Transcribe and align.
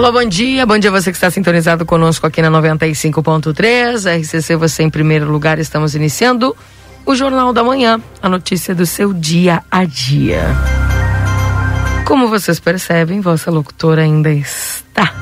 Alô, 0.00 0.12
bom 0.12 0.24
dia. 0.24 0.64
Bom 0.64 0.78
dia 0.78 0.90
você 0.90 1.10
que 1.10 1.18
está 1.18 1.30
sintonizado 1.30 1.84
conosco 1.84 2.26
aqui 2.26 2.40
na 2.40 2.50
95.3. 2.50 4.22
RCC, 4.22 4.56
você 4.56 4.82
em 4.82 4.88
primeiro 4.88 5.30
lugar. 5.30 5.58
Estamos 5.58 5.94
iniciando 5.94 6.56
o 7.04 7.14
Jornal 7.14 7.52
da 7.52 7.62
Manhã, 7.62 8.00
a 8.22 8.26
notícia 8.26 8.74
do 8.74 8.86
seu 8.86 9.12
dia 9.12 9.62
a 9.70 9.84
dia. 9.84 10.42
Como 12.06 12.28
vocês 12.28 12.58
percebem, 12.58 13.20
vossa 13.20 13.50
locutora 13.50 14.00
ainda 14.00 14.30
está 14.30 15.12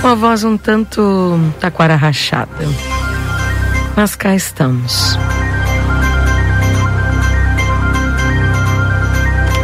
com 0.00 0.06
a 0.06 0.14
voz 0.14 0.44
um 0.44 0.56
tanto 0.56 1.40
taquara 1.58 1.96
rachada. 1.96 2.68
Mas 3.96 4.14
cá 4.14 4.36
estamos. 4.36 5.18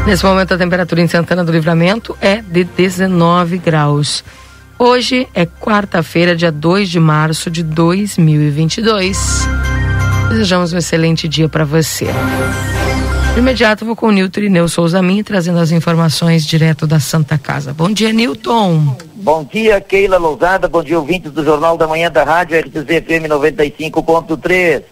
Nesse 0.07 0.23
momento, 0.23 0.53
a 0.53 0.59
temperatura 0.59 1.01
em 1.01 1.09
Santana 1.09 1.43
do 1.43 1.51
Livramento 1.51 2.17
é 2.21 2.43
de 2.43 2.63
19 2.63 3.57
graus. 3.57 4.23
Hoje 4.79 5.27
é 5.35 5.46
quarta-feira, 5.46 6.37
dia 6.37 6.52
2 6.52 6.91
de 6.91 7.01
março 7.01 7.51
de 7.51 7.63
2022. 7.63 9.49
Desejamos 10.29 10.74
um 10.74 10.79
excelente 10.79 11.27
dia 11.27 11.49
para 11.49 11.65
você. 11.65 12.07
De 13.33 13.41
imediato, 13.41 13.87
vou 13.87 13.96
com 13.96 14.09
o 14.09 14.11
Nilton 14.11 14.41
Irineu 14.41 14.69
Souza 14.69 15.01
Minha, 15.01 15.24
trazendo 15.24 15.59
as 15.59 15.71
informações 15.71 16.45
direto 16.45 16.87
da 16.87 17.01
Santa 17.01 17.39
Casa. 17.39 17.73
Bom 17.73 17.91
dia, 17.91 18.13
Nilton. 18.13 18.96
Bom 19.15 19.43
dia, 19.43 19.80
Keila 19.80 20.18
Lousada. 20.18 20.68
Bom 20.68 20.83
dia, 20.83 20.99
ouvintes 20.99 21.33
do 21.33 21.43
Jornal 21.43 21.79
da 21.79 21.89
Manhã 21.89 22.11
da 22.11 22.24
Rádio 22.24 22.61
RCC 22.61 23.01
FM 23.01 23.27
95.3. 23.27 24.83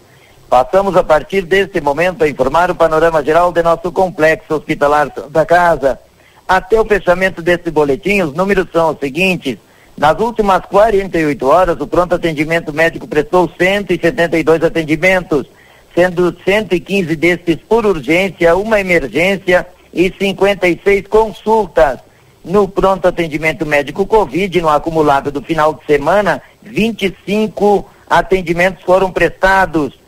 Passamos 0.52 0.94
a 0.96 1.02
partir 1.02 1.46
deste 1.46 1.80
momento 1.80 2.22
a 2.22 2.28
informar 2.28 2.70
o 2.70 2.74
panorama 2.74 3.24
geral 3.24 3.50
de 3.50 3.62
nosso 3.62 3.90
complexo 3.90 4.56
hospitalar 4.56 5.10
da 5.30 5.46
Casa. 5.46 5.98
Até 6.46 6.78
o 6.78 6.84
fechamento 6.84 7.40
deste 7.40 7.70
boletim, 7.70 8.20
os 8.20 8.34
números 8.34 8.66
são 8.70 8.90
os 8.90 8.98
seguintes. 8.98 9.56
Nas 9.96 10.20
últimas 10.20 10.60
48 10.66 11.46
horas, 11.46 11.80
o 11.80 11.86
pronto 11.86 12.14
atendimento 12.14 12.70
médico 12.70 13.08
prestou 13.08 13.50
172 13.58 14.62
atendimentos, 14.62 15.46
sendo 15.94 16.36
115 16.44 17.16
destes 17.16 17.56
por 17.66 17.86
urgência, 17.86 18.54
uma 18.54 18.78
emergência 18.78 19.66
e 19.90 20.12
56 20.12 21.06
consultas. 21.06 21.98
No 22.44 22.68
pronto 22.68 23.08
atendimento 23.08 23.64
médico 23.64 24.04
Covid, 24.04 24.60
no 24.60 24.68
acumulado 24.68 25.32
do 25.32 25.40
final 25.40 25.72
de 25.72 25.86
semana, 25.86 26.42
25 26.62 27.88
atendimentos 28.10 28.84
foram 28.84 29.10
prestados. 29.10 30.01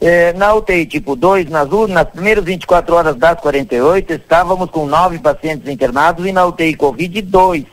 É, 0.00 0.32
na 0.34 0.54
UTI 0.54 0.84
tipo 0.84 1.16
2, 1.16 1.48
nas, 1.48 1.68
nas 1.88 2.08
primeiras 2.10 2.44
24 2.44 2.94
horas 2.94 3.16
das 3.16 3.40
48, 3.40 4.12
estávamos 4.12 4.70
com 4.70 4.86
nove 4.86 5.18
pacientes 5.18 5.68
internados 5.68 6.26
e 6.26 6.32
na 6.32 6.44
UTI 6.44 6.74
Covid 6.74 7.22
2. 7.22 7.64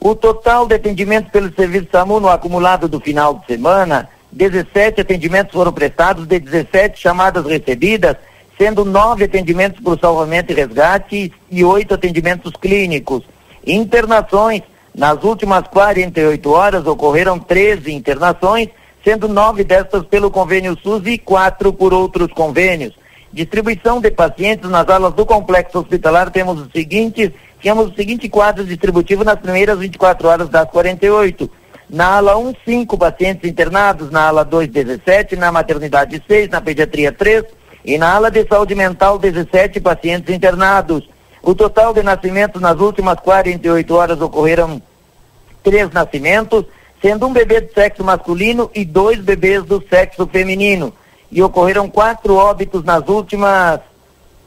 O 0.00 0.14
total 0.14 0.66
de 0.66 0.76
atendimentos 0.76 1.30
pelo 1.30 1.52
serviço 1.54 1.88
SAMU 1.92 2.20
no 2.20 2.28
acumulado 2.28 2.88
do 2.88 2.98
final 2.98 3.34
de 3.34 3.46
semana, 3.46 4.08
17 4.32 5.02
atendimentos 5.02 5.52
foram 5.52 5.72
prestados, 5.72 6.26
de 6.26 6.38
17 6.38 6.98
chamadas 6.98 7.44
recebidas, 7.44 8.16
sendo 8.56 8.84
nove 8.84 9.24
atendimentos 9.24 9.80
por 9.80 9.98
salvamento 9.98 10.52
e 10.52 10.54
resgate 10.54 11.32
e 11.50 11.64
oito 11.64 11.92
atendimentos 11.92 12.52
clínicos. 12.58 13.22
Internações, 13.66 14.62
nas 14.94 15.22
últimas 15.22 15.66
48 15.68 16.50
horas 16.50 16.86
ocorreram 16.86 17.38
13 17.38 17.92
internações, 17.92 18.68
sendo 19.04 19.28
nove 19.28 19.64
destas 19.64 20.04
pelo 20.04 20.30
convênio 20.30 20.76
SUS 20.82 21.02
e 21.06 21.18
quatro 21.18 21.72
por 21.72 21.92
outros 21.92 22.32
convênios. 22.32 22.94
Distribuição 23.32 24.00
de 24.00 24.10
pacientes 24.10 24.68
nas 24.68 24.88
alas 24.88 25.14
do 25.14 25.24
complexo 25.24 25.78
hospitalar 25.78 26.30
temos 26.30 26.60
o 26.60 26.70
seguinte, 26.74 27.32
tínhamos 27.60 27.90
o 27.90 27.94
seguinte 27.94 28.28
quadro 28.28 28.64
distributivo 28.64 29.22
nas 29.22 29.38
primeiras 29.38 29.78
24 29.78 30.28
horas 30.28 30.48
das 30.48 30.68
48. 30.68 31.48
Na 31.88 32.16
ala 32.16 32.36
1, 32.36 32.54
5 32.64 32.98
pacientes 32.98 33.48
internados, 33.48 34.10
na 34.10 34.28
ala 34.28 34.44
2, 34.44 34.68
17, 34.68 35.36
na 35.36 35.50
maternidade 35.50 36.22
6, 36.26 36.48
na 36.48 36.60
pediatria 36.60 37.12
3 37.12 37.44
e 37.84 37.98
na 37.98 38.14
ala 38.14 38.30
de 38.30 38.46
saúde 38.46 38.74
mental 38.74 39.18
17 39.18 39.80
pacientes 39.80 40.34
internados. 40.34 41.08
O 41.42 41.54
total 41.54 41.94
de 41.94 42.02
nascimentos 42.02 42.60
nas 42.60 42.78
últimas 42.78 43.18
48 43.20 43.94
horas 43.94 44.20
ocorreram 44.20 44.80
três 45.62 45.90
nascimentos, 45.90 46.64
sendo 47.00 47.26
um 47.26 47.32
bebê 47.32 47.60
do 47.60 47.72
sexo 47.72 48.04
masculino 48.04 48.70
e 48.74 48.84
dois 48.84 49.18
bebês 49.20 49.64
do 49.64 49.82
sexo 49.88 50.26
feminino. 50.26 50.92
E 51.30 51.42
ocorreram 51.42 51.88
quatro 51.88 52.34
óbitos 52.34 52.84
nas 52.84 53.08
últimas, 53.08 53.80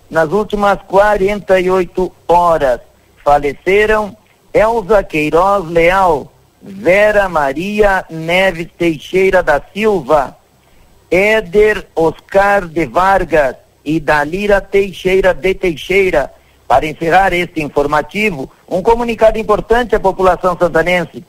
nas 0.09 0.31
últimas 0.31 0.80
48 0.88 2.12
horas. 2.28 2.81
Faleceram 3.24 4.16
Elza 4.53 5.02
Queiroz 5.02 5.66
Leal, 5.69 6.31
Vera 6.62 7.28
Maria 7.28 8.06
Neves 8.09 8.68
Teixeira 8.78 9.41
da 9.41 9.62
Silva, 9.74 10.38
Éder 11.09 11.88
Oscar 11.96 12.68
de 12.68 12.85
Vargas 12.85 13.56
e 13.84 14.00
Dalira 14.00 14.62
Teixeira 14.62 15.34
de 15.34 15.53
Teixeira. 15.53 16.31
Para 16.68 16.85
encerrar 16.85 17.34
este 17.34 17.62
informativo, 17.62 18.52
um 18.68 18.81
comunicado 18.81 19.38
importante 19.38 19.96
à 19.96 20.00
população 20.00 20.58
santanense. 20.58 21.24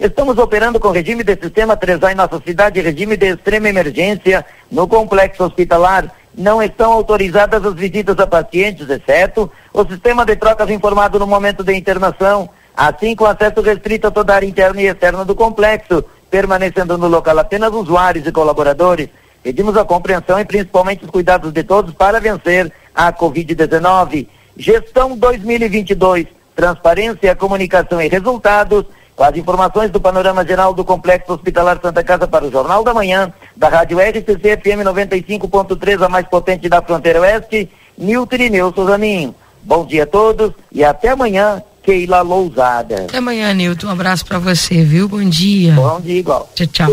Estamos 0.00 0.38
operando 0.38 0.78
com 0.78 0.92
regime 0.92 1.24
de 1.24 1.34
sistema 1.34 1.76
3A 1.76 2.12
em 2.12 2.14
nossa 2.14 2.40
cidade, 2.46 2.80
regime 2.80 3.16
de 3.16 3.32
extrema 3.32 3.68
emergência 3.68 4.46
no 4.70 4.86
complexo 4.86 5.42
hospitalar. 5.42 6.14
Não 6.32 6.62
estão 6.62 6.92
autorizadas 6.92 7.64
as 7.66 7.74
visitas 7.74 8.16
a 8.20 8.24
pacientes, 8.24 8.88
exceto 8.88 9.50
o 9.74 9.84
sistema 9.84 10.24
de 10.24 10.36
trocas 10.36 10.70
informado 10.70 11.18
no 11.18 11.26
momento 11.26 11.64
da 11.64 11.72
internação, 11.72 12.48
assim 12.76 13.16
com 13.16 13.26
acesso 13.26 13.60
restrito 13.60 14.06
a 14.06 14.10
toda 14.12 14.32
a 14.32 14.36
área 14.36 14.46
interna 14.46 14.80
e 14.80 14.86
externa 14.86 15.24
do 15.24 15.34
complexo, 15.34 16.04
permanecendo 16.30 16.96
no 16.96 17.08
local 17.08 17.36
apenas 17.36 17.72
usuários 17.72 18.24
e 18.24 18.30
colaboradores. 18.30 19.08
Pedimos 19.42 19.76
a 19.76 19.84
compreensão 19.84 20.38
e 20.38 20.44
principalmente 20.44 21.04
os 21.04 21.10
cuidados 21.10 21.52
de 21.52 21.64
todos 21.64 21.92
para 21.92 22.20
vencer 22.20 22.72
a 22.94 23.12
Covid-19. 23.12 24.28
Gestão 24.56 25.18
2022, 25.18 26.28
transparência, 26.54 27.34
comunicação 27.34 28.00
e 28.00 28.06
resultados 28.06 28.84
com 29.18 29.24
as 29.24 29.36
informações 29.36 29.90
do 29.90 30.00
panorama 30.00 30.46
geral 30.46 30.72
do 30.72 30.84
Complexo 30.84 31.32
Hospitalar 31.32 31.80
Santa 31.82 32.04
Casa 32.04 32.28
para 32.28 32.44
o 32.44 32.52
Jornal 32.52 32.84
da 32.84 32.94
Manhã, 32.94 33.32
da 33.56 33.68
Rádio 33.68 33.98
RCC 33.98 34.56
FM 34.58 34.86
95.3, 34.86 36.04
a 36.04 36.08
mais 36.08 36.24
potente 36.28 36.68
da 36.68 36.80
fronteira 36.80 37.20
oeste, 37.22 37.68
Nilton 37.98 38.36
Irineu 38.36 38.72
Souzaninho. 38.72 39.34
Bom 39.64 39.84
dia 39.84 40.04
a 40.04 40.06
todos 40.06 40.52
e 40.70 40.84
até 40.84 41.08
amanhã, 41.08 41.60
Keila 41.82 42.20
Lousada. 42.20 43.06
Até 43.08 43.18
amanhã, 43.18 43.52
Nilton. 43.52 43.88
Um 43.88 43.90
abraço 43.90 44.24
para 44.24 44.38
você, 44.38 44.84
viu? 44.84 45.08
Bom 45.08 45.28
dia. 45.28 45.72
Bom 45.72 46.00
dia, 46.00 46.20
igual. 46.20 46.48
Tchau, 46.54 46.66
tchau. 46.68 46.88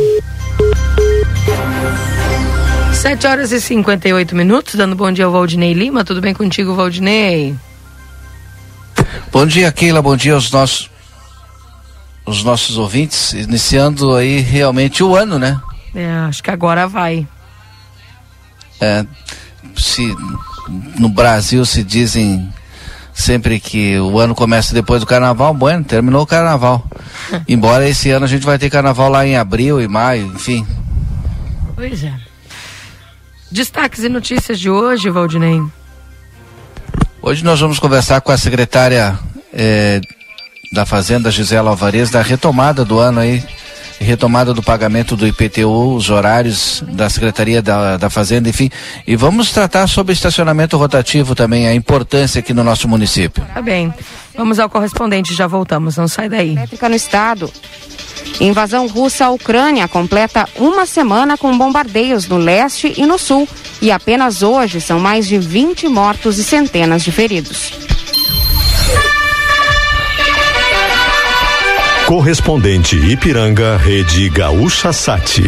7 2.91 3.28
horas 3.28 3.52
e 3.52 3.62
58 3.62 4.35
minutos, 4.35 4.74
dando 4.74 4.96
bom 4.96 5.12
dia 5.12 5.25
ao 5.25 5.31
Valdinei 5.31 5.74
Lima. 5.74 6.03
Tudo 6.03 6.22
bem 6.22 6.34
contigo, 6.34 6.74
Valdinei? 6.74 7.53
Bom 9.32 9.46
dia, 9.46 9.72
Keila. 9.72 10.02
Bom 10.02 10.16
dia 10.16 10.34
aos 10.34 10.50
nossos 10.50 10.95
os 12.26 12.44
nossos 12.44 12.78
ouvintes, 12.78 13.34
iniciando 13.34 14.16
aí 14.16 14.40
realmente 14.40 15.04
o 15.04 15.16
ano, 15.16 15.38
né? 15.38 15.62
É, 15.94 16.10
acho 16.28 16.42
que 16.42 16.50
agora 16.50 16.88
vai. 16.88 17.28
É, 18.82 19.06
se 19.78 20.16
no 20.98 21.08
Brasil 21.10 21.66
se 21.66 21.84
dizem 21.84 22.52
sempre 23.14 23.60
que 23.60 23.98
o 24.00 24.20
ano 24.20 24.36
começa 24.36 24.74
depois 24.74 25.00
do 25.00 25.08
carnaval, 25.08 25.54
bueno, 25.54 25.84
terminou 25.84 26.24
o 26.24 26.28
carnaval. 26.28 26.86
Embora 27.48 27.88
esse 27.88 28.10
ano 28.10 28.26
a 28.26 28.28
gente 28.28 28.46
vai 28.46 28.58
ter 28.58 28.70
carnaval 28.70 29.10
lá 29.10 29.26
em 29.26 29.38
abril 29.38 29.82
e 29.82 29.88
maio, 29.88 30.28
enfim. 30.36 30.68
Pois 31.76 32.04
é. 32.04 32.14
Destaques 33.52 34.04
e 34.04 34.10
notícias 34.10 34.60
de 34.60 34.70
hoje, 34.70 35.10
Valdinei. 35.10 35.62
Hoje 37.22 37.44
nós 37.44 37.60
vamos 37.60 37.80
conversar 37.80 38.20
com 38.22 38.32
a 38.32 38.38
secretária 38.38 39.18
eh, 39.54 40.02
da 40.72 40.85
Fazenda 40.85 41.32
Gisela 41.32 41.70
Alvarez 41.70 42.09
da 42.09 42.22
retomada 42.22 42.84
do 42.85 43.00
ano 43.00 43.20
aí 43.20 43.44
retomada 44.00 44.53
do 44.53 44.62
pagamento 44.62 45.16
do 45.16 45.28
IPTU, 45.28 45.96
os 45.96 46.09
horários 46.09 46.84
da 46.88 47.09
Secretaria 47.09 47.62
da, 47.62 47.97
da 47.97 48.09
Fazenda, 48.09 48.50
enfim. 48.50 48.70
E 49.06 49.16
vamos 49.16 49.52
tratar 49.52 49.88
sobre 49.88 50.14
estacionamento 50.14 50.78
rotativo 50.78 51.35
também, 51.35 51.67
a 51.67 51.73
importância 51.73 52.40
aqui 52.40 52.53
no 52.53 52.64
nosso 52.64 52.88
município. 52.88 53.46
Tá 53.53 53.62
bem. 53.62 53.94
Vamos 54.35 54.59
ao 54.59 54.70
correspondente, 54.70 55.34
já 55.34 55.47
voltamos, 55.47 55.97
não 55.97 56.08
sai 56.08 56.29
daí. 56.29 56.52
Elétrica 56.52 56.90
no 56.90 56.96
estado. 56.96 57.52
Invasão 58.40 58.88
russa 58.88 59.26
à 59.26 59.29
Ucrânia 59.29 59.88
completa 59.88 60.47
uma 60.58 60.85
semana 60.85 61.38
com 61.38 61.58
bombardeios 61.58 62.28
no 62.28 62.38
leste 62.38 62.94
e 62.97 63.06
no 63.06 63.17
sul. 63.17 63.47
E 63.82 63.91
apenas 63.91 64.41
hoje 64.41 64.82
são 64.82 65.00
mais 65.00 65.28
de 65.28 65.38
20 65.38 65.88
mortos 65.88 66.38
e 66.38 66.44
centenas 66.44 67.03
de 67.03 67.12
feridos. 67.12 67.95
Correspondente 72.07 72.96
Ipiranga, 72.96 73.78
Rede 73.78 74.29
Gaúcha 74.29 74.93
Sati. 74.93 75.43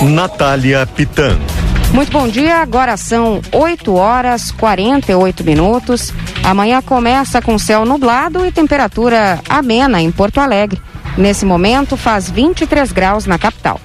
Natália 0.00 0.86
Pitan. 0.86 1.38
Muito 1.92 2.10
bom 2.10 2.26
dia, 2.26 2.56
agora 2.56 2.96
são 2.96 3.42
8 3.52 3.94
horas 3.94 4.50
48 4.52 5.44
minutos. 5.44 6.10
Amanhã 6.42 6.80
começa 6.80 7.42
com 7.42 7.58
céu 7.58 7.84
nublado 7.84 8.46
e 8.46 8.50
temperatura 8.50 9.40
amena 9.46 10.00
em 10.00 10.10
Porto 10.10 10.38
Alegre. 10.38 10.80
Nesse 11.18 11.44
momento 11.44 11.98
faz 11.98 12.30
23 12.30 12.90
graus 12.90 13.26
na 13.26 13.38
capital. 13.38 13.78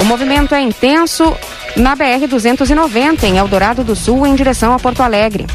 O 0.00 0.04
movimento 0.04 0.54
é 0.54 0.60
intenso 0.60 1.36
na 1.78 1.96
BR-290, 1.96 3.22
em 3.22 3.38
Eldorado 3.38 3.84
do 3.84 3.94
Sul, 3.94 4.26
em 4.26 4.34
direção 4.34 4.72
a 4.72 4.78
Porto 4.78 5.00
Alegre. 5.00 5.46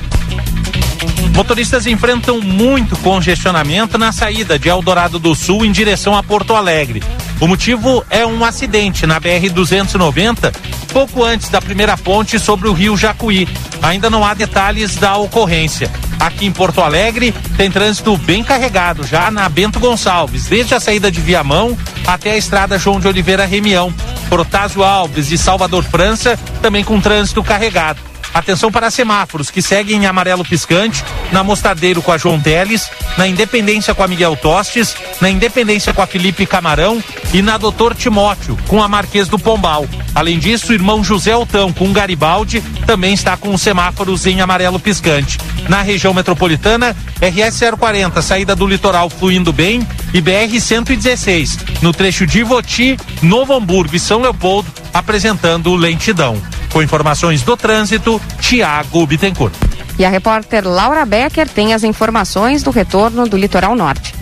Motoristas 1.35 1.85
enfrentam 1.85 2.39
muito 2.39 2.95
congestionamento 2.97 3.97
na 3.97 4.11
saída 4.11 4.57
de 4.57 4.69
Eldorado 4.69 5.19
do 5.19 5.35
Sul 5.35 5.65
em 5.65 5.71
direção 5.71 6.15
a 6.15 6.23
Porto 6.23 6.55
Alegre. 6.55 7.03
O 7.41 7.47
motivo 7.47 8.05
é 8.09 8.25
um 8.25 8.45
acidente 8.45 9.05
na 9.05 9.19
BR-290, 9.19 10.53
pouco 10.93 11.23
antes 11.23 11.49
da 11.49 11.59
primeira 11.59 11.97
ponte 11.97 12.37
sobre 12.37 12.69
o 12.69 12.71
rio 12.71 12.95
Jacuí. 12.95 13.47
Ainda 13.81 14.11
não 14.11 14.23
há 14.23 14.35
detalhes 14.35 14.95
da 14.95 15.17
ocorrência. 15.17 15.91
Aqui 16.19 16.45
em 16.45 16.51
Porto 16.51 16.81
Alegre 16.81 17.33
tem 17.57 17.71
trânsito 17.71 18.15
bem 18.15 18.43
carregado 18.43 19.03
já 19.03 19.31
na 19.31 19.49
Bento 19.49 19.79
Gonçalves, 19.79 20.45
desde 20.45 20.75
a 20.75 20.79
saída 20.79 21.11
de 21.11 21.19
Viamão 21.19 21.75
até 22.05 22.31
a 22.31 22.37
estrada 22.37 22.77
João 22.77 22.99
de 22.99 23.07
Oliveira 23.07 23.43
Remião. 23.43 23.91
Protásio 24.29 24.83
Alves 24.83 25.31
e 25.31 25.37
Salvador 25.37 25.83
França 25.83 26.39
também 26.61 26.83
com 26.83 27.01
trânsito 27.01 27.43
carregado. 27.43 28.12
Atenção 28.33 28.71
para 28.71 28.89
semáforos 28.89 29.51
que 29.51 29.61
seguem 29.61 30.03
em 30.03 30.05
amarelo 30.07 30.43
piscante, 30.43 31.03
na 31.31 31.43
Mostadeiro 31.43 32.01
com 32.01 32.11
a 32.11 32.17
João 32.17 32.39
Teles, 32.39 32.89
na 33.17 33.27
Independência 33.27 33.93
com 33.93 34.01
a 34.01 34.07
Miguel 34.07 34.35
Tostes, 34.35 34.95
na 35.21 35.29
Independência 35.29 35.93
com 35.93 36.01
a 36.01 36.07
Felipe 36.07 36.45
Camarão 36.45 37.01
e 37.31 37.41
na 37.41 37.57
Doutor 37.57 37.93
Timóteo 37.93 38.57
com 38.67 38.81
a 38.81 38.87
Marquês 38.87 39.27
do 39.27 39.37
Pombal. 39.37 39.87
Além 40.15 40.39
disso, 40.39 40.71
o 40.71 40.73
irmão 40.73 41.03
José 41.03 41.31
Altão 41.31 41.71
com 41.71 41.93
Garibaldi 41.93 42.61
também 42.85 43.13
está 43.13 43.37
com 43.37 43.53
os 43.53 43.61
semáforos 43.61 44.25
em 44.25 44.41
amarelo 44.41 44.79
piscante. 44.79 45.37
Na 45.69 45.81
região 45.81 46.13
metropolitana, 46.13 46.95
RS 47.21 47.61
040, 47.79 48.21
saída 48.21 48.55
do 48.55 48.67
litoral 48.67 49.09
fluindo 49.09 49.53
bem, 49.53 49.87
e 50.13 50.21
BR 50.21 50.59
116, 50.59 51.57
no 51.81 51.91
trecho 51.91 52.27
de 52.27 52.39
Ivoti, 52.39 52.97
Novo 53.21 53.53
Hamburgo 53.53 53.95
e 53.95 53.99
São 53.99 54.21
Leopoldo, 54.21 54.71
apresentando 54.93 55.73
lentidão. 55.75 56.39
Com 56.73 56.81
informações 56.81 57.43
do 57.43 57.55
trânsito, 57.55 58.19
Tiago 58.41 59.05
Bittencourt. 59.05 59.53
E 59.99 60.03
a 60.03 60.09
repórter 60.09 60.67
Laura 60.67 61.05
Becker 61.05 61.47
tem 61.47 61.71
as 61.71 61.83
informações 61.83 62.63
do 62.63 62.71
retorno 62.71 63.29
do 63.29 63.37
litoral 63.37 63.75
norte. 63.75 64.15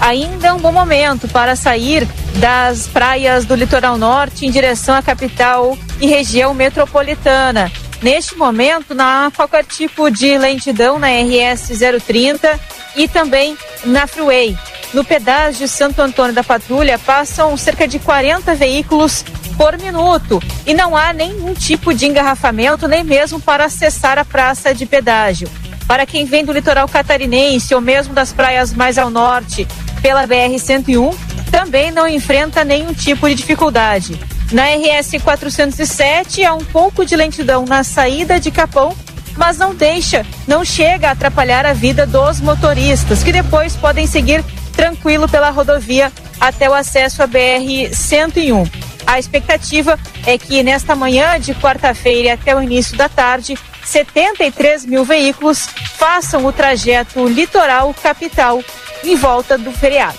Ainda 0.00 0.48
é 0.48 0.52
um 0.52 0.58
bom 0.58 0.72
momento 0.72 1.28
para 1.28 1.54
sair 1.54 2.04
das 2.40 2.88
praias 2.88 3.44
do 3.44 3.54
litoral 3.54 3.96
norte 3.96 4.44
em 4.44 4.50
direção 4.50 4.96
à 4.96 5.02
capital 5.02 5.78
e 6.00 6.08
região 6.08 6.52
metropolitana. 6.52 7.70
Neste 8.02 8.34
momento, 8.36 8.92
não 8.92 9.04
há 9.04 9.30
qualquer 9.30 9.64
tipo 9.64 10.10
de 10.10 10.36
lentidão 10.36 10.98
na 10.98 11.06
RS 11.06 11.70
030 12.04 12.60
e 12.96 13.06
também 13.06 13.56
na 13.84 14.08
Freeway. 14.08 14.58
No 14.92 15.04
pedágio 15.04 15.66
Santo 15.68 16.02
Antônio 16.02 16.34
da 16.34 16.42
Patrulha 16.44 16.98
passam 16.98 17.56
cerca 17.56 17.86
de 17.86 17.98
40 17.98 18.54
veículos 18.56 19.24
por 19.56 19.78
minuto 19.78 20.42
e 20.66 20.74
não 20.74 20.96
há 20.96 21.12
nenhum 21.12 21.54
tipo 21.54 21.94
de 21.94 22.06
engarrafamento, 22.06 22.88
nem 22.88 23.04
mesmo 23.04 23.40
para 23.40 23.64
acessar 23.64 24.18
a 24.18 24.24
praça 24.24 24.74
de 24.74 24.86
pedágio. 24.86 25.48
Para 25.86 26.06
quem 26.06 26.24
vem 26.24 26.44
do 26.44 26.52
litoral 26.52 26.88
catarinense 26.88 27.74
ou 27.74 27.80
mesmo 27.80 28.14
das 28.14 28.32
praias 28.32 28.72
mais 28.72 28.96
ao 28.96 29.10
norte, 29.10 29.66
pela 30.00 30.26
BR-101, 30.26 31.14
também 31.50 31.90
não 31.90 32.08
enfrenta 32.08 32.64
nenhum 32.64 32.92
tipo 32.92 33.28
de 33.28 33.34
dificuldade. 33.34 34.18
Na 34.52 34.64
RS 34.66 35.22
407 35.22 36.44
há 36.44 36.54
um 36.54 36.64
pouco 36.64 37.04
de 37.04 37.16
lentidão 37.16 37.64
na 37.64 37.82
saída 37.82 38.38
de 38.38 38.50
Capão, 38.50 38.94
mas 39.36 39.58
não 39.58 39.74
deixa, 39.74 40.24
não 40.46 40.64
chega 40.64 41.08
a 41.08 41.12
atrapalhar 41.12 41.66
a 41.66 41.72
vida 41.72 42.06
dos 42.06 42.40
motoristas, 42.40 43.22
que 43.22 43.32
depois 43.32 43.74
podem 43.76 44.06
seguir 44.06 44.44
tranquilo 44.76 45.28
pela 45.28 45.50
rodovia 45.50 46.12
até 46.40 46.68
o 46.68 46.74
acesso 46.74 47.22
à 47.22 47.26
BR 47.26 47.92
101. 47.92 48.93
A 49.06 49.18
expectativa 49.18 49.98
é 50.26 50.38
que 50.38 50.62
nesta 50.62 50.94
manhã 50.94 51.38
de 51.38 51.54
quarta-feira 51.54 52.34
até 52.34 52.54
o 52.56 52.62
início 52.62 52.96
da 52.96 53.08
tarde, 53.08 53.56
73 53.84 54.86
mil 54.86 55.04
veículos 55.04 55.68
façam 55.96 56.44
o 56.46 56.52
trajeto 56.52 57.26
litoral 57.28 57.94
capital 57.94 58.62
em 59.04 59.16
volta 59.16 59.58
do 59.58 59.72
feriado. 59.72 60.18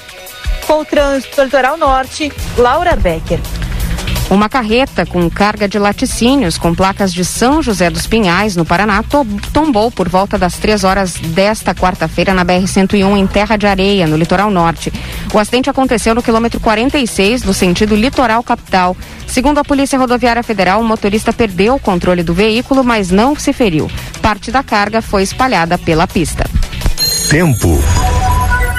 Com 0.68 0.82
o 0.82 0.86
trânsito 0.86 1.44
litoral 1.44 1.78
norte, 1.78 2.32
Laura 2.58 2.96
Becker. 2.96 3.40
Uma 4.30 4.50
carreta 4.50 5.06
com 5.06 5.30
carga 5.30 5.68
de 5.68 5.78
laticínios 5.78 6.58
com 6.58 6.74
placas 6.74 7.14
de 7.14 7.24
São 7.24 7.62
José 7.62 7.92
dos 7.92 8.08
Pinhais, 8.08 8.56
no 8.56 8.66
Paraná, 8.66 9.04
tombou 9.54 9.92
por 9.92 10.10
volta 10.10 10.36
das 10.38 10.56
três 10.56 10.84
horas 10.84 11.14
desta 11.14 11.76
quarta-feira 11.76 12.34
na 12.34 12.44
BR-101 12.44 13.18
em 13.18 13.28
Terra 13.28 13.56
de 13.56 13.68
Areia, 13.68 14.08
no 14.08 14.18
litoral 14.18 14.50
norte. 14.50 14.92
O 15.32 15.38
acidente 15.38 15.70
aconteceu 15.70 16.16
no 16.16 16.24
quilômetro 16.24 16.60
46, 16.60 17.44
no 17.44 17.54
sentido 17.54 17.96
litoral 17.96 18.42
capital. 18.42 18.98
Segundo 19.28 19.60
a 19.60 19.64
Polícia 19.64 20.00
Rodoviária 20.00 20.42
Federal, 20.42 20.82
o 20.82 20.84
motorista 20.84 21.32
perdeu 21.32 21.76
o 21.76 21.80
controle 21.80 22.24
do 22.24 22.34
veículo, 22.34 22.84
mas 22.84 23.12
não 23.12 23.36
se 23.36 23.54
feriu. 23.54 23.90
Parte 24.24 24.52
da 24.52 24.64
carga 24.64 25.04
foi 25.04 25.22
espalhada 25.22 25.78
pela 25.78 26.08
pista. 26.08 26.46
Tempo. 27.30 27.80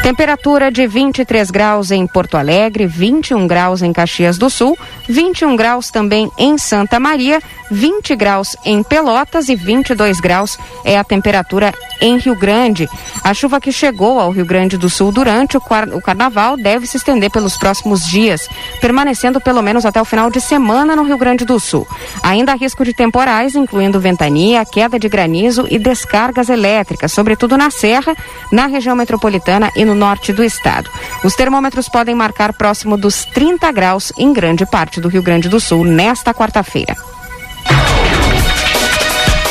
Temperatura 0.07 0.71
de 0.71 0.87
23 0.87 1.51
graus 1.51 1.91
em 1.91 2.07
Porto 2.07 2.37
Alegre, 2.37 2.87
21 2.87 3.45
graus 3.45 3.83
em 3.83 3.93
Caxias 3.93 4.39
do 4.39 4.49
Sul, 4.49 4.79
21 5.09 5.57
graus 5.57 5.91
também 5.91 6.31
em 6.39 6.57
Santa 6.57 7.01
Maria, 7.01 7.43
20 7.71 8.15
graus 8.17 8.57
em 8.65 8.83
Pelotas 8.83 9.49
e 9.49 9.57
22 9.57 10.21
graus 10.21 10.59
é 10.85 10.99
a 10.99 11.05
temperatura 11.05 11.75
em 12.01 12.19
Rio 12.19 12.35
Grande. 12.35 12.89
A 13.23 13.35
chuva 13.35 13.61
que 13.61 13.73
chegou 13.73 14.21
ao 14.21 14.31
Rio 14.31 14.45
Grande 14.45 14.77
do 14.77 14.89
Sul 14.89 15.11
durante 15.11 15.57
o, 15.57 15.63
o 15.95 16.03
carnaval 16.03 16.57
deve 16.57 16.87
se 16.87 16.97
estender 16.97 17.31
pelos 17.31 17.57
próximos 17.57 18.07
dias, 18.07 18.49
permanecendo 18.81 19.41
pelo 19.41 19.63
menos 19.63 19.85
até 19.85 20.01
o 20.01 20.05
final 20.05 20.31
de 20.31 20.41
semana 20.41 20.95
no 20.95 21.03
Rio 21.03 21.19
Grande 21.19 21.45
do 21.45 21.59
Sul. 21.59 21.87
Ainda 22.23 22.53
há 22.53 22.55
risco 22.55 22.85
de 22.85 22.93
temporais, 22.93 23.55
incluindo 23.55 24.01
ventania, 24.01 24.65
queda 24.65 24.99
de 24.99 25.09
granizo 25.09 25.67
e 25.71 25.79
descargas 25.79 26.49
elétricas, 26.49 27.13
sobretudo 27.13 27.57
na 27.57 27.71
Serra, 27.71 28.15
na 28.53 28.67
região 28.67 28.95
metropolitana 28.95 29.71
e 29.75 29.85
no 29.85 29.95
norte 29.95 30.33
do 30.33 30.45
estado. 30.45 30.91
Os 31.25 31.35
termômetros 31.35 31.89
podem 31.89 32.15
marcar 32.15 32.53
próximo 32.53 32.97
dos 32.97 33.25
30 33.25 33.71
graus 33.73 34.13
em 34.19 34.33
grande 34.33 34.67
parte 34.67 35.01
do 35.01 35.09
Rio 35.09 35.23
Grande 35.23 35.49
do 35.49 35.59
Sul 35.59 35.85
nesta 35.85 36.33
quarta-feira. 36.33 37.16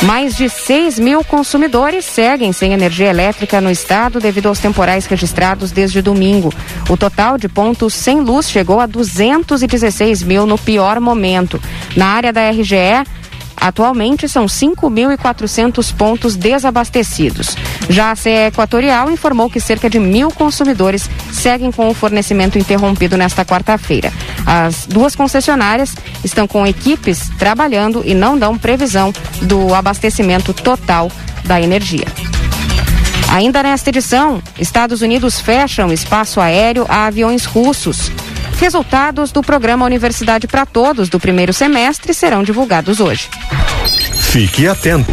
Mais 0.06 0.36
de 0.36 0.48
6 0.48 1.00
mil 1.00 1.24
consumidores 1.24 2.04
seguem 2.04 2.52
sem 2.52 2.72
energia 2.72 3.10
elétrica 3.10 3.60
no 3.60 3.68
estado 3.68 4.20
devido 4.20 4.46
aos 4.46 4.60
temporais 4.60 5.04
registrados 5.06 5.72
desde 5.72 6.00
domingo. 6.00 6.54
O 6.88 6.96
total 6.96 7.36
de 7.36 7.48
pontos 7.48 7.92
sem 7.92 8.20
luz 8.20 8.48
chegou 8.48 8.78
a 8.78 8.86
216 8.86 10.22
mil 10.22 10.46
no 10.46 10.56
pior 10.56 11.00
momento. 11.00 11.60
Na 11.96 12.06
área 12.06 12.32
da 12.32 12.48
RGE, 12.48 13.04
Atualmente 13.56 14.28
são 14.28 14.46
5.400 14.46 15.94
pontos 15.94 16.36
desabastecidos. 16.36 17.56
Já 17.88 18.10
a 18.10 18.16
CE 18.16 18.46
Equatorial 18.48 19.10
informou 19.10 19.48
que 19.50 19.60
cerca 19.60 19.88
de 19.88 19.98
mil 19.98 20.30
consumidores 20.30 21.08
seguem 21.32 21.72
com 21.72 21.88
o 21.88 21.94
fornecimento 21.94 22.58
interrompido 22.58 23.16
nesta 23.16 23.44
quarta-feira. 23.44 24.12
As 24.44 24.86
duas 24.86 25.16
concessionárias 25.16 25.94
estão 26.22 26.46
com 26.46 26.66
equipes 26.66 27.28
trabalhando 27.38 28.02
e 28.04 28.14
não 28.14 28.38
dão 28.38 28.56
previsão 28.58 29.12
do 29.42 29.74
abastecimento 29.74 30.52
total 30.52 31.10
da 31.44 31.60
energia. 31.60 32.06
Ainda 33.28 33.62
nesta 33.62 33.90
edição, 33.90 34.42
Estados 34.58 35.02
Unidos 35.02 35.40
fecham 35.40 35.92
espaço 35.92 36.40
aéreo 36.40 36.86
a 36.88 37.06
aviões 37.06 37.44
russos. 37.44 38.10
Resultados 38.58 39.30
do 39.32 39.42
programa 39.42 39.84
Universidade 39.84 40.46
para 40.46 40.64
Todos 40.64 41.10
do 41.10 41.20
primeiro 41.20 41.52
semestre 41.52 42.14
serão 42.14 42.42
divulgados 42.42 43.00
hoje. 43.00 43.28
Fique 44.14 44.66
atento. 44.66 45.12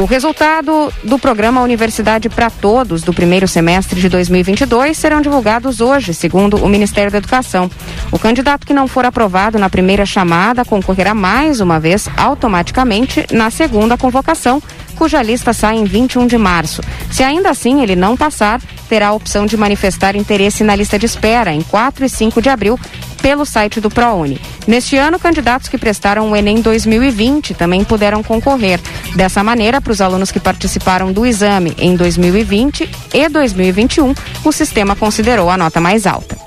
O 0.00 0.04
resultado 0.04 0.92
do 1.04 1.18
programa 1.18 1.60
Universidade 1.60 2.28
para 2.28 2.48
Todos 2.48 3.02
do 3.02 3.12
primeiro 3.12 3.46
semestre 3.46 4.00
de 4.00 4.08
2022 4.08 4.96
serão 4.96 5.20
divulgados 5.20 5.80
hoje, 5.80 6.14
segundo 6.14 6.56
o 6.56 6.68
Ministério 6.68 7.10
da 7.10 7.18
Educação. 7.18 7.70
O 8.10 8.18
candidato 8.18 8.66
que 8.66 8.72
não 8.72 8.88
for 8.88 9.04
aprovado 9.04 9.58
na 9.58 9.68
primeira 9.68 10.06
chamada 10.06 10.64
concorrerá 10.64 11.14
mais 11.14 11.60
uma 11.60 11.78
vez 11.78 12.08
automaticamente 12.16 13.26
na 13.32 13.50
segunda 13.50 13.98
convocação, 13.98 14.62
cuja 15.02 15.20
lista 15.20 15.52
sai 15.52 15.74
em 15.78 15.84
21 15.84 16.28
de 16.28 16.38
março. 16.38 16.80
Se 17.10 17.24
ainda 17.24 17.50
assim 17.50 17.82
ele 17.82 17.96
não 17.96 18.16
passar, 18.16 18.60
terá 18.88 19.08
a 19.08 19.12
opção 19.12 19.46
de 19.46 19.56
manifestar 19.56 20.14
interesse 20.14 20.62
na 20.62 20.76
lista 20.76 20.96
de 20.96 21.06
espera 21.06 21.52
em 21.52 21.60
4 21.60 22.04
e 22.04 22.08
5 22.08 22.40
de 22.40 22.48
abril 22.48 22.78
pelo 23.20 23.44
site 23.44 23.80
do 23.80 23.90
ProUni. 23.90 24.40
Neste 24.64 24.96
ano, 24.96 25.18
candidatos 25.18 25.68
que 25.68 25.76
prestaram 25.76 26.30
o 26.30 26.36
Enem 26.36 26.60
2020 26.60 27.52
também 27.52 27.82
puderam 27.82 28.22
concorrer. 28.22 28.78
Dessa 29.16 29.42
maneira, 29.42 29.80
para 29.80 29.92
os 29.92 30.00
alunos 30.00 30.30
que 30.30 30.38
participaram 30.38 31.12
do 31.12 31.26
exame 31.26 31.74
em 31.78 31.96
2020 31.96 32.88
e 33.12 33.28
2021, 33.28 34.14
o 34.44 34.52
sistema 34.52 34.94
considerou 34.94 35.50
a 35.50 35.56
nota 35.56 35.80
mais 35.80 36.06
alta. 36.06 36.38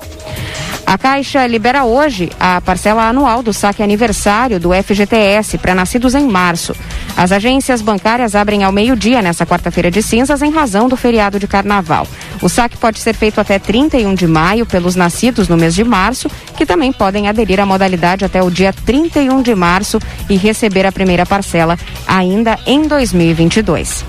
A 0.86 0.96
Caixa 0.96 1.44
libera 1.48 1.84
hoje 1.84 2.30
a 2.38 2.60
parcela 2.60 3.08
anual 3.08 3.42
do 3.42 3.52
saque 3.52 3.82
aniversário 3.82 4.60
do 4.60 4.70
FGTS 4.72 5.58
para 5.58 5.74
nascidos 5.74 6.14
em 6.14 6.26
março. 6.26 6.74
As 7.16 7.32
agências 7.32 7.80
bancárias 7.80 8.34
abrem 8.34 8.62
ao 8.62 8.70
meio-dia 8.70 9.22
nesta 9.22 9.46
quarta-feira 9.46 9.90
de 9.90 10.02
cinzas 10.02 10.42
em 10.42 10.50
razão 10.50 10.86
do 10.86 10.96
feriado 10.96 11.38
de 11.38 11.46
carnaval. 11.46 12.06
O 12.42 12.48
saque 12.48 12.76
pode 12.76 12.98
ser 12.98 13.14
feito 13.14 13.40
até 13.40 13.58
31 13.58 14.14
de 14.14 14.26
maio 14.26 14.66
pelos 14.66 14.94
nascidos 14.94 15.48
no 15.48 15.56
mês 15.56 15.74
de 15.74 15.82
março, 15.82 16.28
que 16.56 16.66
também 16.66 16.92
podem 16.92 17.26
aderir 17.26 17.58
à 17.58 17.64
modalidade 17.64 18.24
até 18.24 18.42
o 18.42 18.50
dia 18.50 18.72
31 18.72 19.40
de 19.40 19.54
março 19.54 19.98
e 20.28 20.36
receber 20.36 20.84
a 20.84 20.92
primeira 20.92 21.24
parcela 21.24 21.78
ainda 22.06 22.58
em 22.66 22.86
2022. 22.86 24.04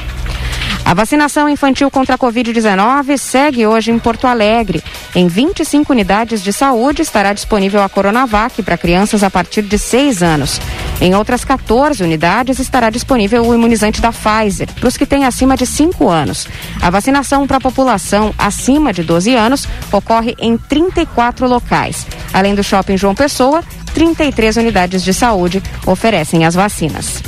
A 0.85 0.93
vacinação 0.93 1.49
infantil 1.49 1.91
contra 1.91 2.15
a 2.15 2.17
Covid-19 2.17 3.17
segue 3.17 3.67
hoje 3.67 3.91
em 3.91 3.99
Porto 3.99 4.25
Alegre. 4.25 4.83
Em 5.13 5.27
25 5.27 5.91
unidades 5.91 6.41
de 6.41 6.53
saúde 6.53 7.01
estará 7.01 7.33
disponível 7.33 7.81
a 7.81 7.89
Coronavac 7.89 8.61
para 8.63 8.77
crianças 8.77 9.23
a 9.23 9.29
partir 9.29 9.63
de 9.63 9.77
6 9.77 10.23
anos. 10.23 10.61
Em 11.01 11.13
outras 11.13 11.43
14 11.43 12.03
unidades 12.03 12.59
estará 12.59 12.89
disponível 12.89 13.45
o 13.45 13.53
imunizante 13.53 14.01
da 14.01 14.11
Pfizer 14.11 14.67
para 14.73 14.87
os 14.87 14.97
que 14.97 15.05
têm 15.05 15.25
acima 15.25 15.55
de 15.57 15.65
5 15.65 16.09
anos. 16.09 16.47
A 16.81 16.89
vacinação 16.89 17.45
para 17.45 17.57
a 17.57 17.61
população 17.61 18.33
acima 18.37 18.93
de 18.93 19.03
12 19.03 19.35
anos 19.35 19.67
ocorre 19.91 20.35
em 20.39 20.57
34 20.57 21.47
locais. 21.47 22.07
Além 22.33 22.55
do 22.55 22.63
Shopping 22.63 22.97
João 22.97 23.13
Pessoa, 23.13 23.63
33 23.93 24.57
unidades 24.57 25.03
de 25.03 25.13
saúde 25.13 25.61
oferecem 25.85 26.45
as 26.45 26.55
vacinas. 26.55 27.26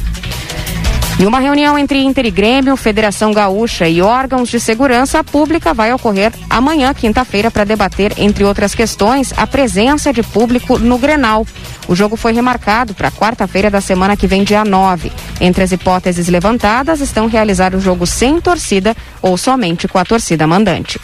E 1.19 1.25
uma 1.25 1.41
reunião 1.41 1.77
entre 1.77 2.01
Inter 2.01 2.25
e 2.25 2.31
Grêmio, 2.31 2.77
Federação 2.77 3.33
Gaúcha 3.33 3.89
e 3.89 4.01
órgãos 4.01 4.47
de 4.47 4.57
segurança 4.57 5.21
pública 5.21 5.73
vai 5.73 5.91
ocorrer 5.91 6.31
amanhã, 6.49 6.93
quinta-feira, 6.93 7.51
para 7.51 7.65
debater, 7.65 8.13
entre 8.17 8.45
outras 8.45 8.73
questões, 8.73 9.33
a 9.35 9.45
presença 9.45 10.13
de 10.13 10.23
público 10.23 10.79
no 10.79 10.97
Grenal. 10.97 11.45
O 11.89 11.95
jogo 11.95 12.15
foi 12.15 12.31
remarcado 12.31 12.93
para 12.93 13.11
quarta-feira 13.11 13.69
da 13.69 13.81
semana 13.81 14.15
que 14.15 14.27
vem, 14.27 14.45
dia 14.45 14.63
9. 14.63 15.11
Entre 15.41 15.61
as 15.61 15.73
hipóteses 15.73 16.29
levantadas 16.29 17.01
estão 17.01 17.27
realizar 17.27 17.75
o 17.75 17.81
jogo 17.81 18.07
sem 18.07 18.39
torcida 18.39 18.95
ou 19.21 19.37
somente 19.37 19.89
com 19.89 19.97
a 19.97 20.05
torcida 20.05 20.47
mandante. 20.47 21.01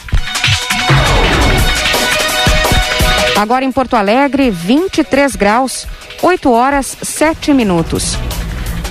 Agora 3.36 3.66
em 3.66 3.70
Porto 3.70 3.96
Alegre, 3.96 4.50
23 4.50 5.36
graus, 5.36 5.86
8 6.22 6.50
horas 6.50 6.96
7 7.02 7.52
minutos. 7.52 8.16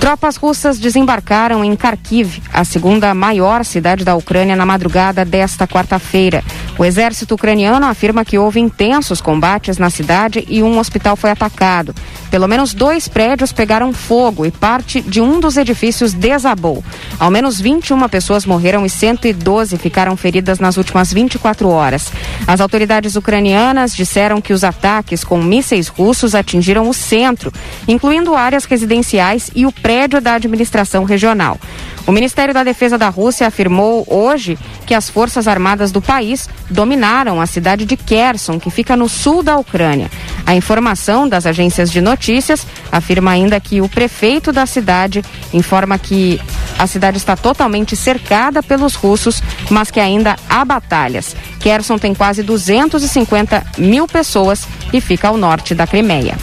Tropas 0.00 0.36
russas 0.36 0.78
desembarcaram 0.78 1.64
em 1.64 1.74
Kharkiv, 1.74 2.40
a 2.52 2.64
segunda 2.64 3.12
maior 3.14 3.64
cidade 3.64 4.04
da 4.04 4.14
Ucrânia, 4.14 4.54
na 4.54 4.66
madrugada 4.66 5.24
desta 5.24 5.66
quarta-feira. 5.66 6.44
O 6.78 6.84
exército 6.84 7.34
ucraniano 7.34 7.86
afirma 7.86 8.24
que 8.24 8.38
houve 8.38 8.60
intensos 8.60 9.20
combates 9.20 9.78
na 9.78 9.88
cidade 9.88 10.44
e 10.46 10.62
um 10.62 10.78
hospital 10.78 11.16
foi 11.16 11.30
atacado. 11.30 11.94
Pelo 12.30 12.46
menos 12.46 12.74
dois 12.74 13.08
prédios 13.08 13.50
pegaram 13.50 13.94
fogo 13.94 14.44
e 14.44 14.50
parte 14.50 15.00
de 15.00 15.20
um 15.20 15.40
dos 15.40 15.56
edifícios 15.56 16.12
desabou. 16.12 16.84
Ao 17.18 17.30
menos 17.30 17.58
21 17.58 18.08
pessoas 18.08 18.44
morreram 18.44 18.84
e 18.84 18.90
112 18.90 19.78
ficaram 19.78 20.16
feridas 20.16 20.58
nas 20.58 20.76
últimas 20.76 21.12
24 21.12 21.68
horas. 21.68 22.12
As 22.46 22.60
autoridades 22.60 23.16
ucranianas 23.16 23.94
disseram 23.94 24.40
que 24.40 24.52
os 24.52 24.64
ataques 24.64 25.24
com 25.24 25.42
mísseis 25.42 25.88
russos 25.88 26.34
atingiram 26.34 26.88
o 26.88 26.94
centro, 26.94 27.50
incluindo 27.88 28.34
áreas 28.34 28.66
residenciais 28.66 29.50
e 29.54 29.64
o 29.64 29.72
prédio 29.86 30.20
da 30.20 30.34
administração 30.34 31.04
regional. 31.04 31.60
O 32.08 32.10
Ministério 32.10 32.52
da 32.52 32.64
Defesa 32.64 32.98
da 32.98 33.08
Rússia 33.08 33.46
afirmou 33.46 34.04
hoje 34.08 34.58
que 34.84 34.92
as 34.92 35.08
forças 35.08 35.46
armadas 35.46 35.92
do 35.92 36.02
país 36.02 36.48
dominaram 36.68 37.40
a 37.40 37.46
cidade 37.46 37.84
de 37.84 37.96
Kherson, 37.96 38.58
que 38.58 38.68
fica 38.68 38.96
no 38.96 39.08
sul 39.08 39.44
da 39.44 39.56
Ucrânia. 39.56 40.10
A 40.44 40.56
informação 40.56 41.28
das 41.28 41.46
agências 41.46 41.92
de 41.92 42.00
notícias 42.00 42.66
afirma 42.90 43.30
ainda 43.30 43.60
que 43.60 43.80
o 43.80 43.88
prefeito 43.88 44.50
da 44.50 44.66
cidade 44.66 45.24
informa 45.54 46.00
que 46.00 46.40
a 46.76 46.88
cidade 46.88 47.18
está 47.18 47.36
totalmente 47.36 47.94
cercada 47.94 48.64
pelos 48.64 48.96
russos, 48.96 49.40
mas 49.70 49.88
que 49.88 50.00
ainda 50.00 50.34
há 50.50 50.64
batalhas. 50.64 51.36
Kherson 51.60 51.96
tem 51.96 52.12
quase 52.12 52.42
250 52.42 53.64
mil 53.78 54.08
pessoas 54.08 54.66
e 54.92 55.00
fica 55.00 55.28
ao 55.28 55.36
norte 55.36 55.76
da 55.76 55.86
Crimeia. 55.86 56.36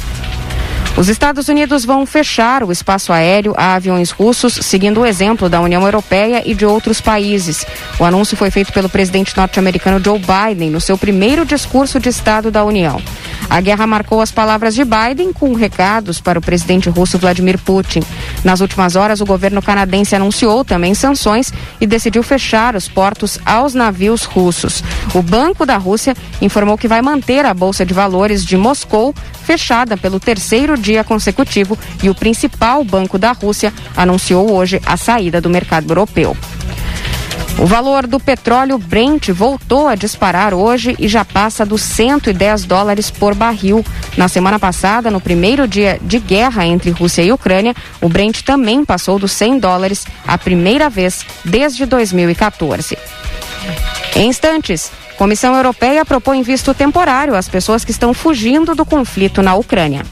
Os 0.96 1.10
Estados 1.10 1.48
Unidos 1.48 1.86
vão 1.86 2.06
fechar 2.06 2.64
o 2.64 2.72
espaço 2.72 3.12
aéreo 3.12 3.56
a 3.58 3.74
aviões 3.74 4.12
russos, 4.12 4.54
seguindo 4.54 5.02
o 5.02 5.06
exemplo 5.06 5.50
da 5.50 5.60
União 5.60 5.84
Europeia 5.84 6.44
e 6.46 6.54
de 6.54 6.68
outros 6.68 7.02
países. 7.02 7.66
O 8.00 8.06
anúncio 8.06 8.38
foi 8.38 8.52
feito 8.52 8.72
pelo 8.72 8.88
presidente 8.88 9.36
norte-americano 9.36 10.04
Joe 10.04 10.20
Biden 10.20 10.70
no 10.70 10.80
seu 10.80 10.96
primeiro 10.96 11.46
discurso 11.46 12.00
de 12.00 12.10
Estado 12.10 12.52
da 12.52 12.64
União. 12.64 13.02
A 13.50 13.60
guerra 13.60 13.88
marcou 13.88 14.22
as 14.22 14.32
palavras 14.32 14.76
de 14.76 14.84
Biden 14.86 15.34
com 15.34 15.54
recados 15.54 16.22
para 16.22 16.40
o 16.40 16.42
presidente 16.42 16.90
russo 16.90 17.18
Vladimir 17.18 17.58
Putin. 17.58 18.02
Nas 18.44 18.62
últimas 18.62 18.96
horas, 18.96 19.20
o 19.20 19.26
governo 19.26 19.62
canadense 19.62 20.16
anunciou 20.16 20.64
também 20.64 20.94
sanções 20.94 21.52
e 21.82 21.88
decidiu 21.88 22.22
fechar 22.22 22.76
os 22.76 22.88
portos 22.88 23.40
aos 23.46 23.74
navios 23.74 24.24
russos. 24.24 24.84
O 25.14 25.22
Banco 25.22 25.66
da 25.66 25.78
Rússia 25.78 26.16
informou 26.40 26.78
que 26.78 26.88
vai 26.88 27.02
manter 27.02 27.46
a 27.46 27.54
Bolsa 27.54 27.86
de 27.86 27.94
Valores 27.94 28.46
de 28.46 28.56
Moscou 28.56 29.14
fechada 29.44 29.98
pelo 29.98 30.20
terceiro 30.20 30.78
dia 30.78 31.04
consecutivo 31.04 31.78
e 32.02 32.10
o 32.10 32.16
principal 32.16 32.84
banco 32.84 33.18
da 33.18 33.32
Rússia 33.32 33.74
anunciou 33.96 34.52
hoje 34.52 34.82
a 34.86 34.98
saída 34.98 35.40
do 35.40 35.50
mercado 35.50 35.92
europeu. 35.92 36.36
O 37.60 37.66
valor 37.66 38.08
do 38.08 38.20
petróleo 38.20 38.78
Brent 38.78 39.30
voltou 39.30 39.88
a 39.88 39.96
disparar 39.96 40.54
hoje 40.54 40.96
e 40.98 41.08
já 41.08 41.24
passa 41.24 41.66
dos 41.66 41.82
110 41.82 42.66
dólares 42.66 43.12
por 43.12 43.36
barril. 43.36 43.86
Na 44.18 44.28
semana 44.28 44.58
passada, 44.58 45.12
no 45.12 45.22
primeiro 45.22 45.68
dia 45.68 46.00
de 46.02 46.20
guerra 46.20 46.66
entre 46.66 46.90
Rússia 46.90 47.22
e 47.22 47.32
Ucrânia, 47.32 47.76
o 48.02 48.10
Brent 48.10 48.42
também 48.42 48.84
passou 48.84 49.20
dos 49.20 49.32
100 49.34 49.60
dólares, 49.60 50.06
a 50.28 50.38
primeira 50.38 50.90
vez 50.90 51.26
desde 51.46 51.86
2014. 51.86 52.98
Em 54.16 54.28
instantes, 54.28 54.92
Comissão 55.18 55.56
Europeia 55.56 56.04
propõe 56.04 56.42
visto 56.42 56.74
temporário 56.74 57.36
às 57.36 57.48
pessoas 57.48 57.86
que 57.86 57.92
estão 57.92 58.14
fugindo 58.14 58.74
do 58.74 58.86
conflito 58.86 59.42
na 59.42 59.56
Ucrânia. 59.56 60.04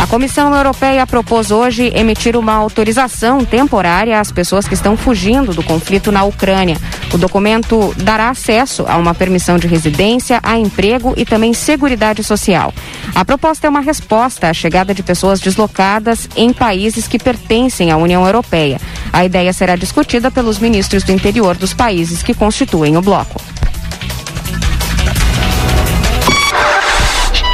A 0.00 0.06
Comissão 0.06 0.54
Europeia 0.54 1.06
propôs 1.06 1.50
hoje 1.50 1.90
emitir 1.94 2.36
uma 2.36 2.52
autorização 2.52 3.42
temporária 3.42 4.20
às 4.20 4.30
pessoas 4.30 4.68
que 4.68 4.74
estão 4.74 4.98
fugindo 4.98 5.54
do 5.54 5.62
conflito 5.62 6.12
na 6.12 6.24
Ucrânia. 6.24 6.76
O 7.12 7.16
documento 7.16 7.94
dará 7.96 8.28
acesso 8.28 8.84
a 8.86 8.98
uma 8.98 9.14
permissão 9.14 9.56
de 9.56 9.66
residência, 9.66 10.40
a 10.42 10.58
emprego 10.58 11.14
e 11.16 11.24
também 11.24 11.54
seguridade 11.54 12.22
social. 12.22 12.72
A 13.14 13.24
proposta 13.24 13.66
é 13.66 13.70
uma 13.70 13.80
resposta 13.80 14.48
à 14.48 14.52
chegada 14.52 14.92
de 14.92 15.02
pessoas 15.02 15.40
deslocadas 15.40 16.28
em 16.36 16.52
países 16.52 17.08
que 17.08 17.18
pertencem 17.18 17.90
à 17.90 17.96
União 17.96 18.26
Europeia. 18.26 18.78
A 19.14 19.24
ideia 19.24 19.52
será 19.52 19.76
discutida 19.76 20.28
pelos 20.28 20.58
ministros 20.58 21.04
do 21.04 21.12
interior 21.12 21.56
dos 21.56 21.72
países 21.72 22.20
que 22.20 22.34
constituem 22.34 22.96
o 22.96 23.00
bloco. 23.00 23.40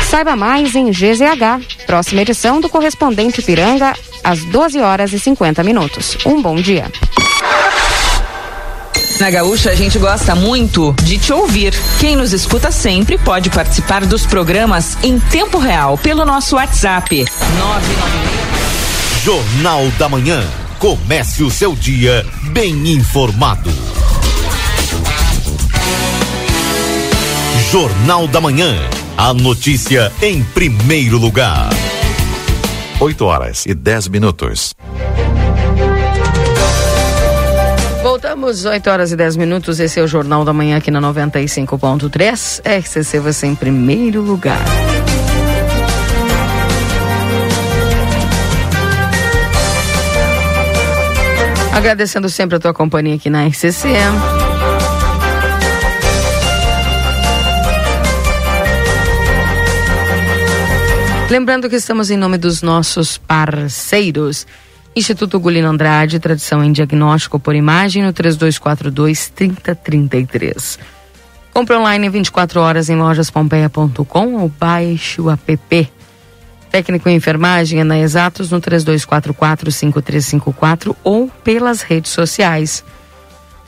Saiba 0.09 0.35
mais 0.35 0.75
em 0.75 0.91
GZH. 0.91 1.85
Próxima 1.87 2.23
edição 2.23 2.63
do 2.63 2.69
Correspondente 2.71 3.43
Piranga, 3.43 3.93
às 4.25 4.43
12 4.43 4.81
horas 4.81 5.13
e 5.13 5.19
50 5.19 5.63
minutos. 5.63 6.17
Um 6.25 6.41
bom 6.41 6.57
dia. 6.57 6.91
Na 9.21 9.31
Gaúcha 9.31 9.71
a 9.71 9.75
gente 9.75 9.99
gosta 9.99 10.35
muito 10.35 10.95
de 11.03 11.19
te 11.19 11.31
ouvir. 11.31 11.75
Quem 12.01 12.17
nos 12.17 12.33
escuta 12.33 12.73
sempre 12.73 13.19
pode 13.19 13.51
participar 13.51 14.07
dos 14.07 14.25
programas 14.25 14.97
em 15.03 15.21
tempo 15.21 15.59
real 15.59 15.99
pelo 15.99 16.25
nosso 16.25 16.57
WhatsApp. 16.57 17.23
996. 17.59 19.23
Jornal 19.23 19.87
da 19.99 20.09
Manhã. 20.09 20.43
Comece 20.81 21.43
o 21.43 21.51
seu 21.51 21.77
dia 21.77 22.25
bem 22.55 22.89
informado. 22.89 23.71
Jornal 27.71 28.27
da 28.27 28.41
Manhã. 28.41 28.75
A 29.15 29.35
notícia 29.35 30.11
em 30.23 30.43
primeiro 30.43 31.19
lugar. 31.19 31.69
8 32.99 33.25
horas 33.27 33.67
e 33.67 33.75
10 33.75 34.09
minutos. 34.09 34.75
Voltamos 38.03 38.65
8 38.65 38.89
horas 38.89 39.13
e 39.13 39.17
10 39.17 39.37
minutos. 39.37 39.81
Esse 39.81 40.01
é 40.01 40.03
o 40.03 40.09
Jornal 40.09 40.47
da 40.47 40.55
Manhã 40.55 40.79
aqui 40.79 40.91
na 40.91 41.03
95.3. 41.03 42.63
RCC 42.65 43.21
você 43.21 43.47
em 43.47 43.55
primeiro 43.55 44.23
lugar. 44.23 44.65
Agradecendo 51.73 52.29
sempre 52.29 52.57
a 52.57 52.61
tua 52.61 52.75
companhia 52.75 53.15
aqui 53.15 53.31
na 53.31 53.47
RCC. 53.47 53.89
Lembrando 61.31 61.71
que 61.71 61.77
estamos 61.77 62.11
em 62.11 62.17
nome 62.17 62.37
dos 62.39 62.61
nossos 62.61 63.17
parceiros. 63.17 64.47
Instituto 64.97 65.39
Gulino 65.39 65.69
Andrade, 65.69 66.19
tradição 66.19 66.63
em 66.65 66.73
diagnóstico 66.73 67.39
por 67.39 67.55
imagem 67.55 68.03
no 68.03 68.13
3242 68.13 69.29
3033. 69.29 70.79
Compre 71.53 71.77
online 71.77 72.09
24 72.09 72.61
horas 72.61 72.89
em 72.89 72.97
lojaspompeia.com 72.97 74.35
ou 74.41 74.49
baixe 74.49 75.21
o 75.21 75.31
app. 75.31 75.91
Técnico 76.71 77.09
em 77.09 77.17
enfermagem 77.17 77.81
é 77.81 77.85
na 77.85 77.99
Exatos 77.99 78.51
no 78.51 78.61
3244-5354 78.61 80.95
ou 81.03 81.31
pelas 81.43 81.81
redes 81.83 82.13
sociais. 82.13 82.85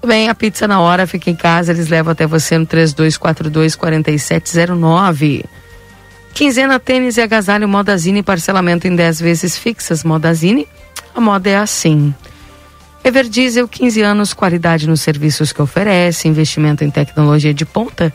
Também 0.00 0.28
a 0.28 0.34
pizza 0.34 0.68
na 0.68 0.80
hora, 0.80 1.06
fica 1.06 1.30
em 1.30 1.34
casa, 1.34 1.72
eles 1.72 1.88
levam 1.88 2.12
até 2.12 2.26
você 2.26 2.58
no 2.58 2.66
3242-4709. 2.66 5.44
Quinzena 6.32 6.78
tênis 6.80 7.16
e 7.16 7.20
agasalho 7.20 7.68
Modazine, 7.68 8.22
parcelamento 8.22 8.86
em 8.86 8.94
10 8.96 9.20
vezes 9.20 9.58
fixas. 9.58 10.04
Modazine, 10.04 10.68
a 11.14 11.20
moda 11.20 11.50
é 11.50 11.56
assim. 11.56 12.14
Everdiesel, 13.04 13.68
15 13.68 14.00
anos, 14.00 14.32
qualidade 14.32 14.88
nos 14.88 15.00
serviços 15.00 15.52
que 15.52 15.60
oferece, 15.60 16.28
investimento 16.28 16.84
em 16.84 16.90
tecnologia 16.90 17.52
de 17.52 17.66
ponta 17.66 18.12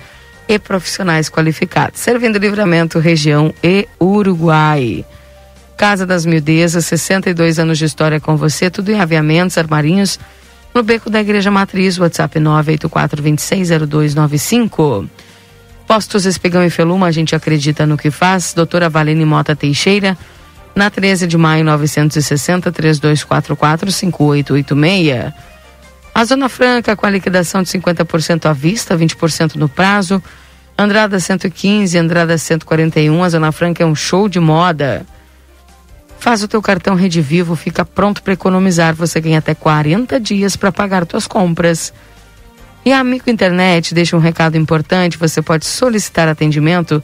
e 0.48 0.60
profissionais 0.60 1.30
qualificados. 1.30 2.00
Servindo 2.00 2.38
Livramento, 2.38 3.00
região 3.00 3.52
e 3.64 3.88
Uruguai. 4.00 5.04
Casa 5.76 6.06
das 6.06 6.24
Mildezas, 6.26 6.86
62 6.86 7.60
anos 7.60 7.78
de 7.78 7.86
história 7.86 8.20
com 8.20 8.36
você, 8.36 8.70
tudo 8.70 8.92
em 8.92 9.00
aviamentos, 9.00 9.58
armarinhos, 9.58 10.20
no 10.74 10.84
beco 10.84 11.10
da 11.10 11.22
Igreja 11.22 11.50
Matriz, 11.52 11.98
WhatsApp 12.00 12.40
984260295. 12.40 15.08
Postos 15.88 16.26
Espigão 16.26 16.64
e 16.64 16.70
Feluma, 16.70 17.08
a 17.08 17.12
gente 17.12 17.36
acredita 17.36 17.86
no 17.86 17.98
que 17.98 18.10
faz. 18.12 18.54
Doutora 18.54 18.90
Valene 18.90 19.26
Mota 19.26 19.56
Teixeira, 19.56 20.18
na 20.76 20.90
13 20.90 21.28
de 21.28 21.38
maio 21.38 21.64
960 21.64 22.70
3244 22.72 23.92
5886. 23.92 25.34
A 26.18 26.26
Zona 26.26 26.50
Franca 26.50 26.96
com 26.96 27.06
a 27.06 27.12
liquidação 27.12 27.62
de 27.62 27.70
50% 27.70 28.48
à 28.48 28.52
vista, 28.52 28.98
20% 28.98 29.54
no 29.54 29.70
prazo. 29.70 30.20
Andrada 30.76 31.20
115, 31.20 31.96
Andrada 31.96 32.36
141, 32.40 33.24
a 33.24 33.30
Zona 33.30 33.52
Franca 33.52 33.84
é 33.84 33.86
um 33.86 33.94
show 33.94 34.28
de 34.28 34.40
moda. 34.40 35.06
Faz 36.18 36.42
o 36.42 36.48
teu 36.48 36.60
cartão 36.60 36.96
Rede 36.96 37.22
Vivo, 37.22 37.56
fica 37.56 37.86
pronto 37.86 38.24
para 38.24 38.34
economizar. 38.34 38.96
Você 38.96 39.22
ganha 39.22 39.38
até 39.38 39.54
40 39.54 40.20
dias 40.20 40.56
para 40.56 40.72
pagar 40.72 41.06
tuas 41.06 41.28
compras. 41.28 41.94
E 42.84 42.92
a 42.92 43.00
Amigo 43.00 43.30
Internet 43.30 43.94
deixa 43.94 44.18
um 44.18 44.20
recado 44.20 44.58
importante: 44.58 45.20
você 45.20 45.40
pode 45.40 45.68
solicitar 45.68 46.28
atendimento 46.28 47.04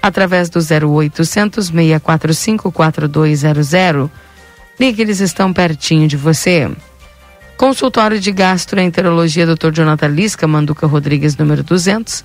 através 0.00 0.48
do 0.48 0.58
0800 0.58 1.66
645 1.66 2.72
4200. 2.72 4.08
Ligue, 4.80 5.02
eles 5.02 5.20
estão 5.20 5.52
pertinho 5.52 6.08
de 6.08 6.16
você. 6.16 6.70
Consultório 7.56 8.18
de 8.18 8.32
Gastroenterologia 8.32 9.46
Dr. 9.46 9.70
Jonathan 9.72 10.08
Lisca, 10.08 10.46
Manduca 10.46 10.86
Rodrigues, 10.86 11.36
número 11.36 11.62
200. 11.62 12.24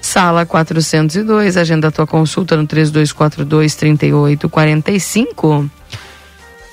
Sala 0.00 0.44
402, 0.46 1.56
agenda 1.56 1.90
tua 1.90 2.06
consulta 2.06 2.56
no 2.56 2.66
3242 2.66 3.74
3845. 3.74 5.70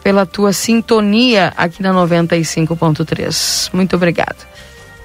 pela 0.00 0.24
tua 0.24 0.52
sintonia 0.52 1.52
aqui 1.56 1.82
na 1.82 1.92
95.3. 1.92 3.70
Muito 3.72 3.96
obrigado. 3.96 4.46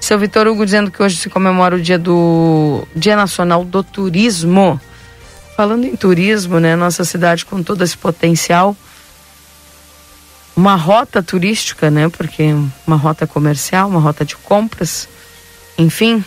Seu 0.00 0.16
Vitor 0.20 0.46
Hugo 0.46 0.64
dizendo 0.64 0.88
que 0.88 1.02
hoje 1.02 1.16
se 1.16 1.28
comemora 1.28 1.74
o 1.74 1.80
dia 1.80 1.98
do 1.98 2.86
Dia 2.94 3.16
Nacional 3.16 3.64
do 3.64 3.82
Turismo. 3.82 4.80
Falando 5.56 5.84
em 5.84 5.96
turismo, 5.96 6.60
né, 6.60 6.76
nossa 6.76 7.04
cidade 7.04 7.44
com 7.44 7.60
todo 7.60 7.82
esse 7.82 7.98
potencial, 7.98 8.76
uma 10.56 10.76
rota 10.76 11.20
turística, 11.24 11.90
né, 11.90 12.08
porque 12.08 12.54
uma 12.86 12.94
rota 12.94 13.26
comercial, 13.26 13.88
uma 13.88 13.98
rota 13.98 14.24
de 14.24 14.36
compras, 14.36 15.08
enfim, 15.78 16.24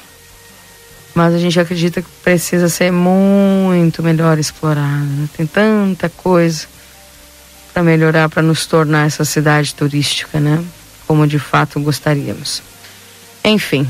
mas 1.13 1.33
a 1.33 1.37
gente 1.37 1.59
acredita 1.59 2.01
que 2.01 2.07
precisa 2.23 2.69
ser 2.69 2.89
muito 2.91 4.01
melhor 4.01 4.39
explorado. 4.39 5.03
Né? 5.03 5.27
Tem 5.35 5.45
tanta 5.45 6.07
coisa 6.09 6.65
para 7.73 7.83
melhorar, 7.83 8.29
para 8.29 8.41
nos 8.41 8.65
tornar 8.65 9.07
essa 9.07 9.25
cidade 9.25 9.75
turística, 9.75 10.39
né? 10.39 10.63
Como 11.05 11.27
de 11.27 11.37
fato 11.37 11.77
gostaríamos. 11.79 12.63
Enfim. 13.43 13.85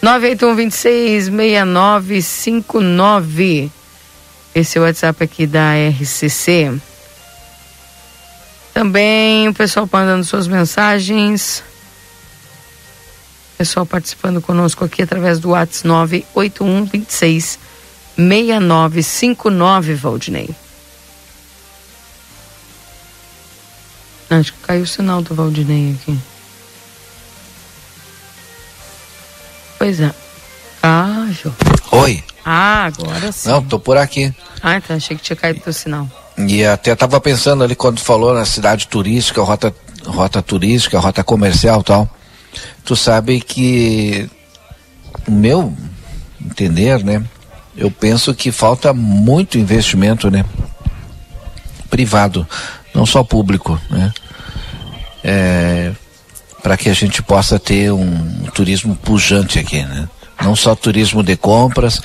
981 0.00 0.54
26 0.54 1.24
6959 1.26 3.72
esse 4.54 4.78
é 4.78 4.80
o 4.80 4.84
WhatsApp 4.84 5.24
aqui 5.24 5.48
da 5.48 5.72
RCC. 5.74 6.72
Também 8.72 9.48
o 9.48 9.54
pessoal 9.54 9.88
mandando 9.92 10.22
suas 10.22 10.46
mensagens. 10.46 11.64
Pessoal 13.56 13.86
participando 13.86 14.40
conosco 14.40 14.84
aqui 14.84 15.02
através 15.02 15.38
do 15.38 15.50
WhatsApp 15.50 15.86
981 15.86 16.84
26 16.84 17.58
6959, 18.16 19.94
Valdinei. 19.94 20.50
Acho 24.30 24.52
que 24.52 24.58
caiu 24.60 24.82
o 24.82 24.86
sinal 24.86 25.22
do 25.22 25.34
Valdinei 25.34 25.94
aqui. 25.94 26.18
Pois 29.78 30.00
é. 30.00 30.10
Ah, 30.82 31.28
Jô. 31.30 31.50
Oi. 31.92 32.24
Ah, 32.44 32.84
agora 32.86 33.32
sim. 33.32 33.48
Não, 33.48 33.62
tô 33.62 33.78
por 33.78 33.96
aqui. 33.96 34.34
Ah, 34.62 34.76
então 34.76 34.96
achei 34.96 35.16
que 35.16 35.22
tinha 35.22 35.36
caído 35.36 35.62
o 35.66 35.72
sinal. 35.72 36.08
E 36.36 36.64
até 36.64 36.94
tava 36.94 37.20
pensando 37.20 37.62
ali 37.64 37.74
quando 37.74 38.00
falou 38.00 38.34
na 38.34 38.44
cidade 38.44 38.88
turística, 38.88 39.40
rota, 39.42 39.74
rota 40.04 40.42
turística, 40.42 40.98
rota 40.98 41.22
comercial 41.22 41.82
tal. 41.82 42.08
Tu 42.84 42.96
sabe 42.96 43.40
que 43.40 44.28
o 45.26 45.30
meu 45.30 45.72
entender, 46.44 47.02
né? 47.04 47.22
Eu 47.76 47.90
penso 47.90 48.34
que 48.34 48.52
falta 48.52 48.92
muito 48.92 49.58
investimento, 49.58 50.30
né? 50.30 50.44
Privado, 51.90 52.46
não 52.94 53.06
só 53.06 53.24
público, 53.24 53.80
né? 53.90 54.12
É, 55.22 55.92
para 56.62 56.76
que 56.76 56.88
a 56.88 56.94
gente 56.94 57.22
possa 57.22 57.58
ter 57.58 57.92
um 57.92 58.44
turismo 58.54 58.94
pujante 58.96 59.58
aqui, 59.58 59.82
né? 59.82 60.08
não 60.42 60.54
só 60.54 60.74
turismo 60.74 61.22
de 61.22 61.36
compras, 61.36 62.00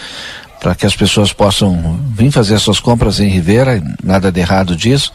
para 0.60 0.76
que 0.76 0.86
as 0.86 0.96
pessoas 0.96 1.32
possam 1.32 2.00
vir 2.14 2.32
fazer 2.32 2.60
suas 2.60 2.80
compras 2.80 3.20
em 3.20 3.30
Ribeira, 3.30 3.82
nada 4.04 4.32
de 4.32 4.40
errado 4.40 4.76
disso, 4.76 5.14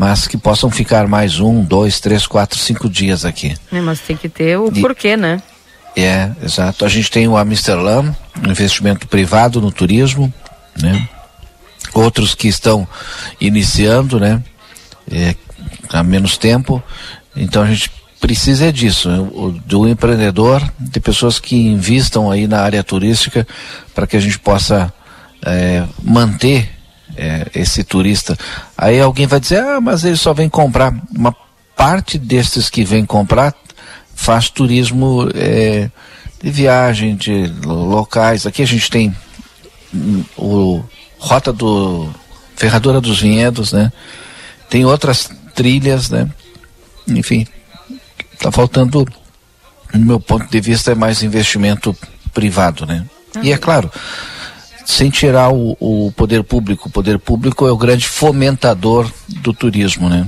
mas 0.00 0.26
que 0.26 0.38
possam 0.38 0.70
ficar 0.70 1.06
mais 1.06 1.40
um, 1.40 1.62
dois, 1.62 2.00
três, 2.00 2.26
quatro, 2.26 2.58
cinco 2.58 2.88
dias 2.88 3.22
aqui. 3.22 3.54
É, 3.70 3.82
mas 3.82 4.00
tem 4.00 4.16
que 4.16 4.30
ter 4.30 4.58
o 4.58 4.72
e, 4.74 4.80
porquê, 4.80 5.14
né? 5.14 5.42
É, 5.94 6.30
exato. 6.42 6.86
A 6.86 6.88
gente 6.88 7.10
tem 7.10 7.28
o 7.28 7.36
Amsterdã, 7.36 8.10
um 8.42 8.50
investimento 8.50 9.06
privado 9.06 9.60
no 9.60 9.70
turismo, 9.70 10.32
né? 10.80 11.06
Outros 11.92 12.34
que 12.34 12.48
estão 12.48 12.88
iniciando, 13.38 14.18
né? 14.18 14.42
É, 15.12 15.34
há 15.90 16.02
menos 16.02 16.38
tempo. 16.38 16.82
Então 17.36 17.62
a 17.62 17.66
gente 17.66 17.90
precisa 18.18 18.72
disso, 18.72 19.10
né? 19.10 19.18
do 19.66 19.86
empreendedor, 19.86 20.66
de 20.78 20.98
pessoas 20.98 21.38
que 21.38 21.54
invistam 21.54 22.30
aí 22.30 22.46
na 22.46 22.62
área 22.62 22.82
turística 22.82 23.46
para 23.94 24.06
que 24.06 24.16
a 24.16 24.20
gente 24.20 24.38
possa 24.38 24.90
é, 25.44 25.84
manter 26.02 26.79
é, 27.16 27.46
esse 27.54 27.84
turista. 27.84 28.36
Aí 28.76 29.00
alguém 29.00 29.26
vai 29.26 29.40
dizer, 29.40 29.60
ah, 29.60 29.80
mas 29.80 30.04
ele 30.04 30.16
só 30.16 30.32
vem 30.32 30.48
comprar. 30.48 30.94
Uma 31.14 31.34
parte 31.76 32.18
destes 32.18 32.68
que 32.68 32.84
vem 32.84 33.04
comprar 33.04 33.54
faz 34.14 34.50
turismo 34.50 35.28
é, 35.34 35.90
de 36.42 36.50
viagem, 36.50 37.16
de 37.16 37.46
locais. 37.64 38.46
Aqui 38.46 38.62
a 38.62 38.66
gente 38.66 38.90
tem 38.90 39.14
hum, 39.94 40.24
o 40.36 40.82
Rota 41.18 41.52
do 41.52 42.08
Ferradura 42.56 43.00
dos 43.00 43.20
Vinhedos, 43.20 43.72
né? 43.72 43.92
Tem 44.68 44.84
outras 44.84 45.30
trilhas, 45.54 46.10
né? 46.10 46.28
Enfim, 47.08 47.46
Está 48.40 48.50
faltando, 48.50 49.06
no 49.92 50.00
meu 50.06 50.18
ponto 50.18 50.50
de 50.50 50.60
vista, 50.62 50.92
é 50.92 50.94
mais 50.94 51.22
investimento 51.22 51.94
privado, 52.32 52.86
né? 52.86 53.04
E 53.42 53.52
é 53.52 53.58
claro, 53.58 53.92
sem 54.90 55.08
tirar 55.08 55.52
o, 55.52 55.76
o, 55.78 56.12
poder 56.16 56.42
público, 56.42 56.88
o 56.88 56.90
poder 56.90 57.16
público 57.18 57.64
é 57.66 57.70
o 57.70 57.76
grande 57.76 58.08
fomentador 58.08 59.08
do 59.28 59.52
turismo, 59.52 60.08
né? 60.08 60.26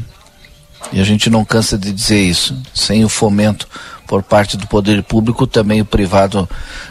E 0.92 1.00
a 1.00 1.04
gente 1.04 1.28
não 1.28 1.44
cansa 1.44 1.76
de 1.76 1.90
dizer 1.92 2.20
isso. 2.22 2.56
Sem 2.72 3.04
o 3.04 3.08
fomento 3.08 3.66
por 4.06 4.22
parte 4.22 4.56
do 4.56 4.66
poder 4.68 5.02
público, 5.02 5.46
também 5.48 5.80
o 5.80 5.84
privado 5.84 6.48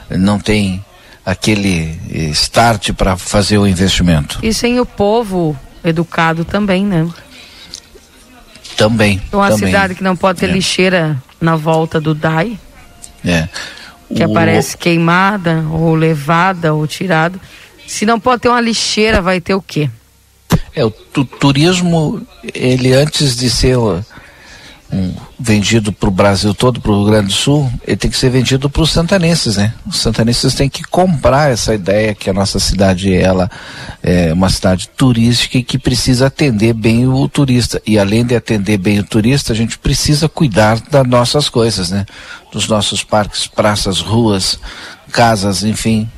não 0.09 0.37
tem 0.37 0.83
aquele 1.25 1.97
start 2.33 2.91
para 2.93 3.15
fazer 3.15 3.57
o 3.57 3.65
investimento. 3.67 4.39
E 4.43 4.53
sem 4.53 4.79
o 4.79 4.85
povo 4.85 5.57
educado 5.83 6.43
também, 6.43 6.85
né? 6.85 7.07
Também. 8.75 9.21
Uma 9.31 9.49
também. 9.49 9.67
cidade 9.67 9.95
que 9.95 10.03
não 10.03 10.15
pode 10.15 10.39
ter 10.39 10.49
É. 10.49 10.53
lixeira 10.53 11.21
na 11.39 11.55
volta 11.55 11.99
do 12.01 12.13
DAI, 12.15 12.59
É. 13.23 13.47
que 14.13 14.23
O- 14.23 14.31
aparece 14.31 14.75
queimada, 14.77 15.63
ou 15.71 15.93
levada, 15.95 16.73
ou 16.73 16.85
tirada. 16.87 17.39
Se 17.91 18.05
não 18.05 18.17
pode 18.21 18.43
ter 18.43 18.47
uma 18.47 18.61
lixeira, 18.61 19.21
vai 19.21 19.41
ter 19.41 19.53
o 19.53 19.61
quê? 19.61 19.89
É, 20.73 20.85
o 20.85 20.89
tu- 20.89 21.25
turismo, 21.25 22.25
ele 22.53 22.93
antes 22.93 23.35
de 23.35 23.49
ser 23.49 23.77
um, 23.77 25.13
vendido 25.37 25.91
para 25.91 26.07
o 26.07 26.11
Brasil 26.11 26.53
todo, 26.53 26.79
para 26.79 26.89
o 26.89 27.01
Rio 27.03 27.11
Grande 27.11 27.27
do 27.27 27.33
Sul, 27.33 27.69
ele 27.85 27.97
tem 27.97 28.09
que 28.09 28.17
ser 28.17 28.29
vendido 28.29 28.69
para 28.69 28.81
os 28.81 28.91
santanenses, 28.91 29.57
né? 29.57 29.73
Os 29.85 29.99
santanenses 29.99 30.55
têm 30.55 30.69
que 30.69 30.83
comprar 30.83 31.51
essa 31.51 31.75
ideia 31.75 32.15
que 32.15 32.29
a 32.29 32.33
nossa 32.33 32.59
cidade 32.59 33.13
ela 33.13 33.51
é 34.01 34.31
uma 34.31 34.49
cidade 34.49 34.87
turística 34.95 35.57
e 35.57 35.63
que 35.63 35.77
precisa 35.77 36.27
atender 36.27 36.73
bem 36.73 37.05
o 37.05 37.27
turista. 37.27 37.81
E 37.85 37.99
além 37.99 38.25
de 38.25 38.35
atender 38.37 38.77
bem 38.77 38.99
o 38.99 39.03
turista, 39.03 39.51
a 39.51 39.55
gente 39.55 39.77
precisa 39.77 40.29
cuidar 40.29 40.79
das 40.89 41.05
nossas 41.05 41.49
coisas, 41.49 41.91
né? 41.91 42.05
Dos 42.53 42.69
nossos 42.69 43.03
parques, 43.03 43.47
praças, 43.47 43.99
ruas, 43.99 44.57
casas, 45.11 45.61
enfim. 45.63 46.09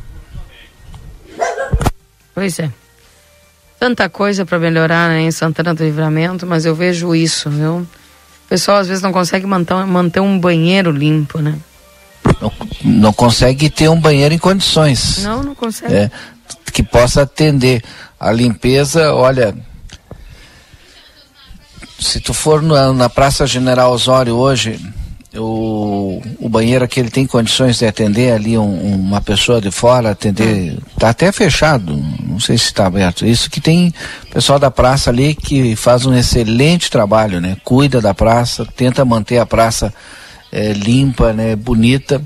Pois 2.34 2.60
é. 2.60 2.72
Tanta 3.80 4.08
coisa 4.10 4.46
para 4.46 4.60
melhorar 4.60 5.10
né, 5.10 5.22
em 5.22 5.32
Santana 5.32 5.74
do 5.74 5.84
Livramento, 5.84 6.46
mas 6.48 6.66
eu 6.66 6.74
vejo 6.74 7.14
isso, 7.14 7.50
viu? 7.50 7.80
O 7.80 7.88
pessoal 8.50 8.78
às 8.78 8.88
vezes 8.88 9.04
não 9.04 9.12
consegue 9.12 9.46
manter, 9.46 9.76
manter 9.86 10.20
um 10.20 10.40
banheiro 10.40 10.92
limpo, 10.92 11.40
né? 11.40 11.58
Não, 12.42 12.52
não 12.84 13.14
consegue 13.14 13.70
ter 13.70 13.90
um 13.90 14.00
banheiro 14.00 14.34
em 14.34 14.38
condições. 14.38 15.24
Não, 15.24 15.44
não 15.44 15.56
consegue. 15.56 15.94
é, 15.94 16.12
que 16.72 16.82
possa 16.82 17.24
atender 17.24 17.84
a 18.20 18.32
limpeza, 18.32 19.14
olha, 19.14 19.54
se 22.00 22.20
tu 22.20 22.34
for 22.34 22.62
na, 22.62 22.94
na 22.94 23.10
Praça 23.10 23.46
General 23.46 23.92
Osório 23.92 24.36
hoje, 24.36 24.80
o, 25.36 26.22
o 26.40 26.48
banheiro 26.50 26.86
aqui 26.86 27.00
ele 27.00 27.10
tem 27.10 27.26
condições 27.26 27.80
de 27.80 27.86
atender 27.86 28.32
ali 28.34 28.58
um- 28.58 28.96
uma 28.96 29.20
pessoa 29.22 29.60
de 29.60 29.72
fora, 29.72 30.12
atender, 30.12 30.78
tá 31.00 31.10
até 31.10 31.32
fechado, 31.32 31.96
não 32.24 32.40
sei 32.40 32.58
se 32.58 32.66
está 32.66 32.86
aberto. 32.86 33.26
Isso 33.26 33.50
que 33.50 33.60
tem 33.60 33.94
pessoal 34.32 34.60
da 34.60 34.70
praça 34.70 35.10
ali 35.10 35.34
que 35.34 35.76
faz 35.76 36.06
um 36.06 36.14
excelente 36.14 36.90
trabalho, 36.92 37.42
né? 37.42 37.58
Cuida 37.64 38.00
da 38.00 38.14
praça, 38.14 38.66
tenta 38.76 39.04
manter 39.04 39.40
a 39.40 39.46
praça 39.46 39.94
eh, 40.52 40.74
limpa, 40.74 41.34
né? 41.34 41.56
Bonita. 41.56 42.22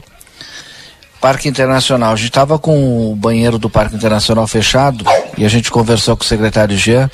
Parque 1.22 1.48
Internacional. 1.50 2.14
A 2.14 2.16
gente 2.16 2.28
estava 2.28 2.60
com 2.60 3.12
o 3.12 3.16
banheiro 3.16 3.58
do 3.58 3.70
Parque 3.70 3.96
Internacional 3.96 4.46
fechado 4.48 5.04
e 5.38 5.44
a 5.46 5.50
gente 5.50 5.72
conversou 5.72 6.16
com 6.16 6.24
o 6.24 6.28
secretário 6.28 6.78
Jean 6.78 7.10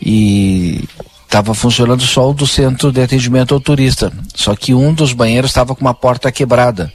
e 0.00 0.84
estava 1.32 1.54
funcionando 1.54 2.02
só 2.02 2.28
o 2.30 2.34
do 2.34 2.46
centro 2.46 2.92
de 2.92 3.00
atendimento 3.00 3.54
ao 3.54 3.60
turista. 3.60 4.12
Só 4.34 4.54
que 4.54 4.74
um 4.74 4.92
dos 4.92 5.14
banheiros 5.14 5.50
estava 5.50 5.74
com 5.74 5.80
uma 5.80 5.94
porta 5.94 6.30
quebrada. 6.30 6.92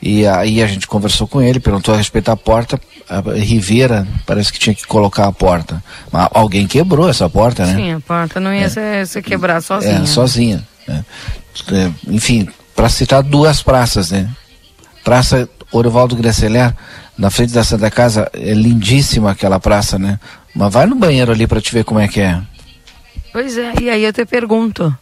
E 0.00 0.24
aí 0.24 0.62
a 0.62 0.68
gente 0.68 0.86
conversou 0.86 1.26
com 1.26 1.42
ele, 1.42 1.58
perguntou 1.58 1.92
a 1.92 1.96
respeito 1.96 2.26
da 2.26 2.36
porta. 2.36 2.80
A 3.08 3.20
Rivera 3.32 4.06
parece 4.24 4.52
que 4.52 4.58
tinha 4.60 4.72
que 4.74 4.86
colocar 4.86 5.26
a 5.26 5.32
porta. 5.32 5.82
Mas 6.12 6.28
alguém 6.32 6.68
quebrou 6.68 7.08
essa 7.08 7.28
porta, 7.28 7.66
né? 7.66 7.74
Sim, 7.74 7.92
a 7.94 8.00
porta 8.00 8.38
não 8.38 8.54
ia 8.54 8.70
ser, 8.70 9.04
se 9.04 9.20
quebrar 9.20 9.60
sozinha. 9.60 9.98
É, 9.98 10.06
sozinha. 10.06 10.68
né? 10.86 11.04
É, 11.72 11.90
enfim, 12.06 12.48
para 12.76 12.88
citar 12.88 13.20
duas 13.20 13.62
praças, 13.62 14.12
né? 14.12 14.30
Praça 15.02 15.48
Orivaldo 15.72 16.14
Greceler, 16.14 16.72
na 17.18 17.30
frente 17.30 17.52
da 17.52 17.64
Santa 17.64 17.90
Casa, 17.90 18.30
é 18.32 18.54
lindíssima 18.54 19.32
aquela 19.32 19.58
praça, 19.58 19.98
né? 19.98 20.20
Mas 20.54 20.72
vai 20.72 20.86
no 20.86 20.94
banheiro 20.94 21.32
ali 21.32 21.48
para 21.48 21.60
te 21.60 21.72
ver 21.72 21.82
como 21.82 21.98
é 21.98 22.06
que 22.06 22.20
é. 22.20 22.40
Pois 23.36 23.58
é, 23.58 23.70
e 23.82 23.90
aí 23.90 24.02
eu 24.02 24.14
te 24.14 24.24
pergunto, 24.24 24.96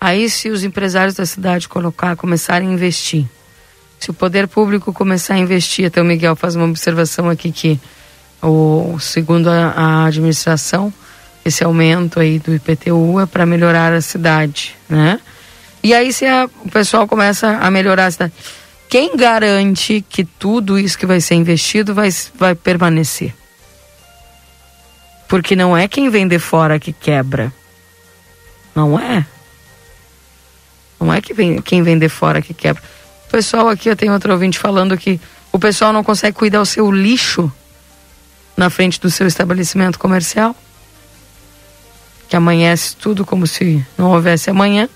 aí 0.00 0.28
se 0.28 0.48
os 0.50 0.64
empresários 0.64 1.14
da 1.14 1.24
cidade 1.24 1.68
colocar, 1.68 2.16
começarem 2.16 2.68
a 2.68 2.72
investir, 2.72 3.24
se 4.00 4.10
o 4.10 4.12
poder 4.12 4.48
público 4.48 4.92
começar 4.92 5.34
a 5.34 5.38
investir, 5.38 5.86
até 5.86 6.02
o 6.02 6.04
Miguel 6.04 6.34
faz 6.34 6.56
uma 6.56 6.64
observação 6.64 7.30
aqui 7.30 7.52
que 7.52 7.80
o 8.42 8.98
segundo 8.98 9.48
a, 9.48 9.68
a 9.76 10.06
administração, 10.06 10.92
esse 11.44 11.62
aumento 11.62 12.18
aí 12.18 12.40
do 12.40 12.52
IPTU 12.52 13.20
é 13.20 13.26
para 13.26 13.46
melhorar 13.46 13.92
a 13.92 14.00
cidade, 14.00 14.74
né? 14.88 15.20
E 15.84 15.94
aí 15.94 16.12
se 16.12 16.26
a- 16.26 16.50
o 16.64 16.68
pessoal 16.68 17.06
começa 17.06 17.58
a 17.58 17.70
melhorar 17.70 18.06
a 18.06 18.10
cidade, 18.10 18.32
quem 18.88 19.16
garante 19.16 20.04
que 20.08 20.24
tudo 20.24 20.80
isso 20.80 20.98
que 20.98 21.06
vai 21.06 21.20
ser 21.20 21.36
investido 21.36 21.94
vai, 21.94 22.08
vai 22.34 22.56
permanecer? 22.56 23.32
Porque 25.32 25.56
não 25.56 25.74
é 25.74 25.88
quem 25.88 26.10
vem 26.10 26.28
de 26.28 26.38
fora 26.38 26.78
que 26.78 26.92
quebra. 26.92 27.50
Não 28.74 29.00
é. 29.00 29.24
Não 31.00 31.10
é 31.10 31.22
que 31.22 31.32
vem, 31.32 31.58
quem 31.62 31.82
vem 31.82 31.98
de 31.98 32.06
fora 32.10 32.42
que 32.42 32.52
quebra. 32.52 32.82
O 33.26 33.30
pessoal 33.30 33.70
aqui, 33.70 33.88
eu 33.88 33.96
tenho 33.96 34.12
outro 34.12 34.30
ouvinte 34.30 34.58
falando 34.58 34.94
que 34.94 35.18
o 35.50 35.58
pessoal 35.58 35.90
não 35.90 36.04
consegue 36.04 36.36
cuidar 36.36 36.60
o 36.60 36.66
seu 36.66 36.92
lixo 36.92 37.50
na 38.54 38.68
frente 38.68 39.00
do 39.00 39.10
seu 39.10 39.26
estabelecimento 39.26 39.98
comercial. 39.98 40.54
Que 42.28 42.36
amanhece 42.36 42.94
tudo 42.94 43.24
como 43.24 43.46
se 43.46 43.82
não 43.96 44.10
houvesse 44.10 44.50
amanhã. 44.50 44.86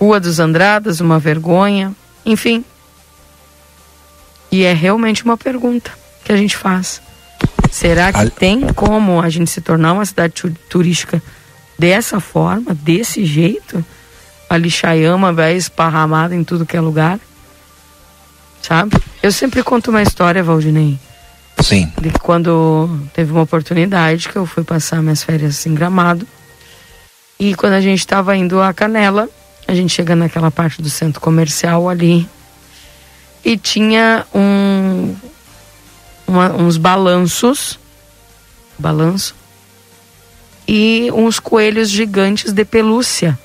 Rua 0.00 0.18
dos 0.18 0.40
Andradas, 0.40 1.00
uma 1.00 1.18
vergonha. 1.18 1.94
Enfim. 2.24 2.64
E 4.50 4.64
é 4.64 4.72
realmente 4.72 5.26
uma 5.26 5.36
pergunta 5.36 5.92
que 6.24 6.32
a 6.32 6.36
gente 6.38 6.56
faz. 6.56 7.02
Será 7.74 8.12
que 8.12 8.30
tem 8.30 8.72
como 8.72 9.20
a 9.20 9.28
gente 9.28 9.50
se 9.50 9.60
tornar 9.60 9.94
uma 9.94 10.06
cidade 10.06 10.32
tu- 10.34 10.56
turística 10.70 11.20
dessa 11.76 12.20
forma, 12.20 12.72
desse 12.72 13.24
jeito? 13.24 13.84
A 14.48 14.56
lixaiama 14.56 15.32
vai 15.32 15.56
esparramada 15.56 16.36
em 16.36 16.44
tudo 16.44 16.64
que 16.64 16.76
é 16.76 16.80
lugar? 16.80 17.18
Sabe? 18.62 18.96
Eu 19.20 19.32
sempre 19.32 19.60
conto 19.64 19.90
uma 19.90 20.02
história, 20.02 20.40
Valdinei, 20.40 20.96
Sim. 21.60 21.92
de 22.00 22.10
que 22.10 22.18
quando 22.20 22.88
teve 23.12 23.32
uma 23.32 23.42
oportunidade 23.42 24.28
que 24.28 24.36
eu 24.36 24.46
fui 24.46 24.62
passar 24.62 25.02
minhas 25.02 25.24
férias 25.24 25.66
em 25.66 25.74
Gramado. 25.74 26.28
E 27.40 27.56
quando 27.56 27.72
a 27.72 27.80
gente 27.80 27.98
estava 27.98 28.36
indo 28.36 28.62
a 28.62 28.72
Canela, 28.72 29.28
a 29.66 29.74
gente 29.74 29.92
chega 29.92 30.14
naquela 30.14 30.50
parte 30.52 30.80
do 30.80 30.88
centro 30.88 31.20
comercial 31.20 31.88
ali 31.88 32.28
e 33.44 33.58
tinha 33.58 34.24
um 34.32 34.53
uma- 36.34 36.52
uns 36.52 36.76
balanços, 36.76 37.78
balanço, 38.78 39.34
e 40.66 41.10
uns 41.12 41.38
coelhos 41.38 41.88
gigantes 41.90 42.52
de 42.52 42.64
pelúcia 42.64 43.38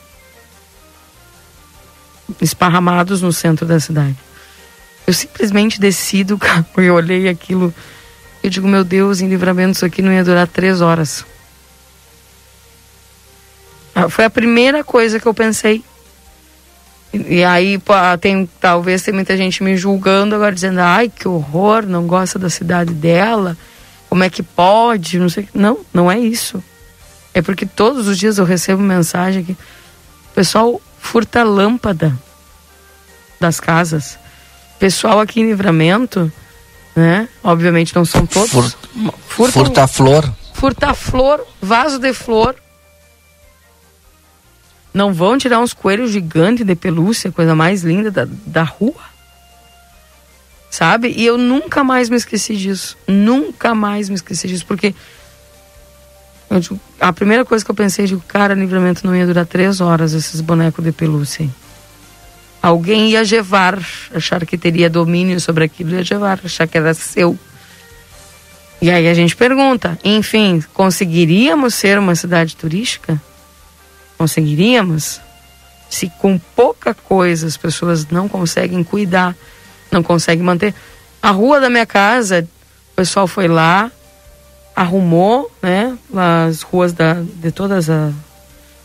esparramados 2.41 3.21
no 3.21 3.31
centro 3.33 3.65
da 3.65 3.79
cidade. 3.79 4.15
Eu 5.05 5.13
simplesmente 5.13 5.79
desci 5.79 6.23
do 6.23 6.37
carro 6.39 6.65
e 6.77 6.89
olhei 6.89 7.27
aquilo. 7.27 7.73
Eu 8.43 8.49
digo, 8.49 8.67
meu 8.67 8.83
Deus, 8.83 9.19
em 9.21 9.27
livramento 9.27 9.71
isso 9.77 9.85
aqui 9.85 10.01
não 10.01 10.11
ia 10.13 10.23
durar 10.23 10.47
três 10.47 10.81
horas. 10.81 11.25
Ah, 13.93 14.07
Foi 14.09 14.25
a 14.25 14.29
primeira 14.29 14.83
coisa 14.83 15.19
que 15.19 15.25
eu 15.25 15.33
pensei. 15.33 15.83
E, 17.11 17.43
aí, 17.43 17.81
tem, 18.21 18.47
talvez 18.59 19.01
tem 19.01 19.13
muita 19.13 19.35
gente 19.35 19.63
me 19.63 19.75
julgando 19.75 20.35
agora, 20.35 20.53
dizendo, 20.53 20.79
ai, 20.79 21.09
que 21.09 21.27
horror, 21.27 21.83
não 21.87 22.05
gosta 22.05 22.37
da 22.37 22.49
cidade 22.49 22.93
dela. 22.93 23.57
como 24.09 24.23
é 24.23 24.29
que 24.29 24.43
pode, 24.43 25.17
não 25.19 25.29
sei. 25.29 25.47
Não, 25.53 25.79
não 25.93 26.09
é 26.11 26.19
isso. 26.19 26.63
É 27.33 27.41
porque 27.41 27.65
todos 27.65 28.07
os 28.07 28.17
dias 28.17 28.37
eu 28.37 28.45
recebo 28.45 28.81
mensagem 28.81 29.43
que 29.43 29.51
o 29.53 29.57
pessoal 30.35 30.79
furta 30.99 31.43
lâmpada 31.43 32.15
das 33.39 33.59
casas. 33.59 34.17
Pessoal 34.79 35.19
aqui 35.19 35.41
em 35.41 35.47
Livramento, 35.47 36.31
né? 36.95 37.27
Obviamente 37.43 37.95
não 37.95 38.05
são 38.05 38.25
todos. 38.25 38.49
Fur- 38.51 39.11
furtam- 39.27 39.63
Furta 39.65 39.87
flor. 39.87 40.33
furtar 40.53 40.93
flor, 40.93 41.45
vaso 41.61 41.97
de 41.99 42.13
flor. 42.13 42.55
Não 44.93 45.13
vão 45.13 45.37
tirar 45.37 45.59
uns 45.59 45.73
coelhos 45.73 46.11
gigantes 46.11 46.65
de 46.65 46.75
pelúcia, 46.75 47.31
coisa 47.31 47.55
mais 47.55 47.83
linda 47.83 48.09
da, 48.09 48.27
da 48.45 48.63
rua. 48.63 49.09
Sabe? 50.69 51.13
E 51.15 51.25
eu 51.25 51.37
nunca 51.37 51.83
mais 51.83 52.09
me 52.09 52.17
esqueci 52.17 52.55
disso. 52.55 52.97
Nunca 53.07 53.73
mais 53.73 54.09
me 54.09 54.15
esqueci 54.15 54.47
disso. 54.47 54.65
Porque 54.65 54.93
eu 56.49 56.59
digo, 56.59 56.79
a 56.99 57.13
primeira 57.13 57.45
coisa 57.45 57.63
que 57.63 57.69
eu 57.69 57.75
pensei, 57.75 58.07
digo, 58.07 58.23
cara, 58.27 58.55
livramento 58.55 59.05
não 59.05 59.15
ia 59.15 59.25
durar 59.27 59.45
três 59.45 59.79
horas 59.79 60.13
esses 60.13 60.41
bonecos 60.41 60.83
de 60.83 60.91
pelúcia. 60.91 61.47
Alguém 62.61 63.11
ia 63.11 63.21
levar, 63.21 63.79
achar 64.13 64.45
que 64.45 64.57
teria 64.57 64.89
domínio 64.89 65.39
sobre 65.39 65.63
aquilo, 65.63 65.91
ia 65.91 66.03
levar, 66.09 66.39
achar 66.43 66.67
que 66.67 66.77
era 66.77 66.93
seu. 66.93 67.37
E 68.81 68.89
aí 68.89 69.07
a 69.07 69.13
gente 69.13 69.35
pergunta, 69.35 69.97
enfim, 70.03 70.63
conseguiríamos 70.73 71.75
ser 71.75 71.99
uma 71.99 72.15
cidade 72.15 72.55
turística? 72.55 73.21
Conseguiríamos? 74.19 75.21
Se 75.89 76.11
com 76.19 76.37
pouca 76.37 76.93
coisa 76.93 77.47
as 77.47 77.55
pessoas 77.55 78.05
não 78.09 78.27
conseguem 78.27 78.83
cuidar, 78.83 79.33
não 79.89 80.03
conseguem 80.03 80.43
manter. 80.43 80.75
A 81.21 81.31
rua 81.31 81.61
da 81.61 81.69
minha 81.69 81.85
casa, 81.85 82.45
o 82.91 82.95
pessoal 82.97 83.27
foi 83.27 83.47
lá, 83.47 83.89
arrumou, 84.75 85.49
né? 85.61 85.97
As 86.13 86.63
ruas 86.63 86.91
da, 86.91 87.13
de 87.13 87.49
todas 87.49 87.89
as. 87.89 88.13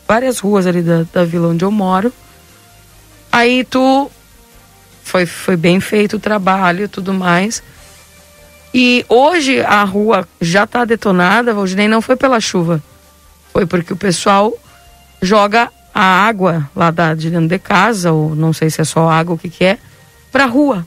Várias 0.07 0.39
ruas 0.39 0.69
ali 0.69 0.83
da, 0.83 1.05
da 1.13 1.25
vila 1.25 1.49
onde 1.49 1.65
eu 1.65 1.71
moro. 1.73 2.13
Aí 3.33 3.65
tu. 3.65 4.09
Foi, 5.03 5.27
foi 5.27 5.57
bem 5.57 5.81
feito 5.81 6.17
o 6.17 6.21
trabalho 6.21 6.85
e 6.85 6.89
tudo 6.89 7.13
mais. 7.13 7.61
E 8.73 9.05
hoje 9.09 9.61
a 9.63 9.83
rua 9.83 10.29
já 10.41 10.63
está 10.63 10.85
detonada, 10.85 11.53
Valdinei, 11.53 11.89
não 11.89 12.01
foi 12.01 12.15
pela 12.15 12.41
chuva. 12.41 12.81
Foi 13.53 13.67
porque 13.67 13.93
o 13.93 13.97
pessoal 13.97 14.53
joga 15.25 15.71
a 15.95 16.03
água 16.27 16.69
lá 16.75 16.91
da, 16.91 17.15
de 17.15 17.31
dentro 17.31 17.49
de 17.49 17.59
casa, 17.59 18.13
ou 18.13 18.35
não 18.35 18.53
sei 18.53 18.69
se 18.71 18.81
é 18.81 18.85
só 18.85 19.09
água, 19.09 19.35
o 19.35 19.39
que 19.39 19.49
que 19.49 19.65
é, 19.65 19.79
pra 20.31 20.45
rua. 20.47 20.87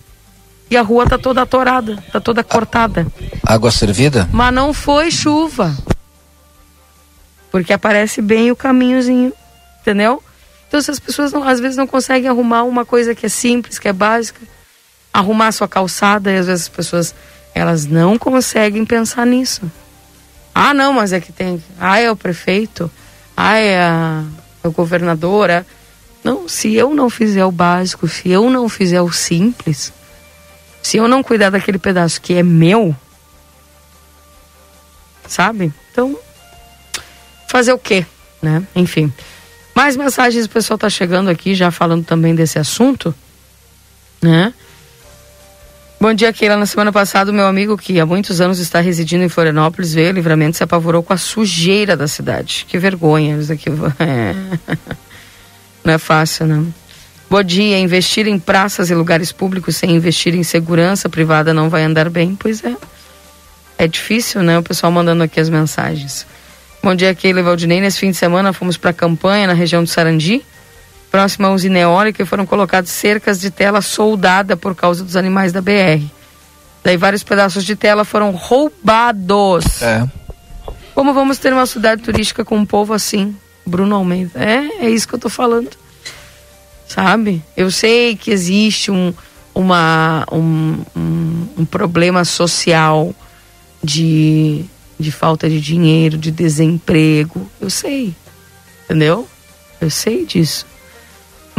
E 0.69 0.76
a 0.76 0.82
rua 0.82 1.08
tá 1.08 1.17
toda 1.17 1.41
atorada, 1.43 2.04
tá 2.12 2.19
toda 2.19 2.43
cortada. 2.43 3.08
Água 3.45 3.71
servida? 3.71 4.28
Mas 4.34 4.54
não 4.54 4.73
foi 4.73 5.10
chuva. 5.10 5.73
Porque 7.50 7.71
aparece 7.71 8.21
bem 8.21 8.52
o 8.52 8.56
caminhozinho, 8.56 9.32
entendeu? 9.82 10.21
Então 10.67 10.82
se 10.82 10.91
as 10.91 11.00
pessoas 11.00 11.32
não- 11.32 11.47
às 11.47 11.60
vezes 11.62 11.78
não 11.78 11.88
conseguem 11.88 12.30
arrumar 12.30 12.63
uma 12.63 12.84
coisa 12.86 13.15
que 13.15 13.26
é 13.26 13.30
simples, 13.30 13.80
que 13.80 13.88
é 13.88 13.93
básica, 13.93 14.41
arrumar 15.13 15.47
a 15.47 15.52
sua 15.54 15.67
calçada, 15.67 16.30
e 16.32 16.38
às 16.38 16.47
vezes 16.47 16.63
as 16.63 16.69
pessoas 16.69 17.15
elas 17.56 17.86
não 17.86 18.17
conseguem 18.19 18.86
pensar 18.86 19.26
nisso. 19.26 19.71
Ah, 20.54 20.73
não, 20.73 20.91
mas 20.93 21.13
é 21.13 21.21
que 21.21 21.32
tem. 21.32 21.63
Ah, 21.80 22.00
é 22.00 22.12
o 22.12 22.15
prefeito. 22.15 22.91
É 23.38 23.80
a, 23.82 24.23
é 24.63 24.67
o 24.67 24.71
governador. 24.71 25.50
é- 25.50 25.65
Não, 26.23 26.47
se 26.50 26.73
eu 26.76 26.93
não 26.93 27.10
fizer 27.10 27.45
o 27.45 27.52
básico, 27.52 28.08
se 28.08 28.30
eu 28.30 28.50
não 28.50 28.67
fizer 28.67 29.02
o 29.02 29.12
simples, 29.12 29.93
se 30.82 30.97
eu 30.97 31.08
não 31.08 31.21
cuidar 31.23 31.50
daquele 31.52 31.78
pedaço 31.78 32.19
que 32.19 32.34
é 32.34 32.43
meu, 32.43 32.95
sabe? 35.28 35.71
Então, 35.91 36.17
fazer 37.47 37.73
o 37.73 37.78
quê, 37.80 38.06
né? 38.41 38.63
Enfim. 38.76 39.12
Mais 39.76 39.95
mensagens 39.95 40.45
o 40.45 40.50
pessoal 40.50 40.78
tá 40.78 40.89
chegando 40.89 41.30
aqui, 41.30 41.54
já 41.54 41.69
falando 41.69 42.04
também 42.04 42.34
desse 42.34 42.58
assunto, 42.58 43.13
né? 44.21 44.54
Bom 45.99 46.13
dia, 46.13 46.31
Keila. 46.31 46.55
Na 46.55 46.67
semana 46.67 46.91
passada, 46.91 47.31
meu 47.31 47.47
amigo, 47.47 47.75
que 47.75 47.99
há 47.99 48.05
muitos 48.05 48.39
anos 48.39 48.60
está 48.60 48.79
residindo 48.79 49.23
em 49.23 49.29
Florianópolis, 49.29 49.95
veio 49.95 50.12
livramento 50.12 50.55
se 50.55 50.63
apavorou 50.63 51.01
com 51.01 51.12
a 51.12 51.17
sujeira 51.17 51.97
da 51.97 52.07
cidade. 52.07 52.67
Que 52.69 52.77
vergonha. 52.77 53.36
Isso 53.36 53.51
aqui 53.51 53.67
é... 53.99 54.36
não 55.83 55.93
é 55.95 55.97
fácil, 55.97 56.45
não. 56.45 56.71
Bom 57.27 57.41
dia. 57.41 57.79
Investir 57.79 58.27
em 58.27 58.38
praças 58.38 58.91
e 58.91 58.95
lugares 58.95 59.31
públicos 59.31 59.75
sem 59.75 59.95
investir 59.95 60.36
em 60.36 60.43
segurança 60.43 61.10
privada 61.10 61.51
não 61.51 61.67
vai 61.67 61.83
andar 61.83 62.12
bem. 62.12 62.36
Pois 62.36 62.63
é. 62.63 62.75
É 63.75 63.88
difícil, 63.88 64.43
né? 64.43 64.60
O 64.60 64.63
pessoal 64.63 64.91
mandando 64.91 65.23
aqui 65.23 65.39
as 65.39 65.49
mensagens. 65.49 66.27
Bom 66.83 66.93
dia, 66.93 67.15
Keila 67.15 67.39
e 67.39 67.43
Valdinei. 67.43 67.81
Nesse 67.81 67.99
fim 67.99 68.12
de 68.12 68.17
semana 68.17 68.53
fomos 68.53 68.77
para 68.77 68.91
a 68.91 68.93
campanha 68.93 69.47
na 69.47 69.53
região 69.53 69.83
do 69.83 69.89
Sarandi, 69.89 70.45
próxima 71.12 71.48
à 71.48 71.52
usina 71.52 71.80
eólica, 71.80 72.22
e 72.22 72.26
foram 72.26 72.46
colocadas 72.46 72.89
cercas 72.89 73.39
de 73.39 73.50
tela 73.50 73.82
soldada 73.82 74.58
por 74.58 74.76
causa 74.76 75.04
dos 75.04 75.15
animais 75.15 75.52
da 75.52 75.62
BR. 75.62 76.04
Daí 76.84 76.98
vários 76.98 77.24
pedaços 77.24 77.65
de 77.65 77.76
tela 77.76 78.06
foram 78.06 78.32
roubados. 78.32 79.82
É. 79.82 80.08
Como 80.96 81.13
vamos 81.13 81.38
ter 81.38 81.54
uma 81.54 81.65
cidade 81.65 82.02
turística 82.02 82.46
com 82.46 82.58
um 82.58 82.65
povo 82.65 82.93
assim? 82.93 83.36
Bruno 83.65 83.96
Almeida. 83.96 84.32
É, 84.41 84.86
é 84.86 84.89
isso 84.89 85.08
que 85.08 85.13
eu 85.13 85.20
tô 85.20 85.30
falando. 85.30 85.70
Sabe? 86.88 87.43
Eu 87.56 87.70
sei 87.70 88.15
que 88.15 88.32
existe 88.32 88.89
um, 88.89 89.13
uma, 89.54 90.26
um, 90.32 90.82
um, 90.96 91.48
um 91.60 91.65
problema 91.65 92.24
social 92.24 93.13
de, 93.84 94.63
de 94.98 95.12
falta 95.12 95.50
de 95.50 95.60
dinheiro, 95.60 96.17
de 96.17 96.32
desemprego. 96.32 97.50
Eu 97.60 97.70
sei. 97.70 98.15
Entendeu? 98.86 99.28
Eu 99.82 99.89
sei 99.89 100.26
disso. 100.26 100.65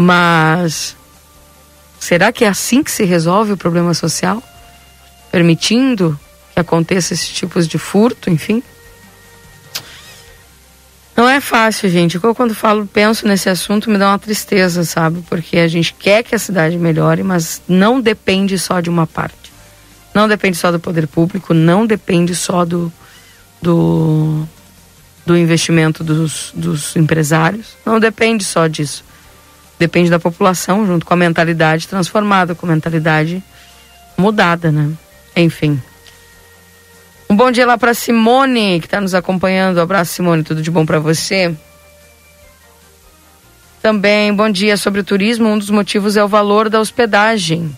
Mas 0.01 0.97
será 1.99 2.31
que 2.31 2.45
é 2.45 2.49
assim 2.49 2.85
que 2.85 2.91
se 2.91 3.03
resolve 3.03 3.51
o 3.51 3.57
problema 3.57 3.93
social? 3.93 4.41
Permitindo 5.33 6.17
que 6.55 6.61
aconteça 6.61 7.15
esses 7.15 7.29
tipos 7.29 7.67
de 7.67 7.79
furto, 7.79 8.31
enfim? 8.31 8.63
Não 11.17 11.29
é 11.29 11.41
fácil, 11.41 11.91
gente. 11.91 12.15
Eu, 12.15 12.33
quando 12.33 12.55
falo, 12.55 12.87
penso 12.87 13.27
nesse 13.27 13.51
assunto, 13.51 13.91
me 13.91 13.99
dá 13.99 14.11
uma 14.11 14.21
tristeza, 14.21 14.85
sabe? 14.85 15.21
Porque 15.29 15.59
a 15.59 15.67
gente 15.67 15.93
quer 15.93 16.23
que 16.23 16.33
a 16.33 16.39
cidade 16.39 16.79
melhore, 16.79 17.25
mas 17.25 17.61
não 17.67 18.01
depende 18.01 18.57
só 18.57 18.79
de 18.79 18.89
uma 18.89 19.05
parte. 19.05 19.53
Não 20.15 20.29
depende 20.29 20.57
só 20.57 20.71
do 20.71 20.79
poder 20.79 21.09
público, 21.09 21.53
não 21.53 21.85
depende 21.85 22.37
só 22.37 22.65
do, 22.65 22.93
do, 23.61 24.47
do 25.27 25.37
investimento 25.37 26.05
dos, 26.05 26.53
dos 26.55 26.95
empresários, 26.95 27.77
não 27.85 27.99
depende 27.99 28.45
só 28.45 28.69
disso. 28.69 29.03
Depende 29.79 30.11
da 30.11 30.19
população, 30.19 30.87
junto 30.87 31.07
com 31.07 31.15
a 31.15 31.17
mentalidade 31.17 31.87
transformada, 31.87 32.55
com 32.55 32.67
a 32.67 32.71
mentalidade 32.71 33.43
mudada, 34.17 34.73
né? 34.73 34.91
Enfim. 35.37 35.81
Um 37.31 37.37
bom 37.37 37.51
dia 37.51 37.67
lá 37.67 37.79
para 37.79 37.95
Simone, 37.95 38.81
que 38.81 38.87
está 38.87 39.01
nos 39.01 39.15
acompanhando. 39.15 39.81
abraço, 39.81 40.15
Simone, 40.15 40.43
tudo 40.43 40.63
de 40.63 40.71
bom 40.71 40.85
para 40.85 40.99
você. 40.99 41.55
Também, 43.81 44.35
bom 44.35 44.51
dia 44.51 44.77
sobre 44.77 45.01
o 45.01 45.05
turismo. 45.05 45.49
Um 45.49 45.59
dos 45.59 45.71
motivos 45.71 46.17
é 46.17 46.25
o 46.25 46.29
valor 46.29 46.69
da 46.69 46.81
hospedagem. 46.81 47.77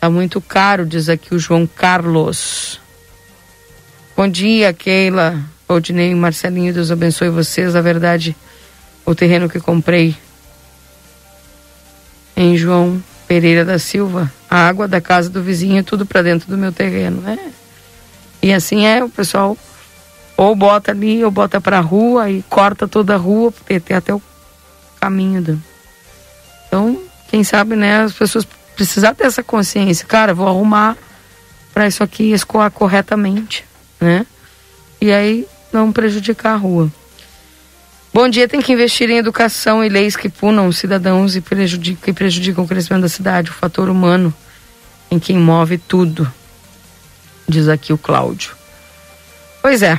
Tá 0.00 0.08
muito 0.08 0.40
caro, 0.40 0.86
diz 0.86 1.08
aqui 1.08 1.34
o 1.34 1.38
João 1.38 1.66
Carlos. 1.66 2.80
Bom 4.16 4.26
dia, 4.26 4.72
Keila, 4.72 5.38
Odinei 5.68 6.14
Marcelinho. 6.14 6.72
Deus 6.72 6.90
abençoe 6.90 7.28
vocês. 7.28 7.74
Na 7.74 7.80
verdade, 7.80 8.34
o 9.04 9.14
terreno 9.14 9.48
que 9.48 9.60
comprei 9.60 10.16
em 12.36 12.56
João 12.56 13.02
Pereira 13.26 13.64
da 13.64 13.78
Silva, 13.78 14.32
a 14.50 14.66
água 14.68 14.86
da 14.86 15.00
casa 15.00 15.30
do 15.30 15.42
vizinho, 15.42 15.82
tudo 15.82 16.04
para 16.04 16.22
dentro 16.22 16.48
do 16.48 16.58
meu 16.58 16.72
terreno, 16.72 17.20
né? 17.20 17.38
E 18.42 18.52
assim 18.52 18.84
é, 18.86 19.02
o 19.02 19.08
pessoal 19.08 19.56
ou 20.36 20.56
bota 20.56 20.90
ali, 20.90 21.24
ou 21.24 21.30
bota 21.30 21.60
pra 21.60 21.80
rua 21.80 22.30
e 22.30 22.42
corta 22.42 22.88
toda 22.88 23.14
a 23.14 23.18
rua, 23.18 23.52
porque 23.52 23.78
tem 23.78 23.96
até 23.96 24.12
o 24.12 24.20
caminho 25.00 25.42
do. 25.42 25.62
Então, 26.66 27.00
quem 27.28 27.44
sabe, 27.44 27.76
né, 27.76 28.02
as 28.02 28.12
pessoas 28.12 28.46
precisar 28.74 29.14
ter 29.14 29.24
essa 29.24 29.42
consciência, 29.42 30.06
cara, 30.06 30.34
vou 30.34 30.48
arrumar 30.48 30.96
para 31.72 31.86
isso 31.86 32.02
aqui 32.02 32.32
escoar 32.32 32.70
corretamente, 32.70 33.64
né? 34.00 34.26
E 35.00 35.12
aí 35.12 35.46
não 35.72 35.92
prejudicar 35.92 36.54
a 36.54 36.56
rua. 36.56 36.90
Bom 38.12 38.28
dia, 38.28 38.46
tem 38.46 38.60
que 38.60 38.72
investir 38.72 39.08
em 39.08 39.16
educação 39.16 39.82
e 39.82 39.88
leis 39.88 40.16
que 40.16 40.28
punam 40.28 40.66
os 40.66 40.76
cidadãos 40.76 41.34
e 41.34 41.40
prejudicam, 41.40 42.12
prejudicam 42.12 42.64
o 42.64 42.68
crescimento 42.68 43.02
da 43.02 43.08
cidade, 43.08 43.50
o 43.50 43.54
fator 43.54 43.88
humano 43.88 44.32
em 45.10 45.18
quem 45.18 45.38
move 45.38 45.78
tudo 45.78 46.30
diz 47.48 47.68
aqui 47.68 47.92
o 47.92 47.98
Cláudio. 47.98 48.54
Pois 49.60 49.82
é. 49.82 49.98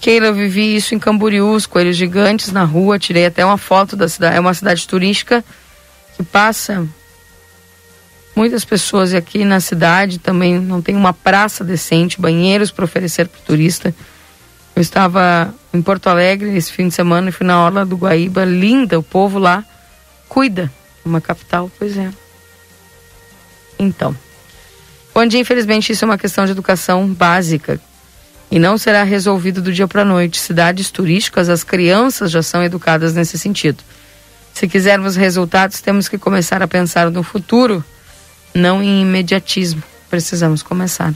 Keila, 0.00 0.26
eu 0.26 0.34
vivi 0.34 0.74
isso 0.74 0.94
em 0.94 0.98
Camboriú, 0.98 1.52
os 1.52 1.66
coelhos 1.66 1.96
gigantes 1.96 2.52
na 2.52 2.64
rua, 2.64 2.98
tirei 2.98 3.26
até 3.26 3.44
uma 3.44 3.58
foto 3.58 3.94
da 3.94 4.08
cidade. 4.08 4.36
É 4.36 4.40
uma 4.40 4.54
cidade 4.54 4.86
turística 4.86 5.44
que 6.16 6.22
passa 6.22 6.86
Muitas 8.34 8.64
pessoas 8.64 9.12
aqui 9.12 9.44
na 9.44 9.60
cidade 9.60 10.18
também 10.18 10.58
não 10.58 10.80
tem 10.80 10.96
uma 10.96 11.12
praça 11.12 11.62
decente, 11.62 12.20
banheiros 12.20 12.70
para 12.70 12.84
oferecer 12.84 13.28
para 13.28 13.38
o 13.38 13.42
turista. 13.42 13.94
Eu 14.74 14.80
estava 14.80 15.54
em 15.72 15.80
Porto 15.80 16.08
Alegre 16.08 16.56
esse 16.56 16.72
fim 16.72 16.88
de 16.88 16.94
semana 16.94 17.30
e 17.30 17.32
fui 17.32 17.46
na 17.46 17.64
Orla 17.64 17.84
do 17.84 17.96
Guaíba, 17.96 18.44
linda, 18.44 18.98
o 18.98 19.02
povo 19.02 19.38
lá 19.38 19.64
cuida. 20.28 20.70
Uma 21.04 21.20
capital, 21.20 21.70
pois 21.78 21.96
é. 21.96 22.10
Então, 23.78 24.16
onde 25.14 25.38
infelizmente 25.38 25.92
isso 25.92 26.04
é 26.04 26.06
uma 26.06 26.18
questão 26.18 26.44
de 26.44 26.52
educação 26.52 27.06
básica 27.08 27.80
e 28.50 28.58
não 28.58 28.78
será 28.78 29.02
resolvido 29.02 29.60
do 29.60 29.72
dia 29.72 29.88
para 29.88 30.04
noite. 30.04 30.38
Cidades 30.38 30.90
turísticas, 30.90 31.48
as 31.48 31.64
crianças 31.64 32.30
já 32.30 32.42
são 32.42 32.62
educadas 32.62 33.14
nesse 33.14 33.38
sentido. 33.38 33.82
Se 34.52 34.68
quisermos 34.68 35.16
resultados, 35.16 35.80
temos 35.80 36.08
que 36.08 36.18
começar 36.18 36.62
a 36.62 36.68
pensar 36.68 37.10
no 37.10 37.22
futuro, 37.22 37.82
não 38.54 38.82
em 38.82 39.02
imediatismo. 39.02 39.82
Precisamos 40.10 40.62
começar. 40.62 41.14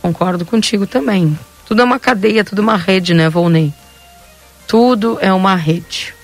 Concordo 0.00 0.44
contigo 0.44 0.86
também. 0.86 1.36
Tudo 1.66 1.80
é 1.80 1.84
uma 1.84 1.98
cadeia, 1.98 2.44
tudo 2.44 2.60
é 2.60 2.64
uma 2.64 2.76
rede, 2.76 3.14
né, 3.14 3.28
Volney? 3.28 3.72
Tudo 4.66 5.18
é 5.20 5.32
uma 5.32 5.54
rede. 5.54 6.14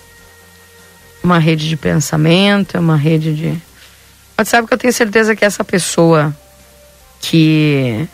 Uma 1.23 1.39
rede 1.39 1.69
de 1.69 1.77
pensamento, 1.77 2.77
é 2.77 2.81
uma 2.81 2.97
rede 2.97 3.35
de. 3.35 3.63
Mas 4.37 4.49
sabe 4.49 4.67
que 4.67 4.75
eu 4.75 4.79
tenho 4.79 4.93
certeza 4.93 5.37
que 5.37 5.45
essa 5.45 5.65
pessoa 5.65 6.35
que. 7.21 8.09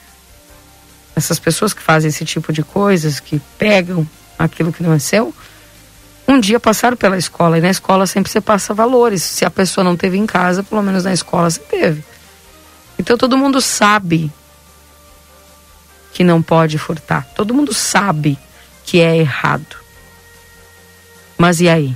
Essas 1.15 1.39
pessoas 1.39 1.73
que 1.73 1.81
fazem 1.81 2.09
esse 2.11 2.25
tipo 2.25 2.53
de 2.53 2.63
coisas, 2.63 3.21
que 3.21 3.41
pegam 3.57 4.07
aquilo 4.39 4.73
que 4.73 4.83
não 4.83 4.93
é 4.93 4.99
seu, 4.99 5.35
um 6.29 6.39
dia 6.39 6.61
passaram 6.61 6.97
pela 6.97 7.17
escola. 7.17 7.57
E 7.57 7.61
na 7.61 7.71
escola 7.71 8.07
sempre 8.07 8.31
você 8.31 8.41
passa 8.41 8.75
valores. 8.75 9.23
Se 9.23 9.45
a 9.45 9.51
pessoa 9.51 9.85
não 9.85 9.97
teve 9.97 10.19
em 10.19 10.27
casa, 10.27 10.63
pelo 10.63 10.83
menos 10.83 11.05
na 11.05 11.13
escola 11.13 11.49
você 11.49 11.61
teve. 11.61 12.05
Então 12.99 13.17
todo 13.17 13.39
mundo 13.39 13.61
sabe 13.61 14.31
que 16.17 16.25
não 16.25 16.41
pode 16.41 16.79
furtar. 16.79 17.27
Todo 17.35 17.53
mundo 17.53 17.75
sabe 17.75 18.39
que 18.87 19.03
é 19.03 19.19
errado. 19.19 19.77
Mas 21.37 21.61
e 21.61 21.69
aí? 21.69 21.95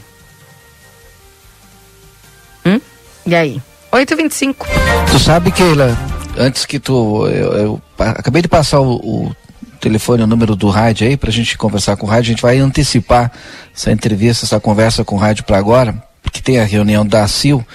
Hum? 2.66 2.78
E 3.24 3.34
aí? 3.34 3.62
8h25. 3.90 4.66
Tu 5.10 5.18
sabe, 5.18 5.50
Keila, 5.50 5.98
antes 6.36 6.66
que 6.66 6.78
tu. 6.78 7.26
Eu, 7.28 7.52
eu 7.54 7.82
acabei 7.98 8.42
de 8.42 8.48
passar 8.48 8.80
o, 8.80 8.96
o 8.96 9.36
telefone, 9.80 10.22
o 10.22 10.26
número 10.26 10.54
do 10.54 10.68
rádio 10.68 11.08
aí, 11.08 11.16
pra 11.16 11.30
gente 11.30 11.56
conversar 11.56 11.96
com 11.96 12.06
o 12.06 12.10
rádio. 12.10 12.28
A 12.28 12.32
gente 12.34 12.42
vai 12.42 12.58
antecipar 12.58 13.32
essa 13.74 13.90
entrevista, 13.90 14.44
essa 14.44 14.60
conversa 14.60 15.02
com 15.02 15.16
o 15.16 15.18
rádio 15.18 15.44
para 15.44 15.56
agora, 15.56 15.94
porque 16.22 16.42
tem 16.42 16.60
a 16.60 16.64
reunião 16.64 17.06
da 17.06 17.26
CIL. 17.26 17.66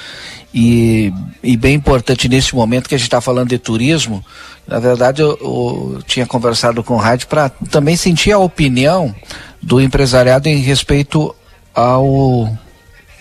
E, 0.57 1.11
e 1.43 1.57
bem 1.57 1.75
importante 1.75 2.29
nesse 2.29 2.55
momento 2.55 2.87
que 2.87 2.95
a 2.95 2.97
gente 2.97 3.07
está 3.07 3.19
falando 3.19 3.49
de 3.49 3.57
turismo, 3.57 4.23
na 4.65 4.79
verdade 4.79 5.21
eu, 5.21 5.37
eu 5.41 6.01
tinha 6.07 6.25
conversado 6.25 6.81
com 6.81 6.93
o 6.93 6.97
rádio 6.97 7.27
para 7.27 7.49
também 7.69 7.97
sentir 7.97 8.31
a 8.31 8.39
opinião 8.39 9.13
do 9.61 9.81
empresariado 9.81 10.47
em 10.47 10.59
respeito 10.59 11.35
ao 11.73 12.57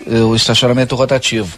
o 0.07 0.35
estacionamento 0.35 0.95
rotativo. 0.95 1.57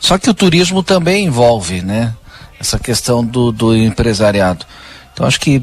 Só 0.00 0.18
que 0.18 0.28
o 0.28 0.34
turismo 0.34 0.82
também 0.82 1.26
envolve, 1.26 1.82
né? 1.82 2.12
Essa 2.58 2.78
questão 2.78 3.24
do, 3.24 3.52
do 3.52 3.76
empresariado. 3.76 4.66
Então 5.12 5.24
acho 5.24 5.38
que 5.38 5.62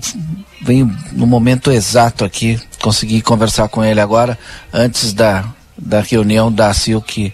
vem 0.61 0.89
no 1.11 1.27
momento 1.27 1.71
exato 1.71 2.23
aqui, 2.23 2.59
consegui 2.81 3.21
conversar 3.21 3.67
com 3.67 3.83
ele 3.83 3.99
agora, 3.99 4.37
antes 4.71 5.11
da, 5.11 5.43
da 5.77 6.01
reunião 6.01 6.51
da 6.51 6.73
CIL 6.73 7.01
que, 7.01 7.33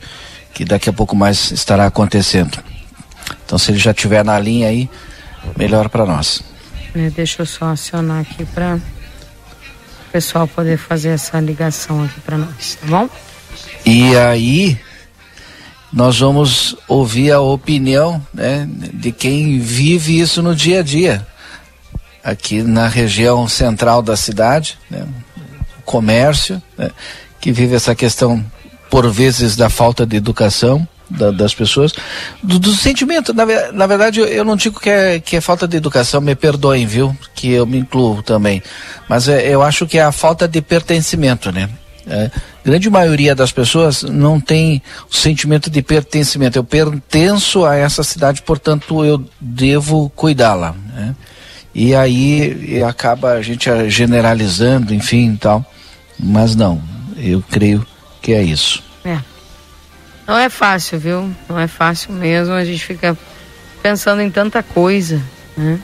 que 0.60 0.65
daqui 0.65 0.89
a 0.89 0.93
pouco 0.93 1.15
mais 1.15 1.52
estará 1.52 1.86
acontecendo. 1.86 2.62
Então 3.45 3.58
se 3.58 3.72
ele 3.72 3.80
já 3.80 3.91
estiver 3.91 4.26
na 4.26 4.38
linha 4.38 4.67
aí, 4.67 4.89
melhor 5.56 5.88
para 5.88 6.06
nós. 6.06 6.43
É, 6.93 7.10
deixa 7.10 7.43
eu 7.43 7.45
só 7.45 7.67
acionar 7.67 8.19
aqui 8.19 8.43
para 8.43 8.76
o 8.76 10.12
pessoal 10.12 10.45
poder 10.45 10.78
fazer 10.78 11.12
essa 11.12 11.39
ligação 11.39 12.04
aqui 12.04 12.19
para 12.19 12.38
nós, 12.38 12.76
tá 12.76 12.88
bom? 12.88 13.10
E 13.86 14.17
aí 14.17 14.78
nós 15.93 16.19
vamos 16.19 16.76
ouvir 16.89 17.32
a 17.32 17.39
opinião 17.39 18.22
né, 18.34 18.67
de 18.93 19.13
quem 19.13 19.60
vive 19.60 20.19
isso 20.19 20.43
no 20.43 20.54
dia 20.54 20.82
a 20.82 20.84
dia 20.84 21.26
aqui 22.22 22.62
na 22.63 22.89
região 22.89 23.48
central 23.48 24.02
da 24.02 24.17
cidade, 24.17 24.78
né, 24.91 25.08
o 25.80 25.84
comércio, 25.84 26.62
né, 26.78 26.91
que 27.39 27.50
vive 27.50 27.76
essa 27.76 27.95
questão, 27.95 28.45
por 28.89 29.10
vezes, 29.12 29.56
da 29.56 29.69
falta 29.69 30.06
de 30.06 30.17
educação 30.17 30.88
da, 31.10 31.32
das 31.32 31.54
pessoas, 31.54 31.93
do, 32.41 32.60
do 32.60 32.73
sentimento. 32.73 33.34
Na, 33.34 33.45
na, 33.71 33.88
verdade, 33.88 34.19
eu, 34.19 34.45
não 34.45 34.56
digo 34.56 34.80
que 34.80 34.89
é, 34.89 35.19
que 35.19 35.36
é 35.36 35.41
falta 35.41 35.67
de 35.67 35.78
educação, 35.78 36.21
me 36.21 36.36
perdoem, 36.36 36.86
viu? 36.86 37.15
Que 37.34 37.52
eu 37.52 37.65
me 37.65 37.80
incluo 37.80 38.21
também. 38.21 38.62
Mas 39.08 39.28
é, 39.28 39.47
eu 39.47 39.62
acho 39.63 39.88
que 39.88 39.97
é 39.97 40.04
a 40.04 40.12
falta 40.12 40.47
de 40.47 40.62
pertencimento, 40.62 41.52
né? 41.52 41.69
É, 42.08 42.32
grande 42.63 42.89
maioria 42.89 43.36
das 43.36 43.52
pessoas 43.52 44.02
não 44.02 44.39
tem 44.39 44.82
o 45.12 45.15
sentimento 45.15 45.69
de 45.69 45.82
pertencimento. 45.82 46.58
Eu 46.58 46.63
pertenço 46.63 47.65
a 47.65 47.75
essa 47.75 48.04
cidade, 48.04 48.41
portanto 48.41 49.06
eu 49.06 49.23
devo 49.39 50.10
cuidá-la. 50.15 50.75
Né? 50.95 51.15
E 51.73 51.93
aí 51.93 52.82
acaba 52.84 53.34
a 53.34 53.41
gente 53.41 53.69
generalizando, 53.89 54.93
enfim, 54.93 55.38
tal. 55.39 55.63
Mas 56.17 56.56
não, 56.56 56.82
eu 57.15 57.43
creio 57.49 57.86
que 58.21 58.34
é 58.34 58.41
isso. 58.41 58.84
É. 59.03 59.19
Não 60.27 60.38
é 60.38 60.49
fácil, 60.49 60.99
viu? 60.99 61.32
Não 61.47 61.60
é 61.60 61.67
fácil 61.67 62.13
mesmo. 62.13 62.53
A 62.53 62.63
gente 62.63 62.86
fica 62.86 63.17
pensando 63.82 64.21
em 64.21 64.29
tanta 64.29 64.62
coisa, 64.62 65.21
né? 65.58 65.79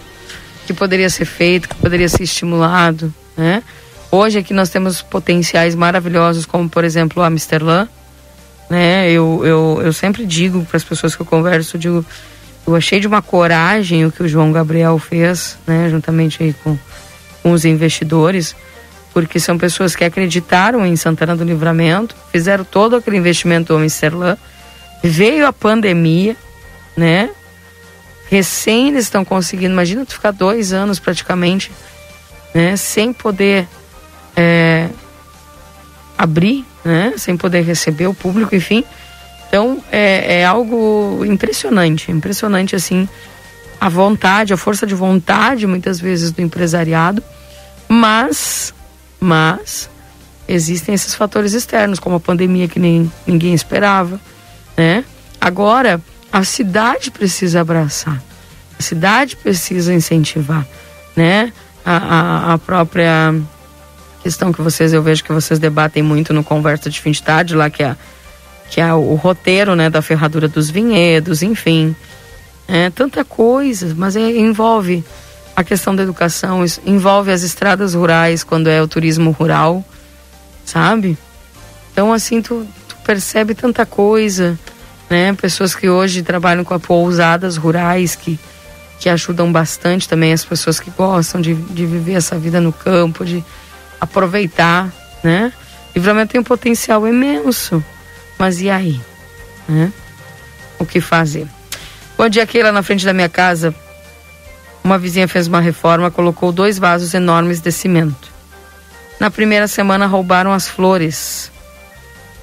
Que 0.68 0.74
poderia 0.74 1.10
ser 1.10 1.26
feito, 1.26 1.70
que 1.70 1.76
poderia 1.76 2.10
ser 2.10 2.24
estimulado, 2.24 3.14
né? 3.36 3.64
Hoje 4.12 4.40
aqui 4.40 4.54
nós 4.54 4.70
temos 4.70 5.02
potenciais 5.02 5.76
maravilhosos, 5.76 6.46
como 6.46 6.70
por 6.70 6.84
exemplo 6.84 7.22
o 7.22 7.26
Amsterdã, 7.26 7.88
né? 8.70 9.10
Eu, 9.10 9.42
eu, 9.44 9.82
eu 9.84 9.94
sempre 9.94 10.26
digo 10.26 10.64
para 10.66 10.78
as 10.78 10.84
pessoas 10.84 11.16
que 11.16 11.22
eu 11.22 11.26
converso, 11.26 11.78
digo, 11.78 12.06
eu 12.66 12.76
achei 12.76 13.00
de 13.00 13.08
uma 13.08 13.22
coragem 13.22 14.06
o 14.06 14.12
que 14.12 14.24
o 14.24 14.28
João 14.28 14.52
Gabriel 14.52 14.98
fez, 14.98 15.58
né, 15.68 15.88
juntamente 15.90 16.42
aí 16.42 16.54
com, 16.64 16.78
com 17.44 17.52
os 17.52 17.64
investidores, 17.64 18.56
porque 19.16 19.40
são 19.40 19.58
pessoas 19.58 19.96
que 19.96 20.04
acreditaram 20.04 20.86
em 20.86 20.94
Santana 20.98 21.38
do 21.38 21.46
Livramento, 21.46 22.14
fizeram 22.34 22.66
todo 22.66 22.98
aquele 22.98 23.16
investimento 23.16 23.72
do 23.72 23.80
Amsterdã, 23.80 24.36
veio 25.02 25.48
a 25.48 25.54
pandemia, 25.54 26.36
né? 26.98 27.30
Recém 28.30 28.90
eles 28.90 29.06
estão 29.06 29.24
conseguindo, 29.24 29.72
imagina 29.72 30.06
tu 30.06 30.16
ficar 30.16 30.32
dois 30.32 30.74
anos 30.74 31.00
praticamente, 31.00 31.72
né, 32.54 32.76
sem 32.76 33.14
poder 33.14 33.66
é, 34.36 34.90
abrir, 36.18 36.66
né, 36.84 37.14
sem 37.16 37.38
poder 37.38 37.62
receber 37.62 38.08
o 38.08 38.14
público, 38.14 38.54
enfim. 38.54 38.84
Então 39.48 39.82
é, 39.90 40.42
é 40.42 40.46
algo 40.46 41.24
impressionante, 41.24 42.12
impressionante 42.12 42.76
assim 42.76 43.08
a 43.80 43.88
vontade, 43.88 44.54
a 44.54 44.58
força 44.58 44.86
de 44.86 44.94
vontade 44.94 45.66
muitas 45.66 46.02
vezes 46.02 46.34
do 46.34 46.42
empresariado, 46.42 47.24
mas, 47.88 48.74
mas 49.26 49.90
existem 50.48 50.94
esses 50.94 51.16
fatores 51.16 51.54
externos 51.54 52.00
como 52.00 52.16
a 52.16 52.20
pandemia 52.20 52.68
que 52.68 52.80
nem 52.80 53.12
ninguém 53.26 53.54
esperava, 53.56 54.22
né? 54.78 55.04
Agora 55.42 56.00
a 56.32 56.44
cidade 56.44 57.10
precisa 57.10 57.62
abraçar, 57.62 58.22
a 58.78 58.84
cidade 58.84 59.36
precisa 59.36 59.92
incentivar, 59.94 60.66
né? 61.16 61.52
A, 61.84 61.98
a, 61.98 62.54
a 62.54 62.58
própria 62.60 63.34
questão 64.22 64.54
que 64.54 64.62
vocês 64.62 64.94
eu 64.94 65.02
vejo 65.02 65.24
que 65.24 65.34
vocês 65.34 65.60
debatem 65.60 66.04
muito 66.04 66.34
no 66.34 66.44
conversa 66.44 66.90
de 66.90 67.02
fim 67.02 67.12
de 67.12 67.22
tarde 67.22 67.56
lá 67.56 67.70
que 67.70 67.84
é 67.84 67.96
que 68.70 68.82
é 68.82 68.94
o 68.94 69.14
roteiro 69.16 69.76
né, 69.76 69.92
da 69.92 70.02
ferradura 70.02 70.48
dos 70.48 70.72
vinhedos, 70.72 71.44
enfim. 71.44 71.96
É, 72.68 72.90
tanta 72.90 73.24
coisa, 73.24 73.94
mas 73.96 74.16
é, 74.16 74.22
envolve 74.22 75.04
a 75.56 75.64
questão 75.64 75.96
da 75.96 76.04
educação, 76.04 76.66
envolve 76.86 77.32
as 77.32 77.42
estradas 77.42 77.94
rurais 77.94 78.44
quando 78.44 78.68
é 78.68 78.82
o 78.82 78.88
turismo 78.88 79.32
rural, 79.32 79.84
sabe? 80.66 81.18
Então, 81.92 82.12
assim, 82.12 82.42
tu, 82.42 82.68
tu 82.88 82.96
percebe 83.06 83.56
tanta 83.56 83.86
coisa, 83.86 84.60
né? 85.10 85.34
Pessoas 85.34 85.74
que 85.74 85.88
hoje 85.88 86.22
trabalham 86.24 86.64
com 86.66 86.74
a 86.74 86.80
pousadas 86.80 87.56
rurais 87.56 88.16
que, 88.16 88.38
que 89.00 89.08
ajudam 89.08 89.50
bastante 89.50 90.10
também 90.10 90.34
as 90.34 90.44
pessoas 90.44 90.80
que 90.80 90.92
gostam 90.92 91.40
de, 91.40 91.54
de 91.54 91.86
viver 91.86 92.14
essa 92.14 92.38
vida 92.38 92.60
no 92.60 92.74
campo, 92.74 93.24
de 93.24 93.44
aproveitar, 94.02 94.92
né? 95.24 95.54
Livramento 95.96 96.34
tem 96.34 96.42
um 96.42 96.44
potencial 96.44 97.08
imenso. 97.08 97.84
Mas 98.38 98.60
e 98.60 98.70
aí? 98.70 99.00
Né? 99.70 99.94
O 100.78 100.86
que 100.86 101.00
fazer? 101.00 101.48
Bom 102.18 102.28
dia, 102.28 102.44
aqui 102.44 102.62
lá 102.62 102.72
na 102.74 102.84
frente 102.84 103.06
da 103.06 103.14
minha 103.14 103.30
casa, 103.30 103.74
uma 104.86 104.98
vizinha 104.98 105.28
fez 105.28 105.48
uma 105.48 105.60
reforma, 105.60 106.10
colocou 106.10 106.52
dois 106.52 106.80
vasos 106.80 107.14
enormes 107.14 107.60
de 107.60 107.72
cimento. 107.72 108.32
Na 109.20 109.30
primeira 109.30 109.68
semana 109.68 110.06
roubaram 110.06 110.54
as 110.54 110.68
flores. 110.68 111.52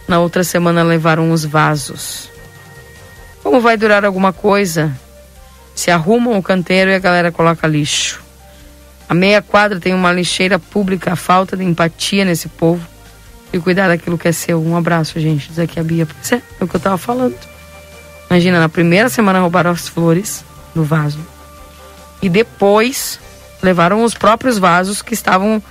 Na 0.07 0.19
outra 0.19 0.45
semana 0.45 0.83
levaram 0.83 1.31
os 1.31 1.45
vasos. 1.45 2.29
Como 3.43 3.61
vai 3.61 3.77
durar 3.77 4.05
alguma 4.05 4.33
coisa? 4.33 4.93
se 5.75 5.91
arrumam 5.91 6.39
o 6.39 6.43
canteiro 6.43 6.91
e 6.91 6.95
a 6.95 6.99
galera 6.99 7.33
coloca 7.33 7.67
lixo. 7.67 8.23
A 9.09 9.15
meia 9.15 9.43
quadra 9.43 9.81
tem 9.81 9.95
uma 9.95 10.13
lixeira 10.13 10.59
pública, 10.59 11.13
a 11.13 11.17
falta 11.17 11.57
de 11.57 11.65
empatia 11.65 12.25
nesse 12.25 12.49
povo 12.49 12.87
e 13.53 13.59
cuidar 13.59 13.89
daquilo 13.89 14.19
que 14.19 14.29
é 14.29 14.33
seu. 14.33 14.63
Um 14.63 14.77
abraço, 14.77 15.19
gente. 15.21 15.49
Diz 15.49 15.59
aqui 15.59 15.79
a 15.79 15.83
Bia. 15.83 16.07
Pois 16.07 16.33
é, 16.33 16.43
é 16.61 16.65
o 16.65 16.69
que 16.69 16.77
eu 16.77 16.81
tava 16.81 16.99
falando. 16.99 17.37
Imagina, 18.31 18.61
na 18.61 18.69
primeira 18.69 19.09
semana 19.09 19.41
roubaram 19.41 19.71
as 19.71 19.89
flores 19.89 20.45
do 20.75 20.85
vaso. 20.85 21.19
E 22.23 22.29
depois 22.29 23.19
levaram 23.63 24.05
os 24.05 24.15
próprios 24.15 24.59
vasos 24.59 25.03
que 25.03 25.15
estavam. 25.15 25.63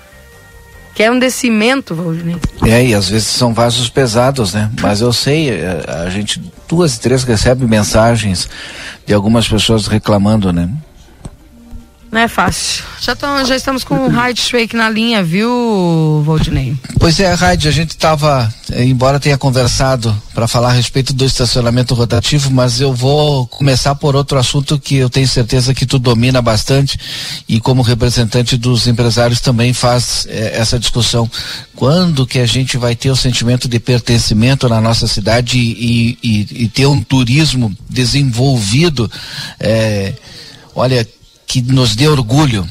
Que 0.94 1.04
eram 1.04 1.18
de 1.18 1.32
cimento, 1.32 1.96
Valdinei. 1.96 2.36
É, 2.66 2.86
e 2.86 2.94
às 2.94 3.08
vezes 3.08 3.28
são 3.30 3.54
vasos 3.54 3.90
pesados, 3.90 4.54
né? 4.54 4.70
Mas 4.82 5.00
eu 5.00 5.14
sei, 5.14 5.50
eh, 5.50 5.86
a 5.88 6.10
gente 6.10 6.42
duas 6.68 6.96
e 6.96 7.00
três 7.00 7.24
recebe 7.24 7.66
mensagens 7.66 8.50
de 9.06 9.14
algumas 9.14 9.48
pessoas 9.48 9.88
reclamando, 9.88 10.52
né? 10.52 10.70
Não 12.12 12.20
é 12.20 12.28
fácil. 12.28 12.84
Já, 13.00 13.16
tão, 13.16 13.46
já 13.46 13.56
estamos 13.56 13.86
com 13.86 13.96
o 13.96 14.10
Raid 14.10 14.40
Schweik 14.40 14.76
na 14.76 14.90
linha, 14.90 15.24
viu, 15.24 16.22
Valdinei? 16.26 16.76
Pois 17.00 17.18
é, 17.22 17.34
Raid, 17.34 17.66
a 17.70 17.72
gente 17.72 17.92
estava, 17.92 18.54
eh, 18.70 18.84
embora 18.84 19.18
tenha 19.18 19.38
conversado 19.38 20.14
para 20.34 20.46
falar 20.46 20.72
a 20.72 20.74
respeito 20.74 21.14
do 21.14 21.24
estacionamento 21.24 21.94
rotativo, 21.94 22.52
mas 22.52 22.82
eu 22.82 22.94
vou 22.94 23.48
começar 23.48 23.96
por 23.96 24.14
outro 24.14 24.38
assunto 24.38 24.78
que 24.78 24.98
eu 24.98 25.10
tenho 25.10 25.28
certeza 25.28 25.74
que 25.74 25.86
tu 25.86 25.98
domina 25.98 26.42
bastante 26.42 27.00
e 27.48 27.62
como 27.62 27.82
representante 27.82 28.58
dos 28.58 28.88
empresários 28.88 29.40
também 29.40 29.72
faz 29.72 30.28
eh, 30.30 30.52
essa 30.54 30.78
discussão. 30.78 31.32
Quando 31.78 32.28
que 32.28 32.40
a 32.40 32.46
gente 32.46 32.76
vai 32.78 32.94
ter 32.94 33.10
o 33.10 33.16
sentimento 33.16 33.70
de 33.70 33.80
pertencimento 33.80 34.68
na 34.68 34.82
nossa 34.82 35.08
cidade 35.08 35.58
e, 35.58 36.18
e, 36.22 36.64
e 36.64 36.68
ter 36.68 36.88
um 36.88 37.02
turismo 37.02 37.74
desenvolvido? 37.90 39.10
Eh, 39.62 40.14
olha, 40.76 41.08
que 41.52 41.62
nos 41.62 41.98
dê 41.98 42.08
orgulho. 42.08 42.66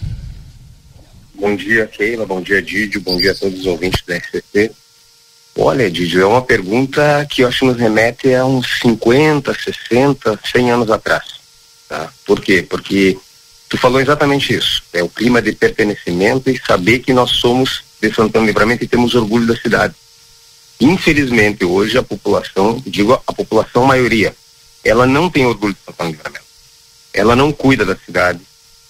Bom 1.34 1.54
dia, 1.54 1.86
Keila. 1.86 2.24
Bom 2.24 2.40
dia, 2.40 2.62
Didio. 2.62 2.98
Bom 3.02 3.18
dia 3.18 3.32
a 3.32 3.34
todos 3.34 3.60
os 3.60 3.66
ouvintes 3.66 4.02
da 4.06 4.16
RCC. 4.16 4.72
Olha, 5.58 5.90
Didio, 5.90 6.22
é 6.22 6.26
uma 6.26 6.40
pergunta 6.40 7.26
que 7.30 7.42
eu 7.42 7.48
acho 7.48 7.58
que 7.58 7.66
nos 7.66 7.76
remete 7.76 8.32
a 8.32 8.46
uns 8.46 8.80
50, 8.80 9.52
60, 9.52 10.40
100 10.50 10.70
anos 10.70 10.90
atrás. 10.90 11.24
Tá? 11.86 12.10
Por 12.24 12.40
quê? 12.40 12.62
Porque 12.62 13.18
tu 13.68 13.76
falou 13.76 14.00
exatamente 14.00 14.54
isso. 14.54 14.82
É 14.94 15.02
o 15.02 15.10
clima 15.10 15.42
de 15.42 15.52
pertencimento 15.52 16.48
e 16.48 16.58
saber 16.58 17.00
que 17.00 17.12
nós 17.12 17.32
somos 17.32 17.82
de 18.00 18.10
Santana 18.14 18.46
Livramento 18.46 18.82
e 18.82 18.88
temos 18.88 19.14
orgulho 19.14 19.46
da 19.46 19.56
cidade. 19.60 19.94
Infelizmente, 20.80 21.66
hoje 21.66 21.98
a 21.98 22.02
população, 22.02 22.82
digo 22.86 23.12
a 23.12 23.32
população 23.34 23.84
maioria, 23.84 24.34
ela 24.82 25.06
não 25.06 25.28
tem 25.28 25.44
orgulho 25.44 25.74
de 25.74 25.80
Santana 25.84 26.10
Livramento. 26.12 26.46
Ela 27.12 27.36
não 27.36 27.52
cuida 27.52 27.84
da 27.84 27.96
cidade, 27.96 28.40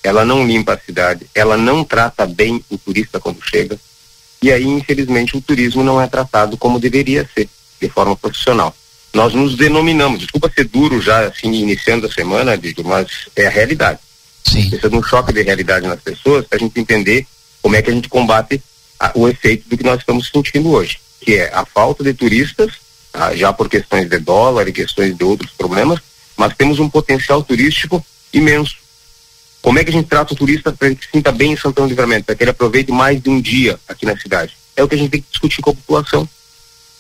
ela 0.03 0.25
não 0.25 0.47
limpa 0.47 0.75
a 0.75 0.79
cidade, 0.79 1.27
ela 1.35 1.57
não 1.57 1.85
trata 1.85 2.27
bem 2.27 2.65
o 2.71 2.79
turista 2.79 3.21
quando 3.21 3.41
chega, 3.43 3.79
e 4.43 4.51
aí, 4.51 4.65
infelizmente, 4.65 5.37
o 5.37 5.41
turismo 5.41 5.85
não 5.85 6.01
é 6.01 6.07
tratado 6.07 6.57
como 6.57 6.81
deveria 6.81 7.29
ser, 7.35 7.49
de 7.81 7.89
forma 7.91 8.17
profissional. 8.17 8.75
Nós 9.13 9.35
nos 9.35 9.57
denominamos, 9.57 10.21
desculpa 10.21 10.51
ser 10.55 10.65
duro 10.65 11.01
já, 11.01 11.27
assim, 11.27 11.53
iniciando 11.53 12.07
a 12.07 12.11
semana, 12.11 12.57
Diego, 12.57 12.83
mas 12.85 13.09
é 13.37 13.47
a 13.47 13.51
realidade. 13.51 13.99
Sim. 14.45 14.71
Precisa 14.71 14.89
de 14.89 14.97
um 14.97 15.03
choque 15.03 15.33
de 15.33 15.43
realidade 15.43 15.87
nas 15.87 16.01
pessoas 16.01 16.47
para 16.47 16.57
a 16.57 16.61
gente 16.61 16.81
entender 16.81 17.27
como 17.61 17.77
é 17.77 17.83
que 17.83 17.91
a 17.91 17.93
gente 17.93 18.09
combate 18.09 18.63
a, 18.99 19.13
o 19.15 19.29
efeito 19.29 19.69
do 19.69 19.77
que 19.77 19.85
nós 19.85 20.01
estamos 20.01 20.29
sentindo 20.29 20.71
hoje, 20.71 20.99
que 21.21 21.35
é 21.35 21.51
a 21.53 21.67
falta 21.67 22.03
de 22.03 22.15
turistas, 22.15 22.73
tá, 23.13 23.35
já 23.37 23.53
por 23.53 23.69
questões 23.69 24.09
de 24.09 24.19
dólar 24.19 24.67
e 24.69 24.73
questões 24.73 25.15
de 25.15 25.25
outros 25.25 25.51
problemas, 25.51 25.99
mas 26.37 26.57
temos 26.57 26.79
um 26.79 26.89
potencial 26.89 27.43
turístico 27.43 28.05
imenso 28.33 28.77
como 29.63 29.79
é 29.79 29.85
que 29.85 29.91
a 29.91 29.93
gente 29.93 30.09
trata 30.09 30.33
o 30.33 30.37
turista 30.37 30.73
para 30.73 30.95
que 30.95 31.05
se 31.05 31.11
sinta 31.13 31.31
bem 31.31 31.53
em 31.53 31.57
Santana 31.57 31.87
do 31.87 31.91
Livramento, 31.91 32.25
para 32.25 32.35
que 32.35 32.43
ele 32.43 32.51
aproveite 32.51 32.91
mais 32.91 33.23
de 33.23 33.29
um 33.29 33.41
dia 33.41 33.79
aqui 33.87 34.07
na 34.07 34.17
cidade? 34.17 34.57
É 34.75 34.83
o 34.83 34.89
que 34.89 34.95
a 34.95 34.99
gente 34.99 35.11
tem 35.11 35.21
que 35.21 35.31
discutir 35.31 35.61
com 35.61 35.71
a 35.71 35.75
população 35.75 36.29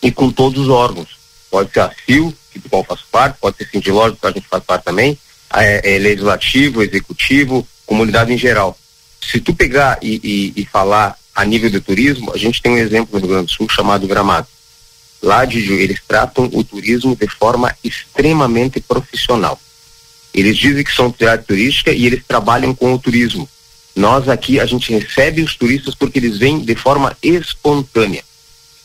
e 0.03 0.11
com 0.11 0.31
todos 0.31 0.63
os 0.63 0.69
órgãos. 0.69 1.19
Pode 1.51 1.73
ser 1.73 1.81
a 1.81 1.93
CIL, 2.07 2.35
que 2.53 2.59
do 2.59 2.69
qual 2.69 2.85
faço 2.85 3.05
parte, 3.11 3.39
pode 3.41 3.57
ser 3.57 3.69
Sindilógico, 3.69 4.21
que 4.21 4.27
a 4.27 4.31
gente 4.31 4.47
faz 4.47 4.63
parte 4.63 4.85
também, 4.85 5.19
é, 5.55 5.95
é, 5.95 5.99
legislativo, 5.99 6.83
executivo, 6.83 7.67
comunidade 7.87 8.33
em 8.33 8.39
geral. 8.39 8.77
Se 9.21 9.41
tu 9.41 9.55
pegar 9.55 9.99
e, 10.03 10.21
e, 10.57 10.63
e, 10.63 10.67
falar 10.67 11.17
a 11.35 11.45
nível 11.45 11.71
de 11.71 11.81
turismo, 11.81 12.33
a 12.33 12.39
gente 12.39 12.61
tem 12.61 12.73
um 12.73 12.79
exemplo 12.79 13.09
no 13.13 13.19
Rio 13.19 13.29
Grande 13.29 13.47
do 13.47 13.53
Sul 13.53 13.69
chamado 13.69 14.07
Gramado. 14.07 14.47
Lá, 15.23 15.45
Didi, 15.45 15.73
eles 15.75 16.01
tratam 16.07 16.49
o 16.53 16.65
turismo 16.65 17.15
de 17.15 17.29
forma 17.29 17.75
extremamente 17.85 18.81
profissional. 18.81 19.61
Eles 20.33 20.57
dizem 20.57 20.85
que 20.85 20.95
são 20.95 21.12
cidade 21.12 21.45
turística 21.45 21.93
e 21.93 22.07
eles 22.07 22.22
trabalham 22.26 22.74
com 22.74 22.95
o 22.95 22.99
turismo. 22.99 23.49
Nós 23.95 24.28
aqui, 24.28 24.61
a 24.61 24.66
gente 24.66 24.93
recebe 24.93 25.43
os 25.43 25.57
turistas 25.57 25.95
porque 25.95 26.18
eles 26.18 26.39
vêm 26.39 26.61
de 26.61 26.74
forma 26.74 27.16
espontânea. 27.22 28.22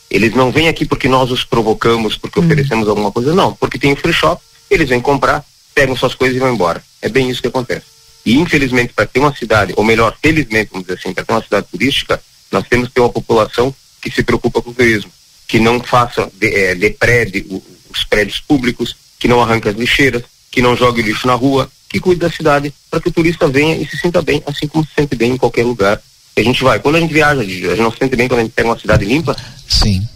Eles 0.09 0.33
não 0.33 0.51
vêm 0.51 0.67
aqui 0.67 0.85
porque 0.85 1.07
nós 1.07 1.31
os 1.31 1.43
provocamos, 1.43 2.17
porque 2.17 2.39
hum. 2.39 2.45
oferecemos 2.45 2.87
alguma 2.87 3.11
coisa, 3.11 3.33
não. 3.33 3.53
Porque 3.53 3.79
tem 3.79 3.93
o 3.93 3.95
free 3.95 4.13
shop, 4.13 4.41
eles 4.69 4.89
vêm 4.89 4.99
comprar, 4.99 5.45
pegam 5.73 5.95
suas 5.95 6.15
coisas 6.15 6.35
e 6.35 6.39
vão 6.39 6.53
embora. 6.53 6.83
É 7.01 7.09
bem 7.09 7.29
isso 7.29 7.41
que 7.41 7.47
acontece. 7.47 7.85
E 8.25 8.35
infelizmente, 8.37 8.93
para 8.93 9.05
ter 9.05 9.19
uma 9.19 9.35
cidade, 9.35 9.73
ou 9.75 9.83
melhor, 9.83 10.17
felizmente, 10.21 10.71
vamos 10.71 10.87
dizer 10.87 10.99
assim, 10.99 11.13
para 11.13 11.23
ter 11.23 11.33
uma 11.33 11.43
cidade 11.43 11.67
turística, 11.71 12.21
nós 12.51 12.67
temos 12.67 12.87
que 12.87 12.95
ter 12.95 13.01
uma 13.01 13.09
população 13.09 13.73
que 14.01 14.09
se 14.09 14.23
preocupa 14.23 14.61
com 14.61 14.71
o 14.71 14.73
turismo, 14.73 15.11
que 15.47 15.59
não 15.59 15.79
faça, 15.81 16.31
de, 16.33 16.47
é, 16.47 16.75
deprede 16.75 17.45
os 17.89 18.03
prédios 18.03 18.39
públicos, 18.39 18.95
que 19.19 19.27
não 19.27 19.41
arranca 19.41 19.69
as 19.69 19.75
lixeiras, 19.75 20.23
que 20.55 20.61
não 20.61 20.73
jogue 20.73 21.01
lixo 21.01 21.27
na 21.27 21.33
rua, 21.33 21.69
que 21.89 21.99
cuide 21.99 22.21
da 22.21 22.31
cidade, 22.31 22.73
para 22.89 23.01
que 23.01 23.09
o 23.09 23.11
turista 23.11 23.45
venha 23.45 23.75
e 23.75 23.85
se 23.85 23.97
sinta 23.97 24.21
bem, 24.21 24.41
assim 24.47 24.67
como 24.67 24.85
se 24.85 24.91
sente 24.95 25.13
bem 25.13 25.33
em 25.33 25.37
qualquer 25.37 25.65
lugar 25.65 26.01
que 26.33 26.39
a 26.39 26.43
gente 26.45 26.63
vai. 26.63 26.79
Quando 26.79 26.95
a 26.95 27.01
gente 27.01 27.13
viaja, 27.13 27.41
a 27.41 27.43
gente 27.43 27.81
não 27.81 27.91
se 27.91 27.97
sente 27.97 28.15
bem 28.15 28.29
quando 28.29 28.39
a 28.39 28.43
gente 28.43 28.53
pega 28.53 28.69
uma 28.69 28.79
cidade 28.79 29.03
limpa? 29.03 29.35
Sim. 29.67 30.07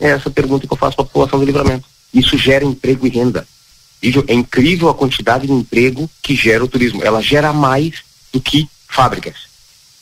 É 0.00 0.08
essa 0.08 0.28
pergunta 0.28 0.66
que 0.66 0.72
eu 0.72 0.76
faço 0.76 0.96
para 0.96 1.04
a 1.04 1.06
população 1.06 1.38
do 1.38 1.44
livramento. 1.44 1.84
Isso 2.12 2.36
gera 2.36 2.64
emprego 2.64 3.06
e 3.06 3.10
renda. 3.10 3.46
É 4.26 4.34
incrível 4.34 4.88
a 4.88 4.94
quantidade 4.94 5.46
de 5.46 5.52
emprego 5.52 6.10
que 6.20 6.34
gera 6.34 6.64
o 6.64 6.68
turismo. 6.68 7.00
Ela 7.04 7.22
gera 7.22 7.52
mais 7.52 8.02
do 8.32 8.40
que 8.40 8.68
fábricas. 8.88 9.34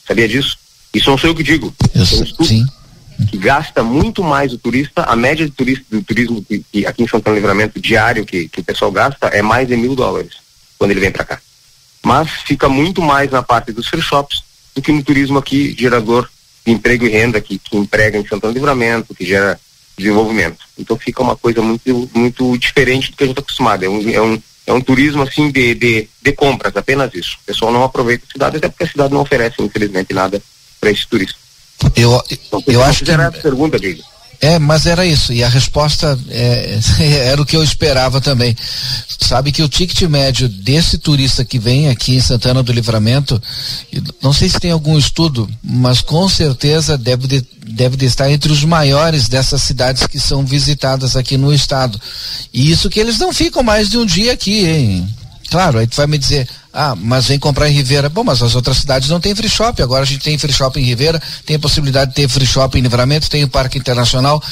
Sabia 0.09 0.27
disso? 0.27 0.57
Isso 0.95 1.11
não 1.11 1.19
sou 1.19 1.29
eu 1.29 1.35
que 1.35 1.43
digo. 1.43 1.73
Eu 1.95 2.07
sei, 2.07 2.27
sim 2.43 2.65
que 3.31 3.39
gasta 3.39 3.83
muito 3.83 4.23
mais 4.23 4.53
o 4.53 4.59
turista, 4.59 5.03
a 5.03 5.17
média 5.17 5.45
de 5.45 5.53
turista, 5.53 5.85
do 5.91 6.03
turismo 6.03 6.43
que, 6.43 6.65
que 6.71 6.87
aqui 6.87 7.03
em 7.03 7.09
Santana 7.09 7.37
Livramento 7.37 7.81
diário 7.81 8.25
que, 8.25 8.49
que 8.49 8.61
o 8.61 8.65
pessoal 8.65 8.91
gasta 8.91 9.29
é 9.29 9.43
mais 9.43 9.69
de 9.69 9.77
mil 9.77 9.95
dólares 9.95 10.35
quando 10.79 10.91
ele 10.91 11.01
vem 11.01 11.11
para 11.11 11.25
cá. 11.25 11.41
Mas 12.05 12.29
fica 12.45 12.69
muito 12.69 13.01
mais 13.01 13.31
na 13.31 13.43
parte 13.43 13.73
dos 13.73 13.87
free 13.87 14.03
shops 14.03 14.43
do 14.75 14.83
que 14.83 14.93
no 14.93 15.03
turismo 15.03 15.39
aqui 15.39 15.75
gerador 15.79 16.29
de 16.65 16.73
emprego 16.73 17.07
e 17.07 17.11
renda 17.11 17.41
que, 17.41 17.59
que 17.59 17.77
emprega 17.77 18.19
em 18.19 18.27
Santana 18.27 18.53
Livramento, 18.53 19.15
que 19.15 19.25
gera 19.25 19.59
desenvolvimento. 19.97 20.59
Então 20.79 20.97
fica 20.97 21.23
uma 21.23 21.37
coisa 21.37 21.61
muito 21.61 22.11
muito 22.15 22.57
diferente 22.59 23.11
do 23.11 23.17
que 23.17 23.25
a 23.25 23.27
gente 23.27 23.35
está 23.39 23.43
acostumado. 23.43 23.85
É 23.85 23.89
um, 23.89 24.11
é 24.11 24.21
um, 24.21 24.43
é 24.67 24.73
um 24.73 24.81
turismo 24.81 25.23
assim 25.23 25.51
de, 25.51 25.75
de, 25.75 26.09
de 26.21 26.33
compras, 26.33 26.77
apenas 26.77 27.13
isso. 27.15 27.39
O 27.43 27.47
pessoal 27.47 27.73
não 27.73 27.85
aproveita 27.85 28.25
a 28.29 28.33
cidade, 28.33 28.57
até 28.57 28.69
porque 28.69 28.85
a 28.85 28.89
cidade 28.89 29.13
não 29.13 29.21
oferece, 29.21 29.57
infelizmente, 29.61 30.13
nada 30.15 30.43
para 30.81 30.91
esse 30.91 31.07
turista. 31.07 31.42
Eu, 31.97 32.23
eu 32.67 32.83
acho 32.83 33.05
que. 33.05 33.11
Era 33.11 33.29
a 33.29 33.33
pergunta, 33.33 33.79
Diego. 33.79 34.03
É, 34.43 34.59
mas 34.59 34.87
era 34.87 35.07
isso. 35.07 35.33
E 35.33 35.45
a 35.45 35.49
resposta 35.49 36.19
é, 36.29 36.81
era 37.31 37.41
o 37.41 37.47
que 37.47 37.57
eu 37.57 37.63
esperava 37.63 38.21
também. 38.21 38.57
Sabe 39.21 39.53
que 39.53 39.63
o 39.63 39.69
ticket 39.69 40.03
médio 40.03 40.49
desse 40.49 40.99
turista 40.99 41.45
que 41.45 41.61
vem 41.61 41.89
aqui 41.89 42.17
em 42.17 42.21
Santana 42.21 42.61
do 42.61 42.73
Livramento, 42.73 43.41
não 44.21 44.33
sei 44.33 44.49
se 44.49 44.59
tem 44.59 44.73
algum 44.73 44.99
estudo, 44.99 45.49
mas 45.63 46.01
com 46.01 46.29
certeza 46.29 46.99
deve 46.99 47.29
de, 47.29 47.47
deve 47.69 47.97
de 47.97 48.05
estar 48.05 48.29
entre 48.33 48.51
os 48.51 48.65
maiores 48.65 49.29
dessas 49.29 49.63
cidades 49.63 50.09
que 50.09 50.19
são 50.19 50.45
visitadas 50.45 51.17
aqui 51.17 51.37
no 51.37 51.55
estado. 51.55 52.01
E 52.53 52.69
isso 52.69 52.91
que 52.91 52.99
eles 52.99 53.19
não 53.19 53.33
ficam 53.33 53.63
mais 53.63 53.89
de 53.89 53.97
um 53.97 54.05
dia 54.05 54.33
aqui, 54.33 54.67
hein? 54.67 55.09
Claro, 55.53 55.79
aí 55.79 55.87
tu 55.87 55.97
vai 55.97 56.07
me 56.07 56.17
dizer, 56.17 56.49
ah, 56.73 56.97
mas 56.97 57.29
vem 57.29 57.39
comprar 57.39 57.69
em 57.69 57.75
Ribeira. 57.75 58.09
Bom, 58.09 58.25
mas 58.25 58.43
as 58.43 58.55
outras 58.55 58.79
cidades 58.79 59.11
não 59.11 59.21
tem 59.21 59.35
free 59.35 59.51
shop. 59.51 59.83
Agora 59.83 60.03
a 60.03 60.07
gente 60.07 60.25
tem 60.25 60.39
free 60.39 60.51
shop 60.51 60.81
em 60.81 60.83
Ribeira, 60.83 61.21
tem 61.45 61.57
a 61.57 61.59
possibilidade 61.59 62.09
de 62.09 62.15
ter 62.15 62.27
free 62.27 62.47
shop 62.47 62.79
em 62.79 62.81
Livramento, 62.81 63.29
tem 63.29 63.45
o 63.45 63.49
Parque 63.51 63.77
Internacional, 63.77 64.43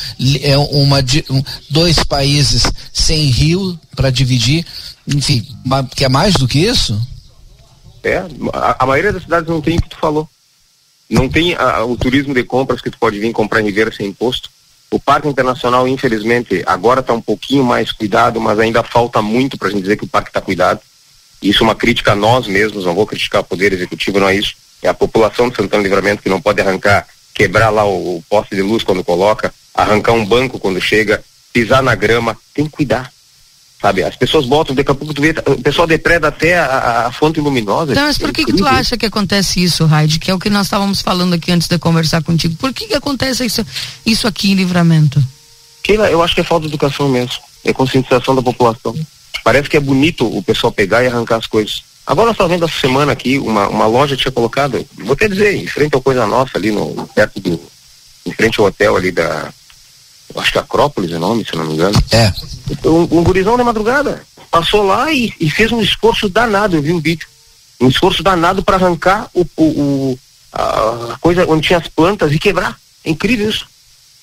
é 0.42 0.58
uma 0.58 0.98
um, 1.30 1.42
dois 1.70 2.04
países 2.04 2.70
sem 2.92 3.24
rio 3.30 3.80
para 3.96 4.10
dividir. 4.10 4.66
Enfim, 5.08 5.48
quer 5.96 6.10
mais 6.10 6.34
do 6.34 6.46
que 6.46 6.58
isso? 6.58 7.00
É, 8.04 8.18
a, 8.52 8.84
a, 8.84 8.86
maioria 8.86 9.14
das 9.14 9.22
cidades 9.22 9.48
não 9.48 9.62
tem 9.62 9.78
o 9.78 9.82
que 9.82 9.88
tu 9.88 9.96
falou. 9.96 10.28
Não 11.08 11.30
tem 11.30 11.54
a, 11.54 11.82
o 11.82 11.96
turismo 11.96 12.34
de 12.34 12.44
compras 12.44 12.82
que 12.82 12.90
tu 12.90 12.98
pode 12.98 13.18
vir 13.18 13.32
comprar 13.32 13.62
em 13.62 13.64
Ribeira 13.64 13.90
sem 13.90 14.06
imposto. 14.06 14.50
O 14.90 15.00
Parque 15.00 15.28
Internacional, 15.28 15.88
infelizmente, 15.88 16.62
agora 16.66 17.00
está 17.00 17.14
um 17.14 17.22
pouquinho 17.22 17.64
mais 17.64 17.90
cuidado, 17.90 18.38
mas 18.38 18.58
ainda 18.58 18.82
falta 18.82 19.22
muito 19.22 19.56
para 19.56 19.68
a 19.68 19.70
gente 19.70 19.80
dizer 19.80 19.96
que 19.96 20.04
o 20.04 20.08
parque 20.08 20.28
está 20.28 20.42
cuidado. 20.42 20.82
Isso 21.42 21.62
é 21.62 21.66
uma 21.66 21.74
crítica 21.74 22.12
a 22.12 22.16
nós 22.16 22.46
mesmos, 22.46 22.84
não 22.84 22.94
vou 22.94 23.06
criticar 23.06 23.40
o 23.40 23.44
Poder 23.44 23.72
Executivo, 23.72 24.20
não 24.20 24.28
é 24.28 24.36
isso. 24.36 24.54
É 24.82 24.88
a 24.88 24.94
população 24.94 25.48
de 25.48 25.56
Santana 25.56 25.82
Livramento 25.82 26.22
que 26.22 26.28
não 26.28 26.40
pode 26.40 26.60
arrancar, 26.60 27.06
quebrar 27.34 27.70
lá 27.70 27.84
o, 27.84 28.16
o 28.16 28.24
poste 28.28 28.54
de 28.54 28.62
luz 28.62 28.82
quando 28.82 29.04
coloca, 29.04 29.52
arrancar 29.74 30.12
um 30.12 30.24
banco 30.24 30.58
quando 30.58 30.80
chega, 30.80 31.22
pisar 31.52 31.82
na 31.82 31.94
grama, 31.94 32.36
tem 32.54 32.66
que 32.66 32.72
cuidar. 32.72 33.10
Sabe, 33.80 34.02
as 34.02 34.14
pessoas 34.14 34.44
botam, 34.44 34.74
daqui 34.74 34.90
a 34.90 34.94
pouco 34.94 35.14
tu 35.14 35.22
vê, 35.22 35.34
o 35.46 35.62
pessoal 35.62 35.86
depreda 35.86 36.28
até 36.28 36.58
a, 36.58 37.06
a 37.06 37.12
fonte 37.12 37.40
luminosa. 37.40 37.92
Então, 37.92 38.04
mas 38.04 38.18
por 38.18 38.30
que, 38.30 38.44
que 38.44 38.52
tu 38.52 38.66
acha 38.66 38.98
que 38.98 39.06
acontece 39.06 39.62
isso, 39.62 39.86
Raid? 39.86 40.18
Que 40.18 40.30
é 40.30 40.34
o 40.34 40.38
que 40.38 40.50
nós 40.50 40.66
estávamos 40.66 41.00
falando 41.00 41.32
aqui 41.32 41.50
antes 41.50 41.66
de 41.66 41.78
conversar 41.78 42.22
contigo. 42.22 42.54
Por 42.56 42.74
que, 42.74 42.88
que 42.88 42.94
acontece 42.94 43.46
isso, 43.46 43.64
isso 44.04 44.28
aqui 44.28 44.50
em 44.50 44.54
livramento? 44.54 45.22
Keila, 45.82 46.10
eu 46.10 46.22
acho 46.22 46.34
que 46.34 46.42
é 46.42 46.44
falta 46.44 46.66
de 46.66 46.74
educação 46.74 47.08
mesmo. 47.08 47.32
É 47.64 47.72
conscientização 47.72 48.34
da 48.34 48.42
população. 48.42 48.94
Parece 49.44 49.68
que 49.68 49.76
é 49.76 49.80
bonito 49.80 50.26
o 50.26 50.42
pessoal 50.42 50.72
pegar 50.72 51.02
e 51.02 51.06
arrancar 51.06 51.36
as 51.36 51.46
coisas. 51.46 51.82
Agora 52.06 52.32
estamos 52.32 52.52
vendo 52.52 52.64
essa 52.64 52.80
semana 52.80 53.12
aqui, 53.12 53.38
uma, 53.38 53.68
uma 53.68 53.86
loja 53.86 54.16
tinha 54.16 54.32
colocado, 54.32 54.84
vou 54.98 55.12
até 55.12 55.28
dizer, 55.28 55.54
em 55.54 55.66
frente 55.66 55.94
ao 55.94 56.02
Coisa 56.02 56.26
Nossa, 56.26 56.56
ali 56.56 56.72
no, 56.72 57.08
perto 57.14 57.38
do, 57.38 57.60
em 58.26 58.32
frente 58.32 58.58
ao 58.58 58.66
hotel 58.66 58.96
ali 58.96 59.12
da, 59.12 59.52
acho 60.36 60.52
que 60.52 60.58
Acrópolis 60.58 61.10
é 61.10 61.16
o 61.16 61.20
nome, 61.20 61.44
se 61.44 61.56
não 61.56 61.64
me 61.64 61.74
engano. 61.74 61.98
É. 62.10 62.32
Um, 62.84 63.18
um 63.18 63.24
gurizão 63.24 63.56
de 63.56 63.62
madrugada 63.62 64.22
passou 64.50 64.82
lá 64.82 65.12
e, 65.12 65.32
e, 65.40 65.50
fez 65.50 65.72
um 65.72 65.80
esforço 65.80 66.28
danado, 66.28 66.76
eu 66.76 66.82
vi 66.82 66.92
um 66.92 67.00
vídeo. 67.00 67.26
Um 67.80 67.88
esforço 67.88 68.22
danado 68.22 68.62
para 68.62 68.76
arrancar 68.76 69.28
o, 69.32 69.46
o, 69.56 69.64
o, 69.64 70.18
a 70.52 71.16
coisa 71.20 71.46
onde 71.48 71.66
tinha 71.66 71.78
as 71.78 71.88
plantas 71.88 72.32
e 72.32 72.38
quebrar. 72.38 72.78
É 73.04 73.10
incrível 73.10 73.48
isso. 73.48 73.66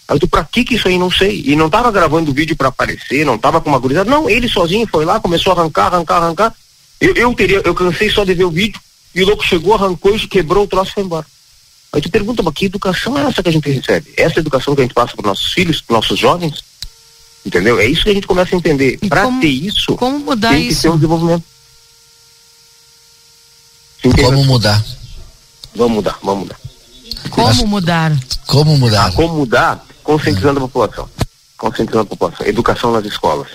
Aí 0.08 0.20
tu, 0.20 0.28
pra 0.28 0.44
que 0.44 0.64
que 0.64 0.76
isso 0.76 0.88
aí? 0.88 0.98
Não 0.98 1.12
sei. 1.12 1.44
E 1.46 1.56
não 1.56 1.70
tava 1.70 1.92
gravando 1.92 2.32
o 2.32 2.34
vídeo 2.34 2.56
para 2.56 2.70
aparecer, 2.70 3.26
não 3.26 3.38
tava 3.38 3.60
com 3.60 3.70
uma 3.70 3.80
gurizada. 3.80 4.10
Não, 4.10 4.30
ele 4.30 4.48
sozinho 4.48 4.88
foi 4.88 5.04
lá, 5.04 5.20
começou 5.20 5.52
a 5.52 5.60
arrancar, 5.60 5.94
arrancar, 5.94 6.18
arrancar. 6.18 6.54
Eu, 7.00 7.14
eu 7.16 7.34
teria, 7.34 7.62
eu 7.64 7.76
cansei 7.76 8.10
só 8.10 8.24
de 8.24 8.34
ver 8.34 8.46
o 8.46 8.52
vídeo. 8.52 8.80
E 9.14 9.22
o 9.22 9.26
louco 9.26 9.46
chegou, 9.46 9.74
arrancou 9.74 10.16
e 10.16 10.28
quebrou 10.28 10.64
o 10.64 10.68
troço 10.68 10.92
e 10.92 10.94
foi 10.94 11.04
embora. 11.04 11.26
Aí 11.92 12.02
tu 12.02 12.10
pergunta, 12.10 12.44
mas 12.44 12.54
que 12.54 12.66
educação 12.66 13.18
é 13.18 13.24
essa 13.24 13.42
que 13.42 13.50
a 13.50 13.52
gente 13.52 13.70
recebe? 13.70 14.14
Essa 14.16 14.40
educação 14.40 14.76
que 14.76 14.82
a 14.82 14.84
gente 14.84 14.94
passa 14.94 15.16
para 15.16 15.28
nossos 15.28 15.52
filhos, 15.52 15.82
para 15.82 15.96
nossos 15.96 16.18
jovens? 16.18 16.64
Entendeu? 17.46 17.80
É 17.80 17.86
isso 17.86 18.04
que 18.04 18.10
a 18.10 18.14
gente 18.14 18.28
começa 18.28 18.56
a 18.56 18.58
entender. 18.58 19.00
Para 19.10 19.28
ter 19.40 19.48
isso, 19.48 19.96
como 19.96 20.20
mudar 20.20 20.52
tem 20.52 20.68
que 20.68 20.74
isso? 20.74 20.84
ter 20.84 20.90
um 20.90 20.96
desenvolvimento. 20.96 21.44
Como 24.02 24.44
mudar? 24.46 24.86
Vamos 25.76 25.96
mudar, 25.96 26.20
vamos 26.24 26.44
mudar. 26.44 26.60
Como 27.30 27.68
mudar? 27.68 28.18
Como 28.46 28.78
mudar? 28.78 29.06
Ah, 29.08 29.12
como 29.12 29.34
mudar? 29.36 29.86
Conscientizando 30.08 30.60
a 30.60 30.62
população. 30.62 31.10
Conscientizando 31.58 32.04
a 32.04 32.06
população. 32.06 32.48
Educação 32.48 32.94
nas 32.94 33.04
escolas. 33.04 33.50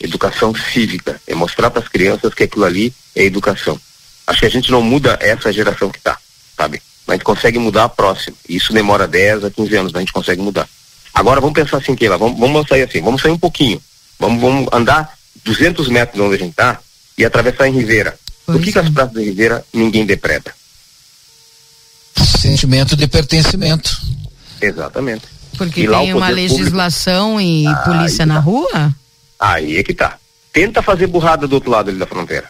Educação 0.00 0.52
cívica. 0.52 1.20
É 1.28 1.32
mostrar 1.32 1.70
para 1.70 1.80
as 1.80 1.86
crianças 1.86 2.34
que 2.34 2.42
aquilo 2.42 2.64
ali 2.64 2.92
é 3.14 3.22
educação. 3.22 3.80
Acho 4.26 4.40
que 4.40 4.46
a 4.46 4.50
gente 4.50 4.72
não 4.72 4.82
muda 4.82 5.16
essa 5.20 5.52
geração 5.52 5.90
que 5.90 5.98
está, 5.98 6.18
sabe? 6.56 6.82
Mas 7.06 7.14
a 7.14 7.16
gente 7.18 7.24
consegue 7.24 7.56
mudar 7.56 7.84
a 7.84 7.88
próxima. 7.88 8.36
Isso 8.48 8.72
demora 8.72 9.06
10 9.06 9.44
a 9.44 9.50
15 9.50 9.76
anos, 9.76 9.92
mas 9.92 10.00
a 10.00 10.00
gente 10.00 10.12
consegue 10.12 10.42
mudar. 10.42 10.68
Agora 11.14 11.40
vamos 11.40 11.54
pensar 11.54 11.76
assim, 11.76 11.94
Keila, 11.94 12.18
vamos, 12.18 12.36
vamos 12.36 12.66
sair 12.66 12.82
assim, 12.82 13.00
vamos 13.00 13.22
sair 13.22 13.30
um 13.30 13.38
pouquinho. 13.38 13.80
Vamos, 14.18 14.40
vamos 14.40 14.68
andar 14.72 15.16
200 15.44 15.86
metros 15.86 16.16
de 16.16 16.20
onde 16.20 16.34
a 16.34 16.38
gente 16.38 16.50
está 16.50 16.80
e 17.16 17.24
atravessar 17.24 17.68
em 17.68 17.78
Ribeira. 17.78 18.18
Por 18.44 18.60
que, 18.60 18.72
que 18.72 18.78
as 18.80 18.90
praças 18.90 19.14
de 19.14 19.22
Ribeira 19.22 19.64
ninguém 19.72 20.04
depreda? 20.04 20.52
Sentimento 22.40 22.96
de 22.96 23.06
pertencimento. 23.06 23.96
Exatamente. 24.60 25.41
Porque 25.56 25.86
tem 25.86 26.14
uma 26.14 26.28
legislação 26.28 27.32
público... 27.32 27.70
e 27.70 27.84
polícia 27.84 28.26
na 28.26 28.34
tá. 28.34 28.40
rua? 28.40 28.94
Aí 29.38 29.76
é 29.78 29.82
que 29.82 29.94
tá. 29.94 30.18
Tenta 30.52 30.82
fazer 30.82 31.06
burrada 31.06 31.46
do 31.48 31.54
outro 31.54 31.70
lado 31.70 31.90
ali 31.90 31.98
da 31.98 32.06
fronteira. 32.06 32.48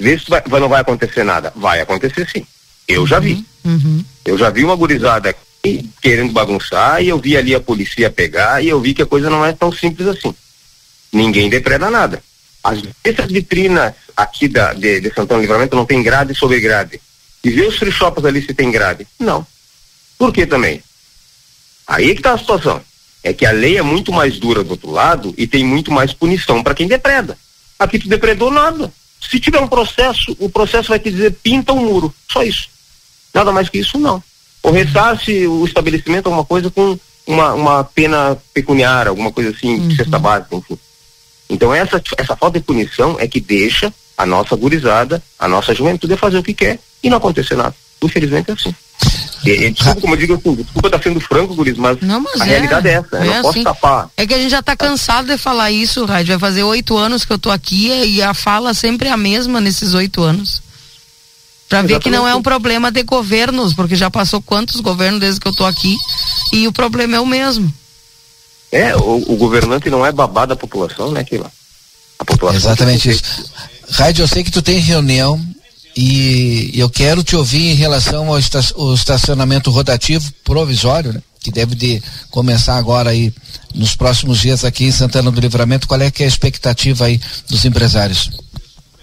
Vê 0.00 0.18
se 0.18 0.30
vai, 0.30 0.42
não 0.60 0.68
vai 0.68 0.80
acontecer 0.80 1.24
nada. 1.24 1.52
Vai 1.56 1.80
acontecer 1.80 2.28
sim. 2.30 2.46
Eu 2.86 3.06
já 3.06 3.18
vi. 3.18 3.44
Uhum. 3.64 4.04
Eu 4.24 4.38
já 4.38 4.50
vi 4.50 4.64
uma 4.64 4.76
gurizada 4.76 5.30
aqui 5.30 5.90
querendo 6.00 6.32
bagunçar 6.32 7.02
e 7.02 7.08
eu 7.08 7.18
vi 7.18 7.36
ali 7.36 7.54
a 7.54 7.60
polícia 7.60 8.08
pegar 8.10 8.62
e 8.62 8.68
eu 8.68 8.80
vi 8.80 8.94
que 8.94 9.02
a 9.02 9.06
coisa 9.06 9.28
não 9.28 9.44
é 9.44 9.52
tão 9.52 9.72
simples 9.72 10.08
assim. 10.08 10.34
Ninguém 11.12 11.50
depreda 11.50 11.90
nada. 11.90 12.22
As, 12.62 12.80
essas 13.04 13.30
vitrinas 13.30 13.94
aqui 14.16 14.48
da, 14.48 14.72
de, 14.72 15.00
de 15.00 15.12
Santana 15.14 15.40
Livramento 15.40 15.76
não 15.76 15.84
tem 15.84 16.02
grade 16.02 16.34
sobre 16.34 16.60
grade. 16.60 17.00
E 17.42 17.50
ver 17.50 17.68
os 17.68 17.76
free 17.76 17.92
shops 17.92 18.24
ali 18.24 18.42
se 18.42 18.54
tem 18.54 18.70
grade. 18.70 19.06
Não. 19.18 19.46
Por 20.18 20.32
que 20.32 20.46
também? 20.46 20.82
Aí 21.88 22.10
é 22.10 22.14
que 22.14 22.20
está 22.20 22.34
a 22.34 22.38
situação. 22.38 22.82
É 23.24 23.32
que 23.32 23.46
a 23.46 23.50
lei 23.50 23.78
é 23.78 23.82
muito 23.82 24.12
mais 24.12 24.38
dura 24.38 24.62
do 24.62 24.72
outro 24.72 24.90
lado 24.90 25.34
e 25.38 25.46
tem 25.46 25.64
muito 25.64 25.90
mais 25.90 26.12
punição 26.12 26.62
para 26.62 26.74
quem 26.74 26.86
depreda. 26.86 27.36
Aqui 27.78 27.98
tu 27.98 28.08
depredou 28.08 28.50
nada. 28.50 28.92
Se 29.20 29.40
tiver 29.40 29.58
um 29.58 29.66
processo, 29.66 30.36
o 30.38 30.48
processo 30.48 30.90
vai 30.90 30.98
te 30.98 31.10
dizer 31.10 31.32
pinta 31.42 31.72
o 31.72 31.78
um 31.78 31.86
muro. 31.86 32.14
Só 32.30 32.42
isso. 32.42 32.68
Nada 33.32 33.50
mais 33.50 33.68
que 33.68 33.78
isso, 33.78 33.98
não. 33.98 34.22
Ou 34.62 34.70
ressarce 34.70 35.46
o 35.46 35.64
estabelecimento 35.64 36.26
alguma 36.26 36.44
coisa 36.44 36.70
com 36.70 36.98
uma, 37.26 37.54
uma 37.54 37.84
pena 37.84 38.36
pecuniária, 38.52 39.10
alguma 39.10 39.32
coisa 39.32 39.50
assim, 39.50 39.74
uhum. 39.74 39.88
de 39.88 39.96
cesta 39.96 40.18
básica, 40.18 40.54
enfim. 40.56 40.78
Então 41.48 41.74
essa, 41.74 42.02
essa 42.16 42.36
falta 42.36 42.58
de 42.58 42.64
punição 42.64 43.16
é 43.18 43.26
que 43.26 43.40
deixa 43.40 43.92
a 44.16 44.26
nossa 44.26 44.54
gurizada, 44.56 45.22
a 45.38 45.48
nossa 45.48 45.74
juventude 45.74 46.16
fazer 46.16 46.38
o 46.38 46.42
que 46.42 46.52
quer 46.52 46.78
e 47.02 47.08
não 47.08 47.18
acontecer 47.18 47.56
nada. 47.56 47.74
Infelizmente 48.02 48.50
é 48.50 48.54
assim. 48.54 48.74
Desculpa, 49.42 50.00
como 50.00 50.14
eu 50.14 50.18
digo 50.18 50.34
assim, 50.34 50.54
desculpa 50.54 50.88
estar 50.88 50.98
tá 50.98 51.04
sendo 51.04 51.20
franco, 51.20 51.54
Guris, 51.54 51.76
mas, 51.76 52.00
não, 52.00 52.20
mas 52.20 52.40
a 52.40 52.46
é, 52.46 52.48
realidade 52.48 52.88
é 52.88 52.92
essa, 52.92 53.16
é 53.16 53.20
eu 53.20 53.26
não 53.26 53.32
assim. 53.34 53.42
posso 53.42 53.62
tapar. 53.62 54.10
É 54.16 54.26
que 54.26 54.34
a 54.34 54.38
gente 54.38 54.50
já 54.50 54.58
está 54.58 54.76
cansado 54.76 55.28
de 55.28 55.38
falar 55.38 55.70
isso, 55.70 56.04
Rádio. 56.04 56.38
Vai 56.38 56.50
fazer 56.50 56.64
oito 56.64 56.96
anos 56.96 57.24
que 57.24 57.32
eu 57.32 57.38
tô 57.38 57.50
aqui 57.50 57.88
e 57.88 58.22
a 58.22 58.34
fala 58.34 58.74
sempre 58.74 59.08
é 59.08 59.12
a 59.12 59.16
mesma 59.16 59.60
nesses 59.60 59.94
oito 59.94 60.22
anos. 60.22 60.60
Para 61.68 61.82
ver 61.82 62.00
que 62.00 62.10
não 62.10 62.26
é 62.26 62.34
um 62.34 62.42
problema 62.42 62.90
de 62.90 63.02
governos, 63.02 63.74
porque 63.74 63.94
já 63.94 64.10
passou 64.10 64.40
quantos 64.40 64.80
governos 64.80 65.20
desde 65.20 65.38
que 65.38 65.46
eu 65.46 65.54
tô 65.54 65.66
aqui 65.66 65.96
e 66.52 66.66
o 66.66 66.72
problema 66.72 67.16
é 67.16 67.20
o 67.20 67.26
mesmo. 67.26 67.72
É, 68.72 68.96
o, 68.96 69.32
o 69.32 69.36
governante 69.36 69.90
não 69.90 70.04
é 70.04 70.10
babá 70.10 70.46
da 70.46 70.56
população, 70.56 71.12
né, 71.12 71.22
Kila? 71.24 71.50
A 72.18 72.24
população. 72.24 72.58
Exatamente 72.58 73.10
isso. 73.10 73.22
Rádio, 73.90 74.22
eu 74.22 74.28
sei 74.28 74.42
que 74.42 74.50
tu 74.50 74.62
tem 74.62 74.78
reunião 74.78 75.40
e 76.00 76.70
eu 76.78 76.88
quero 76.88 77.24
te 77.24 77.34
ouvir 77.34 77.72
em 77.72 77.74
relação 77.74 78.28
ao 78.28 78.94
estacionamento 78.94 79.68
rotativo 79.68 80.32
provisório, 80.44 81.12
né? 81.12 81.20
que 81.40 81.50
deve 81.50 81.74
de 81.74 82.00
começar 82.30 82.76
agora 82.76 83.10
aí 83.10 83.34
nos 83.74 83.96
próximos 83.96 84.38
dias 84.38 84.64
aqui 84.64 84.84
em 84.84 84.92
Santana 84.92 85.28
do 85.28 85.40
Livramento. 85.40 85.88
Qual 85.88 86.00
é 86.00 86.08
que 86.08 86.22
é 86.22 86.26
a 86.26 86.28
expectativa 86.28 87.06
aí 87.06 87.20
dos 87.50 87.64
empresários? 87.64 88.30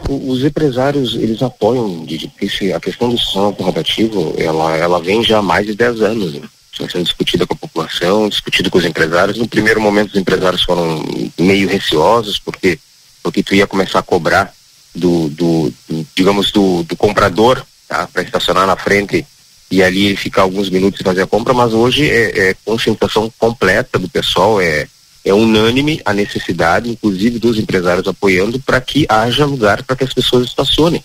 os 0.08 0.44
empresários, 0.44 1.16
eles 1.16 1.42
apoiam, 1.42 2.06
de, 2.06 2.32
a 2.74 2.80
questão 2.80 3.10
do 3.10 3.16
estacionamento 3.16 3.64
rotativo, 3.64 4.34
ela, 4.38 4.78
ela 4.78 5.02
vem 5.02 5.24
já 5.24 5.40
há 5.40 5.42
mais 5.42 5.66
de 5.66 5.74
10 5.74 6.02
anos, 6.02 6.34
né? 6.34 6.48
sendo 6.72 7.04
discutida 7.04 7.46
com 7.46 7.56
a 7.56 7.58
população, 7.58 8.30
discutida 8.30 8.70
com 8.70 8.78
os 8.78 8.86
empresários. 8.86 9.38
No 9.38 9.48
primeiro 9.48 9.82
momento, 9.82 10.12
os 10.12 10.20
empresários 10.20 10.64
foram 10.64 11.04
meio 11.38 11.68
receosos, 11.68 12.40
porque, 12.40 12.80
porque 13.24 13.44
tu 13.44 13.54
ia 13.54 13.68
começar 13.68 14.00
a 14.00 14.04
cobrar 14.04 14.55
do, 14.96 15.30
do, 15.30 15.74
do 15.88 16.08
digamos, 16.16 16.52
do, 16.52 16.84
do 16.84 16.96
comprador, 16.96 17.66
tá? 17.88 18.08
para 18.08 18.24
estacionar 18.24 18.66
na 18.66 18.76
frente 18.76 19.26
e 19.70 19.84
ali 19.84 20.16
ficar 20.16 20.44
alguns 20.44 20.70
minutos 20.70 21.02
e 21.02 21.04
fazer 21.04 21.24
a 21.24 21.28
compra, 21.28 21.54
mas 21.54 21.74
hoje 21.74 22.10
é, 22.10 22.50
é 22.50 22.56
concentração 22.64 23.32
completa 23.38 24.00
do 24.00 24.08
pessoal, 24.08 24.62
é 24.62 24.88
é 25.26 25.34
unânime 25.34 26.00
a 26.06 26.14
necessidade, 26.14 26.88
inclusive 26.88 27.40
dos 27.40 27.58
empresários 27.58 28.08
apoiando, 28.08 28.60
para 28.60 28.80
que 28.80 29.08
haja 29.10 29.44
lugar 29.44 29.82
para 29.82 29.96
que 29.96 30.04
as 30.04 30.14
pessoas 30.14 30.46
estacionem. 30.46 31.04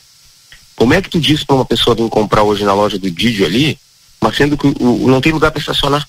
Como 0.77 0.93
é 0.93 1.01
que 1.01 1.09
tu 1.09 1.19
diz 1.19 1.43
para 1.43 1.57
uma 1.57 1.65
pessoa 1.65 1.97
vir 1.97 2.09
comprar 2.11 2.43
hoje 2.43 2.63
na 2.63 2.75
loja 2.75 2.99
do 2.99 3.11
Didio 3.11 3.47
ali, 3.47 3.79
mas 4.21 4.37
sendo 4.37 4.59
que 4.59 4.67
o, 4.67 5.09
não 5.09 5.23
tem 5.23 5.33
lugar 5.33 5.51
para 5.51 5.61
estacionar? 5.61 6.07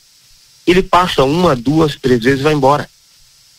Ele 0.68 0.84
passa 0.84 1.24
uma, 1.24 1.56
duas, 1.56 1.96
três 1.96 2.22
vezes 2.22 2.42
e 2.42 2.44
vai 2.44 2.54
embora. 2.54 2.88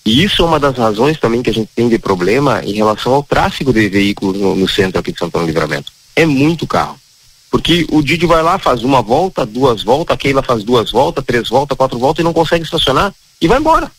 E 0.05 0.25
isso 0.25 0.43
é 0.43 0.45
uma 0.45 0.59
das 0.59 0.77
razões 0.77 1.19
também 1.19 1.43
que 1.43 1.51
a 1.51 1.55
gente 1.55 1.71
tem 1.75 1.89
de 1.89 1.99
problema 1.99 2.63
em 2.65 2.73
relação 2.73 3.15
ao 3.15 3.23
tráfego 3.23 3.73
de 3.73 3.89
veículos 3.89 4.37
no, 4.37 4.57
no 4.57 4.69
centro 4.69 4.99
aqui 4.99 5.13
de 5.13 5.19
São 5.19 5.31
Paulo 5.31 5.47
Livramento. 5.47 5.93
É 6.17 6.27
muito 6.27 6.67
carro. 6.67 6.99
Porque 7.51 7.87
o 7.91 8.03
Didi 8.03 8.27
vai 8.27 8.43
lá, 8.43 8.59
faz 8.59 8.83
uma 8.83 9.03
volta, 9.03 9.45
duas 9.45 9.83
voltas, 9.83 10.15
a 10.15 10.17
Keila 10.17 10.43
faz 10.43 10.65
duas 10.65 10.91
voltas, 10.91 11.25
três 11.25 11.49
voltas, 11.49 11.77
quatro 11.77 11.99
voltas 11.99 12.23
e 12.23 12.25
não 12.25 12.33
consegue 12.33 12.65
estacionar 12.65 13.15
e 13.41 13.47
vai 13.47 13.59
embora. 13.59 13.91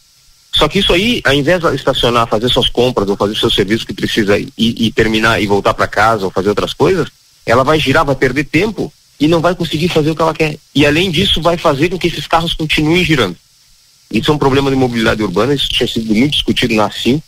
Só 0.56 0.68
que 0.68 0.80
isso 0.80 0.92
aí, 0.92 1.22
ao 1.24 1.34
invés 1.34 1.62
de 1.62 1.76
estacionar, 1.76 2.28
fazer 2.28 2.50
suas 2.50 2.70
compras 2.70 3.08
ou 3.10 3.16
fazer 3.16 3.36
seu 3.36 3.50
serviço 3.50 3.86
que 3.86 3.94
precisa 3.94 4.38
e, 4.38 4.52
e 4.58 4.92
terminar 4.92 5.42
e 5.42 5.48
voltar 5.48 5.74
para 5.74 5.88
casa 5.88 6.26
ou 6.26 6.32
fazer 6.32 6.50
outras 6.50 6.74
coisas, 6.74 7.10
ela 7.46 7.64
vai 7.64 7.80
girar, 7.80 8.06
vai 8.06 8.16
perder 8.16 8.44
tempo 8.46 8.92
e 9.20 9.28
não 9.28 9.40
vai 9.40 9.56
conseguir 9.56 9.88
fazer 9.88 10.12
o 10.12 10.16
que 10.16 10.22
ela 10.22 10.34
quer. 10.34 10.58
E 10.74 10.86
além 10.86 11.10
disso, 11.10 11.42
vai 11.42 11.58
fazer 11.58 11.90
com 11.90 11.98
que 11.98 12.08
esses 12.08 12.28
carros 12.28 12.54
continuem 12.54 13.04
girando. 13.04 13.36
Isso 14.14 14.30
é 14.30 14.34
um 14.36 14.38
problema 14.38 14.70
de 14.70 14.76
mobilidade 14.76 15.24
urbana, 15.24 15.56
isso 15.56 15.68
tinha 15.68 15.88
sido 15.88 16.14
muito 16.14 16.34
discutido 16.34 16.76
na 16.76 16.92
CIM, 16.92 17.20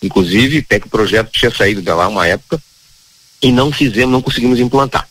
inclusive, 0.00 0.58
até 0.58 0.78
que 0.78 0.86
o 0.86 0.90
projeto 0.90 1.32
tinha 1.32 1.50
saído 1.50 1.82
de 1.82 1.90
lá 1.90 2.06
uma 2.06 2.28
época, 2.28 2.62
e 3.42 3.50
não 3.50 3.72
fizemos, 3.72 4.12
não 4.12 4.22
conseguimos 4.22 4.60
implantar. 4.60 5.08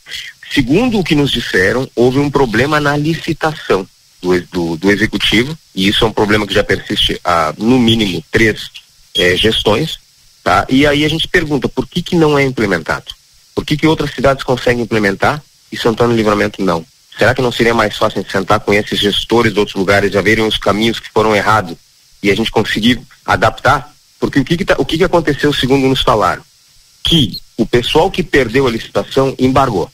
Segundo 0.54 0.98
o 0.98 1.04
que 1.04 1.16
nos 1.16 1.30
disseram, 1.30 1.90
houve 1.94 2.18
um 2.20 2.30
problema 2.30 2.80
na 2.80 2.96
licitação 2.96 3.86
do, 4.22 4.42
do, 4.44 4.78
do 4.78 4.90
executivo, 4.90 5.58
e 5.76 5.90
isso 5.90 6.06
é 6.06 6.08
um 6.08 6.14
problema 6.14 6.48
que 6.48 6.54
já 6.54 6.64
persiste 6.64 7.20
há, 7.26 7.54
no 7.58 7.78
mínimo, 7.78 8.24
três 8.32 8.70
é, 9.14 9.36
gestões, 9.36 10.00
tá? 10.42 10.66
E 10.70 10.88
aí 10.88 11.04
a 11.04 11.10
gente 11.10 11.28
pergunta, 11.28 11.68
por 11.68 11.86
que 11.86 12.02
que 12.02 12.16
não 12.16 12.40
é 12.40 12.44
implementado? 12.44 13.14
Por 13.54 13.66
que 13.66 13.76
que 13.76 13.86
outras 13.86 14.12
cidades 14.12 14.46
conseguem 14.46 14.84
implementar 14.84 15.44
e 15.70 15.78
Santana 15.78 16.14
Livramento 16.14 16.62
não? 16.64 16.86
Será 17.18 17.34
que 17.34 17.42
não 17.42 17.52
seria 17.52 17.74
mais 17.74 17.98
fácil 17.98 18.24
sentar 18.30 18.60
com 18.60 18.74
esses 18.74 19.00
gestores 19.00 19.54
de 19.54 19.60
outros 19.60 19.76
lugares, 19.76 20.12
já 20.12 20.22
verem 20.22 20.46
os 20.46 20.58
caminhos 20.58 21.00
que 21.00 21.10
foram 21.10 21.36
errados 21.36 21.76
e 22.22 22.30
a 22.30 22.36
gente 22.36 22.52
conseguir 22.52 23.02
adaptar 23.26 23.94
Porque 24.20 24.40
o 24.40 24.46
que, 24.46 24.58
que, 24.58 24.66
tá, 24.66 24.76
o 24.78 24.86
que, 24.86 24.98
que 24.98 25.04
aconteceu 25.04 25.54
segundo 25.54 25.88
nos 25.88 26.02
falaram? 26.02 26.44
Que 27.04 27.40
o 27.56 27.66
pessoal 27.66 28.10
que 28.10 28.24
perdeu 28.24 28.68
a 28.68 28.72
licitação 28.72 29.36
embargou. 29.38 29.92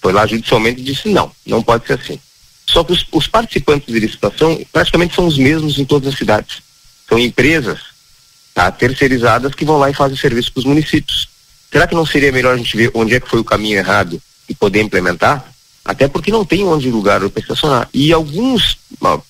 Foi 0.00 0.12
lá 0.12 0.26
judicialmente 0.26 0.80
e 0.80 0.84
disse 0.84 1.08
não, 1.08 1.30
não 1.46 1.62
pode 1.62 1.86
ser 1.86 1.94
assim. 1.94 2.20
Só 2.66 2.82
que 2.82 2.92
os, 2.92 3.06
os 3.12 3.26
participantes 3.26 3.92
de 3.92 4.00
licitação 4.00 4.60
praticamente 4.72 5.14
são 5.14 5.26
os 5.26 5.38
mesmos 5.38 5.78
em 5.78 5.84
todas 5.84 6.12
as 6.12 6.18
cidades. 6.18 6.62
São 7.08 7.18
empresas 7.18 7.80
tá, 8.52 8.70
terceirizadas 8.70 9.54
que 9.54 9.64
vão 9.64 9.78
lá 9.78 9.90
e 9.90 9.94
fazem 9.94 10.16
serviço 10.16 10.52
para 10.52 10.60
os 10.60 10.66
municípios. 10.66 11.28
Será 11.70 11.86
que 11.86 11.94
não 11.94 12.06
seria 12.06 12.32
melhor 12.32 12.54
a 12.54 12.56
gente 12.56 12.76
ver 12.76 12.90
onde 12.94 13.14
é 13.14 13.20
que 13.20 13.28
foi 13.28 13.40
o 13.40 13.44
caminho 13.44 13.78
errado 13.78 14.20
e 14.48 14.54
poder 14.54 14.80
implementar? 14.80 15.53
Até 15.84 16.08
porque 16.08 16.32
não 16.32 16.44
tem 16.44 16.64
onde 16.64 16.90
lugar 16.90 17.20
para 17.28 17.42
estacionar. 17.42 17.88
E 17.92 18.12
algumas 18.12 18.76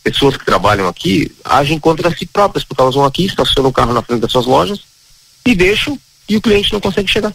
pessoas 0.05 0.37
que 0.37 0.45
trabalham 0.45 0.87
aqui 0.87 1.33
agem 1.45 1.79
contra 1.79 2.15
si 2.17 2.27
próprias, 2.27 2.63
porque 2.63 2.81
elas 2.81 2.95
vão 2.95 3.05
aqui, 3.05 3.27
estacionam 3.27 3.71
o 3.71 3.73
carro 3.73 3.93
na 3.93 4.03
frente 4.03 4.21
das 4.21 4.31
suas 4.31 4.47
lojas 4.47 4.81
e 5.45 5.55
deixam 5.55 5.99
e 6.29 6.37
o 6.37 6.41
cliente 6.41 6.73
não 6.73 6.81
consegue 6.81 7.11
chegar. 7.11 7.33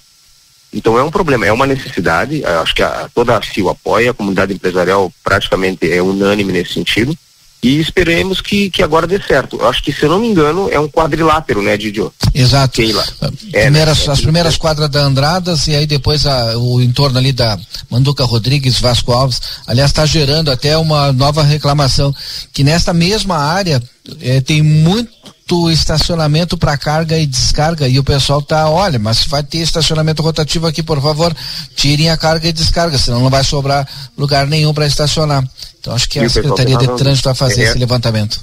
Então 0.71 0.97
é 0.97 1.03
um 1.03 1.11
problema, 1.11 1.45
é 1.45 1.51
uma 1.51 1.67
necessidade. 1.67 2.45
Acho 2.45 2.75
que 2.75 2.83
a, 2.83 3.09
toda 3.13 3.35
a 3.35 3.41
CIO 3.41 3.69
apoia, 3.69 4.11
a 4.11 4.13
comunidade 4.13 4.53
empresarial 4.53 5.11
praticamente 5.23 5.91
é 5.91 6.01
unânime 6.01 6.53
nesse 6.53 6.73
sentido. 6.73 7.15
E 7.61 7.79
esperemos 7.79 8.39
que, 8.39 8.69
que 8.69 8.81
agora 8.81 9.05
dê 9.05 9.21
certo. 9.21 9.61
Acho 9.65 9.83
que, 9.83 9.91
se 9.91 10.03
eu 10.03 10.09
não 10.09 10.19
me 10.19 10.27
engano, 10.27 10.69
é 10.71 10.79
um 10.79 10.87
quadrilátero, 10.87 11.61
né, 11.61 11.75
Didio? 11.75 12.13
Exato. 12.33 12.75
Keila. 12.75 13.05
É, 13.51 13.63
primeiras, 13.63 14.07
né? 14.07 14.13
as 14.13 14.21
primeiras 14.21 14.57
quadras 14.57 14.89
da 14.89 15.01
Andradas 15.01 15.67
e 15.67 15.75
aí 15.75 15.85
depois 15.85 16.25
a, 16.25 16.57
o 16.57 16.81
entorno 16.81 17.17
ali 17.17 17.33
da 17.33 17.59
Manduca 17.89 18.23
Rodrigues, 18.23 18.79
Vasco 18.79 19.11
Alves. 19.11 19.41
Aliás, 19.67 19.91
está 19.91 20.05
gerando 20.05 20.49
até 20.49 20.77
uma 20.77 21.11
nova 21.11 21.43
reclamação 21.43 22.15
que 22.53 22.63
nesta 22.63 22.93
mesma 22.93 23.35
área 23.35 23.83
é, 24.21 24.39
tem 24.39 24.61
muito 24.61 25.09
estacionamento 25.71 26.57
para 26.57 26.77
carga 26.77 27.17
e 27.17 27.25
descarga 27.25 27.87
e 27.87 27.97
o 27.97 28.03
pessoal 28.03 28.41
tá, 28.41 28.69
olha, 28.69 28.99
mas 28.99 29.25
vai 29.25 29.41
ter 29.41 29.57
estacionamento 29.57 30.21
rotativo 30.21 30.67
aqui, 30.67 30.83
por 30.83 31.01
favor, 31.01 31.35
tirem 31.75 32.09
a 32.09 32.17
carga 32.17 32.47
e 32.47 32.53
descarga, 32.53 32.97
senão 32.97 33.19
não 33.19 33.29
vai 33.29 33.43
sobrar 33.43 33.87
lugar 34.15 34.45
nenhum 34.45 34.73
para 34.73 34.85
estacionar. 34.85 35.43
Então 35.79 35.93
acho 35.93 36.07
que 36.07 36.19
e 36.19 36.23
a 36.23 36.29
Secretaria 36.29 36.77
de 36.77 36.87
Trânsito 36.97 37.29
vai 37.29 37.35
fazer 37.35 37.63
é, 37.63 37.65
esse 37.65 37.79
levantamento. 37.79 38.39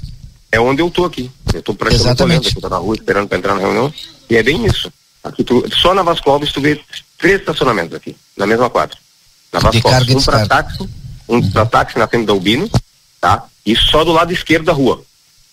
É 0.51 0.59
onde 0.59 0.81
eu 0.81 0.91
tô 0.91 1.05
aqui. 1.05 1.31
Eu 1.53 1.61
tô 1.61 1.73
praticamente 1.73 2.23
olhando, 2.23 2.47
eu 2.47 2.61
tô 2.61 2.69
na 2.69 2.77
rua 2.77 2.95
esperando 2.95 3.27
para 3.27 3.37
entrar 3.37 3.53
na 3.53 3.61
reunião 3.61 3.93
e 4.29 4.35
é 4.35 4.43
bem 4.43 4.65
isso. 4.65 4.91
Aqui 5.23 5.43
tu, 5.43 5.63
só 5.81 5.93
na 5.93 6.03
Vasco 6.03 6.29
Alves 6.29 6.51
tu 6.51 6.59
vê 6.59 6.79
três 7.17 7.39
estacionamentos 7.39 7.95
aqui, 7.95 8.17
na 8.35 8.45
mesma 8.45 8.69
quadra. 8.69 8.97
Na 9.53 9.59
Vasco 9.59 9.87
Alves, 9.87 10.15
um 10.15 10.21
para 10.21 10.45
táxi, 10.45 10.89
um 11.29 11.37
hum. 11.37 11.51
para 11.51 11.65
táxi 11.65 11.97
na 11.97 12.07
frente 12.07 12.25
da 12.25 12.33
Albino, 12.33 12.69
tá? 13.21 13.45
E 13.65 13.75
só 13.75 14.03
do 14.03 14.11
lado 14.11 14.33
esquerdo 14.33 14.65
da 14.65 14.73
rua. 14.73 15.01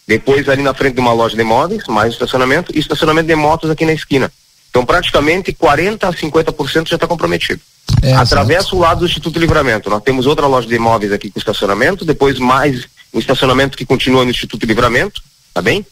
Depois 0.06 0.48
ali 0.48 0.62
na 0.62 0.74
frente 0.74 0.94
de 0.94 1.00
uma 1.00 1.12
loja 1.12 1.36
de 1.36 1.42
móveis, 1.42 1.84
mais 1.88 2.12
estacionamento, 2.12 2.72
e 2.74 2.78
estacionamento 2.78 3.26
de 3.26 3.34
motos 3.34 3.70
aqui 3.70 3.86
na 3.86 3.92
esquina. 3.92 4.30
Então 4.70 4.84
praticamente 4.84 5.52
40 5.52 6.08
a 6.08 6.12
50% 6.12 6.88
já 6.88 6.96
está 6.96 7.06
comprometido. 7.06 7.60
É, 8.02 8.12
Atravessa 8.12 8.74
o 8.74 8.78
lado 8.78 9.00
do 9.00 9.06
Instituto 9.06 9.38
Livramento. 9.38 9.88
Nós 9.88 10.02
temos 10.02 10.26
outra 10.26 10.46
loja 10.46 10.66
de 10.66 10.74
imóveis 10.74 11.12
aqui 11.12 11.30
com 11.30 11.38
estacionamento, 11.38 12.04
depois 12.04 12.38
mais 12.38 12.86
um 13.12 13.18
estacionamento 13.18 13.78
que 13.78 13.86
continua 13.86 14.24
no 14.24 14.30
Instituto 14.30 14.66
Livramento, 14.66 15.22
tá 15.52 15.62
bem? 15.62 15.86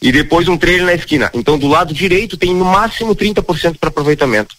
E 0.00 0.12
depois 0.12 0.46
um 0.46 0.56
trailer 0.56 0.84
na 0.84 0.94
esquina. 0.94 1.30
Então 1.34 1.58
do 1.58 1.66
lado 1.66 1.94
direito 1.94 2.36
tem 2.36 2.54
no 2.54 2.64
máximo 2.64 3.16
30% 3.16 3.78
para 3.78 3.88
aproveitamento. 3.88 4.54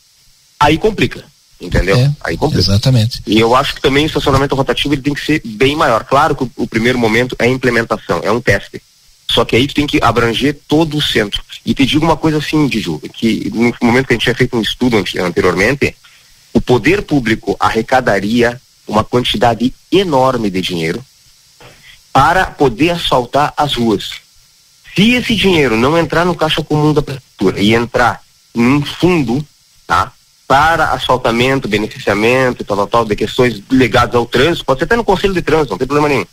Aí 0.60 0.78
complica, 0.78 1.24
entendeu? 1.62 1.96
É, 1.96 2.12
Aí 2.22 2.38
complica. 2.38 2.62
Exatamente. 2.62 3.22
E 3.26 3.40
eu 3.40 3.56
acho 3.56 3.76
que 3.76 3.82
também 3.82 4.04
o 4.06 4.08
estacionamento 4.08 4.56
rotativo 4.56 4.94
ele 4.94 5.02
tem 5.02 5.14
que 5.14 5.24
ser 5.24 5.42
bem 5.46 5.76
maior. 5.76 6.04
Claro 6.04 6.36
que 6.36 6.44
o, 6.44 6.52
o 6.58 6.68
primeiro 6.68 6.98
momento 6.98 7.36
é 7.38 7.46
a 7.46 7.48
implementação, 7.48 8.20
é 8.24 8.32
um 8.32 8.42
teste. 8.42 8.82
Só 9.30 9.46
que 9.46 9.56
aí 9.56 9.68
tu 9.68 9.76
tem 9.76 9.86
que 9.86 10.00
abranger 10.02 10.58
todo 10.68 10.98
o 10.98 11.02
centro. 11.02 11.44
E 11.66 11.74
te 11.74 11.86
digo 11.86 12.04
uma 12.04 12.18
coisa 12.18 12.40
assim, 12.40 12.68
Diju, 12.68 13.00
que 13.14 13.52
no 13.54 13.74
momento 13.82 14.08
que 14.08 14.14
a 14.14 14.16
gente 14.16 14.24
tinha 14.24 14.36
feito 14.36 14.58
um 14.58 14.62
estudo 14.62 14.98
anteriormente, 14.98 15.96
o 16.52 16.60
poder 16.60 17.04
público 17.04 17.56
arrecadaria 17.60 18.60
uma 18.88 19.04
quantidade 19.04 19.74
enorme 19.92 20.50
de 20.50 20.62
dinheiro 20.62 21.04
para 22.12 22.48
poder 22.48 22.90
asfaltar 22.90 23.54
as 23.56 23.76
ruas. 23.76 24.14
Se 24.96 25.12
esse 25.12 25.36
dinheiro 25.36 25.78
não 25.78 25.98
entrar 25.98 26.26
no 26.26 26.34
caixa 26.34 26.64
comum 26.64 26.92
da 26.92 27.04
prefeitura 27.04 27.62
e 27.62 27.76
entrar 27.76 28.22
num 28.54 28.84
fundo, 28.84 29.46
tá? 29.86 30.12
Para 30.48 30.92
asfaltamento, 30.92 31.68
beneficiamento, 31.68 32.64
tal, 32.64 32.78
tal, 32.78 32.88
tal, 32.88 33.06
de 33.06 33.16
questões 33.16 33.62
ligadas 33.70 34.16
ao 34.16 34.26
trânsito, 34.26 34.66
pode 34.66 34.80
ser 34.80 34.86
até 34.86 34.96
no 34.96 35.04
conselho 35.04 35.36
de 35.36 35.44
trânsito, 35.44 35.72
não 35.72 35.78
tem 35.78 35.88
problema 35.88 36.10
nenhum. 36.10 36.26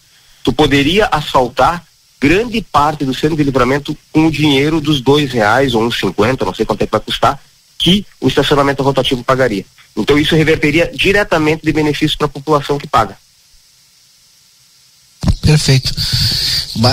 Tu 0.43 0.51
poderia 0.51 1.07
asfaltar 1.13 1.85
grande 2.21 2.61
parte 2.63 3.05
do 3.05 3.15
centro 3.15 3.37
de 3.37 3.45
livramento 3.45 3.97
com 4.13 4.27
o 4.27 4.31
dinheiro 4.31 4.81
dos 4.81 5.01
dois 5.01 5.33
reais 5.33 5.75
ou 5.75 5.83
uns 5.83 5.99
cinquenta, 5.99 6.45
não 6.45 6.55
sei 6.55 6.65
quanto 6.65 6.83
é 6.83 6.87
que 6.87 6.93
vai 6.93 7.01
custar, 7.01 7.41
que 7.79 8.07
o 8.21 8.29
estacionamento 8.29 8.83
rotativo 8.83 9.23
pagaria. 9.23 9.65
Então 9.97 10.19
isso 10.19 10.35
reverteria 10.35 10.91
diretamente 10.95 11.65
de 11.65 11.73
benefício 11.73 12.17
para 12.17 12.27
a 12.27 12.31
população 12.31 12.79
que 12.79 12.87
paga. 12.87 13.17
Perfeito. 15.41 15.95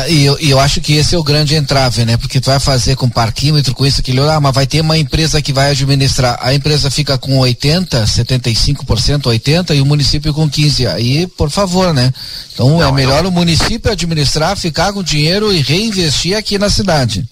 E 0.08 0.26
eu, 0.26 0.38
eu, 0.40 0.60
acho 0.60 0.80
que 0.80 0.94
esse 0.94 1.16
é 1.16 1.18
o 1.18 1.24
grande 1.24 1.56
entrave, 1.56 2.06
né? 2.06 2.16
Porque 2.18 2.40
tu 2.40 2.46
vai 2.46 2.60
fazer 2.60 2.96
com 2.96 3.10
parquímetro, 3.10 3.74
com 3.76 3.86
isso, 3.86 4.00
aquilo, 4.00 4.30
ah, 4.30 4.40
mas 4.40 4.54
vai 4.54 4.66
ter 4.66 4.82
uma 4.82 4.98
empresa 4.98 5.42
que 5.42 5.52
vai 5.52 5.72
administrar. 5.72 6.38
A 6.42 6.54
empresa 6.54 6.90
fica 6.90 7.18
com 7.18 7.38
80, 7.38 8.04
75%, 8.04 9.24
80% 9.24 9.76
e 9.76 9.82
o 9.82 9.86
município 9.86 10.34
com 10.34 10.50
15%. 10.50 10.88
Aí, 10.94 11.28
por 11.28 11.50
favor, 11.50 11.94
né? 11.94 12.14
Então 12.54 12.78
não, 12.78 12.88
é 12.88 12.92
melhor 12.92 13.24
não. 13.24 13.30
o 13.30 13.34
município 13.34 13.92
administrar, 13.92 14.56
ficar 14.56 14.94
com 14.94 15.04
dinheiro 15.04 15.52
e 15.52 15.62
reinvestir 15.62 16.38
aqui 16.38 16.58
na 16.58 16.70
cidade. 16.70 17.28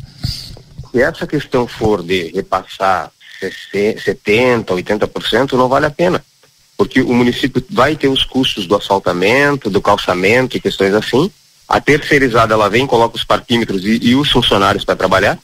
Se 0.91 1.01
essa 1.01 1.25
questão 1.25 1.67
for 1.67 2.03
de 2.03 2.31
repassar 2.33 3.11
70, 3.39 4.73
80%, 4.73 5.53
não 5.53 5.69
vale 5.69 5.85
a 5.85 5.91
pena 5.91 6.21
porque 6.81 6.99
o 6.99 7.13
município 7.13 7.63
vai 7.69 7.95
ter 7.95 8.07
os 8.07 8.23
custos 8.23 8.65
do 8.65 8.75
asfaltamento, 8.75 9.69
do 9.69 9.79
calçamento 9.79 10.57
e 10.57 10.59
questões 10.59 10.95
assim. 10.95 11.29
A 11.69 11.79
terceirizada 11.79 12.55
ela 12.55 12.71
vem, 12.71 12.87
coloca 12.87 13.15
os 13.15 13.23
parquímetros 13.23 13.85
e, 13.85 13.99
e 14.01 14.15
os 14.15 14.31
funcionários 14.31 14.83
para 14.83 14.95
trabalhar, 14.95 15.37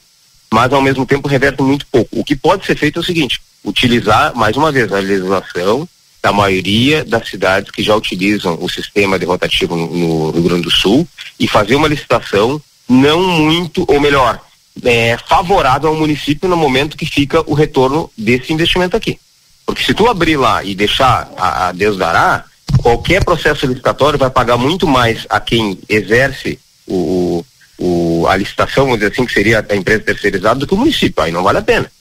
mas 0.52 0.72
ao 0.72 0.82
mesmo 0.82 1.06
tempo 1.06 1.28
reverte 1.28 1.62
muito 1.62 1.86
pouco. 1.92 2.18
O 2.18 2.24
que 2.24 2.34
pode 2.34 2.66
ser 2.66 2.76
feito 2.76 2.98
é 2.98 3.02
o 3.02 3.04
seguinte: 3.04 3.40
utilizar 3.64 4.34
mais 4.34 4.56
uma 4.56 4.72
vez 4.72 4.92
a 4.92 4.98
legislação 4.98 5.88
da 6.20 6.32
maioria 6.32 7.04
das 7.04 7.28
cidades 7.28 7.70
que 7.70 7.84
já 7.84 7.94
utilizam 7.94 8.58
o 8.60 8.68
sistema 8.68 9.16
de 9.16 9.24
rotativo 9.24 9.76
no, 9.76 9.86
no 9.86 10.30
Rio 10.32 10.42
Grande 10.42 10.62
do 10.62 10.72
Sul 10.72 11.06
e 11.38 11.46
fazer 11.46 11.76
uma 11.76 11.86
licitação 11.86 12.60
não 12.88 13.22
muito, 13.22 13.84
ou 13.86 14.00
melhor, 14.00 14.40
é, 14.84 15.16
favorável 15.28 15.90
ao 15.90 15.94
município 15.94 16.48
no 16.48 16.56
momento 16.56 16.96
que 16.96 17.06
fica 17.06 17.48
o 17.48 17.54
retorno 17.54 18.10
desse 18.18 18.52
investimento 18.52 18.96
aqui. 18.96 19.20
Porque 19.68 19.84
se 19.84 19.92
tu 19.92 20.08
abrir 20.08 20.38
lá 20.38 20.64
e 20.64 20.74
deixar 20.74 21.30
a, 21.36 21.68
a 21.68 21.72
Deus 21.72 21.98
dará, 21.98 22.42
qualquer 22.78 23.22
processo 23.22 23.66
licitatório 23.66 24.18
vai 24.18 24.30
pagar 24.30 24.56
muito 24.56 24.86
mais 24.86 25.26
a 25.28 25.38
quem 25.38 25.78
exerce 25.86 26.58
o, 26.86 27.44
o, 27.78 28.26
a 28.26 28.34
licitação, 28.34 28.84
vamos 28.84 29.00
dizer 29.00 29.12
assim, 29.12 29.26
que 29.26 29.32
seria 29.34 29.64
a 29.68 29.76
empresa 29.76 30.04
terceirizada, 30.04 30.60
do 30.60 30.66
que 30.66 30.72
o 30.72 30.78
município. 30.78 31.22
Aí 31.22 31.30
não 31.30 31.42
vale 31.42 31.58
a 31.58 31.62
pena. 31.62 31.92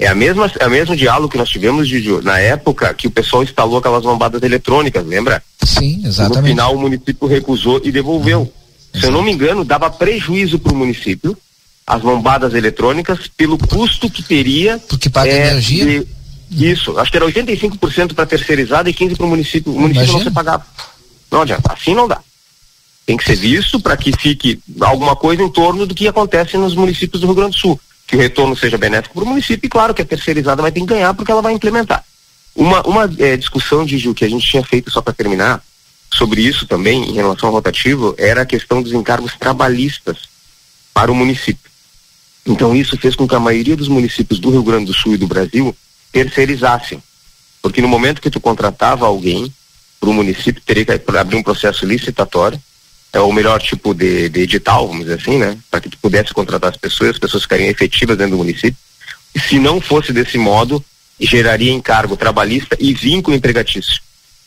É 0.00 0.08
a 0.08 0.16
mesma, 0.16 0.50
é 0.58 0.66
o 0.66 0.70
mesmo 0.70 0.96
diálogo 0.96 1.28
que 1.28 1.38
nós 1.38 1.48
tivemos, 1.48 1.88
na 2.24 2.40
época 2.40 2.92
que 2.92 3.06
o 3.06 3.10
pessoal 3.10 3.44
instalou 3.44 3.78
aquelas 3.78 4.02
lombadas 4.02 4.42
eletrônicas, 4.42 5.06
lembra? 5.06 5.40
Sim, 5.64 6.02
exatamente. 6.04 6.40
no 6.40 6.48
final 6.48 6.74
o 6.74 6.80
município 6.80 7.28
recusou 7.28 7.80
e 7.84 7.92
devolveu. 7.92 8.40
Uhum. 8.40 9.00
Se 9.00 9.06
eu 9.06 9.12
não 9.12 9.22
me 9.22 9.30
engano, 9.30 9.64
dava 9.64 9.88
prejuízo 9.88 10.58
para 10.58 10.72
o 10.72 10.76
município 10.76 11.38
as 11.86 12.02
lombadas 12.02 12.52
eletrônicas 12.52 13.28
pelo 13.36 13.56
custo 13.56 14.10
que 14.10 14.24
teria. 14.24 14.78
Porque 14.88 15.08
paga 15.08 15.30
é, 15.30 15.50
energia? 15.50 15.84
De, 15.84 16.08
isso, 16.52 16.98
acho 16.98 17.10
que 17.10 17.16
era 17.16 17.26
85% 17.26 18.14
para 18.14 18.26
terceirizada 18.26 18.90
e 18.90 18.94
15% 18.94 19.16
para 19.16 19.26
o 19.26 19.28
município. 19.28 19.72
O 19.72 19.80
município 19.80 20.04
Imagina. 20.04 20.18
não 20.18 20.24
ser 20.24 20.30
pagado. 20.30 20.64
Não 21.30 21.42
adianta, 21.42 21.72
assim 21.72 21.94
não 21.94 22.06
dá. 22.06 22.20
Tem 23.06 23.16
que 23.16 23.24
ser 23.24 23.36
visto 23.36 23.80
para 23.80 23.96
que 23.96 24.12
fique 24.12 24.60
alguma 24.80 25.16
coisa 25.16 25.42
em 25.42 25.48
torno 25.48 25.86
do 25.86 25.94
que 25.94 26.06
acontece 26.06 26.56
nos 26.56 26.74
municípios 26.74 27.20
do 27.20 27.26
Rio 27.26 27.36
Grande 27.36 27.56
do 27.56 27.58
Sul. 27.58 27.80
Que 28.06 28.16
o 28.16 28.18
retorno 28.18 28.54
seja 28.56 28.76
benéfico 28.76 29.14
para 29.14 29.24
o 29.24 29.26
município 29.26 29.66
e, 29.66 29.70
claro, 29.70 29.94
que 29.94 30.02
a 30.02 30.04
terceirizada 30.04 30.60
vai 30.60 30.70
ter 30.70 30.80
que 30.80 30.86
ganhar 30.86 31.14
porque 31.14 31.32
ela 31.32 31.42
vai 31.42 31.52
implementar. 31.52 32.04
Uma, 32.54 32.86
uma 32.86 33.10
é, 33.18 33.36
discussão, 33.36 33.86
Gil, 33.88 34.14
que 34.14 34.24
a 34.24 34.28
gente 34.28 34.46
tinha 34.46 34.62
feito 34.62 34.90
só 34.90 35.00
para 35.00 35.14
terminar, 35.14 35.62
sobre 36.12 36.42
isso 36.42 36.66
também, 36.66 37.08
em 37.08 37.14
relação 37.14 37.48
ao 37.48 37.54
rotativo, 37.54 38.14
era 38.18 38.42
a 38.42 38.46
questão 38.46 38.82
dos 38.82 38.92
encargos 38.92 39.34
trabalhistas 39.34 40.18
para 40.92 41.10
o 41.10 41.14
município. 41.14 41.70
Então, 42.44 42.76
isso 42.76 42.98
fez 42.98 43.16
com 43.16 43.26
que 43.26 43.34
a 43.34 43.40
maioria 43.40 43.76
dos 43.76 43.88
municípios 43.88 44.38
do 44.38 44.50
Rio 44.50 44.62
Grande 44.62 44.86
do 44.86 44.94
Sul 44.94 45.14
e 45.14 45.16
do 45.16 45.26
Brasil 45.26 45.74
terceirizassem. 46.12 47.02
Porque 47.60 47.80
no 47.80 47.88
momento 47.88 48.20
que 48.20 48.30
tu 48.30 48.40
contratava 48.40 49.06
alguém 49.06 49.52
para 49.98 50.10
o 50.10 50.14
município, 50.14 50.62
teria 50.64 50.84
que 50.84 51.16
abrir 51.16 51.36
um 51.36 51.42
processo 51.42 51.86
licitatório, 51.86 52.60
é 53.12 53.20
o 53.20 53.32
melhor 53.32 53.60
tipo 53.60 53.94
de, 53.94 54.28
de 54.28 54.40
edital, 54.40 54.88
vamos 54.88 55.04
dizer 55.04 55.20
assim, 55.20 55.38
né? 55.38 55.58
Para 55.70 55.80
que 55.80 55.90
tu 55.90 55.98
pudesse 55.98 56.32
contratar 56.32 56.70
as 56.70 56.76
pessoas, 56.76 57.10
as 57.10 57.18
pessoas 57.18 57.42
ficariam 57.42 57.68
efetivas 57.68 58.16
dentro 58.16 58.32
do 58.32 58.38
município. 58.38 58.76
E 59.34 59.40
se 59.40 59.58
não 59.58 59.80
fosse 59.80 60.12
desse 60.12 60.38
modo, 60.38 60.82
geraria 61.20 61.70
encargo 61.70 62.16
trabalhista 62.16 62.76
e 62.80 62.92
vínculo 62.94 63.36
empregatício. 63.36 64.00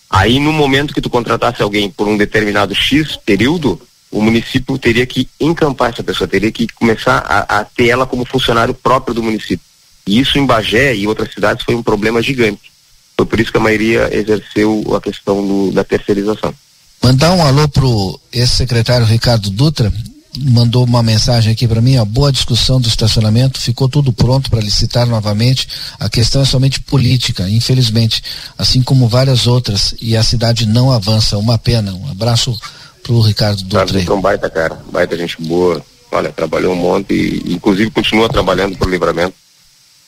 Aí, 0.10 0.40
no 0.40 0.52
momento 0.52 0.94
que 0.94 1.02
tu 1.02 1.10
contratasse 1.10 1.62
alguém 1.62 1.90
por 1.90 2.08
um 2.08 2.18
determinado 2.18 2.74
X 2.74 3.18
período, 3.18 3.82
o 4.12 4.22
município 4.22 4.78
teria 4.78 5.06
que 5.06 5.28
encampar 5.40 5.92
essa 5.92 6.04
pessoa, 6.04 6.28
teria 6.28 6.52
que 6.52 6.68
começar 6.68 7.18
a, 7.18 7.60
a 7.60 7.66
ter 7.66 7.90
ela 7.90 8.06
como 8.06 8.26
funcionário 8.26 8.74
próprio 8.74 9.14
do 9.14 9.24
município. 9.24 9.66
E 10.08 10.20
isso 10.20 10.38
em 10.38 10.46
Bagé 10.46 10.96
e 10.96 11.08
outras 11.08 11.34
cidades 11.34 11.64
foi 11.66 11.76
um 11.76 11.84
problema 11.84 12.22
gigante. 12.22 12.72
Foi 13.18 13.26
por 13.26 13.40
isso 13.40 13.52
que 13.52 13.58
a 13.58 13.62
maioria 13.62 14.10
exerceu 14.16 14.84
a 14.96 15.02
questão 15.02 15.46
do, 15.46 15.72
da 15.72 15.84
terceirização. 15.84 16.54
Mandar 17.02 17.34
um 17.34 17.44
alô 17.44 17.68
pro 17.68 18.20
ex-secretário 18.32 19.06
Ricardo 19.06 19.50
Dutra, 19.50 19.92
mandou 20.38 20.84
uma 20.84 21.02
mensagem 21.02 21.54
aqui 21.54 21.68
para 21.68 21.82
mim, 21.82 21.98
a 21.98 22.06
boa 22.06 22.32
discussão 22.32 22.80
do 22.80 22.88
estacionamento, 22.88 23.60
ficou 23.60 23.88
tudo 23.88 24.12
pronto 24.12 24.50
para 24.50 24.60
licitar 24.60 25.08
novamente. 25.08 25.68
A 26.00 26.10
questão 26.10 26.42
é 26.42 26.46
somente 26.46 26.80
política, 26.82 27.50
infelizmente, 27.50 28.22
assim 28.58 28.82
como 28.82 29.08
várias 29.08 29.48
outras, 29.48 29.96
e 30.02 30.18
a 30.18 30.24
cidade 30.24 30.66
não 30.66 30.92
avança. 30.92 31.38
Uma 31.38 31.58
pena. 31.58 31.94
Um 31.94 32.12
abraço 32.12 32.58
pro 33.02 33.22
Ricardo 33.22 33.64
Dutra. 33.64 34.02
É 34.02 34.12
um 34.12 34.22
baita 34.22 34.50
cara, 34.50 34.80
baita 34.92 35.18
gente 35.18 35.42
boa. 35.42 35.82
Olha, 36.12 36.32
trabalhou 36.32 36.74
um 36.74 36.78
monte 36.78 37.14
e 37.14 37.54
inclusive 37.54 37.92
continua 37.92 38.28
trabalhando 38.30 38.78
pro 38.78 38.90
livramento. 38.90 39.36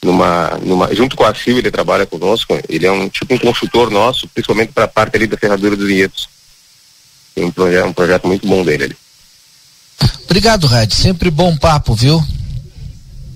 Numa, 0.03 0.57
numa, 0.61 0.93
junto 0.93 1.15
com 1.15 1.25
a 1.25 1.33
Sil, 1.33 1.57
ele 1.57 1.71
trabalha 1.71 2.05
conosco. 2.05 2.57
Ele 2.69 2.85
é 2.85 2.91
um 2.91 3.09
tipo 3.09 3.33
um 3.33 3.37
consultor 3.37 3.89
nosso, 3.89 4.27
principalmente 4.27 4.71
para 4.71 4.85
a 4.85 4.87
parte 4.87 5.15
ali 5.15 5.27
da 5.27 5.37
ferradura 5.37 5.75
dos 5.75 5.87
vinhedos. 5.87 6.29
Tem 7.33 7.45
um 7.45 7.51
projeto, 7.51 7.85
um 7.87 7.93
projeto 7.93 8.27
muito 8.27 8.47
bom 8.47 8.63
dele 8.63 8.85
ali. 8.85 8.97
Obrigado, 10.25 10.67
Red. 10.67 10.89
Sempre 10.91 11.29
bom 11.29 11.55
papo, 11.57 11.93
viu? 11.93 12.23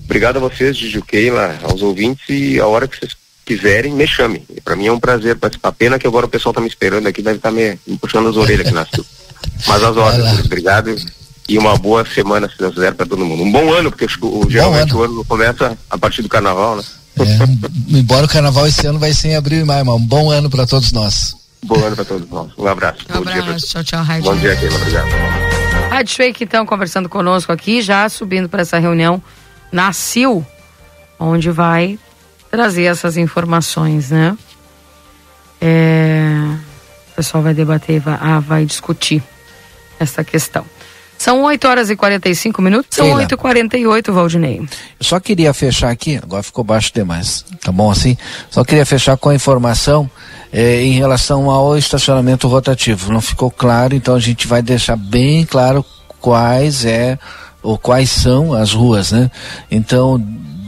Obrigado 0.05 0.37
a 0.37 0.39
vocês, 0.39 0.77
Gigi 0.77 1.01
Keila, 1.01 1.57
aos 1.63 1.81
ouvintes 1.81 2.25
e 2.29 2.59
a 2.59 2.67
hora 2.67 2.87
que 2.87 2.97
vocês 2.97 3.15
quiserem, 3.45 3.93
me 3.93 4.05
chame. 4.05 4.45
Para 4.63 4.75
mim 4.75 4.87
é 4.87 4.91
um 4.91 4.99
prazer 4.99 5.37
participar. 5.37 5.71
Pena 5.71 5.97
que 5.97 6.05
agora 6.05 6.25
o 6.25 6.29
pessoal 6.29 6.53
tá 6.53 6.61
me 6.61 6.67
esperando 6.67 7.07
aqui, 7.07 7.21
deve 7.21 7.37
estar 7.37 7.49
tá 7.49 7.55
me, 7.55 7.79
me, 7.87 7.97
puxando 7.97 8.29
as 8.29 8.35
orelhas 8.35 8.67
aqui 8.67 8.75
na 8.75 8.85
Mas 9.65 9.83
as 9.83 9.97
ordens, 9.97 10.45
obrigado 10.45 10.95
e 11.51 11.57
uma 11.57 11.77
boa 11.77 12.05
semana, 12.05 12.47
se 12.47 12.57
Deus 12.57 12.73
quiser, 12.73 12.93
para 12.93 13.05
todo 13.05 13.25
mundo. 13.25 13.43
Um 13.43 13.51
bom 13.51 13.73
ano, 13.73 13.91
porque 13.91 14.05
o, 14.21 14.49
geralmente 14.49 14.91
ano. 14.91 14.99
o 14.99 15.03
ano 15.03 15.25
começa 15.25 15.77
a 15.89 15.97
partir 15.97 16.21
do 16.21 16.29
carnaval, 16.29 16.77
né? 16.77 16.83
É, 17.19 17.97
embora 17.97 18.25
o 18.25 18.29
carnaval 18.29 18.65
esse 18.67 18.87
ano 18.87 18.97
vai 18.97 19.11
ser 19.11 19.29
em 19.29 19.35
abril 19.35 19.59
e 19.59 19.63
maio, 19.65 19.85
mas 19.85 19.95
um 19.95 19.99
bom 19.99 20.31
ano 20.31 20.49
para 20.49 20.65
todos 20.65 20.93
nós. 20.93 21.35
Bom 21.65 21.75
ano 21.83 21.93
para 21.93 22.05
todos 22.05 22.29
nós. 22.29 22.51
Um 22.57 22.65
abraço. 22.65 23.05
Um 23.13 23.17
abraço. 23.17 23.67
Tchau, 23.67 23.83
tchau, 23.83 24.01
Raid. 24.01 24.23
Bom 24.23 24.35
dia, 24.37 24.55
Keila. 24.55 24.75
Obrigado. 24.77 25.09
Rádio 25.89 26.15
Shake, 26.15 26.43
então, 26.45 26.65
conversando 26.65 27.09
conosco 27.09 27.51
aqui, 27.51 27.81
já 27.81 28.07
subindo 28.07 28.47
para 28.47 28.61
essa 28.61 28.79
reunião 28.79 29.21
na 29.73 29.91
CIL, 29.91 30.45
onde 31.19 31.51
vai 31.51 31.99
trazer 32.49 32.83
essas 32.83 33.17
informações, 33.17 34.09
né? 34.09 34.37
É, 35.59 36.33
o 37.11 37.15
pessoal 37.17 37.43
vai 37.43 37.53
debater, 37.53 37.99
vai, 37.99 38.17
ah, 38.21 38.39
vai 38.39 38.65
discutir 38.65 39.21
essa 39.99 40.23
questão. 40.23 40.65
São 41.21 41.43
8 41.43 41.67
horas 41.67 41.91
e 41.91 41.95
45 41.95 42.63
minutos, 42.63 42.95
são 42.95 43.05
Keila, 43.05 43.19
8 43.19 43.35
e 43.35 43.37
48 43.37 44.11
Valdinei. 44.11 44.57
Eu 44.59 44.67
só 45.05 45.19
queria 45.19 45.53
fechar 45.53 45.91
aqui, 45.91 46.17
agora 46.17 46.41
ficou 46.41 46.63
baixo 46.63 46.91
demais, 46.91 47.45
tá 47.63 47.71
bom 47.71 47.91
assim? 47.91 48.17
Só 48.49 48.63
queria 48.63 48.83
fechar 48.87 49.15
com 49.17 49.29
a 49.29 49.35
informação 49.35 50.09
eh, 50.51 50.81
em 50.81 50.93
relação 50.93 51.47
ao 51.51 51.77
estacionamento 51.77 52.47
rotativo. 52.47 53.13
Não 53.13 53.21
ficou 53.21 53.51
claro, 53.51 53.93
então 53.93 54.15
a 54.15 54.19
gente 54.19 54.47
vai 54.47 54.63
deixar 54.63 54.95
bem 54.95 55.45
claro 55.45 55.85
quais 56.19 56.85
é 56.85 57.19
ou 57.61 57.77
quais 57.77 58.09
são 58.09 58.55
as 58.55 58.73
ruas, 58.73 59.11
né? 59.11 59.29
Então, 59.69 60.19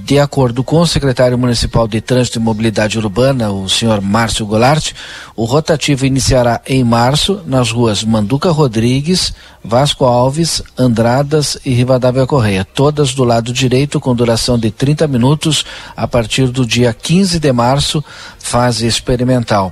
de 0.04 0.20
acordo 0.20 0.66
com 0.66 0.82
o 0.82 0.88
secretário 0.88 1.38
municipal 1.38 1.88
de 1.88 2.02
Trânsito 2.02 2.38
e 2.38 2.42
Mobilidade 2.42 2.98
Urbana, 2.98 3.52
o 3.52 3.70
senhor 3.70 4.02
Márcio 4.02 4.46
Goulart, 4.46 4.92
o 5.34 5.46
rotativo 5.46 6.06
iniciará 6.06 6.60
em 6.68 6.84
março 6.84 7.42
nas 7.46 7.72
ruas 7.72 8.04
Manduca 8.04 8.52
Rodrigues, 8.52 9.34
Vasco 9.64 10.04
Alves, 10.04 10.62
Andradas 10.78 11.58
e 11.64 11.72
Rivadavia 11.74 12.28
Correia, 12.28 12.66
todas 12.66 13.14
do 13.14 13.24
lado 13.24 13.54
direito 13.54 13.98
com 13.98 14.14
duração 14.14 14.60
de 14.60 14.72
30 14.72 15.08
minutos 15.08 15.64
a 15.96 16.06
partir 16.06 16.48
do 16.48 16.66
dia 16.66 16.94
15 16.94 17.40
de 17.40 17.54
março, 17.54 18.04
fase 18.38 18.86
experimental. 18.86 19.72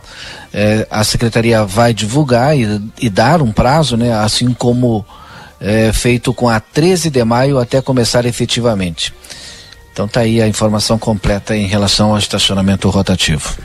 É, 0.53 0.87
a 0.89 1.03
secretaria 1.03 1.65
vai 1.65 1.93
divulgar 1.93 2.57
e, 2.57 2.81
e, 3.01 3.09
dar 3.09 3.41
um 3.41 3.51
prazo, 3.51 3.97
né, 3.97 4.13
assim 4.13 4.53
como 4.53 5.05
é, 5.59 5.91
feito 5.91 6.33
com 6.33 6.47
a 6.47 6.61
13 6.61 7.09
de 7.09 7.23
maio 7.25 7.59
até 7.59 7.81
começar 7.81 8.25
efetivamente. 8.25 9.13
Então 9.91 10.07
tá 10.07 10.21
aí 10.21 10.41
a 10.41 10.47
informação 10.47 10.97
completa 10.97 11.55
em 11.55 11.67
relação 11.67 12.11
ao 12.11 12.17
estacionamento 12.17 12.89
rotativo. 12.89 13.55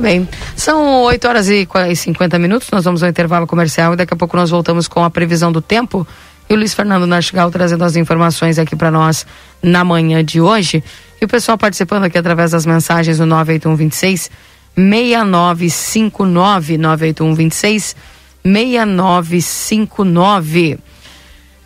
Bem, 0.00 0.26
são 0.56 1.02
8 1.02 1.28
horas 1.28 1.48
e 1.48 1.68
50 1.94 2.38
minutos, 2.38 2.68
nós 2.70 2.84
vamos 2.84 3.02
ao 3.02 3.08
intervalo 3.08 3.46
comercial 3.46 3.92
e 3.92 3.96
daqui 3.96 4.14
a 4.14 4.16
pouco 4.16 4.36
nós 4.36 4.50
voltamos 4.50 4.88
com 4.88 5.04
a 5.04 5.10
previsão 5.10 5.52
do 5.52 5.60
tempo. 5.60 6.06
E 6.48 6.54
o 6.54 6.56
Luiz 6.56 6.74
Fernando 6.74 7.06
Nastigal 7.06 7.50
trazendo 7.50 7.84
as 7.84 7.96
informações 7.96 8.58
aqui 8.58 8.76
para 8.76 8.90
nós 8.90 9.26
na 9.62 9.84
manhã 9.84 10.24
de 10.24 10.40
hoje. 10.40 10.82
E 11.20 11.24
o 11.24 11.28
pessoal 11.28 11.56
participando 11.56 12.04
aqui 12.04 12.18
através 12.18 12.50
das 12.50 12.66
mensagens 12.66 13.18
no 13.18 13.26
98126 13.26 14.30
6959 14.76 16.78
98126 16.78 17.96
6959. 18.44 20.78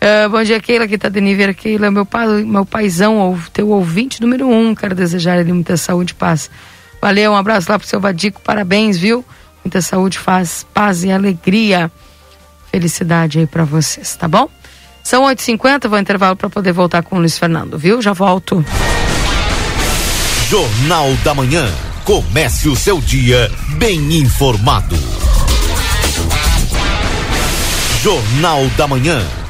Uh, 0.01 0.29
bom 0.29 0.41
dia, 0.43 0.61
Keila, 0.61 0.87
que 0.87 0.97
tá 0.97 1.09
de 1.09 1.19
nível. 1.19 1.53
Keila, 1.53 1.91
meu, 1.91 2.05
pai, 2.05 2.25
meu 2.43 2.65
paizão, 2.65 3.37
teu 3.51 3.69
ouvinte 3.69 4.21
número 4.21 4.47
um. 4.47 4.73
Quero 4.73 4.95
desejar 4.95 5.37
ele 5.37 5.51
muita 5.51 5.75
saúde 5.75 6.13
e 6.13 6.15
paz. 6.15 6.49
Valeu, 7.01 7.33
um 7.33 7.35
abraço 7.35 7.69
lá 7.69 7.77
pro 7.77 7.87
seu 7.87 7.99
Vadico, 7.99 8.41
parabéns, 8.41 8.97
viu? 8.97 9.25
Muita 9.63 9.81
saúde, 9.81 10.19
paz, 10.19 10.65
paz 10.73 11.03
e 11.03 11.11
alegria. 11.11 11.91
Felicidade 12.71 13.39
aí 13.39 13.47
para 13.47 13.65
vocês, 13.65 14.15
tá 14.15 14.27
bom? 14.27 14.49
São 15.03 15.23
8h50, 15.23 15.87
vou 15.89 15.99
intervalo 15.99 16.35
para 16.35 16.49
poder 16.49 16.71
voltar 16.71 17.03
com 17.03 17.15
o 17.15 17.19
Luiz 17.19 17.37
Fernando, 17.37 17.77
viu? 17.77 18.01
Já 18.01 18.13
volto. 18.13 18.63
Jornal 20.47 21.13
da 21.23 21.33
Manhã. 21.33 21.67
Comece 22.05 22.69
o 22.69 22.75
seu 22.75 22.99
dia 22.99 23.51
bem 23.77 24.17
informado. 24.17 24.95
Jornal 28.01 28.67
da 28.77 28.87
Manhã. 28.87 29.38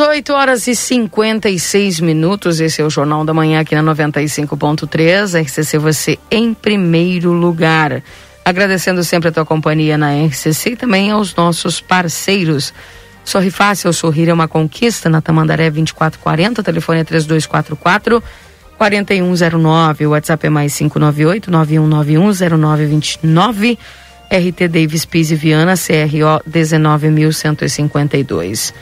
Voltamos 0.00 0.16
8 0.16 0.32
horas 0.32 0.66
e 0.66 0.74
56 0.74 2.00
minutos. 2.00 2.58
Esse 2.58 2.80
é 2.80 2.84
o 2.84 2.88
Jornal 2.88 3.22
da 3.22 3.34
Manhã 3.34 3.60
aqui 3.60 3.74
na 3.74 3.82
95.3. 3.82 5.44
RCC 5.44 5.76
você 5.76 6.18
em 6.30 6.54
primeiro 6.54 7.32
lugar. 7.32 8.02
Agradecendo 8.42 9.04
sempre 9.04 9.28
a 9.28 9.32
tua 9.32 9.44
companhia 9.44 9.98
na 9.98 10.24
RCC 10.24 10.70
e 10.70 10.76
também 10.76 11.10
aos 11.10 11.34
nossos 11.34 11.82
parceiros. 11.82 12.72
Sorri 13.22 13.50
Fácil, 13.50 13.92
sorrir 13.92 14.30
é 14.30 14.32
uma 14.32 14.48
conquista 14.48 15.10
na 15.10 15.20
Tamandaré 15.20 15.70
2440, 15.70 16.62
telefone 16.62 17.00
é 17.00 17.04
3244 17.04 18.22
4109, 18.78 20.06
o 20.06 20.12
WhatsApp 20.12 20.46
é 20.46 20.50
mais 20.50 20.74
598 20.78 21.50
9191 21.50 22.58
0929. 22.58 23.78
RT 24.30 24.68
Davis 24.68 25.04
Pise 25.04 25.34
Viana, 25.34 25.74
CRO 25.74 26.40
19152. 26.46 28.72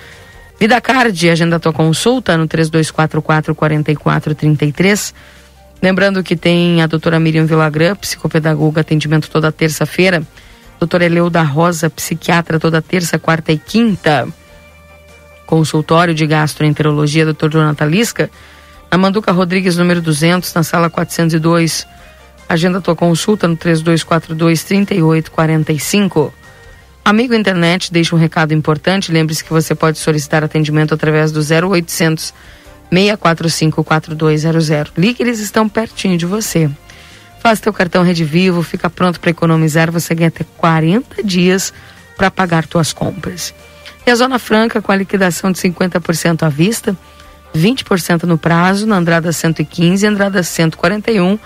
Vida 0.58 0.80
Card, 0.80 1.30
agenda 1.30 1.60
tua 1.60 1.72
consulta 1.72 2.36
no 2.36 2.48
3244 2.48 3.54
4433. 3.54 5.14
Lembrando 5.80 6.20
que 6.24 6.34
tem 6.34 6.82
a 6.82 6.86
doutora 6.88 7.20
Miriam 7.20 7.46
Villagrã, 7.46 7.94
psicopedagoga, 7.94 8.80
atendimento 8.80 9.30
toda 9.30 9.52
terça-feira. 9.52 10.20
Doutora 10.80 11.04
Eleuda 11.04 11.42
Rosa, 11.42 11.88
psiquiatra, 11.88 12.58
toda 12.58 12.82
terça, 12.82 13.20
quarta 13.20 13.52
e 13.52 13.58
quinta. 13.58 14.26
Consultório 15.46 16.12
de 16.12 16.26
gastroenterologia, 16.26 17.24
doutor 17.24 17.50
Jonathan 17.50 17.86
Lisca. 17.86 18.28
Na 18.90 18.98
Manduca 18.98 19.30
Rodrigues, 19.30 19.76
número 19.76 20.02
200, 20.02 20.52
na 20.54 20.64
sala 20.64 20.90
402. 20.90 21.86
Agenda 22.48 22.80
tua 22.80 22.96
consulta 22.96 23.46
no 23.46 23.56
3242 23.56 24.64
3845. 24.64 26.34
Amigo 27.08 27.32
internet, 27.32 27.90
deixa 27.90 28.14
um 28.14 28.18
recado 28.18 28.52
importante. 28.52 29.10
Lembre-se 29.10 29.42
que 29.42 29.50
você 29.50 29.74
pode 29.74 29.96
solicitar 29.96 30.44
atendimento 30.44 30.92
através 30.92 31.32
do 31.32 31.40
0800 31.40 32.34
645 32.92 33.82
4200. 33.82 34.92
Ligue, 34.94 35.22
eles 35.22 35.38
estão 35.38 35.70
pertinho 35.70 36.18
de 36.18 36.26
você. 36.26 36.70
Faça 37.40 37.62
teu 37.62 37.72
cartão 37.72 38.02
Rede 38.02 38.24
Vivo, 38.24 38.62
fica 38.62 38.90
pronto 38.90 39.18
para 39.20 39.30
economizar. 39.30 39.90
Você 39.90 40.14
ganha 40.14 40.28
até 40.28 40.44
40 40.58 41.22
dias 41.22 41.72
para 42.14 42.30
pagar 42.30 42.66
tuas 42.66 42.92
compras. 42.92 43.54
E 44.06 44.10
a 44.10 44.14
Zona 44.14 44.38
Franca 44.38 44.82
com 44.82 44.92
a 44.92 44.96
liquidação 44.96 45.50
de 45.50 45.58
50% 45.60 46.42
à 46.42 46.50
vista, 46.50 46.94
20% 47.56 48.24
no 48.24 48.36
prazo, 48.36 48.86
na 48.86 48.96
Andrada 48.96 49.32
115 49.32 50.04
e 50.04 50.06
Andrada 50.06 50.42
141. 50.42 51.38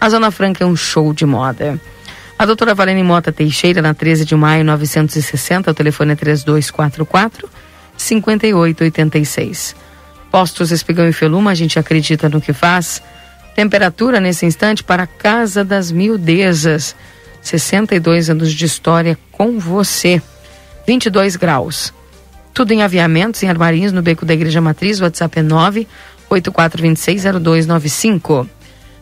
A 0.00 0.08
Zona 0.08 0.30
Franca 0.30 0.64
é 0.64 0.66
um 0.66 0.74
show 0.74 1.12
de 1.12 1.26
moda. 1.26 1.78
A 2.40 2.46
doutora 2.46 2.74
Valene 2.74 3.02
Mota 3.02 3.30
Teixeira, 3.30 3.82
na 3.82 3.92
13 3.92 4.24
de 4.24 4.34
maio 4.34 4.64
960, 4.64 5.70
o 5.70 5.74
telefone 5.74 6.12
é 6.12 6.16
3244 6.16 7.46
5886. 7.98 9.76
Postos 10.30 10.70
Espigão 10.70 11.06
e 11.06 11.12
Feluma, 11.12 11.50
a 11.50 11.54
gente 11.54 11.78
acredita 11.78 12.30
no 12.30 12.40
que 12.40 12.54
faz. 12.54 13.02
Temperatura 13.54 14.20
nesse 14.20 14.46
instante 14.46 14.82
para 14.82 15.02
a 15.02 15.06
Casa 15.06 15.62
das 15.62 15.92
Mildezas. 15.92 16.96
62 17.42 18.30
anos 18.30 18.54
de 18.54 18.64
história 18.64 19.18
com 19.30 19.58
você. 19.58 20.22
22 20.86 21.36
graus. 21.36 21.92
Tudo 22.54 22.72
em 22.72 22.82
aviamentos, 22.82 23.42
em 23.42 23.50
armarinhos, 23.50 23.92
no 23.92 24.00
beco 24.00 24.24
da 24.24 24.32
Igreja 24.32 24.62
Matriz. 24.62 24.98
O 24.98 25.02
WhatsApp 25.02 25.40
é 25.40 25.42
984260295. 26.30 28.48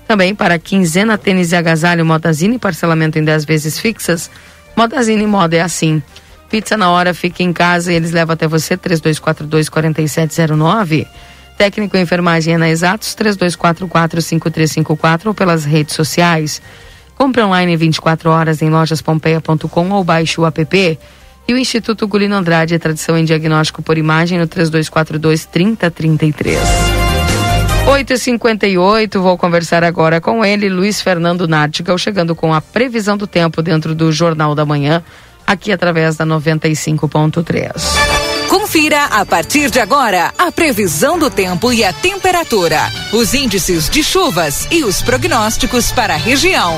Também 0.08 0.34
para 0.34 0.58
quinzena, 0.58 1.18
tênis 1.18 1.52
e 1.52 1.56
agasalho 1.56 2.06
Modazine, 2.06 2.58
parcelamento 2.58 3.18
em 3.18 3.24
10 3.24 3.44
vezes 3.44 3.78
fixas. 3.78 4.30
Modazine 4.74 5.26
Moda 5.26 5.56
é 5.56 5.60
assim. 5.60 6.02
Pizza 6.48 6.78
na 6.78 6.90
hora, 6.90 7.12
fique 7.12 7.44
em 7.44 7.52
casa 7.52 7.92
e 7.92 7.96
eles 7.96 8.10
levam 8.10 8.32
até 8.32 8.48
você, 8.48 8.74
3242-4709. 8.78 11.06
Técnico 11.58 11.94
em 11.96 12.00
enfermagem 12.00 12.54
é 12.54 12.58
na 12.58 12.70
Exatos, 12.70 13.14
3244-5354 13.16 15.26
ou 15.26 15.34
pelas 15.34 15.66
redes 15.66 15.94
sociais. 15.94 16.62
Compre 17.14 17.42
online 17.42 17.76
24 17.76 18.30
horas 18.30 18.62
em 18.62 18.70
lojaspompeia.com 18.70 19.90
ou 19.90 20.02
baixe 20.02 20.40
o 20.40 20.46
app. 20.46 20.98
E 21.46 21.52
o 21.52 21.58
Instituto 21.58 22.08
Gulino 22.08 22.36
Andrade 22.36 22.78
tradição 22.78 23.18
em 23.18 23.26
diagnóstico 23.26 23.82
por 23.82 23.98
imagem 23.98 24.38
no 24.38 24.48
3242-3033. 24.48 26.97
8h58, 27.88 29.18
vou 29.18 29.38
conversar 29.38 29.82
agora 29.82 30.20
com 30.20 30.44
ele, 30.44 30.68
Luiz 30.68 31.00
Fernando 31.00 31.48
Nartigal, 31.48 31.96
chegando 31.96 32.34
com 32.34 32.52
a 32.52 32.60
previsão 32.60 33.16
do 33.16 33.26
tempo 33.26 33.62
dentro 33.62 33.94
do 33.94 34.12
Jornal 34.12 34.54
da 34.54 34.66
Manhã 34.66 35.02
aqui 35.46 35.72
através 35.72 36.14
da 36.14 36.26
95.3. 36.26 37.72
Confira 38.46 39.06
a 39.06 39.24
partir 39.24 39.70
de 39.70 39.80
agora 39.80 40.34
a 40.36 40.52
previsão 40.52 41.18
do 41.18 41.30
tempo 41.30 41.72
e 41.72 41.82
a 41.82 41.90
temperatura, 41.90 42.78
os 43.10 43.32
índices 43.32 43.88
de 43.88 44.04
chuvas 44.04 44.68
e 44.70 44.84
os 44.84 45.00
prognósticos 45.00 45.90
para 45.90 46.12
a 46.12 46.18
região. 46.18 46.76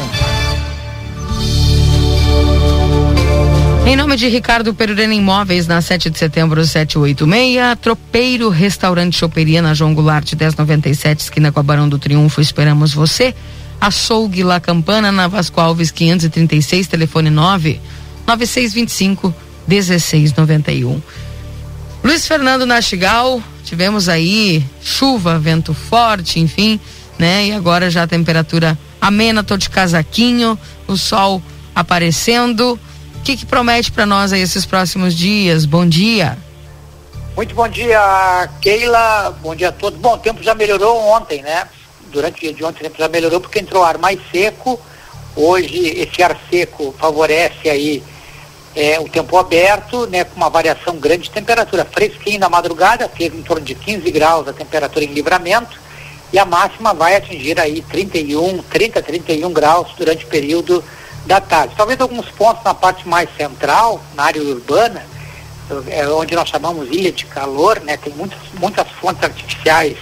Em 3.87 3.97
nome 3.97 4.17
de 4.17 4.29
Ricardo 4.29 4.73
Perurena 4.73 5.15
Imóveis, 5.15 5.67
na 5.67 5.81
7 5.81 6.11
de 6.11 6.19
setembro, 6.19 6.65
786, 6.65 7.79
Tropeiro 7.81 8.49
Restaurante 8.49 9.17
Choperia, 9.17 9.61
na 9.61 9.75
João 9.75 9.95
Goulart, 9.95 10.33
1097, 10.33 11.21
esquina 11.21 11.51
com 11.51 11.59
a 11.59 11.63
Barão 11.63 11.89
do 11.89 11.99
Triunfo, 11.99 12.41
esperamos 12.41 12.95
você. 12.95 13.35
Açougue 13.81 14.45
La 14.45 14.61
Campana, 14.61 15.11
na 15.11 15.27
Vasco 15.27 15.61
Alves, 15.61 15.91
536, 15.91 16.87
telefone 16.87 17.31
9 17.31 17.81
9625 18.27 19.35
1691. 19.67 21.01
Luiz 22.05 22.27
Fernando 22.27 22.65
Nastigal, 22.65 23.43
tivemos 23.65 24.09
aí 24.09 24.65
chuva, 24.83 25.39
vento 25.39 25.75
forte, 25.75 26.39
enfim, 26.39 26.79
né? 27.19 27.49
E 27.49 27.53
agora 27.53 27.91
já 27.91 28.05
a 28.05 28.07
temperatura 28.07 28.79
amena, 29.01 29.43
tô 29.43 29.57
de 29.57 29.69
casaquinho, 29.69 30.59
o 30.87 30.97
sol 30.97 31.43
aparecendo. 31.75 32.79
O 33.21 33.23
que, 33.23 33.37
que 33.37 33.47
promete 33.47 33.93
para 33.93 34.07
nós 34.07 34.33
aí 34.33 34.41
esses 34.41 34.65
próximos 34.65 35.15
dias? 35.15 35.67
Bom 35.67 35.87
dia. 35.87 36.39
Muito 37.37 37.55
bom 37.55 37.69
dia, 37.69 38.49
Keila. 38.61 39.37
Bom 39.43 39.55
dia 39.55 39.69
a 39.69 39.73
todos. 39.73 40.01
Bom, 40.01 40.15
o 40.15 40.19
tempo 40.19 40.43
já 40.43 40.55
melhorou 40.55 40.99
ontem, 40.99 41.43
né? 41.43 41.69
Durante 42.11 42.39
o 42.39 42.41
dia 42.41 42.55
de 42.55 42.65
ontem 42.65 42.81
o 42.81 42.83
tempo 42.85 42.99
já 42.99 43.09
melhorou 43.09 43.41
porque 43.41 43.61
entrou 43.61 43.85
ar 43.85 43.99
mais 43.99 44.19
seco. 44.33 44.81
Hoje 45.37 45.87
esse 46.01 46.23
ar 46.23 46.37
seco 46.51 46.95
favorece 46.99 47.69
aí 47.69 48.03
é, 48.75 48.99
o 48.99 49.09
tempo 49.09 49.37
aberto, 49.37 50.07
né, 50.07 50.25
com 50.25 50.37
uma 50.37 50.49
variação 50.49 50.97
grande 50.97 51.25
de 51.25 51.31
temperatura. 51.31 51.85
Fresquinho 51.85 52.41
na 52.41 52.49
madrugada, 52.49 53.07
teve 53.07 53.37
em 53.37 53.43
torno 53.43 53.65
de 53.65 53.75
15 53.75 54.11
graus 54.11 54.49
a 54.49 54.53
temperatura 54.53 55.05
em 55.05 55.13
livramento, 55.13 55.79
e 56.33 56.39
a 56.39 56.45
máxima 56.45 56.95
vai 56.95 57.17
atingir 57.17 57.61
aí 57.61 57.83
31, 57.83 58.63
30, 58.63 59.03
31 59.03 59.53
graus 59.53 59.89
durante 59.97 60.25
o 60.25 60.29
período 60.29 60.83
da 61.27 61.41
tarde. 61.41 61.75
Talvez 61.77 62.01
alguns 62.01 62.29
pontos 62.31 62.63
na 62.65 62.75
parte 62.75 63.07
mais 63.07 63.29
central, 63.37 64.01
na 64.15 64.25
área 64.25 64.43
urbana, 64.43 65.05
é, 65.89 66.07
onde 66.09 66.35
nós 66.35 66.49
chamamos 66.49 66.89
ilha 66.91 67.13
de 67.13 67.27
calor, 67.27 67.81
né, 67.81 67.97
tem 67.97 68.13
muitas, 68.15 68.39
muitas 68.55 68.89
fontes 69.01 69.23
artificiais 69.23 69.97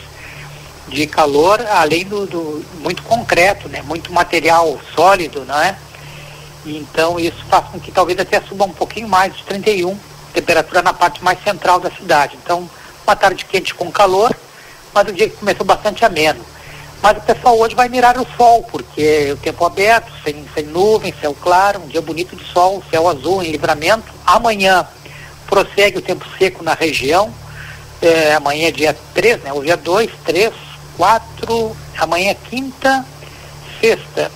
de 0.89 1.07
calor, 1.07 1.61
além 1.67 2.05
do, 2.05 2.27
do 2.27 2.65
muito 2.81 3.03
concreto, 3.03 3.69
né, 3.69 3.83
muito 3.83 4.13
material 4.13 4.79
sólido, 4.95 5.45
não 5.45 5.61
é? 5.61 5.77
Então 6.65 7.21
isso 7.21 7.45
faz 7.49 7.67
com 7.67 7.79
que 7.79 7.93
talvez 7.93 8.19
até 8.19 8.41
suba 8.41 8.65
um 8.65 8.73
pouquinho 8.73 9.09
mais 9.09 9.37
de 9.37 9.43
31, 9.45 9.99
temperatura 10.33 10.83
na 10.83 10.93
parte 10.93 11.23
mais 11.23 11.43
central 11.43 11.81
da 11.81 11.91
cidade. 11.91 12.39
Então, 12.43 12.69
uma 13.07 13.17
tarde 13.17 13.45
quente 13.45 13.75
com 13.75 13.91
calor, 13.91 14.35
mas 14.93 15.09
o 15.09 15.13
dia 15.13 15.29
que 15.29 15.37
começou 15.37 15.65
bastante 15.65 16.05
ameno. 16.05 16.45
Mas 17.01 17.17
o 17.17 17.21
pessoal 17.21 17.59
hoje 17.59 17.75
vai 17.75 17.89
mirar 17.89 18.19
o 18.19 18.27
sol, 18.37 18.65
porque 18.65 19.31
o 19.33 19.37
tempo 19.37 19.65
aberto, 19.65 20.11
sem, 20.25 20.45
sem 20.53 20.65
nuvem, 20.65 21.15
céu 21.21 21.35
claro, 21.41 21.81
um 21.81 21.87
dia 21.87 22.03
bonito 22.03 22.35
de 22.35 22.45
sol, 22.45 22.83
céu 22.91 23.09
azul 23.09 23.43
em 23.43 23.53
livramento. 23.53 24.13
Amanhã 24.27 24.87
prossegue 25.47 25.99
o 25.99 26.03
tempo 26.03 26.27
seco 26.39 26.63
na 26.65 26.75
região. 26.75 27.33
É, 28.03 28.35
amanhã 28.35 28.69
é 28.69 28.73
dia 28.73 28.97
3, 29.15 29.43
né? 29.43 29.53
Hoje 29.53 29.71
é 29.71 29.77
2, 29.77 30.11
3, 30.25 30.53
4, 30.97 31.77
amanhã 31.99 32.31
é 32.31 32.35
quinta, 32.35 33.05
sexta. 33.81 34.31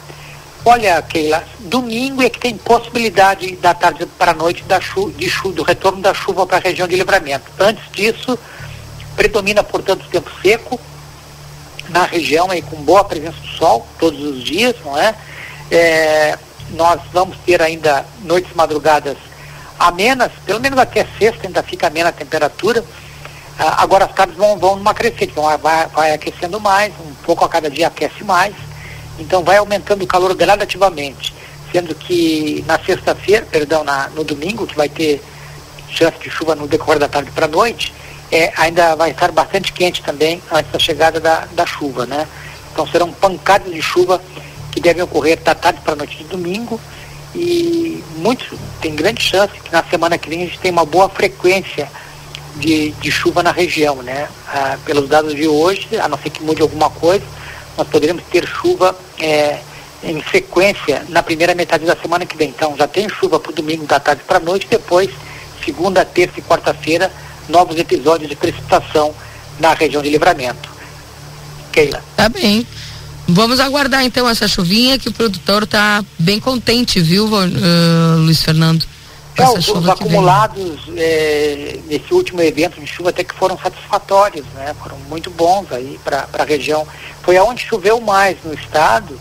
Olha, 0.65 1.03
Keila, 1.03 1.45
domingo 1.59 2.23
é 2.23 2.31
que 2.31 2.39
tem 2.39 2.57
possibilidade 2.57 3.57
da 3.57 3.75
tarde 3.75 4.07
para 4.07 4.31
a 4.31 4.35
noite 4.35 4.63
da 4.63 4.81
chu 4.81 5.11
de 5.11 5.29
chu 5.29 5.51
do 5.51 5.65
retorno 5.65 6.01
da 6.01 6.15
chuva 6.15 6.47
para 6.47 6.59
a 6.59 6.61
região 6.61 6.87
de 6.87 6.95
livramento. 6.95 7.51
Antes 7.59 7.83
disso, 7.91 8.39
predomina, 9.17 9.65
portanto, 9.65 10.05
o 10.05 10.09
tempo 10.09 10.31
seco 10.41 10.81
na 11.93 12.05
região 12.05 12.51
aí 12.51 12.63
com 12.63 12.77
boa 12.77 13.05
presença 13.05 13.39
do 13.41 13.49
sol 13.49 13.87
todos 13.99 14.21
os 14.21 14.43
dias, 14.43 14.75
não 14.85 14.97
é? 14.99 15.15
é 15.71 16.39
nós 16.71 17.01
vamos 17.13 17.37
ter 17.45 17.61
ainda 17.61 18.05
noites 18.23 18.53
madrugadas 18.55 19.17
amenas, 19.79 20.31
pelo 20.47 20.61
menos 20.61 20.79
até 20.79 21.07
sexta 21.19 21.47
ainda 21.47 21.63
fica 21.63 21.87
amena 21.87 22.09
a 22.09 22.13
temperatura. 22.13 22.85
Ah, 23.59 23.83
agora 23.83 24.07
as 24.07 24.13
tardes 24.13 24.37
vão, 24.37 24.59
vão 24.59 24.77
numa 24.77 24.95
crescente, 24.95 25.33
então 25.33 25.45
vai, 25.59 25.87
vai 25.89 26.15
aquecendo 26.15 26.59
mais, 26.59 26.93
um 26.99 27.15
pouco 27.25 27.45
a 27.45 27.49
cada 27.49 27.69
dia 27.69 27.89
aquece 27.89 28.25
mais 28.25 28.55
então 29.19 29.43
vai 29.43 29.57
aumentando 29.57 30.03
o 30.03 30.07
calor 30.07 30.35
gradativamente, 30.35 31.35
sendo 31.71 31.95
que 31.95 32.65
na 32.67 32.79
sexta-feira, 32.79 33.47
perdão, 33.51 33.85
na, 33.85 34.09
no 34.11 34.25
domingo, 34.25 34.67
que 34.67 34.77
vai 34.77 34.89
ter 34.89 35.23
chance 35.91 36.19
de 36.19 36.31
chuva 36.31 36.55
no 36.55 36.67
decorrer 36.67 36.99
da 36.99 37.09
tarde 37.09 37.31
para 37.31 37.47
a 37.47 37.49
noite, 37.49 37.93
é, 38.33 38.51
ainda 38.57 38.97
vai 38.97 39.11
estar 39.11 39.31
bastante 39.31 39.73
quente 39.75 40.03
também 40.03 40.43
antes 40.51 40.73
da 40.73 40.79
chegada 40.79 41.21
da, 41.21 41.47
da 41.53 41.67
chuva, 41.67 42.07
né? 42.07 42.27
Então 42.73 42.87
serão 42.87 43.13
pancadas 43.13 43.71
de 43.71 43.83
chuva 43.83 44.21
que 44.73 44.81
devem 44.81 45.03
ocorrer 45.03 45.39
da 45.39 45.55
tarde 45.55 45.83
para 45.83 45.93
a 45.93 45.97
noite 45.97 46.17
de 46.17 46.25
domingo 46.25 46.81
e 47.35 48.03
muito, 48.17 48.59
tem 48.81 48.95
grande 48.95 49.23
chance 49.23 49.53
que 49.61 49.71
na 49.71 49.85
semana 49.85 50.17
que 50.17 50.31
vem 50.31 50.43
a 50.43 50.45
gente 50.47 50.59
tenha 50.59 50.73
uma 50.73 50.87
boa 50.87 51.11
frequência 51.11 51.91
de, 52.57 52.93
de 52.93 53.11
chuva 53.11 53.43
na 53.43 53.53
região, 53.53 53.97
né? 53.97 54.29
Ah, 54.49 54.79
pelos 54.85 55.11
dados 55.11 55.35
de 55.35 55.47
hoje, 55.47 55.89
a 56.01 56.09
não 56.09 56.17
ser 56.17 56.31
que 56.31 56.43
mude 56.43 56.63
alguma 56.63 56.89
coisa, 56.89 57.25
nós 57.77 57.87
poderemos 57.89 58.23
ter 58.31 58.47
chuva 58.47 58.97
é, 59.21 59.59
em 60.03 60.23
sequência 60.31 61.05
na 61.11 61.23
primeira 61.23 61.55
metade 61.55 61.85
da 61.85 61.97
semana 61.97 62.25
que 62.25 62.37
vem. 62.37 62.49
Então 62.49 62.75
já 62.79 62.89
tem 62.89 63.09
chuva 63.11 63.39
para 63.39 63.53
o 63.53 63.55
domingo 63.55 63.85
da 63.87 64.01
tarde 64.01 64.23
para 64.27 64.39
a 64.39 64.41
noite, 64.41 64.67
depois, 64.71 65.11
segunda, 65.63 66.03
terça 66.03 66.39
e 66.39 66.43
quarta-feira, 66.43 67.11
novos 67.49 67.77
episódios 67.79 68.29
de 68.29 68.37
precipitação 68.37 69.15
na 69.59 69.75
região 69.75 70.03
de 70.03 70.11
livramento. 70.11 70.71
Keila. 71.73 72.03
Tá 72.17 72.29
bem. 72.29 72.67
Vamos 73.29 73.61
aguardar 73.61 74.05
então 74.05 74.29
essa 74.29 74.47
chuvinha 74.49 74.99
que 74.99 75.09
o 75.09 75.13
produtor 75.13 75.63
está 75.63 76.05
bem 76.19 76.39
contente, 76.41 77.01
viu, 77.01 77.27
uh, 77.27 78.17
Luiz 78.19 78.43
Fernando? 78.43 78.85
É, 79.39 79.49
os, 79.49 79.67
os 79.67 79.89
acumulados 79.89 80.83
é, 80.95 81.79
nesse 81.87 82.13
último 82.13 82.43
evento 82.43 82.79
de 82.79 82.87
chuva 82.87 83.09
até 83.09 83.25
que 83.25 83.35
foram 83.35 83.57
satisfatórios, 83.57 84.45
né? 84.55 84.75
Foram 84.83 84.99
muito 85.09 85.31
bons 85.31 85.73
aí 85.73 85.99
para 86.05 86.29
a 86.39 86.45
região. 86.45 86.87
Foi 87.23 87.39
aonde 87.39 87.65
choveu 87.65 87.99
mais 88.01 88.37
no 88.45 88.53
estado, 88.53 89.19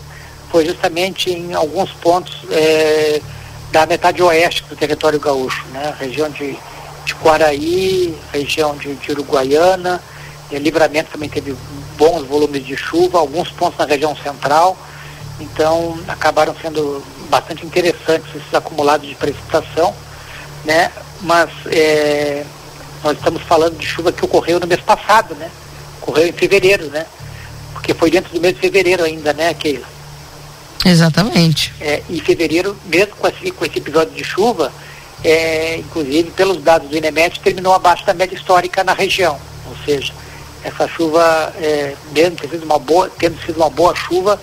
foi 0.50 0.66
justamente 0.66 1.30
em 1.30 1.54
alguns 1.54 1.90
pontos 1.92 2.36
é, 2.50 3.22
da 3.70 3.86
metade 3.86 4.22
oeste 4.22 4.62
do 4.68 4.76
território 4.76 5.18
gaúcho, 5.18 5.64
né? 5.72 5.94
Região 5.98 6.28
de, 6.28 6.58
de 7.04 7.14
Quaraí, 7.16 8.16
região 8.32 8.76
de, 8.76 8.94
de 8.94 9.12
Uruguaiana, 9.12 10.02
e 10.50 10.58
Livramento 10.58 11.10
também 11.12 11.28
teve 11.28 11.56
bons 11.96 12.26
volumes 12.26 12.64
de 12.64 12.76
chuva, 12.76 13.18
alguns 13.18 13.50
pontos 13.50 13.78
na 13.78 13.86
região 13.86 14.14
central, 14.16 14.76
então 15.40 15.98
acabaram 16.08 16.54
sendo 16.60 17.02
bastante 17.30 17.64
interessantes 17.64 18.28
esses 18.34 18.54
acumulados 18.54 19.08
de 19.08 19.14
precipitação, 19.14 19.94
né? 20.64 20.90
Mas 21.22 21.48
é, 21.66 22.44
nós 23.02 23.16
estamos 23.16 23.42
falando 23.42 23.78
de 23.78 23.86
chuva 23.86 24.12
que 24.12 24.24
ocorreu 24.24 24.60
no 24.60 24.66
mês 24.66 24.80
passado, 24.80 25.34
né? 25.34 25.50
Ocorreu 26.00 26.28
em 26.28 26.32
fevereiro, 26.32 26.86
né? 26.86 27.06
Porque 27.72 27.94
foi 27.94 28.10
dentro 28.10 28.32
do 28.32 28.40
mês 28.40 28.54
de 28.54 28.60
fevereiro 28.60 29.02
ainda, 29.02 29.32
né, 29.32 29.54
Keila? 29.54 29.86
Exatamente. 30.84 31.72
É, 31.80 32.02
em 32.10 32.20
fevereiro, 32.20 32.76
mesmo 32.86 33.16
com 33.16 33.28
esse, 33.28 33.50
com 33.50 33.64
esse 33.64 33.78
episódio 33.78 34.12
de 34.12 34.24
chuva, 34.24 34.72
é, 35.24 35.76
inclusive 35.76 36.30
pelos 36.32 36.62
dados 36.62 36.88
do 36.88 36.96
INEMET, 36.96 37.40
terminou 37.40 37.74
abaixo 37.74 38.04
da 38.04 38.14
média 38.14 38.34
histórica 38.34 38.82
na 38.82 38.92
região. 38.92 39.38
Ou 39.68 39.76
seja, 39.84 40.12
essa 40.64 40.88
chuva, 40.88 41.52
é, 41.56 41.94
mesmo 42.12 42.38
sido 42.40 42.64
uma 42.64 42.78
boa, 42.78 43.10
tendo 43.18 43.40
sido 43.44 43.56
uma 43.56 43.70
boa 43.70 43.94
chuva, 43.94 44.40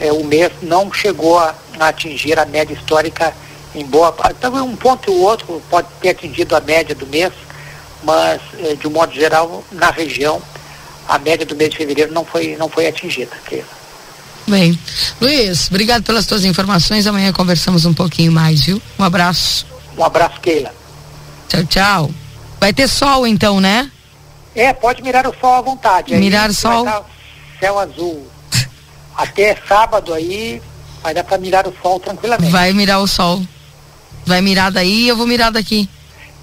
é, 0.00 0.12
o 0.12 0.24
mês 0.24 0.52
não 0.62 0.92
chegou 0.92 1.38
a, 1.38 1.54
a, 1.78 1.88
atingir 1.88 2.38
a 2.38 2.46
média 2.46 2.74
histórica 2.74 3.34
em 3.74 3.84
boa 3.84 4.12
parte. 4.12 4.36
Então, 4.38 4.54
um 4.64 4.76
ponto 4.76 5.10
e 5.10 5.14
o 5.14 5.20
outro 5.20 5.62
pode 5.68 5.88
ter 6.00 6.10
atingido 6.10 6.56
a 6.56 6.60
média 6.60 6.94
do 6.94 7.06
mês, 7.06 7.32
mas, 8.02 8.40
é, 8.60 8.74
de 8.74 8.86
um 8.86 8.90
modo 8.90 9.12
geral, 9.12 9.64
na 9.72 9.90
região, 9.90 10.40
a 11.08 11.18
média 11.18 11.44
do 11.44 11.56
mês 11.56 11.70
de 11.70 11.76
fevereiro 11.76 12.12
não 12.12 12.24
foi, 12.24 12.56
não 12.56 12.68
foi 12.68 12.86
atingida. 12.86 13.32
Bem, 14.46 14.78
Luiz, 15.20 15.68
obrigado 15.68 16.04
pelas 16.04 16.26
tuas 16.26 16.44
informações. 16.44 17.06
Amanhã 17.06 17.32
conversamos 17.32 17.84
um 17.84 17.92
pouquinho 17.92 18.32
mais, 18.32 18.62
viu? 18.62 18.80
Um 18.98 19.04
abraço. 19.04 19.77
Um 19.98 20.04
abraço, 20.04 20.40
Keila. 20.40 20.72
Tchau, 21.48 21.64
tchau. 21.64 22.10
Vai 22.60 22.72
ter 22.72 22.88
sol 22.88 23.26
então, 23.26 23.60
né? 23.60 23.90
É, 24.54 24.72
pode 24.72 25.02
mirar 25.02 25.26
o 25.26 25.34
sol 25.38 25.54
à 25.54 25.60
vontade. 25.60 26.14
Mirar 26.16 26.50
o 26.50 26.54
sol? 26.54 26.86
Céu 27.60 27.78
azul. 27.78 28.26
Até 29.16 29.56
sábado 29.66 30.14
aí 30.14 30.62
vai 31.02 31.12
dar 31.12 31.24
para 31.24 31.38
mirar 31.38 31.66
o 31.66 31.74
sol 31.82 31.98
tranquilamente. 31.98 32.50
Vai 32.50 32.72
mirar 32.72 33.00
o 33.00 33.06
sol. 33.06 33.42
Vai 34.24 34.40
mirar 34.40 34.70
daí 34.70 35.04
e 35.04 35.08
eu 35.08 35.16
vou 35.16 35.26
mirar 35.26 35.50
daqui. 35.50 35.88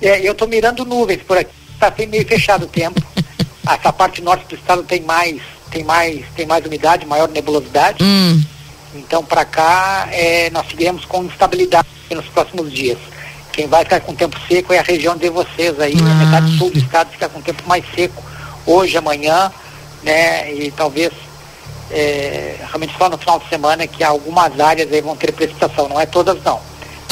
É, 0.02 0.20
eu 0.28 0.34
tô 0.34 0.46
mirando 0.48 0.86
nuvens 0.86 1.22
por 1.24 1.38
aqui. 1.38 1.52
Tá 1.80 1.94
meio 2.08 2.28
fechado 2.28 2.66
o 2.66 2.68
tempo. 2.68 3.02
Essa 3.68 3.92
parte 3.92 4.22
norte 4.22 4.46
do 4.48 4.56
estado 4.56 4.84
tem 4.84 5.02
mais 5.02 5.42
tem 5.76 5.84
mais, 5.84 6.26
tem 6.36 6.46
mais 6.46 6.66
umidade, 6.66 7.06
maior 7.06 7.28
nebulosidade. 7.28 8.02
Hum. 8.02 8.42
Então, 8.94 9.24
para 9.24 9.44
cá, 9.44 10.08
é, 10.12 10.50
nós 10.52 10.66
seguiremos 10.70 11.04
com 11.04 11.26
instabilidade 11.26 11.88
nos 12.10 12.26
próximos 12.28 12.72
dias. 12.72 12.98
Quem 13.56 13.68
vai 13.68 13.86
ficar 13.86 14.02
com 14.02 14.14
tempo 14.14 14.38
seco 14.50 14.74
é 14.74 14.80
a 14.80 14.84
região 14.84 15.16
de 15.16 15.30
vocês 15.30 15.80
aí, 15.80 15.96
ah. 15.98 16.12
a 16.12 16.26
metade 16.26 16.58
sul 16.58 16.70
do 16.70 16.78
estado 16.78 17.10
fica 17.12 17.30
com 17.30 17.42
tempo 17.42 17.64
mais 17.66 17.86
seco 17.96 18.22
hoje, 18.66 18.98
amanhã, 18.98 19.50
né? 20.04 20.54
E 20.54 20.72
talvez 20.72 21.14
é, 21.90 22.58
realmente 22.68 22.94
só 22.98 23.08
no 23.08 23.18
final 23.18 23.40
de 23.40 23.48
semana 23.48 23.88
que 23.88 24.04
algumas 24.04 24.60
áreas 24.60 24.92
aí 24.92 25.00
vão 25.00 25.16
ter 25.16 25.32
precipitação, 25.32 25.88
não 25.88 26.02
é 26.02 26.06
todas 26.06 26.44
não. 26.44 26.60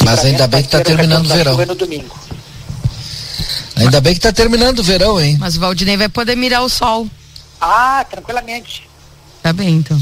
Mas 0.04 0.22
ainda 0.22 0.46
bem 0.46 0.60
que 0.60 0.66
está 0.66 0.82
terminando 0.82 1.24
o 1.24 1.34
verão. 1.34 1.56
No 1.56 1.74
domingo. 1.74 2.18
Ainda 3.76 4.00
bem 4.02 4.12
que 4.12 4.18
está 4.18 4.30
terminando 4.30 4.80
o 4.80 4.82
verão, 4.82 5.18
hein? 5.18 5.38
Mas 5.40 5.56
o 5.56 5.60
Valdinei 5.60 5.96
vai 5.96 6.10
poder 6.10 6.36
mirar 6.36 6.62
o 6.62 6.68
sol. 6.68 7.08
Ah, 7.58 8.04
tranquilamente. 8.10 8.86
Tá 9.42 9.50
bem, 9.50 9.76
então. 9.76 9.98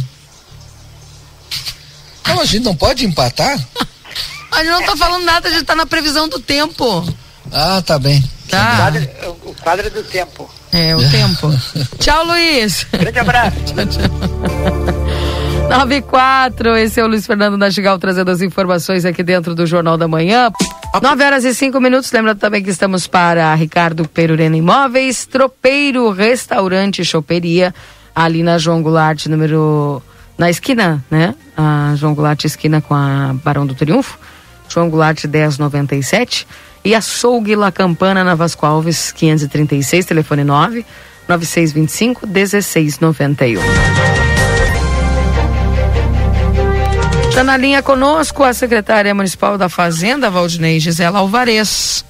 Não, 2.26 2.40
a 2.40 2.44
gente 2.44 2.64
não 2.64 2.74
pode 2.74 3.06
empatar? 3.06 3.64
a 4.52 4.58
gente 4.58 4.70
não 4.70 4.82
tá 4.82 4.96
falando 4.96 5.24
nada, 5.24 5.48
a 5.48 5.50
gente 5.50 5.64
tá 5.64 5.74
na 5.74 5.86
previsão 5.86 6.28
do 6.28 6.38
tempo. 6.38 7.04
Ah, 7.52 7.82
tá 7.84 7.98
bem. 7.98 8.22
Tá. 8.48 8.72
O 8.72 8.76
quadro, 8.76 9.08
o 9.44 9.54
quadro 9.62 9.86
é 9.86 9.90
do 9.90 10.02
tempo. 10.02 10.50
É, 10.70 10.94
o 10.96 11.10
tempo. 11.10 11.50
tchau, 11.98 12.24
Luiz. 12.24 12.86
Grande 12.92 13.18
abraço. 13.18 13.56
tchau, 13.66 13.86
tchau. 13.86 15.02
9 15.68 15.96
e 15.96 16.02
4, 16.02 16.76
esse 16.76 17.00
é 17.00 17.04
o 17.04 17.06
Luiz 17.06 17.26
Fernando 17.26 17.56
Nastigal 17.56 17.98
trazendo 17.98 18.30
as 18.30 18.42
informações 18.42 19.04
aqui 19.04 19.22
dentro 19.22 19.54
do 19.54 19.66
Jornal 19.66 19.96
da 19.96 20.06
Manhã. 20.06 20.50
9 21.00 21.24
horas 21.24 21.44
e 21.44 21.54
5 21.54 21.80
minutos. 21.80 22.12
Lembrando 22.12 22.38
também 22.38 22.62
que 22.62 22.70
estamos 22.70 23.06
para 23.06 23.54
Ricardo 23.54 24.06
Perurena 24.06 24.56
Imóveis, 24.56 25.24
Tropeiro 25.24 26.10
Restaurante 26.10 27.04
Choperia, 27.04 27.74
ali 28.14 28.42
na 28.42 28.58
João 28.58 28.82
Goulart, 28.82 29.26
número. 29.26 30.02
na 30.36 30.50
esquina, 30.50 31.02
né? 31.10 31.34
A 31.56 31.94
João 31.96 32.14
Goulart, 32.14 32.44
esquina 32.44 32.82
com 32.82 32.94
a 32.94 33.34
Barão 33.42 33.66
do 33.66 33.74
Triunfo. 33.74 34.18
João 34.72 34.88
Goulart 34.88 35.24
1097. 35.24 36.46
E 36.84 36.94
Açougue 36.94 37.54
La 37.54 37.70
Campana 37.70 38.24
na 38.24 38.34
Vasco 38.34 38.66
Alves 38.66 39.12
536, 39.12 40.04
telefone 40.04 40.42
9 40.42 40.84
9625 41.28 42.26
1691. 42.26 43.62
Está 47.28 47.44
na 47.44 47.56
linha 47.56 47.82
conosco 47.82 48.42
a 48.42 48.52
secretária 48.52 49.14
municipal 49.14 49.56
da 49.56 49.68
Fazenda, 49.68 50.30
Valdinei 50.30 50.78
Gisela 50.80 51.20
Alvarez. 51.20 52.04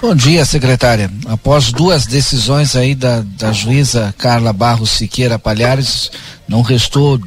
Bom 0.00 0.14
dia, 0.14 0.44
secretária. 0.44 1.10
Após 1.26 1.72
duas 1.72 2.06
decisões 2.06 2.76
aí 2.76 2.94
da, 2.94 3.22
da 3.36 3.50
juíza 3.52 4.14
Carla 4.16 4.52
Barros 4.52 4.90
Siqueira 4.90 5.38
Palhares, 5.38 6.12
não 6.46 6.62
restou 6.62 7.20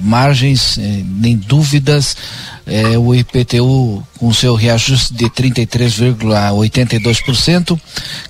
margens, 0.00 0.78
eh, 0.78 1.02
nem 1.04 1.36
dúvidas 1.36 2.16
é, 2.70 2.96
o 2.96 3.14
IPTU 3.14 4.02
com 4.16 4.32
seu 4.32 4.54
reajuste 4.54 5.12
de 5.12 5.28
33,82%. 5.28 7.78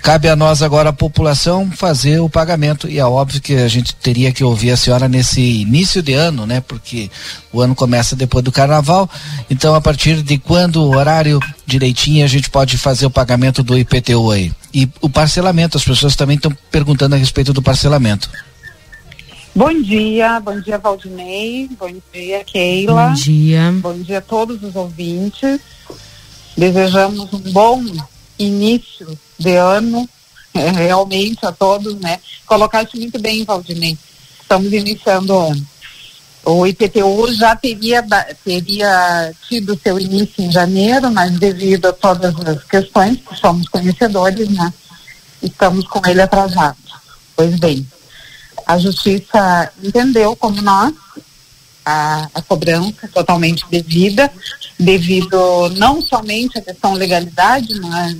Cabe 0.00 0.28
a 0.28 0.36
nós 0.36 0.62
agora, 0.62 0.88
a 0.88 0.94
população, 0.94 1.70
fazer 1.70 2.18
o 2.20 2.30
pagamento. 2.30 2.88
E 2.88 2.98
é 2.98 3.04
óbvio 3.04 3.40
que 3.40 3.54
a 3.54 3.68
gente 3.68 3.94
teria 3.94 4.32
que 4.32 4.42
ouvir 4.42 4.70
a 4.70 4.76
senhora 4.76 5.08
nesse 5.08 5.40
início 5.40 6.02
de 6.02 6.14
ano, 6.14 6.46
né? 6.46 6.60
Porque 6.60 7.08
o 7.52 7.60
ano 7.60 7.74
começa 7.74 8.16
depois 8.16 8.42
do 8.42 8.50
carnaval. 8.50 9.10
Então, 9.50 9.74
a 9.74 9.80
partir 9.80 10.22
de 10.22 10.38
quando 10.38 10.82
o 10.82 10.96
horário 10.96 11.38
direitinho 11.66 12.24
a 12.24 12.28
gente 12.28 12.48
pode 12.48 12.78
fazer 12.78 13.04
o 13.04 13.10
pagamento 13.10 13.62
do 13.62 13.76
IPTU 13.76 14.30
aí? 14.30 14.50
E 14.72 14.88
o 15.00 15.10
parcelamento, 15.10 15.76
as 15.76 15.84
pessoas 15.84 16.16
também 16.16 16.36
estão 16.36 16.56
perguntando 16.70 17.14
a 17.14 17.18
respeito 17.18 17.52
do 17.52 17.60
parcelamento. 17.60 18.30
Bom 19.52 19.82
dia, 19.82 20.38
bom 20.38 20.60
dia 20.60 20.78
Valdinei, 20.78 21.68
bom 21.76 21.92
dia 22.12 22.44
Keila. 22.44 23.08
Bom 23.08 23.14
dia. 23.14 23.72
Bom 23.82 23.94
dia 23.94 24.18
a 24.18 24.22
todos 24.22 24.62
os 24.62 24.76
ouvintes. 24.76 25.60
Desejamos 26.56 27.32
um 27.32 27.40
bom 27.52 27.82
início 28.38 29.18
de 29.36 29.56
ano, 29.56 30.08
é, 30.54 30.70
realmente 30.70 31.44
a 31.44 31.50
todos, 31.50 31.96
né? 31.96 32.20
Colocaste 32.46 32.96
muito 32.96 33.18
bem, 33.18 33.44
Valdinei. 33.44 33.98
Estamos 34.40 34.72
iniciando 34.72 35.34
o 35.34 35.40
ano. 35.50 35.66
O 36.44 36.66
IPTU 36.66 37.34
já 37.34 37.56
teria, 37.56 38.02
teria 38.44 39.32
tido 39.48 39.78
seu 39.82 39.98
início 39.98 40.44
em 40.44 40.50
janeiro, 40.50 41.10
mas 41.10 41.38
devido 41.38 41.86
a 41.86 41.92
todas 41.92 42.34
as 42.46 42.62
questões, 42.64 43.18
que 43.18 43.36
somos 43.36 43.68
conhecedores, 43.68 44.48
né? 44.48 44.72
Estamos 45.42 45.86
com 45.88 46.00
ele 46.08 46.22
atrasado. 46.22 46.76
Pois 47.36 47.58
bem, 47.58 47.86
a 48.70 48.78
justiça 48.78 49.72
entendeu 49.82 50.36
como 50.36 50.62
nós 50.62 50.94
a, 51.84 52.28
a 52.32 52.40
cobrança 52.40 53.08
totalmente 53.08 53.64
devida, 53.68 54.30
devido 54.78 55.68
não 55.70 56.00
somente 56.00 56.56
à 56.56 56.62
questão 56.62 56.92
legalidade, 56.92 57.80
mas 57.80 58.16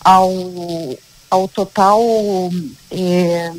ao, 0.00 0.28
ao 1.30 1.46
total 1.46 2.00
eh, 2.90 3.52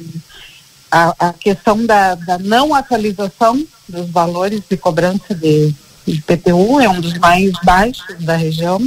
a, 0.91 1.29
a, 1.29 1.33
questão 1.33 1.85
da, 1.85 2.15
da, 2.15 2.37
não 2.37 2.75
atualização 2.75 3.65
dos 3.87 4.09
valores 4.09 4.61
de 4.69 4.75
cobrança 4.75 5.33
de, 5.33 5.73
de 6.05 6.21
PTU 6.23 6.81
é 6.81 6.89
um 6.89 6.99
dos 6.99 7.17
mais 7.19 7.53
baixos 7.63 8.17
da 8.19 8.35
região. 8.35 8.81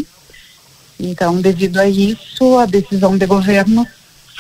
Então, 0.99 1.41
devido 1.41 1.78
a 1.78 1.88
isso, 1.88 2.59
a 2.59 2.66
decisão 2.66 3.16
de 3.16 3.24
governo 3.24 3.86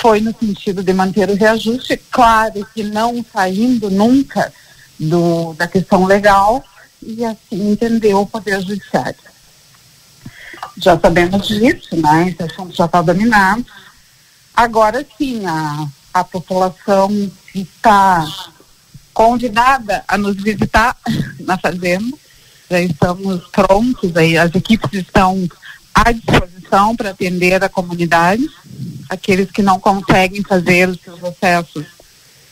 foi 0.00 0.20
no 0.20 0.34
sentido 0.38 0.82
de 0.82 0.92
manter 0.92 1.28
o 1.28 1.36
reajuste, 1.36 1.96
claro 2.10 2.66
que 2.74 2.82
não 2.82 3.24
saindo 3.32 3.90
nunca 3.90 4.52
do, 4.98 5.52
da 5.54 5.68
questão 5.68 6.06
legal, 6.06 6.64
e 7.02 7.24
assim 7.24 7.72
entendeu 7.72 8.20
o 8.20 8.26
Poder 8.26 8.60
Judiciário. 8.60 9.30
Já 10.78 10.98
sabemos 10.98 11.48
disso, 11.48 11.96
né? 11.96 12.28
Esse 12.28 12.42
assunto 12.42 12.74
já 12.74 12.86
está 12.86 13.02
dominado. 13.02 13.64
Agora 14.54 15.06
sim, 15.16 15.44
a, 15.46 15.86
a 16.12 16.24
população 16.24 17.30
está 17.54 18.26
convidada 19.12 20.04
a 20.08 20.16
nos 20.16 20.36
visitar 20.36 20.96
na 21.40 21.58
fazenda. 21.58 22.16
Já 22.70 22.80
estamos 22.80 23.46
prontos, 23.48 24.16
aí, 24.16 24.38
as 24.38 24.54
equipes 24.54 24.92
estão 24.92 25.48
à 25.94 26.12
disposição 26.70 26.94
para 26.94 27.10
atender 27.10 27.62
a 27.62 27.68
comunidade 27.68 28.48
aqueles 29.08 29.50
que 29.50 29.60
não 29.60 29.80
conseguem 29.80 30.42
fazer 30.42 30.88
os 30.88 31.00
seus 31.00 31.22
acessos 31.24 31.84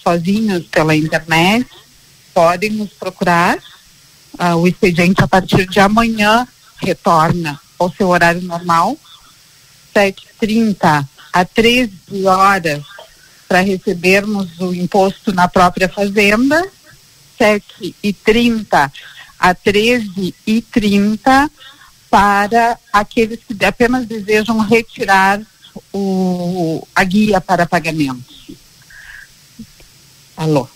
sozinhos 0.03 0.66
pela 0.66 0.97
internet, 0.97 1.69
podem 2.35 2.71
nos 2.71 2.91
procurar. 2.91 3.57
Uh, 4.39 4.57
o 4.57 4.66
expediente, 4.66 5.23
a 5.23 5.29
partir 5.29 5.69
de 5.69 5.79
amanhã, 5.79 6.47
retorna 6.79 7.61
ao 7.79 7.93
seu 7.93 8.09
horário 8.09 8.43
normal, 8.43 8.97
7h30 9.95 11.07
a 11.33 11.45
13 11.45 12.27
horas 12.27 12.83
para 13.49 13.61
recebermos 13.61 14.59
o 14.61 14.75
imposto 14.75 15.33
na 15.33 15.47
própria 15.49 15.89
fazenda, 15.89 16.61
7h30 17.41 18.93
a 19.39 19.55
13h30 19.55 21.51
para 22.11 22.78
aqueles 22.92 23.40
que 23.46 23.64
apenas 23.64 24.06
desejam 24.06 24.59
retirar 24.59 25.40
o, 25.92 26.86
a 26.94 27.04
guia 27.04 27.40
para 27.40 27.66
pagamentos. 27.66 28.48
Alô? 30.36 30.68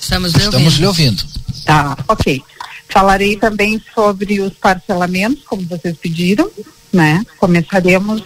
Estamos 0.00 0.32
lhe 0.32 0.42
Estamos 0.42 0.74
lhe 0.74 0.86
ouvindo. 0.86 1.22
Tá, 1.64 1.96
ok. 2.08 2.42
Falarei 2.88 3.36
também 3.36 3.80
sobre 3.94 4.40
os 4.40 4.54
parcelamentos, 4.54 5.44
como 5.44 5.66
vocês 5.66 5.96
pediram, 5.96 6.50
né? 6.92 7.24
Começaremos 7.38 8.22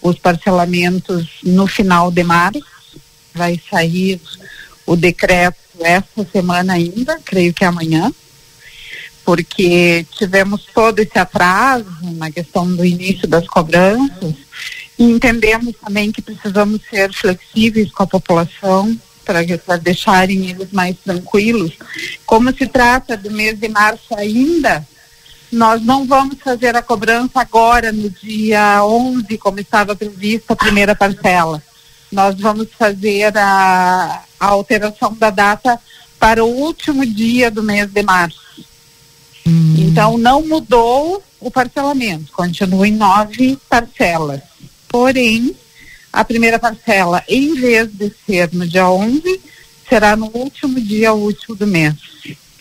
os 0.00 0.18
parcelamentos 0.18 1.28
no 1.42 1.66
final 1.66 2.10
de 2.10 2.22
março. 2.22 2.62
Vai 3.34 3.60
sair 3.70 4.20
o 4.86 4.96
decreto 4.96 5.58
essa 5.80 6.26
semana 6.32 6.74
ainda, 6.74 7.20
creio 7.24 7.52
que 7.52 7.64
amanhã, 7.64 8.12
porque 9.26 10.06
tivemos 10.16 10.66
todo 10.72 11.00
esse 11.00 11.18
atraso 11.18 11.84
na 12.14 12.30
questão 12.30 12.64
do 12.64 12.84
início 12.84 13.26
das 13.26 13.44
cobranças 13.48 14.36
e 14.96 15.02
entendemos 15.02 15.74
também 15.84 16.12
que 16.12 16.22
precisamos 16.22 16.80
ser 16.88 17.12
flexíveis 17.12 17.90
com 17.90 18.04
a 18.04 18.06
população 18.06 18.96
para 19.24 19.42
deixarem 19.78 20.48
eles 20.48 20.70
mais 20.70 20.96
tranquilos. 21.04 21.72
Como 22.24 22.56
se 22.56 22.68
trata 22.68 23.16
do 23.16 23.32
mês 23.32 23.58
de 23.58 23.68
março 23.68 24.14
ainda, 24.16 24.86
nós 25.50 25.82
não 25.82 26.06
vamos 26.06 26.38
fazer 26.38 26.76
a 26.76 26.82
cobrança 26.82 27.40
agora, 27.40 27.90
no 27.90 28.08
dia 28.08 28.84
11, 28.84 29.36
como 29.38 29.58
estava 29.58 29.96
prevista 29.96 30.52
a 30.52 30.56
primeira 30.56 30.94
parcela. 30.94 31.60
Nós 32.12 32.38
vamos 32.38 32.68
fazer 32.78 33.36
a, 33.36 34.22
a 34.38 34.46
alteração 34.46 35.12
da 35.14 35.30
data 35.30 35.80
para 36.16 36.44
o 36.44 36.48
último 36.48 37.04
dia 37.04 37.50
do 37.50 37.64
mês 37.64 37.90
de 37.90 38.04
março. 38.04 38.46
Hum. 39.46 39.74
Então, 39.78 40.18
não 40.18 40.46
mudou 40.46 41.22
o 41.40 41.50
parcelamento, 41.50 42.32
continua 42.32 42.88
em 42.88 42.92
nove 42.92 43.58
parcelas. 43.68 44.40
Porém, 44.88 45.54
a 46.12 46.24
primeira 46.24 46.58
parcela, 46.58 47.22
em 47.28 47.54
vez 47.54 47.90
de 47.92 48.12
ser 48.26 48.50
no 48.52 48.66
dia 48.66 48.88
11, 48.88 49.40
será 49.88 50.16
no 50.16 50.30
último 50.34 50.80
dia 50.80 51.12
útil 51.12 51.54
do 51.54 51.66
mês. 51.66 51.94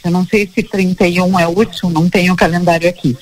Eu 0.03 0.11
não 0.11 0.25
sei 0.27 0.49
se 0.53 0.61
31 0.61 1.39
é 1.39 1.47
útil, 1.47 1.89
não 1.89 2.09
tenho 2.09 2.33
o 2.33 2.37
calendário 2.37 2.87
aqui. 2.87 3.17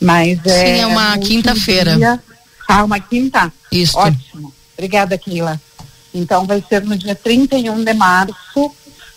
Mas 0.00 0.38
é. 0.46 0.66
Sim, 0.66 0.80
é 0.80 0.86
uma 0.86 1.18
quinta-feira. 1.18 2.22
Ah, 2.68 2.84
uma 2.84 2.98
quinta? 2.98 3.52
Isso. 3.70 3.98
Ótimo. 3.98 4.52
Obrigada, 4.76 5.18
Keila. 5.18 5.60
Então 6.14 6.46
vai 6.46 6.62
ser 6.66 6.82
no 6.84 6.96
dia 6.96 7.14
31 7.14 7.84
de 7.84 7.94
março 7.94 8.72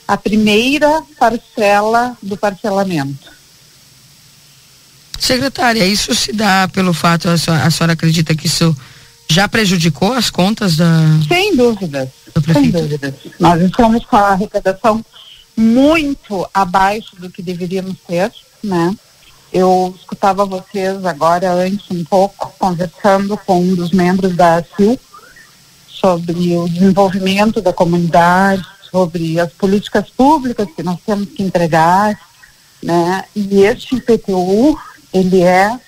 a 0.07 0.17
primeira 0.17 1.01
parcela 1.17 2.17
do 2.21 2.35
parcelamento. 2.37 3.34
Secretária, 5.19 5.85
isso 5.85 6.13
se 6.13 6.31
dá 6.31 6.67
pelo 6.67 6.93
fato, 6.93 7.29
a 7.29 7.37
senhora, 7.37 7.63
a 7.63 7.71
senhora 7.71 7.93
acredita 7.93 8.35
que 8.35 8.47
isso 8.47 8.75
já 9.29 9.47
prejudicou 9.47 10.13
as 10.13 10.29
contas 10.29 10.75
da. 10.75 11.01
Sem 11.27 11.55
dúvidas. 11.55 12.09
Sem 12.53 12.69
dúvidas. 12.69 13.13
Nós 13.39 13.61
estamos 13.61 14.05
com 14.05 14.17
a 14.17 14.29
arrecadação 14.29 15.03
muito 15.55 16.47
abaixo 16.53 17.15
do 17.17 17.29
que 17.29 17.41
deveríamos 17.41 17.95
ter, 18.07 18.31
né? 18.63 18.95
Eu 19.51 19.95
escutava 19.97 20.45
vocês 20.45 21.05
agora 21.05 21.53
antes 21.53 21.85
um 21.89 22.03
pouco 22.03 22.53
conversando 22.59 23.37
com 23.37 23.61
um 23.61 23.73
dos 23.73 23.91
membros 23.91 24.35
da 24.35 24.57
ACIL 24.57 24.99
sobre 25.87 26.57
o 26.57 26.67
desenvolvimento 26.67 27.61
da 27.61 27.71
comunidade, 27.71 28.65
sobre 28.91 29.39
as 29.39 29.51
políticas 29.53 30.09
públicas 30.09 30.67
que 30.75 30.83
nós 30.83 30.99
temos 31.05 31.29
que 31.29 31.41
entregar, 31.41 32.19
né? 32.83 33.23
E 33.33 33.61
este 33.63 33.95
IPTU, 33.95 34.77
ele 35.15 35.41
é 35.41 35.79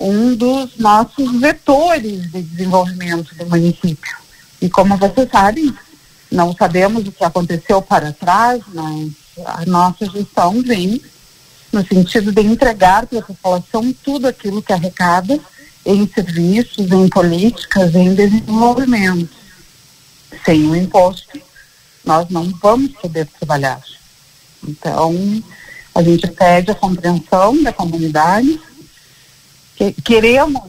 um 0.00 0.34
dos 0.34 0.76
nossos 0.76 1.40
vetores 1.40 2.30
de 2.32 2.42
desenvolvimento 2.42 3.32
do 3.36 3.46
município. 3.46 4.16
E 4.60 4.68
como 4.68 4.96
vocês 4.96 5.28
sabem, 5.30 5.72
não 6.30 6.52
sabemos 6.52 7.06
o 7.06 7.12
que 7.12 7.22
aconteceu 7.22 7.80
para 7.80 8.12
trás, 8.12 8.60
mas 8.74 9.12
a 9.46 9.64
nossa 9.66 10.04
gestão 10.06 10.60
vem 10.62 11.00
no 11.72 11.86
sentido 11.86 12.32
de 12.32 12.42
entregar 12.42 13.06
para 13.06 13.20
a 13.20 13.22
população 13.22 13.94
tudo 14.02 14.26
aquilo 14.26 14.62
que 14.62 14.72
arrecada 14.72 15.38
em 15.86 16.06
serviços, 16.08 16.90
em 16.90 17.08
políticas, 17.08 17.94
em 17.94 18.14
desenvolvimento. 18.14 19.30
Sem 20.44 20.68
o 20.68 20.74
imposto, 20.74 21.40
nós 22.04 22.28
não 22.28 22.50
vamos 22.60 22.92
poder 22.92 23.26
trabalhar. 23.38 23.80
Então, 24.66 25.42
a 25.94 26.02
gente 26.02 26.26
pede 26.28 26.70
a 26.70 26.74
compreensão 26.74 27.62
da 27.62 27.72
comunidade, 27.72 28.58
que, 29.76 29.92
queremos 29.92 30.62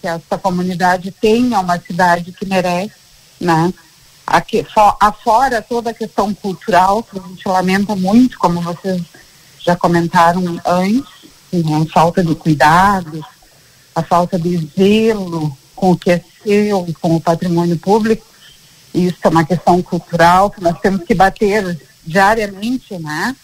que 0.00 0.06
essa 0.06 0.36
comunidade 0.36 1.10
tenha 1.12 1.60
uma 1.60 1.78
cidade 1.78 2.32
que 2.32 2.44
merece, 2.44 2.94
né? 3.40 3.72
Aqui, 4.26 4.64
for, 4.64 4.96
afora 5.00 5.60
toda 5.60 5.90
a 5.90 5.94
questão 5.94 6.32
cultural, 6.34 7.02
que 7.02 7.18
a 7.18 7.22
gente 7.22 7.46
lamenta 7.46 7.94
muito, 7.94 8.38
como 8.38 8.60
vocês 8.60 9.02
já 9.60 9.76
comentaram 9.76 10.60
antes, 10.64 11.04
né? 11.52 11.86
a 11.88 11.92
falta 11.92 12.22
de 12.22 12.34
cuidados, 12.34 13.24
a 13.94 14.02
falta 14.02 14.38
de 14.38 14.56
zelo 14.76 15.56
com 15.74 15.92
o 15.92 15.96
que 15.96 16.10
é 16.10 16.24
seu 16.42 16.84
e 16.88 16.94
com 16.94 17.16
o 17.16 17.20
patrimônio 17.20 17.78
público. 17.78 18.24
Isso 18.94 19.18
é 19.22 19.28
uma 19.28 19.44
questão 19.44 19.82
cultural 19.82 20.50
que 20.50 20.60
nós 20.60 20.78
temos 20.80 21.04
que 21.04 21.14
bater 21.14 21.80
diariamente, 22.04 22.98
né? 22.98 23.36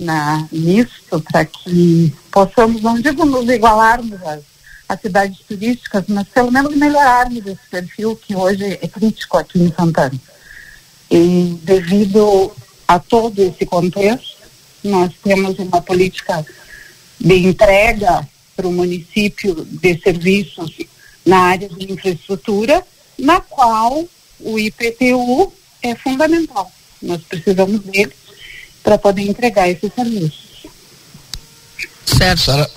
Na, 0.00 0.48
nisso 0.50 1.20
para 1.30 1.44
que 1.44 2.12
possamos, 2.32 2.82
não 2.82 2.98
digo 3.00 3.24
nos 3.24 3.48
igualarmos 3.48 4.20
às, 4.22 4.40
às 4.88 5.00
cidades 5.00 5.38
turísticas, 5.46 6.04
mas 6.08 6.26
pelo 6.28 6.50
menos 6.50 6.74
melhorarmos 6.74 7.46
esse 7.46 7.60
perfil 7.70 8.16
que 8.16 8.34
hoje 8.34 8.78
é 8.80 8.88
crítico 8.88 9.36
aqui 9.36 9.60
em 9.60 9.72
Santana. 9.72 10.18
E 11.10 11.58
devido 11.62 12.52
a 12.88 12.98
todo 12.98 13.40
esse 13.42 13.66
contexto, 13.66 14.38
nós 14.82 15.12
temos 15.22 15.58
uma 15.58 15.82
política 15.82 16.44
de 17.20 17.34
entrega 17.46 18.26
para 18.56 18.66
o 18.66 18.72
município 18.72 19.64
de 19.64 20.00
serviços 20.00 20.76
na 21.24 21.38
área 21.38 21.68
de 21.68 21.92
infraestrutura, 21.92 22.84
na 23.18 23.40
qual 23.40 24.04
o 24.40 24.58
IPTU 24.58 25.52
é 25.82 25.94
fundamental. 25.94 26.70
Nós 27.02 27.22
precisamos 27.22 27.80
dele 27.80 28.12
para 28.82 28.98
poder 28.98 29.22
entregar 29.22 29.68
esse 29.68 29.90
serviço. 29.94 30.50
Certo. 32.06 32.40
A 32.40 32.44
senhora, 32.44 32.70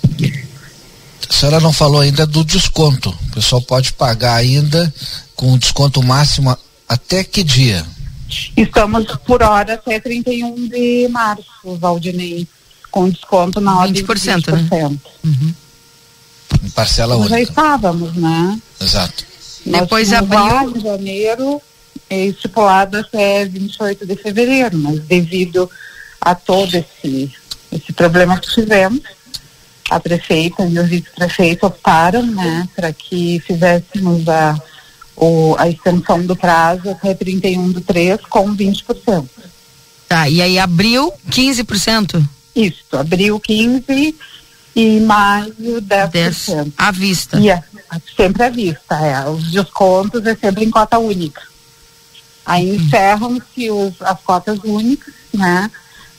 a 1.29 1.33
senhora 1.33 1.59
não 1.59 1.73
falou 1.73 2.01
ainda 2.01 2.25
do 2.25 2.43
desconto. 2.43 3.09
O 3.09 3.31
pessoal 3.33 3.61
pode 3.61 3.93
pagar 3.93 4.35
ainda 4.35 4.93
com 5.35 5.57
desconto 5.57 6.03
máximo 6.03 6.55
até 6.87 7.23
que 7.23 7.43
dia? 7.43 7.85
Estamos 8.55 9.05
por 9.25 9.43
hora 9.43 9.75
até 9.75 9.99
31 9.99 10.67
de 10.67 11.07
março, 11.09 11.43
Valdinei, 11.77 12.47
com 12.91 13.09
desconto 13.09 13.59
na 13.59 13.79
ordem 13.79 14.03
20%, 14.03 14.39
de 14.39 14.51
20%. 14.51 14.71
Né? 14.71 14.97
Uhum. 15.23 15.53
Em 16.63 16.69
parcela 16.69 17.15
única. 17.15 17.35
já 17.35 17.41
estávamos, 17.41 18.13
né? 18.15 18.59
Exato. 18.79 19.25
Nós 19.65 19.81
Depois 19.81 20.11
em 20.11 20.81
janeiro 20.81 21.61
é 22.09 22.25
estipulado 22.25 22.97
até 22.97 23.45
28 23.45 24.05
de 24.05 24.15
fevereiro, 24.15 24.77
mas 24.77 24.99
devido 25.01 25.69
a 26.25 26.35
todo 26.35 26.73
esse, 26.75 27.31
esse 27.71 27.91
problema 27.93 28.39
que 28.39 28.49
tivemos, 28.53 29.01
a 29.89 29.99
prefeita 29.99 30.63
e 30.65 30.79
o 30.79 30.85
vice-prefeito 30.85 31.65
optaram, 31.65 32.25
né, 32.25 32.67
para 32.75 32.93
que 32.93 33.41
fizéssemos 33.45 34.27
a, 34.29 34.57
o, 35.15 35.55
a 35.59 35.67
extensão 35.69 36.25
do 36.25 36.35
prazo 36.35 36.89
até 36.89 37.13
31 37.13 37.71
do 37.71 37.81
3 37.81 38.21
com 38.29 38.55
20%. 38.55 39.25
Tá, 40.07 40.29
e 40.29 40.41
aí 40.41 40.57
abril 40.57 41.11
15%? 41.29 42.23
Isso, 42.55 42.85
abril 42.93 43.39
15 43.39 44.15
e 44.75 44.99
maio 45.01 45.53
10%. 45.81 46.09
10 46.09 46.49
à 46.77 46.91
vista. 46.91 47.39
E 47.39 47.49
é, 47.49 47.61
sempre 48.15 48.43
à 48.43 48.49
vista, 48.49 48.95
é. 48.95 49.27
Os 49.29 49.51
descontos 49.51 50.25
é 50.25 50.35
sempre 50.35 50.63
em 50.63 50.69
cota 50.69 50.97
única. 50.97 51.41
Aí 52.45 52.69
Uhum. 52.71 52.75
encerram-se 52.75 53.69
as 54.01 54.19
cotas 54.21 54.59
únicas, 54.63 55.13
né? 55.33 55.69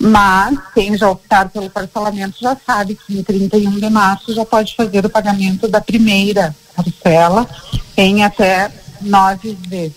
Mas 0.04 0.58
quem 0.74 0.98
já 0.98 1.08
optar 1.08 1.48
pelo 1.48 1.70
parcelamento 1.70 2.36
já 2.38 2.54
sabe 2.66 2.94
que 2.94 3.18
em 3.18 3.22
31 3.22 3.80
de 3.80 3.88
março 3.88 4.34
já 4.34 4.44
pode 4.44 4.76
fazer 4.76 5.06
o 5.06 5.08
pagamento 5.08 5.66
da 5.66 5.80
primeira 5.80 6.54
parcela 6.76 7.48
em 7.96 8.22
até 8.22 8.70
nove 9.00 9.56
vezes. 9.66 9.96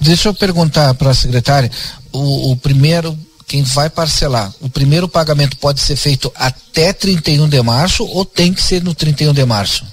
Deixa 0.00 0.28
eu 0.28 0.34
perguntar 0.34 0.94
para 0.94 1.10
a 1.10 1.14
secretária, 1.14 1.70
o, 2.12 2.50
o 2.50 2.56
primeiro, 2.56 3.16
quem 3.46 3.62
vai 3.62 3.88
parcelar, 3.88 4.52
o 4.60 4.68
primeiro 4.68 5.08
pagamento 5.08 5.56
pode 5.58 5.78
ser 5.80 5.94
feito 5.94 6.32
até 6.34 6.92
31 6.92 7.48
de 7.48 7.62
março 7.62 8.04
ou 8.04 8.24
tem 8.24 8.52
que 8.52 8.60
ser 8.60 8.82
no 8.82 8.96
31 8.96 9.32
de 9.32 9.44
março? 9.44 9.86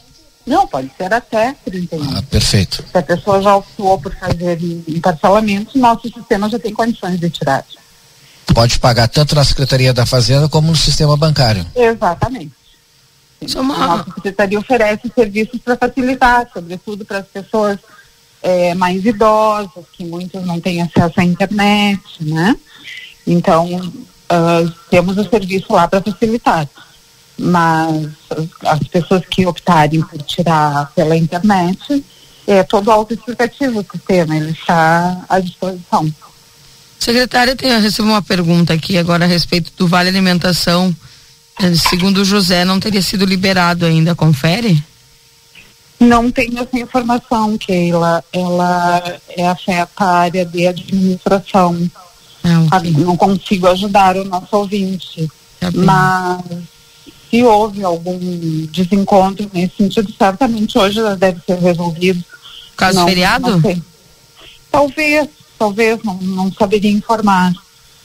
Não, 0.48 0.66
pode 0.66 0.90
ser 0.98 1.14
até 1.14 1.54
31. 1.64 2.18
Ah, 2.18 2.24
perfeito. 2.24 2.84
Se 2.92 2.98
a 2.98 3.04
pessoa 3.04 3.40
já 3.40 3.56
optou 3.56 4.00
por 4.00 4.16
fazer 4.16 4.60
em, 4.64 4.84
em 4.88 5.00
parcelamento, 5.00 5.78
nosso 5.78 6.12
sistema 6.12 6.50
já 6.50 6.58
tem 6.58 6.74
condições 6.74 7.20
de 7.20 7.30
tirar. 7.30 7.64
Pode 8.58 8.80
pagar 8.80 9.08
tanto 9.08 9.36
na 9.36 9.44
Secretaria 9.44 9.94
da 9.94 10.04
Fazenda 10.04 10.50
como 10.50 10.72
no 10.72 10.76
sistema 10.76 11.16
bancário. 11.16 11.64
Exatamente. 11.76 12.54
Sim. 13.46 13.60
Uma... 13.60 13.76
A 13.76 13.88
nossa 13.98 14.12
secretaria 14.16 14.58
oferece 14.58 15.12
serviços 15.14 15.62
para 15.62 15.78
facilitar, 15.78 16.50
sobretudo 16.52 17.06
para 17.06 17.20
as 17.20 17.28
pessoas 17.28 17.78
é, 18.42 18.74
mais 18.74 19.06
idosas, 19.06 19.86
que 19.94 20.04
muitos 20.04 20.44
não 20.44 20.60
têm 20.60 20.82
acesso 20.82 21.20
à 21.20 21.24
internet, 21.24 22.02
né? 22.20 22.56
Então, 23.28 23.76
uh, 23.76 24.72
temos 24.90 25.16
o 25.20 25.30
serviço 25.30 25.72
lá 25.72 25.88
para 25.88 26.02
facilitar. 26.02 26.68
Mas 27.38 28.08
as 28.66 28.80
pessoas 28.88 29.24
que 29.28 29.46
optarem 29.46 30.02
por 30.02 30.20
tirar 30.24 30.92
pela 30.96 31.16
internet, 31.16 32.04
é 32.48 32.64
todo 32.64 32.90
autoexplicativo 32.90 33.82
o 33.82 33.86
sistema, 33.86 34.36
ele 34.36 34.50
está 34.50 35.24
à 35.30 35.40
disposição. 35.40 36.12
Secretária, 37.00 37.56
tem, 37.56 37.80
recebi 37.80 38.08
uma 38.08 38.22
pergunta 38.22 38.74
aqui 38.74 38.98
agora 38.98 39.26
a 39.26 39.28
respeito 39.28 39.72
do 39.78 39.88
Vale 39.88 40.10
Alimentação. 40.10 40.96
Eh, 41.62 41.74
segundo 41.76 42.20
o 42.20 42.26
José, 42.26 42.66
não 42.66 42.80
teria 42.80 43.02
sido 43.02 43.26
liberado 43.26 43.86
ainda, 43.86 44.16
confere? 44.16 44.84
Não 46.00 46.30
tenho 46.30 46.60
essa 46.60 46.78
informação, 46.78 47.58
Keila. 47.58 48.24
Ela 48.32 49.20
é 49.30 49.48
afeta 49.48 49.90
a 49.98 50.18
área 50.20 50.46
de 50.46 50.68
administração. 50.68 51.90
Ah, 52.44 52.78
okay. 52.78 52.92
Não 52.92 53.18
consigo 53.18 53.68
ajudar 53.68 54.16
o 54.16 54.24
nosso 54.24 54.56
ouvinte. 54.56 55.30
Tá 55.60 55.72
mas 55.74 56.44
se 57.30 57.44
houve 57.44 57.84
algum 57.84 58.18
desencontro 58.68 59.50
nesse 59.54 59.78
sentido, 59.78 60.14
certamente 60.18 60.78
hoje 60.78 61.00
deve 61.18 61.42
ser 61.46 61.60
resolvido. 61.60 62.24
Caso 62.76 63.00
não, 63.00 63.08
feriado? 63.08 63.58
Não. 63.58 63.84
Talvez, 64.72 65.28
talvez, 65.58 66.02
não, 66.04 66.16
não 66.16 66.54
saberia 66.54 66.92
informar. 66.92 67.54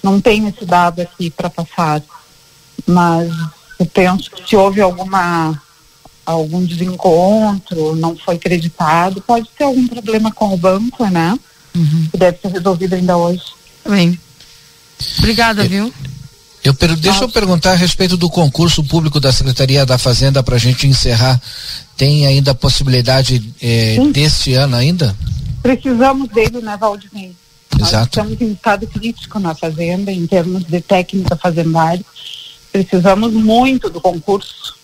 Não 0.03 0.21
tenho 0.21 0.49
esse 0.49 0.65
dado 0.65 1.01
aqui 1.01 1.31
para 1.31 1.49
passar. 1.49 2.03
Mas 2.87 3.31
eu 3.79 3.87
penso 3.87 4.31
que 4.31 4.49
se 4.49 4.57
houve 4.57 4.81
alguma 4.81 5.61
algum 6.25 6.65
desencontro, 6.65 7.97
não 7.97 8.17
foi 8.17 8.39
creditado, 8.39 9.21
pode 9.21 9.49
ter 9.59 9.65
algum 9.65 9.87
problema 9.89 10.31
com 10.31 10.55
o 10.55 10.57
banco, 10.57 11.05
né? 11.07 11.37
Uhum. 11.75 12.09
Que 12.13 12.19
deve 12.19 12.39
ser 12.41 12.49
resolvido 12.49 12.95
ainda 12.95 13.17
hoje. 13.17 13.43
Bem. 13.89 14.19
Obrigada, 15.19 15.65
viu? 15.65 15.93
Eu 16.63 16.73
per... 16.75 16.95
Deixa 16.97 17.25
eu 17.25 17.29
perguntar 17.29 17.73
a 17.73 17.77
respeito 17.77 18.17
do 18.17 18.31
concurso 18.31 18.85
público 18.85 19.19
da 19.19 19.33
Secretaria 19.33 19.85
da 19.85 19.99
Fazenda 19.99 20.43
para 20.43 20.57
a 20.57 20.61
gente 20.61 20.87
encerrar. 20.87 21.41
Tem 21.97 22.27
ainda 22.27 22.53
a 22.53 22.55
possibilidade 22.55 23.53
eh, 23.61 23.97
deste 24.13 24.55
ano 24.55 24.77
ainda? 24.77 25.17
Precisamos 25.61 26.29
dele, 26.29 26.61
né, 26.61 26.77
Valdinei? 26.77 27.35
Nós 27.79 27.89
Exato. 27.89 28.05
estamos 28.07 28.41
em 28.41 28.53
estado 28.53 28.87
crítico 28.87 29.39
na 29.39 29.55
Fazenda, 29.55 30.13
em 30.13 30.27
termos 30.27 30.65
de 30.65 30.81
técnica 30.81 31.37
fazendária. 31.37 32.05
Precisamos 32.71 33.33
muito 33.33 33.91
do 33.91 34.01
concurso. 34.01 34.75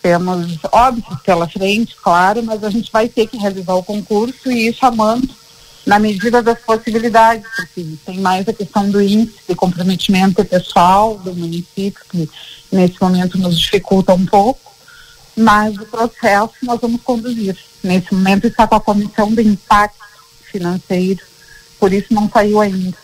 Temos 0.00 0.58
óbitos 0.72 1.20
pela 1.22 1.48
frente, 1.48 1.94
claro, 2.02 2.42
mas 2.42 2.64
a 2.64 2.70
gente 2.70 2.90
vai 2.90 3.08
ter 3.08 3.26
que 3.26 3.36
realizar 3.36 3.74
o 3.74 3.82
concurso 3.82 4.50
e 4.50 4.68
ir 4.68 4.74
chamando 4.74 5.28
na 5.86 5.98
medida 5.98 6.42
das 6.42 6.60
possibilidades, 6.60 7.44
porque 7.56 7.96
tem 8.04 8.20
mais 8.20 8.48
a 8.48 8.52
questão 8.52 8.88
do 8.88 9.00
índice 9.00 9.38
de 9.48 9.54
comprometimento 9.54 10.44
pessoal 10.44 11.18
do 11.18 11.34
município, 11.34 12.04
que 12.08 12.28
nesse 12.70 13.00
momento 13.00 13.38
nos 13.38 13.58
dificulta 13.58 14.14
um 14.14 14.24
pouco, 14.24 14.72
mas 15.36 15.76
o 15.76 15.86
processo 15.86 16.52
nós 16.62 16.80
vamos 16.80 17.00
conduzir. 17.02 17.56
Nesse 17.82 18.14
momento 18.14 18.46
está 18.46 18.66
com 18.66 18.76
a 18.76 18.80
comissão 18.80 19.32
de 19.32 19.42
impacto 19.42 19.98
financeiro, 20.50 21.20
por 21.82 21.92
isso 21.92 22.14
não 22.14 22.30
saiu 22.30 22.60
ainda. 22.60 22.96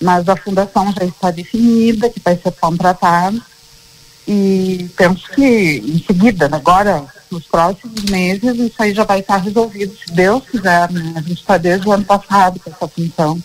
Mas 0.00 0.26
a 0.30 0.34
fundação 0.34 0.90
já 0.98 1.04
está 1.04 1.30
definida, 1.30 2.08
que 2.08 2.18
vai 2.20 2.38
ser 2.38 2.52
contratada, 2.52 3.38
e 4.26 4.88
penso 4.96 5.28
que 5.32 5.42
em 5.44 6.02
seguida, 6.06 6.48
agora, 6.50 7.04
nos 7.30 7.44
próximos 7.44 8.04
meses, 8.04 8.58
isso 8.58 8.82
aí 8.82 8.94
já 8.94 9.04
vai 9.04 9.20
estar 9.20 9.36
resolvido, 9.36 9.94
se 9.94 10.10
Deus 10.10 10.42
quiser, 10.50 10.90
né? 10.90 11.12
A 11.16 11.20
gente 11.20 11.40
está 11.40 11.58
desde 11.58 11.86
o 11.86 11.92
ano 11.92 12.06
passado 12.06 12.58
com 12.58 12.70
essa 12.70 12.88
função. 12.88 13.42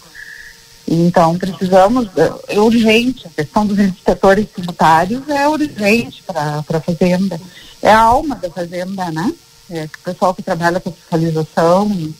Então, 0.87 1.37
precisamos, 1.37 2.07
é 2.47 2.57
urgente, 2.57 3.27
a 3.27 3.31
questão 3.31 3.65
dos 3.65 3.77
inspetores 3.79 4.47
tributários 4.49 5.27
é 5.27 5.45
urgente 5.45 6.23
para 6.23 6.63
a 6.65 6.79
Fazenda. 6.79 7.37
É 7.81 7.91
a 7.91 7.99
alma 7.99 8.37
da 8.37 8.49
Fazenda, 8.49 9.11
né? 9.11 9.33
É 9.69 9.83
o 9.83 10.03
pessoal 10.05 10.33
que 10.33 10.41
trabalha 10.41 10.79
com 10.79 10.89
fiscalização 10.89 12.13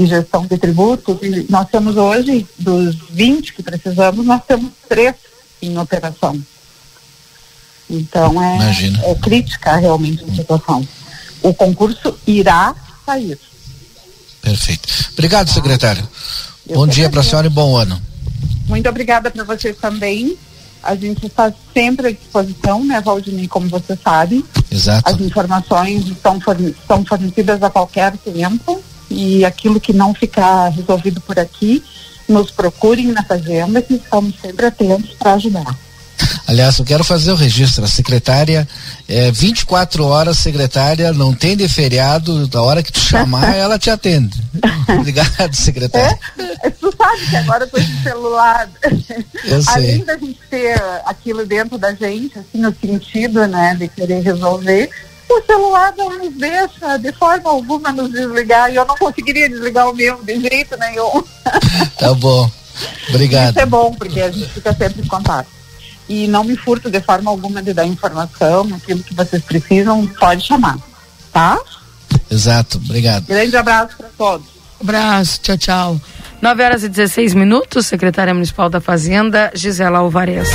e, 0.00 0.06
gestão 0.06 0.46
de 0.46 0.56
tributos. 0.56 1.18
E 1.22 1.46
nós 1.50 1.68
temos 1.68 1.96
hoje, 1.96 2.46
dos 2.58 2.96
20 3.10 3.54
que 3.54 3.62
precisamos, 3.62 4.24
nós 4.24 4.42
temos 4.46 4.72
três 4.88 5.14
em 5.60 5.76
operação. 5.78 6.40
Então 7.88 8.42
é, 8.42 8.56
Imagina. 8.56 9.00
é 9.04 9.14
crítica 9.16 9.76
realmente 9.76 10.24
a 10.24 10.34
situação. 10.34 10.86
O 11.42 11.52
concurso 11.52 12.16
irá 12.26 12.74
sair. 13.04 13.38
Perfeito. 14.40 14.88
Obrigado, 15.12 15.50
secretário. 15.50 16.06
Eu 16.68 16.76
bom 16.76 16.86
dia 16.86 17.10
para 17.10 17.20
a 17.20 17.24
senhora 17.24 17.46
e 17.46 17.50
bom 17.50 17.76
ano. 17.76 18.00
Muito 18.66 18.88
obrigada 18.88 19.30
para 19.30 19.44
vocês 19.44 19.76
também. 19.76 20.36
A 20.82 20.94
gente 20.94 21.26
está 21.26 21.52
sempre 21.74 22.08
à 22.08 22.10
disposição, 22.10 22.82
né, 22.84 23.02
Valdinei, 23.02 23.46
como 23.46 23.68
você 23.68 23.98
sabe. 24.02 24.44
Exato. 24.70 25.10
As 25.10 25.20
informações 25.20 26.06
estão, 26.06 26.40
forne 26.40 26.70
estão 26.70 27.04
fornecidas 27.04 27.62
a 27.62 27.68
qualquer 27.68 28.16
tempo 28.16 28.82
e 29.10 29.44
aquilo 29.44 29.80
que 29.80 29.92
não 29.92 30.14
ficar 30.14 30.68
resolvido 30.68 31.20
por 31.20 31.38
aqui, 31.38 31.82
nos 32.28 32.50
procurem 32.50 33.08
na 33.08 33.24
fazenda 33.24 33.82
que 33.82 33.94
estamos 33.94 34.34
sempre 34.40 34.66
atentos 34.66 35.10
para 35.18 35.34
ajudar. 35.34 35.76
Aliás, 36.46 36.78
eu 36.78 36.84
quero 36.84 37.04
fazer 37.04 37.32
o 37.32 37.36
registro. 37.36 37.84
A 37.84 37.88
secretária, 37.88 38.68
é, 39.08 39.30
24 39.30 40.04
horas, 40.04 40.38
secretária, 40.38 41.12
não 41.12 41.32
tem 41.32 41.56
de 41.56 41.68
feriado, 41.68 42.46
da 42.48 42.62
hora 42.62 42.82
que 42.82 42.92
tu 42.92 43.00
chamar, 43.00 43.54
ela 43.56 43.78
te 43.78 43.90
atende. 43.90 44.40
Obrigado, 44.98 45.54
secretária. 45.54 46.18
É, 46.62 46.70
tu 46.70 46.92
sabe 46.96 47.26
que 47.28 47.36
agora 47.36 47.66
com 47.66 47.78
esse 47.78 48.02
celular, 48.02 48.68
Eu 49.44 49.62
sei. 49.62 49.74
além 49.74 50.04
da 50.04 50.16
gente 50.16 50.38
ter 50.50 50.82
aquilo 51.06 51.46
dentro 51.46 51.78
da 51.78 51.94
gente, 51.94 52.38
assim, 52.38 52.58
no 52.58 52.74
sentido, 52.80 53.46
né, 53.46 53.76
de 53.78 53.88
querer 53.88 54.20
resolver, 54.22 54.90
o 55.40 55.46
celular 55.46 55.94
não 55.96 56.18
nos 56.18 56.34
deixa 56.34 56.96
de 56.98 57.12
forma 57.12 57.50
alguma 57.50 57.92
nos 57.92 58.10
desligar 58.10 58.70
e 58.70 58.76
eu 58.76 58.84
não 58.84 58.96
conseguiria 58.96 59.48
desligar 59.48 59.88
o 59.88 59.94
meu 59.94 60.22
de 60.22 60.40
jeito 60.40 60.76
nenhum. 60.78 61.22
Tá 61.98 62.14
bom. 62.14 62.50
Obrigado. 63.10 63.50
Isso 63.50 63.60
é 63.60 63.66
bom, 63.66 63.92
porque 63.92 64.20
a 64.20 64.30
gente 64.30 64.48
fica 64.48 64.72
sempre 64.72 65.02
em 65.02 65.06
contato. 65.06 65.48
E 66.08 66.26
não 66.26 66.42
me 66.42 66.56
furto 66.56 66.90
de 66.90 67.00
forma 67.00 67.30
alguma 67.30 67.62
de 67.62 67.74
dar 67.74 67.84
informação, 67.84 68.66
aquilo 68.74 69.02
que 69.02 69.14
vocês 69.14 69.42
precisam, 69.44 70.06
pode 70.06 70.46
chamar, 70.46 70.78
tá? 71.32 71.58
Exato, 72.30 72.78
obrigado. 72.78 73.26
Grande 73.26 73.56
abraço 73.56 73.96
para 73.96 74.08
todos. 74.16 74.46
Abraço, 74.80 75.40
tchau, 75.42 75.58
tchau. 75.58 76.00
9 76.40 76.64
horas 76.64 76.82
e 76.84 76.88
16 76.88 77.34
minutos, 77.34 77.86
secretária 77.86 78.32
municipal 78.32 78.70
da 78.70 78.80
Fazenda, 78.80 79.50
Gisela 79.54 79.98
Alvarez. 79.98 80.48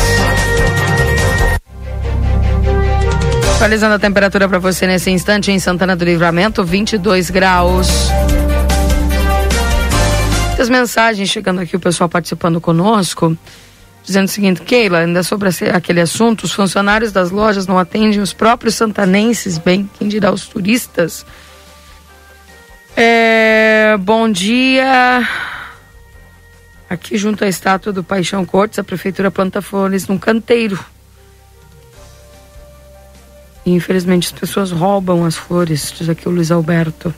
Atualizando 3.56 3.96
a 3.96 4.00
temperatura 4.00 4.50
para 4.50 4.60
você 4.60 4.86
nesse 4.86 5.10
instante 5.10 5.50
em 5.50 5.58
Santana 5.60 5.96
do 5.96 6.04
Livramento, 6.04 6.64
22 6.64 7.30
graus. 7.30 7.88
Muitas 10.48 10.70
mensagens 10.70 11.30
chegando 11.30 11.62
aqui, 11.62 11.76
o 11.76 11.80
pessoal 11.80 12.10
participando 12.10 12.60
conosco, 12.60 13.36
dizendo 14.04 14.26
o 14.26 14.28
seguinte: 14.28 14.62
Keila, 14.62 15.00
ainda 15.00 15.24
sobre 15.24 15.50
aquele 15.74 16.02
assunto, 16.02 16.44
os 16.44 16.52
funcionários 16.52 17.14
das 17.14 17.32
lojas 17.32 17.66
não 17.66 17.80
atendem 17.80 18.20
os 18.20 18.34
próprios 18.34 18.76
santanenses 18.76 19.58
bem, 19.58 19.90
quem 19.98 20.10
dirá 20.10 20.32
os 20.32 20.48
turistas? 20.48 21.26
É, 22.96 23.96
bom 24.00 24.30
dia. 24.30 25.28
Aqui 26.90 27.18
junto 27.18 27.44
à 27.44 27.48
estátua 27.48 27.94
do 27.94 28.04
Paixão 28.04 28.46
Cortes, 28.46 28.80
a 28.80 28.84
prefeitura 28.84 29.32
planta 29.32 29.62
flores 29.62 30.08
num 30.08 30.18
canteiro. 30.18 30.78
E, 33.66 33.72
infelizmente 33.72 34.28
as 34.28 34.40
pessoas 34.40 34.72
roubam 34.72 35.26
as 35.26 35.36
flores, 35.36 35.94
diz 35.98 36.08
aqui 36.08 36.28
o 36.28 36.32
Luiz 36.32 36.52
Alberto. 36.52 37.14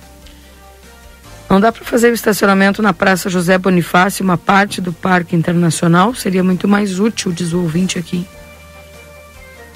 Não 1.49 1.59
dá 1.59 1.71
para 1.71 1.85
fazer 1.85 2.09
o 2.09 2.13
estacionamento 2.13 2.81
na 2.81 2.93
Praça 2.93 3.29
José 3.29 3.57
Bonifácio, 3.57 4.23
uma 4.23 4.37
parte 4.37 4.81
do 4.81 4.91
Parque 4.91 5.35
Internacional? 5.35 6.13
Seria 6.13 6.43
muito 6.43 6.67
mais 6.67 6.99
útil, 6.99 7.31
diz 7.31 7.53
o 7.53 7.61
ouvinte 7.61 7.97
aqui. 7.97 8.27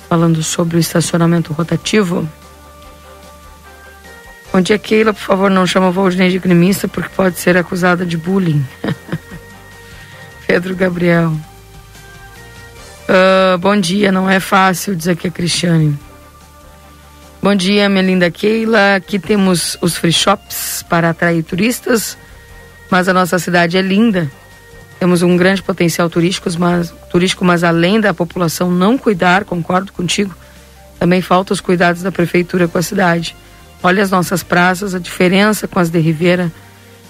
Falando 0.10 0.44
sobre 0.44 0.78
o 0.78 0.80
estacionamento 0.80 1.54
rotativo. 1.54 2.28
Bom 4.52 4.60
dia, 4.60 4.78
Keila. 4.78 5.14
Por 5.14 5.22
favor, 5.22 5.50
não 5.50 5.66
chama 5.66 5.88
o 5.88 5.92
Valdinei 5.94 6.30
de 6.30 6.40
gremista, 6.40 6.90
porque 6.90 7.10
pode 7.16 7.40
ser 7.40 7.56
acusada 7.56 8.06
de 8.06 8.18
bullying. 8.18 8.66
Pedro 10.46 10.76
Gabriel. 10.76 11.34
Ah, 13.08 13.58
bom 13.58 13.78
dia, 13.78 14.12
não 14.12 14.30
é 14.30 14.40
fácil, 14.40 14.96
diz 14.96 15.08
aqui 15.08 15.28
a 15.28 15.32
Cristiane. 15.32 15.98
Bom 17.44 17.56
dia, 17.56 17.90
minha 17.90 18.04
linda 18.04 18.30
Keila. 18.30 18.98
Aqui 18.98 19.18
temos 19.18 19.76
os 19.82 19.98
free 19.98 20.12
shops 20.12 20.86
para 20.88 21.10
atrair 21.10 21.42
turistas, 21.42 22.16
mas 22.88 23.10
a 23.10 23.14
nossa 23.14 23.40
cidade 23.40 23.76
é 23.76 23.82
linda. 23.82 24.32
Temos 25.00 25.24
um 25.24 25.36
grande 25.36 25.64
potencial 25.64 26.08
turístico, 26.08 26.48
mas, 26.60 26.94
turístico, 27.10 27.44
mas 27.44 27.64
além 27.64 28.00
da 28.00 28.14
população 28.14 28.70
não 28.70 28.96
cuidar, 28.96 29.44
concordo 29.44 29.92
contigo, 29.92 30.36
também 31.00 31.20
faltam 31.20 31.56
os 31.56 31.60
cuidados 31.60 32.04
da 32.04 32.12
prefeitura 32.12 32.68
com 32.68 32.78
a 32.78 32.84
cidade. 32.84 33.36
Olha 33.82 34.04
as 34.04 34.12
nossas 34.12 34.44
praças, 34.44 34.94
a 34.94 35.00
diferença 35.00 35.68
com 35.68 35.80
as 35.80 35.90
de 35.90 35.98
Ribeira. 35.98 36.52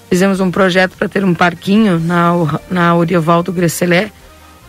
Fizemos 0.10 0.40
um 0.40 0.50
projeto 0.50 0.96
para 0.98 1.10
ter 1.10 1.26
um 1.26 1.34
parquinho 1.34 2.00
na, 2.00 2.32
na 2.70 2.96
Oriovaldo 2.96 3.52
Gresselé 3.52 4.10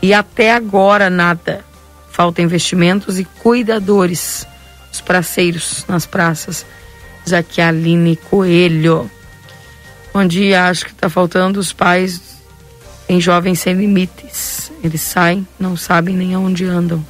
e 0.02 0.12
até 0.12 0.52
agora 0.52 1.09
nada. 1.09 1.64
Falta 2.10 2.43
investimentos 2.43 3.16
e 3.16 3.24
cuidadores 3.24 4.44
os 4.93 5.01
praceiros 5.01 5.85
nas 5.89 6.06
praças. 6.06 6.66
Aline 7.66 8.16
Coelho. 8.16 9.10
Bom 10.12 10.27
dia, 10.27 10.66
acho 10.69 10.85
que 10.85 10.90
está 10.90 11.09
faltando 11.09 11.59
os 11.59 11.73
pais 11.73 12.20
em 13.09 13.20
jovens 13.20 13.60
sem 13.60 13.74
limites. 13.74 14.70
Eles 14.82 15.01
saem, 15.01 15.47
não 15.59 15.77
sabem 15.77 16.14
nem 16.14 16.35
aonde 16.35 16.64
andam. 16.64 17.05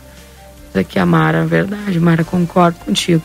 Diz 0.68 0.76
aqui 0.76 0.98
a 0.98 1.06
Mara, 1.06 1.44
verdade, 1.44 1.98
Mara, 1.98 2.22
concordo 2.22 2.78
contigo. 2.80 3.22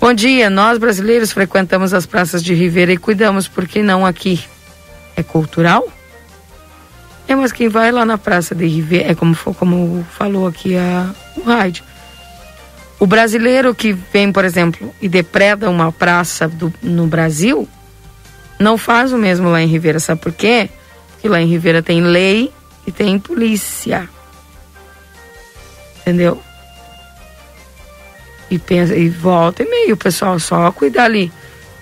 Bom 0.00 0.12
dia, 0.12 0.50
nós 0.50 0.78
brasileiros 0.78 1.32
frequentamos 1.32 1.94
as 1.94 2.06
praças 2.06 2.42
de 2.42 2.54
Ribeira 2.54 2.92
e 2.92 2.96
cuidamos, 2.96 3.46
por 3.46 3.66
que 3.68 3.82
não 3.82 4.04
aqui? 4.04 4.42
É 5.14 5.22
cultural? 5.22 5.88
É, 7.28 7.34
mas 7.36 7.52
quem 7.52 7.68
vai 7.68 7.92
lá 7.92 8.04
na 8.04 8.18
praça 8.18 8.54
de 8.54 8.66
Ribeira, 8.66 9.12
é 9.12 9.14
como, 9.14 9.36
como 9.36 10.04
falou 10.10 10.46
aqui 10.46 10.76
a, 10.76 11.14
o 11.36 11.42
rádio, 11.42 11.84
o 13.00 13.06
brasileiro 13.06 13.74
que 13.74 13.94
vem, 13.94 14.30
por 14.30 14.44
exemplo, 14.44 14.94
e 15.00 15.08
depreda 15.08 15.70
uma 15.70 15.90
praça 15.90 16.46
do, 16.46 16.72
no 16.82 17.06
Brasil, 17.06 17.66
não 18.58 18.76
faz 18.76 19.10
o 19.10 19.16
mesmo 19.16 19.48
lá 19.48 19.62
em 19.62 19.66
Ribeira. 19.66 19.98
Sabe 19.98 20.20
por 20.20 20.32
quê? 20.32 20.68
Porque 21.12 21.26
lá 21.26 21.40
em 21.40 21.46
Ribeira 21.46 21.82
tem 21.82 22.02
lei 22.02 22.52
e 22.86 22.92
tem 22.92 23.18
polícia. 23.18 24.06
Entendeu? 26.00 26.42
E, 28.50 28.58
pensa, 28.58 28.94
e 28.94 29.08
volta 29.08 29.62
e 29.62 29.70
meio, 29.70 29.96
pessoal 29.96 30.38
só 30.38 30.70
cuidar 30.70 31.04
ali. 31.04 31.32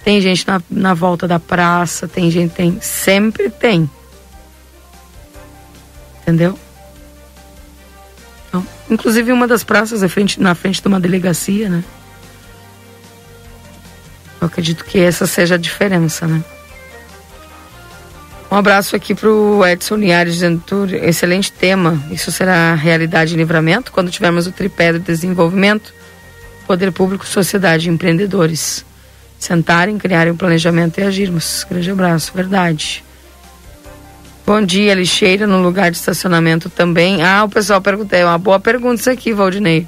Tem 0.04 0.20
gente 0.20 0.46
na, 0.46 0.62
na 0.70 0.94
volta 0.94 1.26
da 1.26 1.40
praça, 1.40 2.06
tem 2.06 2.30
gente, 2.30 2.52
tem. 2.52 2.80
Sempre 2.80 3.50
tem. 3.50 3.90
Entendeu? 6.22 6.56
Inclusive 8.90 9.32
uma 9.32 9.46
das 9.46 9.62
praças 9.62 10.02
é 10.02 10.08
frente, 10.08 10.40
na 10.40 10.54
frente 10.54 10.80
de 10.80 10.88
uma 10.88 10.98
delegacia, 11.00 11.68
né? 11.68 11.84
Eu 14.40 14.46
acredito 14.46 14.84
que 14.84 14.98
essa 14.98 15.26
seja 15.26 15.56
a 15.56 15.58
diferença, 15.58 16.26
né? 16.26 16.42
Um 18.50 18.56
abraço 18.56 18.96
aqui 18.96 19.14
para 19.14 19.28
o 19.28 19.66
Edson 19.66 19.96
Linhares 19.96 20.34
dizendo 20.34 20.62
excelente 21.02 21.52
tema. 21.52 22.02
Isso 22.10 22.32
será 22.32 22.74
realidade 22.74 23.34
em 23.34 23.36
livramento 23.36 23.92
quando 23.92 24.10
tivermos 24.10 24.46
o 24.46 24.52
tripé 24.52 24.90
do 24.90 24.98
desenvolvimento, 24.98 25.92
poder 26.66 26.90
público, 26.90 27.26
sociedade 27.26 27.88
e 27.88 27.92
empreendedores. 27.92 28.86
Sentarem, 29.38 29.98
criarem 29.98 30.32
um 30.32 30.36
planejamento 30.36 30.98
e 30.98 31.02
agirmos. 31.02 31.66
Grande 31.68 31.90
abraço, 31.90 32.32
verdade. 32.34 33.04
Bom 34.48 34.62
dia, 34.62 34.94
lixeira 34.94 35.46
no 35.46 35.60
lugar 35.60 35.90
de 35.90 35.98
estacionamento 35.98 36.70
também. 36.70 37.22
Ah, 37.22 37.44
o 37.44 37.50
pessoal 37.50 37.82
perguntou, 37.82 38.18
é 38.18 38.24
uma 38.24 38.38
boa 38.38 38.58
pergunta 38.58 38.98
isso 38.98 39.10
aqui, 39.10 39.30
Valdinei. 39.30 39.86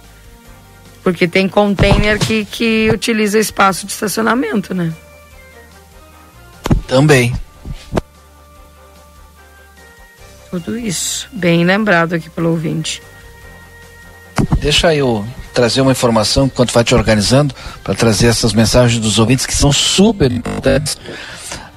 Porque 1.03 1.27
tem 1.27 1.49
container 1.49 2.19
que, 2.19 2.45
que 2.45 2.91
utiliza 2.93 3.39
espaço 3.39 3.87
de 3.87 3.93
estacionamento, 3.93 4.75
né? 4.75 4.93
Também. 6.87 7.35
Tudo 10.51 10.77
isso. 10.77 11.27
Bem 11.33 11.65
lembrado 11.65 12.13
aqui 12.13 12.29
pelo 12.29 12.51
ouvinte. 12.51 13.03
Deixa 14.59 14.95
eu 14.95 15.25
trazer 15.55 15.81
uma 15.81 15.93
informação 15.93 16.45
enquanto 16.45 16.75
vai 16.75 16.85
te 16.85 16.95
organizando 16.95 17.55
para 17.83 17.95
trazer 17.95 18.27
essas 18.27 18.53
mensagens 18.53 19.01
dos 19.01 19.19
ouvintes 19.19 19.47
que 19.47 19.55
são 19.55 19.73
super 19.73 20.31
importantes. 20.31 20.99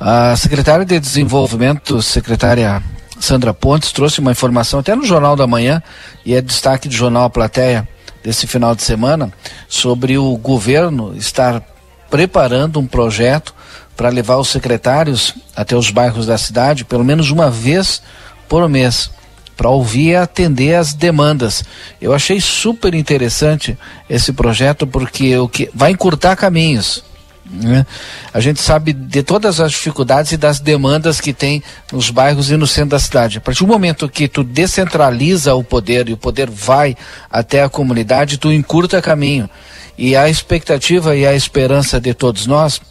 A 0.05 0.35
secretária 0.35 0.83
de 0.83 0.99
Desenvolvimento, 0.99 2.01
secretária 2.01 2.83
Sandra 3.21 3.53
Pontes, 3.53 3.93
trouxe 3.93 4.19
uma 4.19 4.33
informação 4.33 4.81
até 4.81 4.93
no 4.93 5.05
Jornal 5.05 5.33
da 5.33 5.47
Manhã, 5.47 5.81
e 6.25 6.35
é 6.35 6.41
destaque 6.41 6.89
do 6.89 6.93
Jornal 6.93 7.23
A 7.23 7.29
Plateia 7.29 7.87
desse 8.21 8.45
final 8.45 8.75
de 8.75 8.83
semana, 8.83 9.31
sobre 9.65 10.17
o 10.17 10.35
governo 10.35 11.15
estar 11.15 11.63
preparando 12.11 12.81
um 12.81 12.85
projeto 12.85 13.55
para 13.95 14.09
levar 14.09 14.35
os 14.35 14.49
secretários 14.49 15.35
até 15.55 15.73
os 15.73 15.89
bairros 15.89 16.25
da 16.25 16.37
cidade, 16.37 16.83
pelo 16.83 17.05
menos 17.05 17.31
uma 17.31 17.49
vez 17.49 18.01
por 18.49 18.67
mês, 18.67 19.09
para 19.55 19.69
ouvir 19.69 20.09
e 20.09 20.15
atender 20.17 20.75
as 20.75 20.93
demandas. 20.93 21.63
Eu 22.01 22.13
achei 22.13 22.41
super 22.41 22.93
interessante 22.93 23.77
esse 24.09 24.33
projeto 24.33 24.85
porque 24.85 25.37
o 25.37 25.47
que 25.47 25.69
vai 25.73 25.91
encurtar 25.91 26.35
caminhos. 26.35 27.05
Né? 27.53 27.85
A 28.33 28.39
gente 28.39 28.59
sabe 28.61 28.93
de 28.93 29.21
todas 29.21 29.59
as 29.59 29.71
dificuldades 29.71 30.31
e 30.31 30.37
das 30.37 30.59
demandas 30.59 31.21
que 31.21 31.31
tem 31.31 31.61
nos 31.91 32.09
bairros 32.09 32.49
e 32.49 32.57
no 32.57 32.65
centro 32.65 32.91
da 32.91 32.99
cidade. 32.99 33.37
A 33.37 33.41
partir 33.41 33.63
do 33.63 33.67
momento 33.67 34.09
que 34.09 34.27
tu 34.27 34.43
descentraliza 34.43 35.53
o 35.53 35.63
poder 35.63 36.09
e 36.09 36.13
o 36.13 36.17
poder 36.17 36.49
vai 36.49 36.97
até 37.29 37.63
a 37.63 37.69
comunidade, 37.69 38.39
tu 38.39 38.51
encurta 38.51 39.01
caminho. 39.01 39.47
E 39.95 40.15
a 40.15 40.27
expectativa 40.27 41.15
e 41.15 41.27
a 41.27 41.35
esperança 41.35 42.01
de 42.01 42.13
todos 42.15 42.47
nós, 42.47 42.81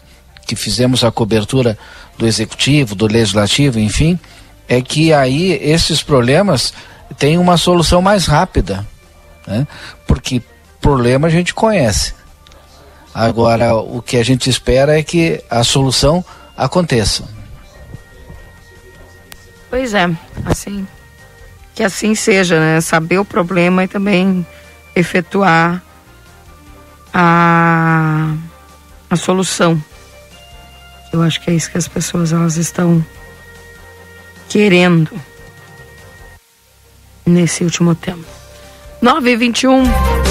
que 0.47 0.55
fizemos 0.55 1.03
a 1.03 1.11
cobertura 1.11 1.77
do 2.17 2.27
executivo, 2.27 2.95
do 2.95 3.09
legislativo, 3.09 3.81
enfim, 3.81 4.19
é 4.69 4.81
que 4.81 5.13
aí 5.13 5.53
esses 5.61 6.03
problemas 6.03 6.73
têm 7.19 7.37
uma 7.37 7.57
solução 7.57 8.01
mais 8.01 8.27
rápida. 8.27 8.87
Né? 9.45 9.67
Porque 10.07 10.41
problema 10.81 11.27
a 11.27 11.31
gente 11.31 11.53
conhece 11.53 12.22
Agora, 13.15 13.75
o 13.75 14.01
que 14.01 14.17
a 14.17 14.25
gente 14.25 14.49
espera 14.49 14.99
é 14.99 15.03
que 15.03 15.43
a 15.51 15.63
solução 15.63 16.25
aconteça. 16.57 17.25
Pois 19.69 19.95
é, 19.95 20.09
assim, 20.45 20.87
que 21.75 21.83
assim 21.83 22.15
seja, 22.15 22.59
né? 22.59 22.81
Saber 22.81 23.19
o 23.19 23.25
problema 23.25 23.85
e 23.85 23.89
também 23.89 24.47
efetuar 24.95 25.83
a, 27.13 28.35
a 29.11 29.17
solução. 29.17 29.83
Eu 31.13 31.23
acho 31.23 31.41
que 31.41 31.51
é 31.51 31.55
isso 31.55 31.71
que 31.71 31.79
as 31.79 31.89
pessoas 31.89 32.33
elas 32.33 32.57
estão 32.57 33.05
querendo 34.49 35.11
nesse 37.27 37.65
último 37.65 37.95
tempo. 37.95 38.25
9 39.01 39.31
e 39.31 39.37
21 39.37 40.22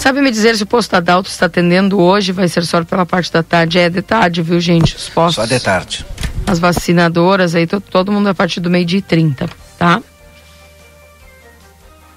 Sabe 0.00 0.22
me 0.22 0.30
dizer 0.30 0.56
se 0.56 0.62
o 0.62 0.66
posto 0.66 0.94
Adalto 0.94 1.28
está 1.28 1.44
atendendo 1.44 2.00
hoje? 2.00 2.32
Vai 2.32 2.48
ser 2.48 2.64
só 2.64 2.82
pela 2.82 3.04
parte 3.04 3.30
da 3.30 3.42
tarde? 3.42 3.78
É 3.78 3.90
de 3.90 4.00
tarde, 4.00 4.40
viu, 4.40 4.58
gente? 4.58 4.96
Os 4.96 5.10
postos. 5.10 5.34
Só 5.34 5.44
de 5.44 5.60
tarde. 5.60 6.06
As 6.46 6.58
vacinadoras 6.58 7.54
aí, 7.54 7.66
todo 7.66 8.10
mundo 8.10 8.26
a 8.28 8.34
partir 8.34 8.60
do 8.60 8.70
meio-dia 8.70 9.00
e 9.00 9.02
30, 9.02 9.46
tá? 9.78 10.00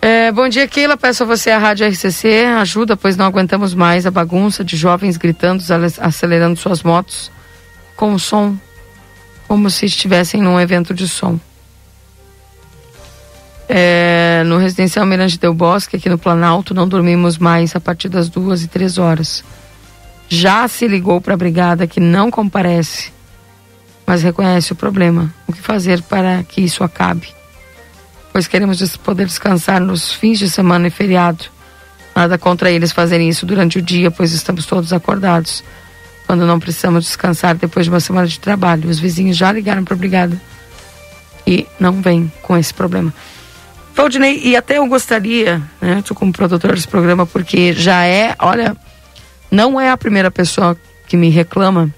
É, 0.01 0.31
bom 0.31 0.47
dia, 0.47 0.65
Keila. 0.65 0.95
Peço 0.95 1.23
a 1.23 1.25
você 1.25 1.51
a 1.51 1.57
Rádio 1.57 1.85
RCC. 1.85 2.45
Ajuda, 2.57 2.95
pois 2.95 3.17
não 3.17 3.25
aguentamos 3.25 3.73
mais 3.73 4.05
a 4.05 4.11
bagunça 4.11 4.63
de 4.63 4.77
jovens 4.77 5.17
gritando, 5.17 5.61
acelerando 5.99 6.57
suas 6.57 6.83
motos 6.83 7.29
com 7.97 8.13
o 8.13 8.19
som, 8.19 8.55
como 9.45 9.69
se 9.69 9.87
estivessem 9.87 10.41
num 10.41 10.57
evento 10.57 10.93
de 10.93 11.05
som 11.05 11.37
é, 13.75 14.43
no 14.45 14.59
residencial 14.59 15.03
Mirante 15.03 15.39
Del 15.39 15.51
Bosque, 15.51 15.95
aqui 15.95 16.07
no 16.07 16.19
Planalto, 16.19 16.75
não 16.75 16.87
dormimos 16.87 17.39
mais 17.39 17.75
a 17.75 17.79
partir 17.79 18.07
das 18.07 18.29
duas 18.29 18.61
e 18.61 18.67
três 18.67 18.99
horas. 18.99 19.43
Já 20.29 20.67
se 20.67 20.87
ligou 20.87 21.19
para 21.19 21.33
a 21.33 21.37
brigada 21.37 21.87
que 21.87 21.99
não 21.99 22.29
comparece, 22.29 23.11
mas 24.05 24.21
reconhece 24.21 24.71
o 24.71 24.75
problema. 24.75 25.33
O 25.47 25.53
que 25.53 25.59
fazer 25.59 26.03
para 26.03 26.43
que 26.43 26.61
isso 26.61 26.83
acabe? 26.83 27.33
Pois 28.31 28.45
queremos 28.45 28.95
poder 28.97 29.25
descansar 29.25 29.81
nos 29.81 30.13
fins 30.13 30.37
de 30.37 30.51
semana 30.51 30.85
e 30.85 30.91
feriado. 30.91 31.45
Nada 32.15 32.37
contra 32.37 32.69
eles 32.69 32.91
fazerem 32.91 33.27
isso 33.27 33.43
durante 33.43 33.79
o 33.79 33.81
dia, 33.81 34.11
pois 34.11 34.33
estamos 34.33 34.67
todos 34.67 34.93
acordados. 34.93 35.63
Quando 36.27 36.45
não 36.45 36.59
precisamos 36.59 37.05
descansar 37.05 37.55
depois 37.55 37.87
de 37.87 37.89
uma 37.89 37.99
semana 37.99 38.27
de 38.27 38.39
trabalho. 38.39 38.87
Os 38.87 38.99
vizinhos 38.99 39.35
já 39.35 39.51
ligaram 39.51 39.83
para 39.83 39.95
a 39.95 39.97
brigada 39.97 40.39
e 41.45 41.65
não 41.79 42.03
vem 42.03 42.31
com 42.43 42.55
esse 42.55 42.71
problema. 42.71 43.11
Valdinei, 43.95 44.41
e 44.43 44.55
até 44.55 44.79
eu 44.79 44.87
gostaria, 44.87 45.61
né, 45.79 46.01
tu 46.03 46.15
como 46.15 46.33
produtor 46.33 46.73
desse 46.73 46.87
programa, 46.87 47.25
porque 47.27 47.73
já 47.73 48.03
é, 48.03 48.35
olha, 48.39 48.75
não 49.51 49.79
é 49.79 49.91
a 49.91 49.97
primeira 49.97 50.31
pessoa 50.31 50.75
que 51.07 51.15
me 51.15 51.29
reclama 51.29 51.93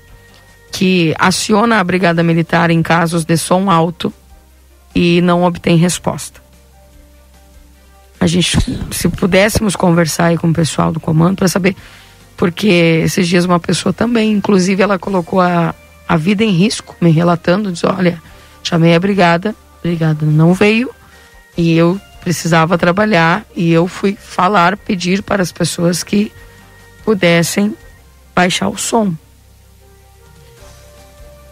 que 0.73 1.15
aciona 1.17 1.79
a 1.79 1.83
Brigada 1.83 2.21
Militar 2.21 2.69
em 2.69 2.83
casos 2.83 3.23
de 3.23 3.37
som 3.37 3.71
alto 3.71 4.13
e 4.93 5.21
não 5.21 5.43
obtém 5.43 5.77
resposta. 5.77 6.41
a 8.19 8.27
gente, 8.27 8.57
se 8.91 9.07
pudéssemos 9.07 9.75
conversar 9.75 10.25
aí 10.25 10.37
com 10.37 10.49
o 10.49 10.53
pessoal 10.53 10.91
do 10.91 10.99
comando 10.99 11.37
para 11.37 11.47
saber, 11.47 11.77
porque 12.35 13.01
esses 13.05 13.25
dias 13.25 13.45
uma 13.45 13.59
pessoa 13.59 13.93
também, 13.93 14.33
inclusive 14.33 14.83
ela 14.83 14.99
colocou 14.99 15.39
a, 15.39 15.73
a 16.07 16.17
vida 16.17 16.43
em 16.43 16.51
risco, 16.51 16.93
me 16.99 17.09
relatando, 17.09 17.71
diz, 17.71 17.85
olha, 17.85 18.21
chamei 18.61 18.93
a 18.93 18.99
brigada, 18.99 19.51
a 19.51 19.87
brigada 19.87 20.25
não 20.25 20.53
veio 20.53 20.89
e 21.57 21.75
eu 21.75 21.99
precisava 22.21 22.77
trabalhar 22.77 23.45
e 23.55 23.71
eu 23.71 23.87
fui 23.87 24.17
falar, 24.19 24.75
pedir 24.77 25.21
para 25.21 25.43
as 25.43 25.51
pessoas 25.51 26.03
que 26.03 26.31
pudessem 27.03 27.75
baixar 28.33 28.67
o 28.67 28.77
som. 28.77 29.13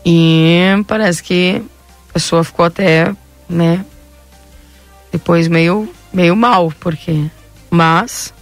E 0.06 0.62
parece 0.88 1.24
que 1.24 1.64
a 2.10 2.14
pessoa 2.14 2.44
ficou 2.44 2.66
até, 2.66 3.16
né, 3.48 3.86
depois 5.12 5.48
meio, 5.48 5.88
meio 6.12 6.36
mal, 6.36 6.74
porque, 6.80 7.30
mas, 7.70 8.34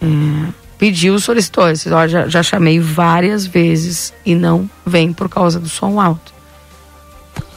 é, 0.00 0.52
pediu, 0.78 1.18
solicitou, 1.20 1.70
disse, 1.70 1.90
ó, 1.90 2.08
já, 2.08 2.26
já 2.26 2.42
chamei 2.42 2.80
várias 2.80 3.46
vezes 3.46 4.12
e 4.24 4.34
não 4.34 4.68
vem 4.84 5.12
por 5.12 5.28
causa 5.28 5.60
do 5.60 5.68
som 5.68 6.00
alto. 6.00 6.34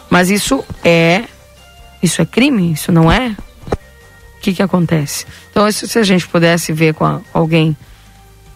Mas 0.09 0.29
isso 0.29 0.63
é 0.83 1.23
isso 2.01 2.21
é 2.21 2.25
crime? 2.25 2.71
Isso 2.71 2.91
não 2.91 3.11
é? 3.11 3.35
O 4.37 4.41
que, 4.41 4.53
que 4.53 4.63
acontece? 4.63 5.25
Então, 5.51 5.67
isso, 5.67 5.87
se 5.87 5.99
a 5.99 6.03
gente 6.03 6.27
pudesse 6.27 6.71
ver 6.71 6.93
com 6.93 7.05
a, 7.05 7.21
alguém 7.33 7.75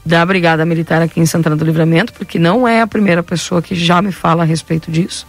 da 0.05 0.25
Brigada 0.25 0.65
Militar 0.65 1.01
aqui 1.01 1.19
em 1.19 1.25
Santana 1.25 1.55
do 1.55 1.65
Livramento, 1.65 2.13
porque 2.13 2.37
não 2.37 2.67
é 2.67 2.81
a 2.81 2.87
primeira 2.87 3.23
pessoa 3.23 3.61
que 3.61 3.75
já 3.75 4.01
me 4.01 4.11
fala 4.11 4.43
a 4.43 4.45
respeito 4.45 4.91
disso. 4.91 5.25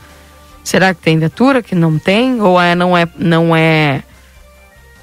Será 0.62 0.95
que 0.95 1.03
tem 1.03 1.19
viatura 1.19 1.62
que 1.62 1.74
não 1.74 1.99
tem 1.99 2.41
ou 2.41 2.61
é 2.61 2.74
não 2.74 2.97
é 2.97 3.07
não 3.19 3.55
é 3.55 4.03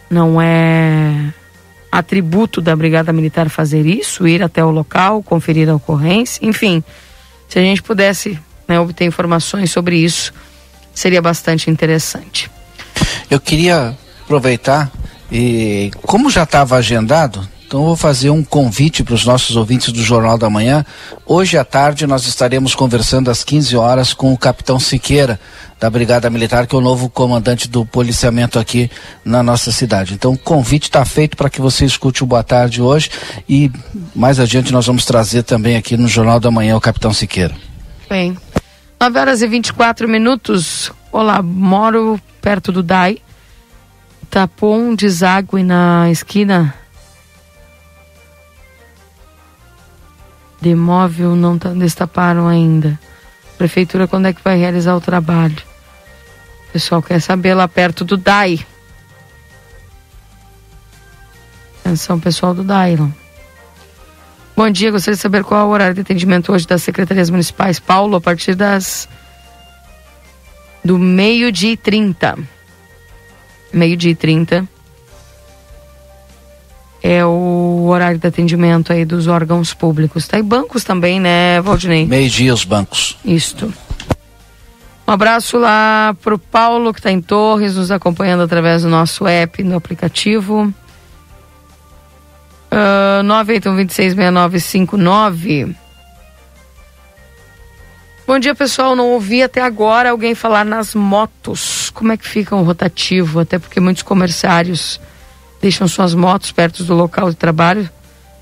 não 0.09 0.41
é 0.41 1.33
atributo 1.91 2.61
da 2.61 2.75
Brigada 2.75 3.13
Militar 3.13 3.49
fazer 3.49 3.85
isso, 3.85 4.27
ir 4.27 4.41
até 4.41 4.63
o 4.63 4.71
local, 4.71 5.21
conferir 5.21 5.69
a 5.69 5.75
ocorrência, 5.75 6.45
enfim, 6.45 6.83
se 7.47 7.59
a 7.59 7.61
gente 7.61 7.83
pudesse 7.83 8.39
né, 8.67 8.79
obter 8.79 9.05
informações 9.05 9.71
sobre 9.71 9.97
isso, 9.97 10.33
seria 10.93 11.21
bastante 11.21 11.69
interessante. 11.69 12.49
Eu 13.29 13.39
queria 13.39 13.95
aproveitar 14.23 14.91
e 15.31 15.91
como 16.01 16.29
já 16.29 16.43
estava 16.43 16.75
agendado, 16.75 17.47
então 17.71 17.85
vou 17.85 17.95
fazer 17.95 18.29
um 18.29 18.43
convite 18.43 19.01
para 19.01 19.15
os 19.15 19.25
nossos 19.25 19.55
ouvintes 19.55 19.93
do 19.93 20.03
Jornal 20.03 20.37
da 20.37 20.49
Manhã. 20.49 20.85
Hoje 21.25 21.57
à 21.57 21.63
tarde 21.63 22.05
nós 22.05 22.25
estaremos 22.25 22.75
conversando 22.75 23.31
às 23.31 23.45
15 23.45 23.77
horas 23.77 24.13
com 24.13 24.33
o 24.33 24.37
capitão 24.37 24.77
Siqueira, 24.77 25.39
da 25.79 25.89
Brigada 25.89 26.29
Militar, 26.29 26.67
que 26.67 26.75
é 26.75 26.77
o 26.77 26.81
novo 26.81 27.09
comandante 27.09 27.69
do 27.69 27.85
policiamento 27.85 28.59
aqui 28.59 28.91
na 29.23 29.41
nossa 29.41 29.71
cidade. 29.71 30.15
Então 30.15 30.33
o 30.33 30.37
convite 30.37 30.89
está 30.89 31.05
feito 31.05 31.37
para 31.37 31.49
que 31.49 31.61
você 31.61 31.85
escute 31.85 32.23
o 32.23 32.27
Boa 32.27 32.43
Tarde 32.43 32.81
hoje 32.81 33.09
e 33.47 33.71
mais 34.13 34.37
adiante 34.37 34.73
nós 34.73 34.85
vamos 34.85 35.05
trazer 35.05 35.43
também 35.43 35.77
aqui 35.77 35.95
no 35.95 36.09
Jornal 36.09 36.41
da 36.41 36.51
Manhã 36.51 36.75
o 36.75 36.81
capitão 36.81 37.13
Siqueira. 37.13 37.55
Bem, 38.09 38.37
9 38.99 39.17
horas 39.17 39.41
e 39.41 39.47
24 39.47 40.09
minutos. 40.09 40.91
Olá, 41.11 41.41
moro 41.41 42.17
perto 42.41 42.71
do 42.71 42.81
DAI. 42.81 43.21
Tapou 44.29 44.77
um 44.79 44.95
deságue 44.95 45.61
na 45.61 46.09
esquina 46.09 46.73
de 50.61 50.69
imóvel, 50.69 51.35
não 51.35 51.57
tá, 51.57 51.71
destaparam 51.71 52.47
ainda. 52.47 52.97
Prefeitura, 53.57 54.07
quando 54.07 54.27
é 54.27 54.33
que 54.33 54.41
vai 54.41 54.57
realizar 54.57 54.95
o 54.95 55.01
trabalho? 55.01 55.61
O 56.69 56.71
pessoal 56.71 57.01
quer 57.01 57.19
saber 57.19 57.55
lá 57.55 57.67
perto 57.67 58.05
do 58.05 58.15
DAI. 58.15 58.65
Atenção, 61.81 62.21
pessoal 62.21 62.53
do 62.53 62.63
DAI. 62.63 62.97
Bom 64.55 64.69
dia, 64.69 64.91
gostaria 64.91 65.17
de 65.17 65.21
saber 65.21 65.43
qual 65.43 65.59
é 65.59 65.63
o 65.65 65.73
horário 65.73 65.95
de 65.95 66.01
atendimento 66.01 66.53
hoje 66.53 66.65
das 66.65 66.81
secretarias 66.83 67.29
municipais. 67.29 67.81
Paulo, 67.81 68.15
a 68.15 68.21
partir 68.21 68.55
das 68.55 69.09
do 70.83 70.97
meio-dia 70.97 71.73
e 71.73 71.77
30. 71.77 72.37
Meio-dia 73.73 74.11
e 74.11 74.15
30 74.15 74.67
é 77.03 77.25
o 77.25 77.87
horário 77.87 78.19
de 78.19 78.27
atendimento 78.27 78.93
aí 78.93 79.03
dos 79.03 79.25
órgãos 79.27 79.73
públicos. 79.73 80.27
Tá? 80.27 80.37
E 80.37 80.43
bancos 80.43 80.83
também, 80.83 81.19
né, 81.19 81.59
Valdinei? 81.61 82.05
Meio-dia 82.05 82.53
os 82.53 82.63
bancos. 82.63 83.17
Isto. 83.25 83.73
Um 85.07 85.11
abraço 85.11 85.57
lá 85.57 86.15
pro 86.21 86.37
Paulo, 86.37 86.93
que 86.93 86.99
está 86.99 87.11
em 87.11 87.19
Torres, 87.21 87.75
nos 87.75 87.89
acompanhando 87.91 88.43
através 88.43 88.83
do 88.83 88.89
nosso 88.89 89.27
app, 89.27 89.63
no 89.63 89.75
aplicativo. 89.75 90.71
Uh, 92.71 93.23
981266959. 93.23 95.75
Bom 98.25 98.39
dia, 98.39 98.55
pessoal. 98.55 98.95
Não 98.95 99.09
ouvi 99.09 99.43
até 99.43 99.61
agora 99.61 100.11
alguém 100.11 100.35
falar 100.35 100.63
nas 100.63 100.95
motos. 100.95 101.89
Como 101.89 102.11
é 102.11 102.17
que 102.17 102.27
fica 102.27 102.55
o 102.55 102.63
rotativo? 102.63 103.39
Até 103.39 103.59
porque 103.59 103.79
muitos 103.79 104.03
comerciários 104.03 104.99
deixam 105.61 105.87
suas 105.87 106.13
motos 106.13 106.51
perto 106.51 106.83
do 106.83 106.93
local 106.93 107.29
de 107.29 107.35
trabalho, 107.35 107.89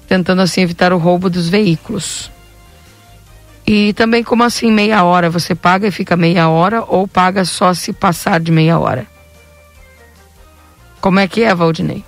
tentando 0.08 0.42
assim 0.42 0.62
evitar 0.62 0.94
o 0.94 0.98
roubo 0.98 1.30
dos 1.30 1.50
veículos. 1.50 2.30
E 3.66 3.94
também, 3.94 4.24
como 4.24 4.44
assim, 4.44 4.72
meia 4.72 5.04
hora? 5.04 5.30
Você 5.30 5.54
paga 5.54 5.88
e 5.88 5.92
fica 5.92 6.18
meia 6.18 6.50
hora 6.50 6.84
ou 6.88 7.08
paga 7.08 7.46
só 7.46 7.74
se 7.74 7.94
passar 7.94 8.40
de 8.40 8.52
meia 8.52 8.80
hora? 8.80 9.06
Como 11.00 11.20
é 11.20 11.28
que 11.28 11.44
é, 11.44 11.54
Valdinei? 11.54 12.04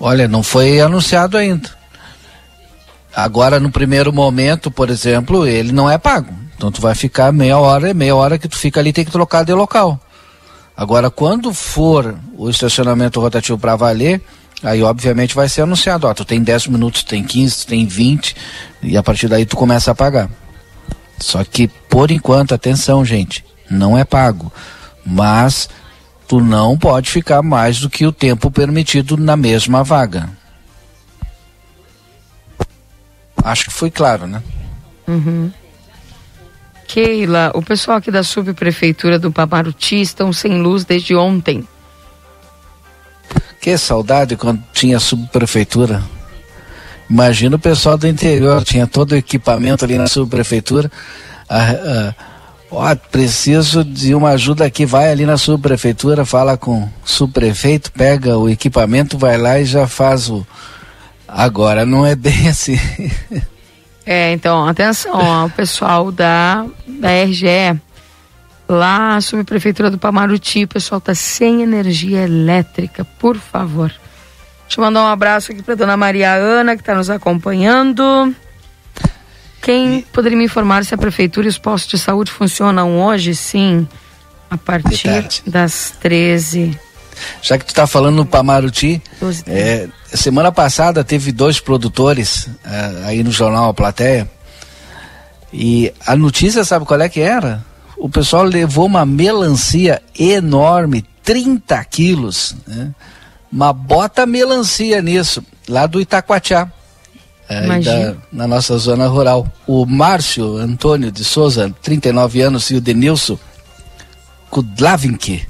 Olha, 0.00 0.28
não 0.28 0.42
foi 0.42 0.80
anunciado 0.80 1.36
ainda. 1.36 1.70
Agora, 3.14 3.60
no 3.60 3.70
primeiro 3.70 4.12
momento, 4.12 4.70
por 4.70 4.90
exemplo, 4.90 5.46
ele 5.46 5.72
não 5.72 5.88
é 5.88 5.96
pago. 5.98 6.32
Então 6.56 6.70
tu 6.70 6.80
vai 6.80 6.94
ficar 6.94 7.32
meia 7.32 7.58
hora, 7.58 7.90
é 7.90 7.94
meia 7.94 8.14
hora 8.14 8.38
que 8.38 8.48
tu 8.48 8.56
fica 8.56 8.80
ali 8.80 8.92
tem 8.92 9.04
que 9.04 9.10
trocar 9.12 9.44
de 9.44 9.52
local. 9.52 10.00
Agora, 10.76 11.10
quando 11.10 11.54
for 11.54 12.16
o 12.36 12.50
estacionamento 12.50 13.20
rotativo 13.20 13.56
para 13.58 13.76
valer, 13.76 14.20
aí 14.62 14.82
obviamente 14.82 15.34
vai 15.34 15.48
ser 15.48 15.62
anunciado, 15.62 16.06
ó, 16.06 16.14
tu 16.14 16.24
tem 16.24 16.42
10 16.42 16.66
minutos, 16.68 17.04
tem 17.04 17.22
15, 17.22 17.66
tem 17.66 17.86
20, 17.86 18.34
e 18.82 18.96
a 18.96 19.02
partir 19.02 19.28
daí 19.28 19.46
tu 19.46 19.56
começa 19.56 19.92
a 19.92 19.94
pagar. 19.94 20.28
Só 21.18 21.44
que, 21.44 21.68
por 21.68 22.10
enquanto, 22.10 22.54
atenção, 22.54 23.04
gente, 23.04 23.44
não 23.70 23.96
é 23.96 24.04
pago. 24.04 24.52
Mas 25.06 25.68
tu 26.26 26.40
não 26.40 26.76
pode 26.76 27.10
ficar 27.10 27.42
mais 27.42 27.78
do 27.78 27.88
que 27.88 28.04
o 28.06 28.12
tempo 28.12 28.50
permitido 28.50 29.16
na 29.16 29.36
mesma 29.36 29.84
vaga. 29.84 30.28
Acho 33.44 33.66
que 33.66 33.72
foi 33.72 33.90
claro, 33.90 34.26
né? 34.26 34.42
Uhum. 35.06 35.52
Keila, 36.88 37.52
o 37.54 37.62
pessoal 37.62 37.98
aqui 37.98 38.10
da 38.10 38.22
subprefeitura 38.22 39.18
do 39.18 39.30
Pamaruti 39.30 40.00
estão 40.00 40.32
sem 40.32 40.60
luz 40.62 40.84
desde 40.84 41.14
ontem. 41.14 41.66
Que 43.60 43.76
saudade 43.76 44.36
quando 44.36 44.62
tinha 44.72 44.98
subprefeitura. 44.98 46.02
Imagina 47.08 47.56
o 47.56 47.58
pessoal 47.58 47.98
do 47.98 48.08
interior, 48.08 48.64
tinha 48.64 48.86
todo 48.86 49.12
o 49.12 49.16
equipamento 49.16 49.84
ali 49.84 49.98
na 49.98 50.06
subprefeitura. 50.06 50.90
Ah, 51.48 51.70
ah, 51.70 52.14
ó, 52.70 52.94
preciso 52.94 53.84
de 53.84 54.14
uma 54.14 54.30
ajuda 54.30 54.64
aqui, 54.64 54.86
vai 54.86 55.10
ali 55.10 55.26
na 55.26 55.36
subprefeitura, 55.36 56.24
fala 56.24 56.56
com 56.56 56.84
o 56.84 56.90
subprefeito, 57.04 57.92
pega 57.92 58.38
o 58.38 58.48
equipamento, 58.48 59.18
vai 59.18 59.36
lá 59.36 59.58
e 59.58 59.64
já 59.64 59.86
faz 59.86 60.30
o, 60.30 60.46
Agora 61.36 61.84
não 61.84 62.06
é 62.06 62.14
bem 62.14 62.46
assim. 62.48 62.78
É, 64.06 64.32
então, 64.32 64.68
atenção, 64.68 65.12
ó, 65.14 65.46
o 65.46 65.50
pessoal 65.50 66.12
da, 66.12 66.64
da 66.86 67.24
RGE, 67.24 67.80
lá, 68.68 69.16
a 69.16 69.20
subprefeitura 69.20 69.90
do 69.90 69.98
Pamaruti, 69.98 70.64
o 70.64 70.68
pessoal 70.68 71.00
tá 71.00 71.14
sem 71.14 71.62
energia 71.62 72.22
elétrica, 72.22 73.04
por 73.18 73.36
favor. 73.36 73.92
Deixa 74.66 74.80
eu 74.80 74.84
mandar 74.84 75.02
um 75.02 75.08
abraço 75.08 75.50
aqui 75.50 75.62
para 75.62 75.74
dona 75.74 75.96
Maria 75.96 76.34
Ana, 76.34 76.76
que 76.76 76.82
está 76.82 76.94
nos 76.94 77.10
acompanhando. 77.10 78.34
Quem 79.60 80.02
poderia 80.12 80.38
me 80.38 80.44
informar 80.44 80.84
se 80.84 80.94
a 80.94 80.98
prefeitura 80.98 81.46
e 81.46 81.50
os 81.50 81.58
postos 81.58 81.98
de 81.98 81.98
saúde 81.98 82.30
funcionam 82.30 83.00
hoje? 83.00 83.34
Sim, 83.34 83.88
a 84.50 84.56
partir 84.56 85.42
das 85.46 85.94
13 86.00 86.78
já 87.42 87.58
que 87.58 87.64
tu 87.64 87.70
está 87.70 87.86
falando 87.86 88.16
no 88.16 88.26
Pamaruti, 88.26 89.02
é, 89.46 89.88
semana 90.12 90.50
passada 90.52 91.04
teve 91.04 91.32
dois 91.32 91.60
produtores 91.60 92.48
é, 92.64 93.06
aí 93.06 93.22
no 93.22 93.30
jornal 93.30 93.68
A 93.68 93.74
Plateia. 93.74 94.30
E 95.52 95.92
a 96.04 96.16
notícia, 96.16 96.64
sabe 96.64 96.84
qual 96.84 97.00
é 97.00 97.08
que 97.08 97.20
era? 97.20 97.64
O 97.96 98.08
pessoal 98.08 98.42
levou 98.42 98.86
uma 98.86 99.06
melancia 99.06 100.02
enorme, 100.18 101.04
30 101.22 101.84
quilos, 101.84 102.56
né? 102.66 102.90
uma 103.50 103.72
bota 103.72 104.26
melancia 104.26 105.00
nisso, 105.00 105.44
lá 105.68 105.86
do 105.86 106.00
Itacoatiá, 106.00 106.70
é, 107.48 107.80
da, 107.80 108.16
na 108.32 108.48
nossa 108.48 108.76
zona 108.78 109.06
rural. 109.06 109.46
O 109.66 109.86
Márcio 109.86 110.56
Antônio 110.56 111.12
de 111.12 111.24
Souza, 111.24 111.72
39 111.82 112.40
anos, 112.40 112.70
e 112.70 112.74
o 112.74 112.80
Denilson 112.80 113.38
Kudlavink, 114.50 115.46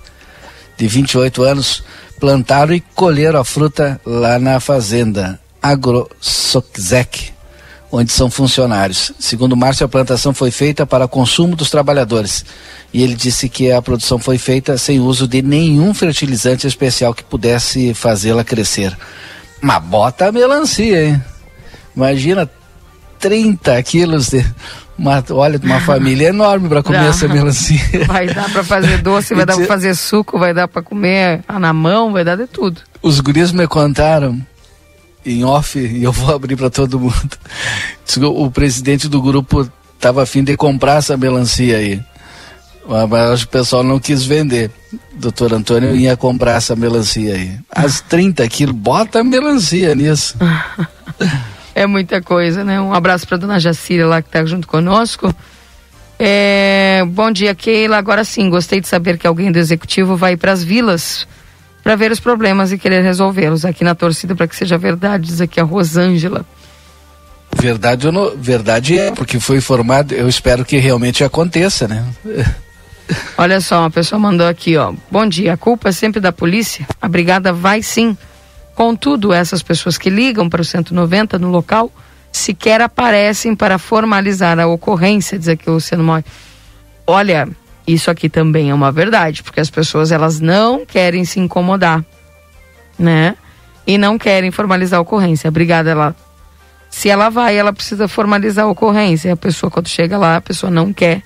de 0.76 0.86
28 0.86 1.42
anos, 1.42 1.82
plantaram 2.18 2.74
e 2.74 2.80
colheram 2.80 3.40
a 3.40 3.44
fruta 3.44 4.01
lá 4.05 4.38
na 4.38 4.60
fazenda 4.60 5.38
AgroSoczec, 5.62 7.32
onde 7.90 8.12
são 8.12 8.30
funcionários. 8.30 9.12
Segundo 9.18 9.56
Márcio, 9.56 9.86
a 9.86 9.88
plantação 9.88 10.34
foi 10.34 10.51
feita 10.51 10.84
para 10.84 11.09
consumo 11.09 11.56
dos 11.56 11.70
trabalhadores. 11.70 12.44
E 12.92 13.02
ele 13.02 13.14
disse 13.14 13.48
que 13.48 13.72
a 13.72 13.80
produção 13.80 14.18
foi 14.18 14.38
feita 14.38 14.76
sem 14.76 15.01
uso 15.01 15.26
de 15.26 15.42
nenhum 15.42 15.94
fertilizante 15.94 16.66
especial 16.66 17.14
que 17.14 17.24
pudesse 17.24 17.94
fazê-la 17.94 18.44
crescer. 18.44 18.96
Mas 19.60 19.82
bota 19.82 20.26
a 20.26 20.32
melancia, 20.32 21.06
hein? 21.06 21.22
Imagina 21.96 22.51
30 23.18 23.82
quilos 23.82 24.28
de. 24.28 24.44
Uma, 24.96 25.24
olha, 25.30 25.60
uma 25.62 25.80
família 25.80 26.28
enorme 26.28 26.68
para 26.68 26.82
comer 26.82 26.98
Dá. 27.02 27.06
essa 27.06 27.26
melancia. 27.28 27.80
Vai 28.06 28.26
dar 28.26 28.50
para 28.50 28.62
fazer 28.62 28.98
doce, 28.98 29.34
vai 29.34 29.44
dar 29.46 29.56
para 29.56 29.66
fazer 29.66 29.94
suco, 29.94 30.38
vai 30.38 30.54
dar 30.54 30.68
para 30.68 30.82
comer 30.82 31.42
na 31.48 31.72
mão, 31.72 32.12
vai 32.12 32.24
dar 32.24 32.36
de 32.36 32.46
tudo. 32.46 32.80
Os 33.02 33.20
guris 33.20 33.52
me 33.52 33.66
contaram 33.66 34.40
em 35.26 35.44
off, 35.44 35.78
e 35.78 36.04
eu 36.04 36.12
vou 36.12 36.34
abrir 36.34 36.56
para 36.56 36.70
todo 36.70 37.00
mundo. 37.00 37.14
O 38.20 38.48
presidente 38.48 39.08
do 39.08 39.20
grupo 39.20 39.68
estava 39.96 40.22
afim 40.22 40.44
de 40.44 40.56
comprar 40.56 40.98
essa 40.98 41.16
melancia 41.16 41.78
aí. 41.78 42.00
Mas 43.08 43.42
o 43.42 43.48
pessoal 43.48 43.82
não 43.82 43.98
quis 43.98 44.24
vender. 44.24 44.70
Doutor 45.14 45.54
Antônio 45.54 45.96
ia 45.96 46.16
comprar 46.16 46.52
essa 46.52 46.76
melancia 46.76 47.34
aí. 47.34 47.58
As 47.70 48.00
30 48.02 48.46
quilos, 48.48 48.76
bota 48.76 49.20
a 49.20 49.24
melancia 49.24 49.94
nisso. 49.94 50.36
É 51.74 51.86
muita 51.86 52.22
coisa, 52.22 52.62
né? 52.62 52.80
Um 52.80 52.94
abraço 52.94 53.26
para 53.26 53.36
dona 53.36 53.59
Jacira 53.59 54.06
lá 54.06 54.22
que 54.22 54.28
está 54.28 54.44
junto 54.44 54.66
conosco. 54.66 55.34
É, 56.18 57.02
bom 57.09 57.30
dia, 57.30 57.55
Keila. 57.55 57.96
Agora 57.96 58.24
sim, 58.24 58.48
gostei 58.48 58.80
de 58.80 58.88
saber 58.88 59.18
que 59.18 59.26
alguém 59.26 59.51
do 59.51 59.59
executivo 59.59 60.16
vai 60.16 60.36
para 60.36 60.52
as 60.52 60.62
vilas 60.62 61.26
para 61.82 61.96
ver 61.96 62.10
os 62.10 62.18
problemas 62.18 62.72
e 62.72 62.78
querer 62.78 63.02
resolvê-los. 63.02 63.64
Aqui 63.64 63.84
na 63.84 63.94
torcida 63.94 64.34
para 64.34 64.48
que 64.48 64.56
seja 64.56 64.78
verdade, 64.78 65.26
diz 65.26 65.40
aqui 65.40 65.60
a 65.60 65.64
Rosângela. 65.64 66.46
Verdade, 67.60 68.10
não, 68.10 68.36
verdade 68.36 68.98
é, 68.98 69.10
porque 69.12 69.38
foi 69.38 69.59
informado, 69.59 70.14
eu 70.14 70.28
espero 70.28 70.64
que 70.64 70.76
realmente 70.78 71.22
aconteça, 71.22 71.86
né? 71.86 72.05
Olha 73.36 73.60
só, 73.60 73.80
uma 73.80 73.90
pessoa 73.90 74.18
mandou 74.18 74.46
aqui, 74.46 74.76
ó. 74.76 74.92
Bom 75.10 75.26
dia, 75.26 75.52
a 75.52 75.56
culpa 75.56 75.90
é 75.90 75.92
sempre 75.92 76.20
da 76.20 76.32
polícia? 76.32 76.86
A 77.01 77.09
brigada 77.09 77.52
vai 77.52 77.82
sim. 77.82 78.16
Contudo, 78.74 79.32
essas 79.32 79.62
pessoas 79.62 79.96
que 79.96 80.10
ligam 80.10 80.48
para 80.48 80.60
o 80.60 80.64
190 80.64 81.38
no 81.38 81.48
local 81.48 81.90
sequer 82.32 82.80
aparecem 82.80 83.55
para 83.55 83.78
formalizar 83.78 84.59
a 84.59 84.66
ocorrência, 84.66 85.38
diz 85.38 85.48
aqui 85.48 85.70
o 85.70 85.74
Luciano 85.74 86.02
Moi. 86.02 86.24
Olha, 87.06 87.48
isso 87.86 88.10
aqui 88.10 88.28
também 88.28 88.70
é 88.70 88.74
uma 88.74 88.90
verdade, 88.90 89.42
porque 89.42 89.60
as 89.60 89.70
pessoas 89.70 90.10
elas 90.10 90.40
não 90.40 90.84
querem 90.84 91.24
se 91.24 91.38
incomodar, 91.38 92.05
né? 92.98 93.36
E 93.86 93.96
não 93.96 94.18
querem 94.18 94.51
formalizar 94.51 94.98
a 94.98 95.02
ocorrência. 95.02 95.48
A 95.48 95.51
brigada 95.51 95.90
ela 95.90 96.16
se 96.90 97.09
ela 97.09 97.28
vai, 97.28 97.56
ela 97.56 97.72
precisa 97.72 98.09
formalizar 98.09 98.64
a 98.64 98.68
ocorrência. 98.68 99.32
A 99.32 99.36
pessoa 99.36 99.70
quando 99.70 99.88
chega 99.88 100.16
lá, 100.16 100.36
a 100.36 100.40
pessoa 100.40 100.70
não 100.70 100.92
quer. 100.92 101.22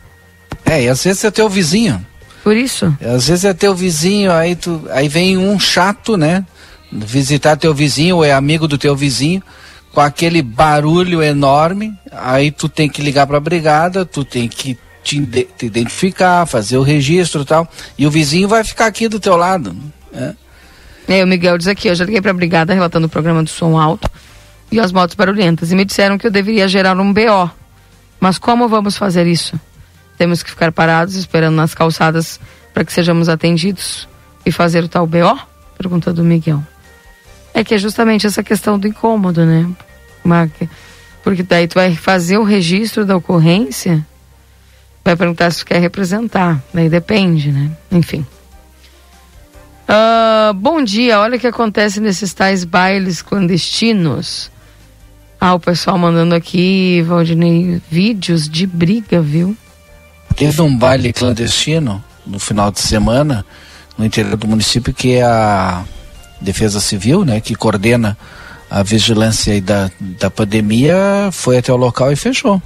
É, 0.65 0.83
e 0.83 0.89
às 0.89 1.05
vezes 1.05 1.25
é 1.25 1.31
teu 1.31 1.49
vizinho. 1.49 2.05
Por 2.43 2.57
isso? 2.57 2.97
Às 3.01 3.29
vezes 3.29 3.45
é 3.45 3.53
teu 3.53 3.75
vizinho, 3.75 4.33
aí 4.33 4.57
tu, 4.57 4.83
aí 4.91 5.09
vem 5.09 5.37
um 5.37 5.59
chato, 5.61 6.17
né? 6.17 6.45
Visitar 6.91 7.57
teu 7.57 7.75
vizinho 7.75 8.17
ou 8.17 8.25
é 8.25 8.33
amigo 8.33 8.67
do 8.67 8.79
teu 8.79 8.97
vizinho 8.97 9.43
com 9.93 10.01
aquele 10.01 10.43
barulho 10.43 11.23
enorme, 11.23 11.93
aí 12.13 12.51
tu 12.51 12.69
tem 12.69 12.89
que 12.89 13.03
ligar 13.03 13.27
para 13.27 13.39
a 13.39 13.41
brigada, 13.41 14.05
tu 14.05 14.25
tem 14.25 14.49
que 14.49 14.79
te, 15.03 15.21
te, 15.57 15.67
identificar, 15.67 16.47
fazer 16.47 16.77
o 16.77 16.83
registro 16.83 17.43
e 17.43 17.45
tal. 17.45 17.69
E 17.97 18.07
o 18.07 18.11
vizinho 18.11 18.49
vai 18.49 18.63
ficar 18.63 18.87
aqui 18.87 19.09
do 19.09 19.19
teu 19.19 19.37
lado. 19.37 19.75
Né? 20.13 20.37
É, 21.09 21.25
o 21.25 21.27
Miguel 21.27 21.57
diz 21.57 21.67
aqui, 21.67 21.89
eu 21.89 21.95
já 21.95 22.05
liguei 22.05 22.21
para 22.21 22.31
a 22.31 22.35
brigada 22.35 22.75
relatando 22.75 23.07
o 23.07 23.11
programa 23.11 23.43
do 23.43 23.49
som 23.49 23.79
alto 23.79 24.09
e 24.71 24.79
as 24.79 24.93
motos 24.93 25.17
barulhentas 25.17 25.73
e 25.73 25.75
me 25.75 25.85
disseram 25.85 26.19
que 26.19 26.27
eu 26.27 26.31
deveria 26.31 26.69
gerar 26.69 26.99
um 26.99 27.13
BO. 27.13 27.51
Mas 28.21 28.39
como 28.39 28.69
vamos 28.69 28.97
fazer 28.97 29.27
isso? 29.27 29.59
Temos 30.19 30.43
que 30.43 30.51
ficar 30.51 30.71
parados 30.71 31.15
esperando 31.15 31.55
nas 31.55 31.75
calçadas 31.75 32.39
para 32.75 32.85
que 32.85 32.93
sejamos 32.93 33.29
atendidos 33.29 34.07
e 34.45 34.53
fazer 34.53 34.85
o 34.85 34.89
tal 34.89 35.07
BO? 35.07 35.39
Pergunta 35.79 36.13
do 36.13 36.23
Miguel. 36.23 36.63
É 37.59 37.65
que 37.65 37.75
é 37.75 37.79
justamente 37.79 38.25
essa 38.25 38.41
questão 38.41 38.79
do 38.79 38.87
incômodo, 38.87 39.45
né? 39.45 39.69
Porque 41.25 41.43
daí 41.43 41.67
tu 41.67 41.75
vai 41.75 41.93
fazer 41.97 42.39
o 42.39 42.45
registro 42.45 43.05
da 43.05 43.17
ocorrência 43.17 44.07
vai 45.05 45.17
perguntar 45.17 45.51
se 45.51 45.65
quer 45.65 45.81
representar. 45.81 46.63
Daí 46.73 46.89
depende, 46.89 47.51
né? 47.51 47.73
Enfim. 47.91 48.25
Uh, 49.89 50.55
bom 50.55 50.85
dia, 50.85 51.19
olha 51.19 51.37
o 51.37 51.41
que 51.41 51.49
acontece 51.49 51.99
nesses 51.99 52.33
tais 52.33 52.63
bailes 52.63 53.23
clandestinos. 53.23 54.53
Ah, 55.41 55.55
o 55.55 55.59
pessoal 55.59 55.99
mandando 55.99 56.37
aqui, 56.37 57.03
Valdinei, 57.03 57.83
vídeos 57.91 58.49
de 58.49 58.69
briga, 58.69 59.21
viu? 59.21 59.57
Teve 60.37 60.63
um 60.63 60.77
baile 60.77 61.13
clandestino 61.13 62.05
no 62.25 62.39
final 62.39 62.71
de 62.71 62.79
semana 62.79 63.45
no 63.97 64.05
interior 64.05 64.37
do 64.37 64.47
município 64.47 64.95
que 64.95 65.15
é 65.15 65.25
a 65.25 65.85
Defesa 66.41 66.81
Civil, 66.81 67.25
né, 67.25 67.41
que 67.41 67.55
coordena 67.55 68.17
a 68.71 68.83
vigilância 68.83 69.61
da, 69.63 69.91
da 69.99 70.31
pandemia, 70.31 71.31
foi 71.33 71.59
até 71.59 71.73
o 71.73 71.77
local 71.77 72.13
e 72.13 72.17
fechou. 72.17 72.63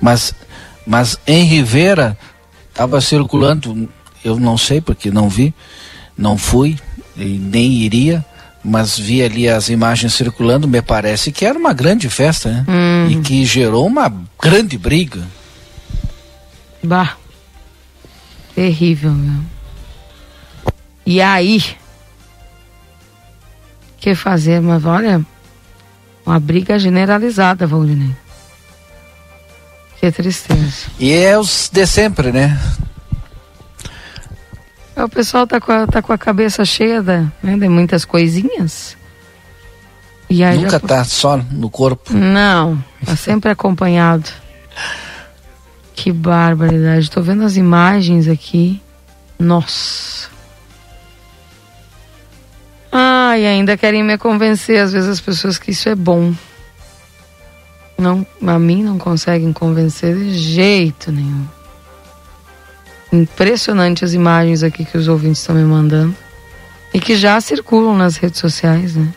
Mas 0.00 0.34
mas 0.86 1.18
em 1.26 1.44
Rivera 1.44 2.16
estava 2.70 3.00
circulando, 3.00 3.88
eu 4.24 4.38
não 4.38 4.58
sei 4.58 4.80
porque 4.80 5.10
não 5.10 5.28
vi, 5.28 5.54
não 6.16 6.36
fui 6.36 6.76
e 7.16 7.24
nem 7.24 7.72
iria, 7.72 8.24
mas 8.64 8.98
vi 8.98 9.22
ali 9.22 9.48
as 9.48 9.68
imagens 9.68 10.14
circulando, 10.14 10.66
me 10.66 10.82
parece 10.82 11.30
que 11.30 11.44
era 11.44 11.58
uma 11.58 11.72
grande 11.72 12.08
festa, 12.08 12.50
né? 12.50 12.64
Hum. 12.68 13.10
E 13.10 13.20
que 13.22 13.44
gerou 13.44 13.86
uma 13.86 14.12
grande 14.40 14.78
briga. 14.78 15.22
Bah. 16.82 17.16
Terrível, 18.54 19.12
meu. 19.12 19.40
E 21.06 21.20
aí? 21.20 21.62
Que 24.02 24.16
fazer? 24.16 24.60
Mas 24.60 24.84
olha, 24.84 25.24
uma 26.26 26.40
briga 26.40 26.76
generalizada, 26.76 27.68
Valdinei. 27.68 28.14
Que 30.00 30.10
tristeza. 30.10 30.88
E 30.98 31.12
é 31.12 31.38
os 31.38 31.70
de 31.72 31.86
sempre, 31.86 32.32
né? 32.32 32.60
É, 34.96 35.04
o 35.04 35.08
pessoal 35.08 35.46
tá 35.46 35.60
com 35.60 35.70
a, 35.70 35.86
tá 35.86 36.02
com 36.02 36.12
a 36.12 36.18
cabeça 36.18 36.64
cheia 36.64 37.00
de, 37.00 37.18
né, 37.40 37.56
de 37.56 37.68
muitas 37.68 38.04
coisinhas. 38.04 38.96
E 40.28 40.42
aí 40.42 40.58
Nunca 40.58 40.70
já... 40.70 40.80
tá 40.80 41.04
só 41.04 41.36
no 41.36 41.70
corpo? 41.70 42.12
Não, 42.12 42.82
tá 43.06 43.14
sempre 43.14 43.52
acompanhado. 43.52 44.28
Que 45.94 46.10
barbaridade. 46.10 47.08
Tô 47.08 47.22
vendo 47.22 47.44
as 47.44 47.56
imagens 47.56 48.26
aqui. 48.26 48.82
Nossa. 49.38 50.31
E 53.38 53.46
ainda 53.46 53.76
querem 53.76 54.02
me 54.02 54.18
convencer, 54.18 54.78
às 54.80 54.92
vezes, 54.92 55.08
as 55.08 55.20
pessoas 55.20 55.58
que 55.58 55.70
isso 55.70 55.88
é 55.88 55.94
bom 55.94 56.32
não, 58.02 58.26
a 58.46 58.58
mim 58.58 58.82
não 58.82 58.98
conseguem 58.98 59.52
convencer 59.52 60.16
de 60.16 60.36
jeito 60.36 61.12
nenhum. 61.12 61.46
Impressionante 63.12 64.04
as 64.04 64.12
imagens 64.12 64.62
aqui 64.62 64.84
que 64.84 64.98
os 64.98 65.06
ouvintes 65.06 65.40
estão 65.40 65.54
me 65.54 65.62
mandando 65.62 66.16
e 66.92 66.98
que 66.98 67.14
já 67.14 67.40
circulam 67.40 67.96
nas 67.96 68.16
redes 68.16 68.40
sociais, 68.40 68.96
né? 68.96 69.08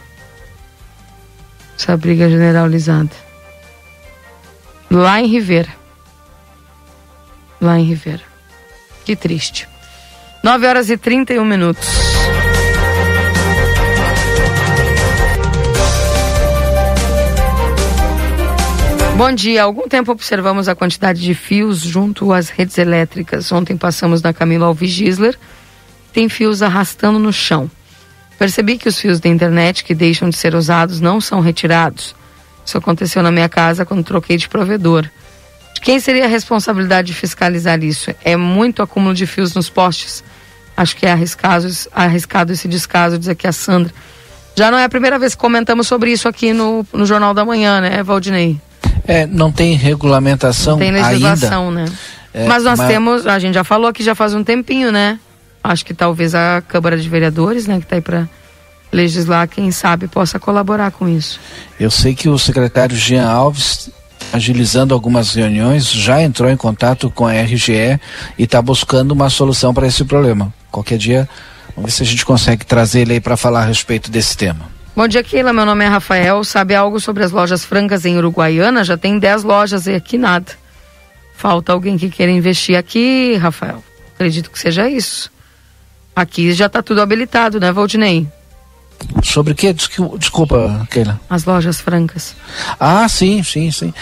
Essa 1.77 1.97
briga 1.97 2.29
generalizada. 2.29 3.09
Lá 4.91 5.19
em 5.19 5.27
Rivera. 5.27 5.73
Lá 7.59 7.79
em 7.79 7.83
Rivera. 7.85 8.23
Que 9.03 9.15
triste. 9.15 9.67
9 10.43 10.67
horas 10.67 10.89
e 10.89 10.97
31 10.97 11.43
minutos. 11.43 12.14
Bom 19.17 19.31
dia. 19.31 19.63
Algum 19.63 19.87
tempo 19.87 20.11
observamos 20.11 20.67
a 20.67 20.75
quantidade 20.75 21.21
de 21.21 21.33
fios 21.33 21.79
junto 21.79 22.33
às 22.33 22.49
redes 22.49 22.77
elétricas. 22.77 23.49
Ontem 23.49 23.77
passamos 23.77 24.21
na 24.21 24.33
Camila 24.33 24.65
Alves 24.65 24.91
Gisler. 24.91 25.37
Tem 26.11 26.27
fios 26.27 26.61
arrastando 26.61 27.17
no 27.17 27.31
chão. 27.31 27.71
Percebi 28.37 28.77
que 28.77 28.89
os 28.89 28.99
fios 28.99 29.21
da 29.21 29.29
internet 29.29 29.85
que 29.85 29.95
deixam 29.95 30.29
de 30.29 30.35
ser 30.35 30.53
usados 30.53 30.99
não 30.99 31.21
são 31.21 31.39
retirados. 31.39 32.13
Isso 32.65 32.77
aconteceu 32.77 33.23
na 33.23 33.31
minha 33.31 33.47
casa 33.47 33.85
quando 33.85 34.03
troquei 34.03 34.35
de 34.35 34.49
provedor. 34.49 35.09
De 35.73 35.79
quem 35.79 35.97
seria 35.97 36.25
a 36.25 36.29
responsabilidade 36.29 37.07
de 37.07 37.13
fiscalizar 37.13 37.81
isso? 37.81 38.13
É 38.21 38.35
muito 38.35 38.81
acúmulo 38.81 39.15
de 39.15 39.25
fios 39.25 39.55
nos 39.55 39.69
postes. 39.69 40.25
Acho 40.75 40.93
que 40.97 41.05
é 41.05 41.13
arriscado, 41.13 41.67
arriscado 41.93 42.51
esse 42.51 42.67
descaso, 42.67 43.17
diz 43.17 43.29
aqui 43.29 43.47
a 43.47 43.53
Sandra. 43.53 43.93
Já 44.57 44.69
não 44.69 44.77
é 44.77 44.83
a 44.83 44.89
primeira 44.89 45.17
vez 45.17 45.35
que 45.35 45.41
comentamos 45.41 45.87
sobre 45.87 46.11
isso 46.11 46.27
aqui 46.27 46.51
no, 46.51 46.85
no 46.91 47.05
Jornal 47.05 47.33
da 47.33 47.45
Manhã, 47.45 47.79
né, 47.79 48.03
Valdinei? 48.03 48.59
É, 49.07 49.25
não 49.27 49.51
tem 49.51 49.73
regulamentação 49.73 50.73
não 50.73 50.79
tem 50.79 50.91
legislação, 50.91 51.69
ainda. 51.69 51.85
né? 51.85 51.91
É, 52.33 52.47
mas 52.47 52.63
nós 52.63 52.79
mas... 52.79 52.87
temos, 52.87 53.27
a 53.27 53.39
gente 53.39 53.53
já 53.53 53.63
falou 53.63 53.87
aqui 53.87 54.03
já 54.03 54.15
faz 54.15 54.33
um 54.33 54.43
tempinho, 54.43 54.91
né? 54.91 55.19
Acho 55.63 55.85
que 55.85 55.93
talvez 55.93 56.35
a 56.35 56.61
Câmara 56.67 56.97
de 56.97 57.07
Vereadores, 57.07 57.65
né, 57.65 57.77
que 57.77 57.85
está 57.85 57.95
aí 57.95 58.01
para 58.01 58.27
legislar, 58.91 59.47
quem 59.47 59.71
sabe 59.71 60.07
possa 60.07 60.39
colaborar 60.39 60.91
com 60.91 61.07
isso. 61.07 61.39
Eu 61.79 61.89
sei 61.89 62.13
que 62.13 62.29
o 62.29 62.37
secretário 62.37 62.95
Jean 62.95 63.27
Alves 63.27 63.89
agilizando 64.31 64.93
algumas 64.93 65.33
reuniões, 65.33 65.89
já 65.89 66.21
entrou 66.21 66.49
em 66.49 66.57
contato 66.57 67.09
com 67.09 67.25
a 67.25 67.33
RGE 67.33 67.99
e 68.37 68.43
está 68.43 68.61
buscando 68.61 69.11
uma 69.11 69.29
solução 69.29 69.73
para 69.73 69.87
esse 69.87 70.03
problema. 70.03 70.53
Qualquer 70.71 70.97
dia, 70.97 71.29
vamos 71.75 71.91
ver 71.91 71.95
se 71.95 72.03
a 72.03 72.05
gente 72.05 72.25
consegue 72.25 72.65
trazer 72.65 73.01
ele 73.01 73.13
aí 73.13 73.19
para 73.19 73.37
falar 73.37 73.61
a 73.61 73.65
respeito 73.65 74.11
desse 74.11 74.35
tema. 74.35 74.74
Bom 74.95 75.09
dia, 75.09 75.21
Keila. 75.21 75.51
Meu 75.51 75.65
nome 75.65 75.83
é 75.83 75.87
Rafael. 75.89 76.41
Sabe 76.45 76.73
algo 76.73 77.01
sobre 77.01 77.21
as 77.21 77.31
lojas 77.31 77.65
francas 77.65 78.05
em 78.05 78.15
Uruguaiana? 78.17 78.81
Já 78.81 78.95
tem 78.95 79.19
10 79.19 79.43
lojas 79.43 79.87
e 79.87 79.93
aqui 79.93 80.17
nada. 80.17 80.53
Falta 81.35 81.73
alguém 81.73 81.97
que 81.97 82.09
queira 82.09 82.31
investir 82.31 82.77
aqui, 82.77 83.35
Rafael. 83.35 83.83
Acredito 84.13 84.49
que 84.49 84.57
seja 84.57 84.89
isso. 84.89 85.29
Aqui 86.15 86.53
já 86.53 86.67
está 86.67 86.81
tudo 86.81 87.01
habilitado, 87.01 87.59
né, 87.59 87.73
Valdinei? 87.73 88.25
Sobre 89.21 89.51
o 89.51 89.55
que? 89.55 89.73
Desculpa, 89.73 90.87
Keila. 90.89 91.19
As 91.29 91.43
lojas 91.43 91.81
francas. 91.81 92.33
Ah, 92.79 93.05
sim, 93.09 93.43
sim, 93.43 93.69
sim. 93.71 93.93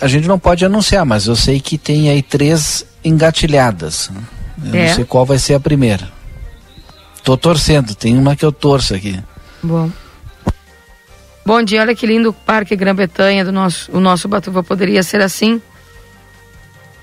A 0.00 0.06
gente 0.06 0.26
não 0.26 0.38
pode 0.38 0.64
anunciar, 0.64 1.04
mas 1.04 1.26
eu 1.26 1.36
sei 1.36 1.60
que 1.60 1.76
tem 1.76 2.08
aí 2.08 2.22
três 2.22 2.86
engatilhadas. 3.04 4.10
Eu 4.64 4.74
é. 4.74 4.88
não 4.88 4.94
sei 4.94 5.04
qual 5.04 5.26
vai 5.26 5.38
ser 5.38 5.52
a 5.52 5.60
primeira. 5.60 6.10
Tô 7.22 7.36
torcendo, 7.36 7.94
tem 7.94 8.16
uma 8.16 8.34
que 8.34 8.46
eu 8.46 8.50
torço 8.50 8.94
aqui. 8.94 9.22
Bom. 9.62 9.90
Bom 11.44 11.62
dia, 11.62 11.80
olha 11.80 11.94
que 11.94 12.06
lindo 12.06 12.28
o 12.28 12.32
Parque 12.32 12.76
Grã-Bretanha 12.76 13.44
do 13.44 13.50
nosso, 13.50 13.90
o 13.90 14.00
nosso 14.00 14.28
Batuva 14.28 14.62
poderia 14.62 15.02
ser 15.02 15.22
assim. 15.22 15.62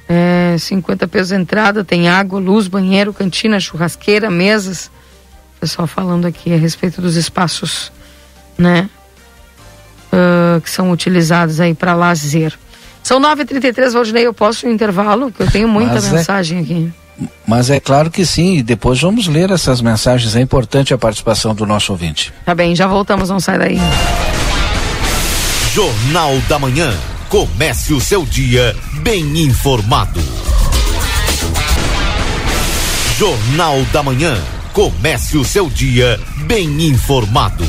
É, 0.07 0.55
50 0.59 1.07
pesos 1.07 1.31
entrada, 1.31 1.83
tem 1.83 2.07
água, 2.07 2.39
luz, 2.39 2.67
banheiro, 2.67 3.11
cantina, 3.11 3.59
churrasqueira, 3.59 4.29
mesas. 4.29 4.91
Pessoal 5.59 5.87
falando 5.87 6.25
aqui 6.27 6.53
a 6.53 6.57
respeito 6.57 7.01
dos 7.01 7.15
espaços, 7.15 7.91
né? 8.55 8.87
Uh, 10.13 10.61
que 10.61 10.69
são 10.69 10.91
utilizados 10.91 11.59
aí 11.59 11.73
para 11.73 11.95
lazer. 11.95 12.53
São 13.01 13.19
9h33, 13.19 13.93
Valdinei, 13.93 14.27
eu 14.27 14.33
posso 14.33 14.67
no 14.67 14.71
intervalo? 14.71 15.31
Que 15.31 15.41
eu 15.41 15.49
tenho 15.49 15.67
muita 15.67 15.95
Mas 15.95 16.07
é 16.07 16.11
mensagem 16.11 16.59
é... 16.59 16.61
aqui. 16.61 16.93
Mas 17.47 17.69
é 17.69 17.79
claro 17.79 18.11
que 18.11 18.25
sim, 18.25 18.57
e 18.57 18.63
depois 18.63 18.99
vamos 19.01 19.27
ler 19.27 19.51
essas 19.51 19.81
mensagens. 19.81 20.35
É 20.35 20.41
importante 20.41 20.93
a 20.93 20.97
participação 20.97 21.55
do 21.55 21.65
nosso 21.65 21.91
ouvinte. 21.91 22.33
Tá 22.43 22.53
bem, 22.53 22.75
já 22.75 22.87
voltamos, 22.87 23.29
não 23.29 23.39
sai 23.39 23.57
daí. 23.57 23.79
Jornal 25.73 26.37
da 26.47 26.59
Manhã. 26.59 26.93
Comece 27.29 27.93
o 27.93 27.99
seu 27.99 28.25
dia 28.25 28.75
bem 29.01 29.39
informado. 29.39 30.21
Jornal 33.17 33.81
da 33.91 34.03
Manhã. 34.03 34.37
Comece 34.73 35.37
o 35.37 35.43
seu 35.43 35.69
dia 35.69 36.19
bem 36.45 36.87
informado. 36.87 37.65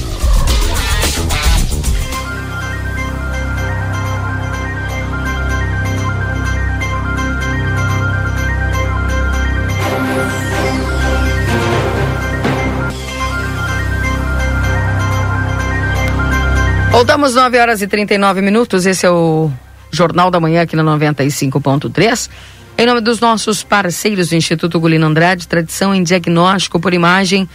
Voltamos 16.97 17.35
9 17.35 17.59
horas 17.59 17.83
e 17.83 17.87
39 17.87 18.41
minutos. 18.41 18.87
Esse 18.87 19.05
é 19.05 19.11
o 19.11 19.51
Jornal 19.93 20.31
da 20.31 20.41
Manhã 20.41 20.63
aqui 20.63 20.75
na 20.75 20.83
95.3. 20.83 22.31
Em 22.79 22.87
nome 22.87 23.03
dos 23.03 23.21
nossos 23.21 23.63
parceiros 23.63 24.31
do 24.31 24.35
Instituto 24.35 24.81
Gulino 24.81 25.05
Andrade, 25.05 25.47
tradição 25.47 25.95
em 25.95 26.03
diagnóstico 26.03 26.81
por 26.81 26.95
imagem, 26.95 27.47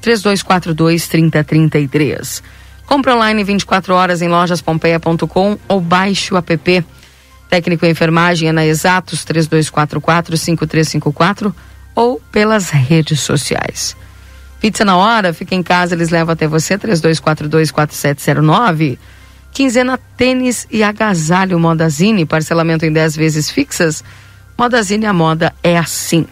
3242-3033. 0.00 2.40
Compre 2.86 3.10
online 3.10 3.42
24 3.42 3.94
horas 3.94 4.22
em 4.22 4.28
lojaspompeia.com 4.28 5.58
ou 5.66 5.80
baixe 5.80 6.32
o 6.32 6.36
app. 6.36 6.84
Técnico 7.50 7.84
em 7.84 7.90
enfermagem 7.90 8.48
é 8.48 8.52
na 8.52 8.64
Exatos 8.64 9.24
3244-5354 9.24 11.52
ou 11.96 12.22
pelas 12.30 12.70
redes 12.70 13.18
sociais. 13.18 13.96
Pizza 14.64 14.80
na 14.82 14.96
hora, 14.96 15.34
fica 15.34 15.54
em 15.54 15.62
casa, 15.62 15.94
eles 15.94 16.08
levam 16.08 16.32
até 16.32 16.48
você, 16.48 16.78
32424709. 16.78 18.98
Quinzena 19.52 20.00
tênis 20.16 20.66
e 20.70 20.82
agasalho 20.82 21.60
Modazine, 21.60 22.24
parcelamento 22.24 22.86
em 22.86 22.90
10 22.90 23.14
vezes 23.14 23.50
fixas. 23.50 24.02
Modazine, 24.56 25.04
a 25.04 25.12
moda 25.12 25.54
é 25.62 25.76
assim. 25.76 26.24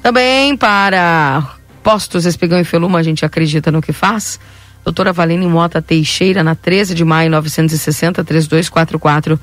Também 0.00 0.56
para 0.56 1.56
postos 1.82 2.24
Espigão 2.24 2.60
e 2.60 2.64
Feluma, 2.64 3.00
a 3.00 3.02
gente 3.02 3.24
acredita 3.24 3.72
no 3.72 3.82
que 3.82 3.92
faz. 3.92 4.38
Doutora 4.84 5.12
Valine 5.12 5.48
Mota 5.48 5.82
Teixeira, 5.82 6.44
na 6.44 6.54
13 6.54 6.94
de 6.94 7.04
maio, 7.04 7.32
960, 7.32 8.22
3244 8.22 9.40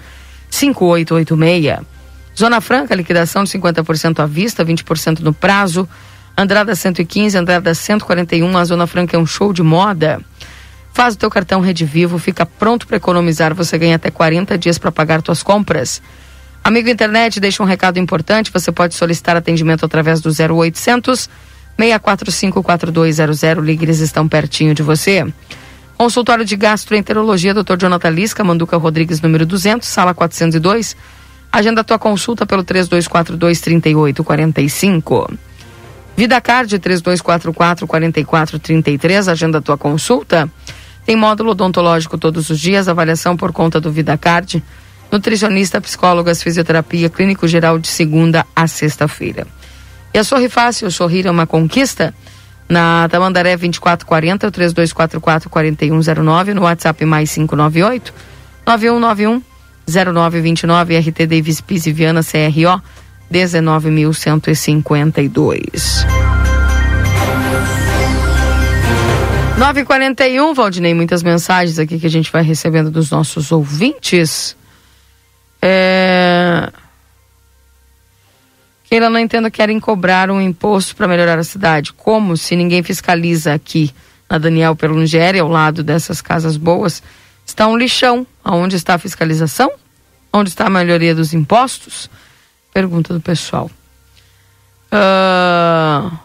5886. 0.50 1.86
Zona 2.40 2.62
Franca, 2.62 2.96
liquidação 2.96 3.44
de 3.44 3.50
50% 3.50 4.22
à 4.22 4.26
vista, 4.26 4.64
20% 4.64 5.20
no 5.20 5.34
prazo. 5.34 5.90
Andrada 6.36 6.76
115, 6.76 7.38
Andrada 7.38 7.74
141, 7.74 8.58
a 8.58 8.66
Zona 8.66 8.88
Franca 8.88 9.16
é 9.16 9.20
um 9.20 9.26
show 9.26 9.54
de 9.54 9.62
moda. 9.62 10.20
Faz 10.92 11.14
o 11.16 11.18
teu 11.18 11.30
cartão 11.30 11.62
Rede 11.62 11.86
Vivo, 11.86 12.18
fica 12.18 12.46
pronto 12.46 12.88
para 12.88 12.98
economizar, 12.98 13.54
você 13.54 13.78
ganha 13.78 13.96
até 13.96 14.10
40 14.10 14.58
dias 14.58 14.78
para 14.78 14.92
pagar 14.92 15.22
tuas 15.22 15.44
compras. 15.44 16.02
Amigo 16.64 16.90
internet, 16.90 17.40
deixa 17.40 17.62
um 17.62 17.66
recado 17.66 18.00
importante, 18.00 18.52
você 18.52 18.72
pode 18.72 18.96
solicitar 18.96 19.36
atendimento 19.36 19.86
através 19.86 20.22
do 20.22 20.30
0800 20.30 21.30
645 21.78 22.64
4200, 22.64 23.66
ligue, 23.66 23.90
estão 23.90 24.28
pertinho 24.28 24.74
de 24.74 24.84
você. 24.84 25.26
Consultório 25.98 26.46
de 26.46 26.56
Gastroenterologia, 26.56 27.54
Dr. 27.54 27.78
Jonathan 27.80 28.10
Lisca, 28.10 28.44
Manduca 28.44 28.78
Rodrigues, 28.78 29.22
número 29.22 29.46
200, 29.46 29.88
sala 29.88 30.14
402. 30.14 30.96
Agenda 31.52 31.84
tua 31.84 32.00
consulta 32.00 32.46
pelo 32.46 32.64
3242 32.64 33.62
3845. 33.62 35.34
Vida 36.16 36.40
Card 36.40 36.78
3244 36.78 37.88
4433, 37.88 39.28
agenda 39.28 39.62
tua 39.62 39.78
consulta. 39.78 40.50
Tem 41.06 41.16
módulo 41.16 41.52
odontológico 41.52 42.18
todos 42.18 42.50
os 42.50 42.60
dias, 42.60 42.88
avaliação 42.88 43.36
por 43.36 43.52
conta 43.52 43.82
do 43.82 43.92
Vida 43.92 44.18
Card. 44.18 44.64
Nutricionista, 45.12 45.82
psicólogas, 45.82 46.42
fisioterapia, 46.42 47.10
clínico 47.10 47.48
geral 47.48 47.78
de 47.78 47.88
segunda 47.88 48.46
a 48.56 48.68
sexta-feira. 48.68 49.46
E 50.14 50.20
a 50.20 50.24
Sorri 50.24 50.50
Fácil, 50.50 50.90
sorrir 50.92 51.26
é 51.26 51.32
uma 51.32 51.48
conquista. 51.48 52.14
Na 52.70 53.08
Tamandaré 53.10 53.58
2440, 53.58 54.50
3244 54.50 55.50
4109, 55.50 56.54
no 56.54 56.62
WhatsApp 56.62 57.06
mais 57.06 57.34
598 57.34 58.14
9191 58.66 59.42
0929, 59.86 60.98
RT 60.98 61.28
Davis 61.28 61.60
Pise 61.60 61.92
Viana 61.92 62.22
CRO 62.24 62.82
19.152. 63.32 66.06
9h41, 69.58 70.54
Valdinei, 70.54 70.94
muitas 70.94 71.24
mensagens 71.24 71.80
aqui 71.80 72.00
que 72.00 72.08
a 72.08 72.10
gente 72.10 72.32
vai 72.32 72.44
recebendo 72.44 72.90
dos 72.90 73.12
nossos 73.12 73.52
ouvintes. 73.52 74.56
É... 75.62 76.72
Keila, 78.90 79.10
não 79.10 79.20
entendo, 79.20 79.50
querem 79.50 79.80
cobrar 79.80 80.30
um 80.30 80.42
imposto 80.42 80.96
para 80.96 81.08
melhorar 81.08 81.40
a 81.40 81.44
cidade. 81.44 81.94
Como 81.94 82.36
se 82.36 82.56
ninguém 82.56 82.84
fiscaliza 82.84 83.54
aqui 83.54 83.94
na 84.30 84.38
Daniel 84.38 84.76
Perlungeri, 84.76 85.40
ao 85.40 85.48
lado 85.48 85.84
dessas 85.84 86.22
casas 86.22 86.58
boas, 86.58 87.02
está 87.46 87.68
um 87.68 87.78
lixão. 87.78 88.28
Aonde 88.44 88.76
está 88.76 88.96
a 88.96 89.00
fiscalização? 89.00 89.72
Onde 90.32 90.50
está 90.50 90.66
a 90.66 90.70
melhoria 90.70 91.16
dos 91.16 91.34
impostos? 91.34 92.10
Pergunta 92.74 93.14
do 93.14 93.22
pessoal. 93.22 93.70
Uh, 94.92 96.18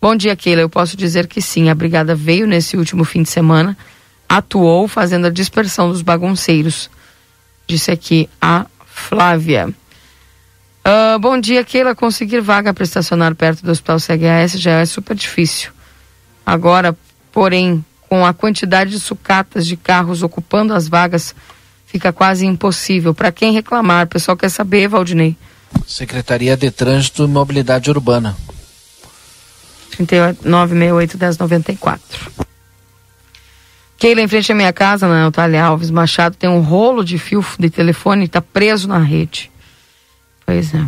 bom 0.00 0.16
dia, 0.16 0.34
Keila. 0.34 0.62
Eu 0.62 0.68
posso 0.68 0.96
dizer 0.96 1.26
que 1.26 1.42
sim. 1.42 1.68
A 1.68 1.74
brigada 1.74 2.14
veio 2.14 2.46
nesse 2.46 2.76
último 2.76 3.04
fim 3.04 3.22
de 3.22 3.28
semana, 3.28 3.76
atuou 4.26 4.88
fazendo 4.88 5.26
a 5.26 5.30
dispersão 5.30 5.90
dos 5.90 6.00
bagunceiros. 6.00 6.88
Disse 7.66 7.90
aqui 7.90 8.28
a 8.40 8.66
Flávia. 8.86 9.68
Uh, 10.86 11.18
bom 11.18 11.38
dia, 11.38 11.62
Keila. 11.64 11.94
Conseguir 11.94 12.40
vaga 12.40 12.72
para 12.72 12.84
estacionar 12.84 13.34
perto 13.34 13.62
do 13.62 13.70
Hospital 13.70 13.98
CHS 13.98 14.58
já 14.58 14.80
é 14.80 14.86
super 14.86 15.14
difícil. 15.14 15.70
Agora, 16.46 16.96
porém, 17.30 17.84
com 18.08 18.24
a 18.24 18.32
quantidade 18.32 18.90
de 18.90 19.00
sucatas 19.00 19.66
de 19.66 19.76
carros 19.76 20.22
ocupando 20.22 20.72
as 20.72 20.88
vagas, 20.88 21.34
fica 21.86 22.12
quase 22.12 22.46
impossível. 22.46 23.14
Para 23.14 23.32
quem 23.32 23.52
reclamar, 23.52 24.06
o 24.06 24.08
pessoal 24.08 24.36
quer 24.36 24.48
saber, 24.48 24.88
Valdinei. 24.88 25.36
Secretaria 25.86 26.56
de 26.56 26.70
Trânsito 26.70 27.24
e 27.24 27.28
Mobilidade 27.28 27.90
Urbana. 27.90 28.36
3968-1094. 29.96 32.00
Keila, 33.98 34.20
em 34.20 34.28
frente 34.28 34.52
à 34.52 34.54
minha 34.54 34.72
casa, 34.72 35.08
na 35.08 35.22
Eutália 35.22 35.64
Alves 35.64 35.90
Machado, 35.90 36.36
tem 36.36 36.50
um 36.50 36.60
rolo 36.60 37.04
de 37.04 37.16
fio 37.16 37.44
de 37.58 37.70
telefone 37.70 38.22
e 38.22 38.26
está 38.26 38.40
preso 38.40 38.88
na 38.88 38.98
rede. 38.98 39.50
Pois 40.44 40.74
é. 40.74 40.84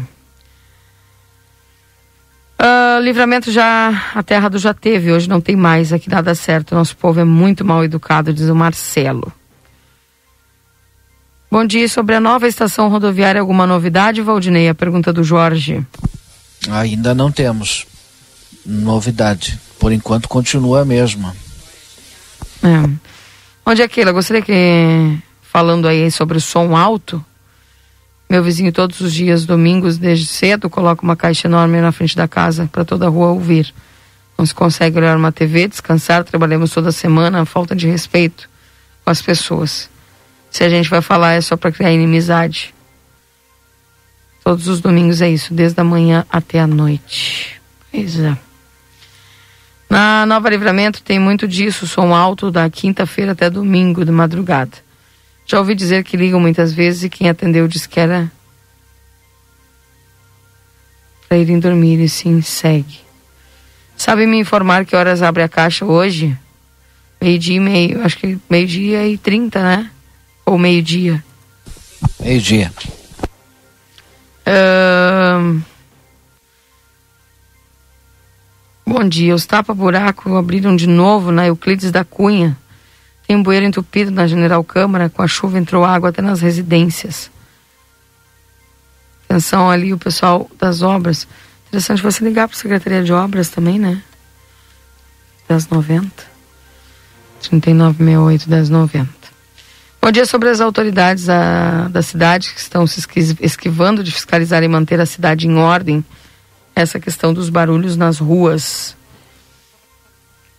Uh, 2.58 3.00
livramento 3.02 3.52
já, 3.52 4.10
a 4.14 4.22
terra 4.22 4.48
do 4.48 4.58
já 4.58 4.74
teve, 4.74 5.12
hoje 5.12 5.28
não 5.28 5.40
tem 5.40 5.54
mais, 5.54 5.92
aqui 5.92 6.10
nada 6.10 6.34
certo. 6.34 6.74
Nosso 6.74 6.96
povo 6.96 7.20
é 7.20 7.24
muito 7.24 7.64
mal 7.64 7.84
educado, 7.84 8.32
diz 8.32 8.48
o 8.48 8.54
Marcelo. 8.54 9.32
Bom 11.56 11.64
dia, 11.64 11.88
sobre 11.88 12.14
a 12.14 12.20
nova 12.20 12.46
estação 12.46 12.90
rodoviária, 12.90 13.40
alguma 13.40 13.66
novidade, 13.66 14.20
Valdinei? 14.20 14.68
A 14.68 14.74
pergunta 14.74 15.10
do 15.10 15.24
Jorge. 15.24 15.82
Ainda 16.68 17.14
não 17.14 17.32
temos 17.32 17.86
novidade. 18.62 19.58
Por 19.78 19.90
enquanto 19.90 20.28
continua 20.28 20.82
a 20.82 20.84
mesma. 20.84 21.34
É. 22.62 22.90
Onde 23.64 23.80
é 23.80 23.88
Keila? 23.88 24.12
Gostaria 24.12 24.42
que, 24.42 25.18
falando 25.40 25.88
aí 25.88 26.10
sobre 26.10 26.36
o 26.36 26.40
som 26.42 26.76
alto, 26.76 27.24
meu 28.28 28.44
vizinho 28.44 28.70
todos 28.70 29.00
os 29.00 29.14
dias, 29.14 29.46
domingos, 29.46 29.96
desde 29.96 30.26
cedo, 30.26 30.68
coloca 30.68 31.02
uma 31.02 31.16
caixa 31.16 31.48
enorme 31.48 31.80
na 31.80 31.90
frente 31.90 32.14
da 32.14 32.28
casa 32.28 32.68
para 32.70 32.84
toda 32.84 33.06
a 33.06 33.08
rua 33.08 33.28
ouvir. 33.28 33.72
Não 34.36 34.44
se 34.44 34.54
consegue 34.54 34.98
olhar 34.98 35.16
uma 35.16 35.32
TV, 35.32 35.68
descansar, 35.68 36.22
trabalhamos 36.22 36.70
toda 36.70 36.92
semana, 36.92 37.46
falta 37.46 37.74
de 37.74 37.86
respeito 37.86 38.46
com 39.02 39.10
as 39.10 39.22
pessoas. 39.22 39.88
Se 40.50 40.64
a 40.64 40.68
gente 40.68 40.88
vai 40.88 41.02
falar 41.02 41.32
é 41.32 41.40
só 41.40 41.56
para 41.56 41.72
criar 41.72 41.92
inimizade. 41.92 42.74
Todos 44.42 44.68
os 44.68 44.80
domingos 44.80 45.20
é 45.20 45.28
isso, 45.28 45.52
desde 45.52 45.80
a 45.80 45.84
manhã 45.84 46.24
até 46.30 46.60
a 46.60 46.66
noite. 46.66 47.60
Pois 47.90 48.18
é. 48.18 48.36
Na 49.88 50.26
Nova 50.26 50.48
Livramento 50.48 51.02
tem 51.02 51.18
muito 51.18 51.46
disso, 51.46 51.86
som 51.86 52.14
alto 52.14 52.50
da 52.50 52.68
quinta-feira 52.68 53.32
até 53.32 53.48
domingo 53.48 54.04
de 54.04 54.10
madrugada. 54.10 54.72
Já 55.44 55.58
ouvi 55.58 55.74
dizer 55.74 56.02
que 56.02 56.16
ligam 56.16 56.40
muitas 56.40 56.72
vezes 56.72 57.04
e 57.04 57.08
quem 57.08 57.28
atendeu 57.28 57.68
disse 57.68 57.88
que 57.88 58.00
era 58.00 58.30
para 61.28 61.38
irem 61.38 61.58
dormir 61.58 62.00
e 62.00 62.08
sim 62.08 62.40
segue. 62.40 63.00
Sabe 63.96 64.26
me 64.26 64.38
informar 64.38 64.84
que 64.84 64.94
horas 64.94 65.22
abre 65.22 65.42
a 65.42 65.48
caixa 65.48 65.84
hoje? 65.84 66.36
Meio-dia 67.20 67.56
e 67.56 67.60
meio, 67.60 68.02
acho 68.04 68.18
que 68.18 68.38
meio-dia 68.50 69.06
e 69.08 69.16
trinta, 69.16 69.62
né? 69.62 69.90
Ou 70.46 70.56
meio-dia? 70.56 71.22
Meio-dia. 72.20 72.72
Uh... 74.46 75.60
Bom 78.86 79.08
dia, 79.08 79.34
os 79.34 79.44
tapa-buraco 79.44 80.36
abriram 80.36 80.76
de 80.76 80.86
novo 80.86 81.32
na 81.32 81.48
Euclides 81.48 81.90
da 81.90 82.04
Cunha. 82.04 82.56
Tem 83.26 83.34
um 83.34 83.42
bueiro 83.42 83.66
entupido 83.66 84.12
na 84.12 84.28
General 84.28 84.62
Câmara, 84.62 85.10
com 85.10 85.20
a 85.20 85.26
chuva 85.26 85.58
entrou 85.58 85.84
água 85.84 86.10
até 86.10 86.22
nas 86.22 86.40
residências. 86.40 87.28
Atenção 89.28 89.68
ali 89.68 89.92
o 89.92 89.98
pessoal 89.98 90.48
das 90.56 90.80
obras. 90.82 91.26
Interessante 91.66 92.00
você 92.00 92.24
ligar 92.24 92.46
para 92.46 92.56
a 92.56 92.60
Secretaria 92.60 93.02
de 93.02 93.12
Obras 93.12 93.48
também, 93.48 93.80
né? 93.80 94.00
1090. 95.48 96.08
3968 97.40 98.48
1090. 98.48 99.15
Bom 100.06 100.12
dia 100.12 100.24
sobre 100.24 100.48
as 100.48 100.60
autoridades 100.60 101.24
da, 101.24 101.88
da 101.88 102.00
cidade 102.00 102.54
que 102.54 102.60
estão 102.60 102.86
se 102.86 103.04
esquivando 103.40 104.04
de 104.04 104.12
fiscalizar 104.12 104.62
e 104.62 104.68
manter 104.68 105.00
a 105.00 105.04
cidade 105.04 105.48
em 105.48 105.56
ordem. 105.56 106.04
Essa 106.76 107.00
questão 107.00 107.34
dos 107.34 107.50
barulhos 107.50 107.96
nas 107.96 108.20
ruas. 108.20 108.96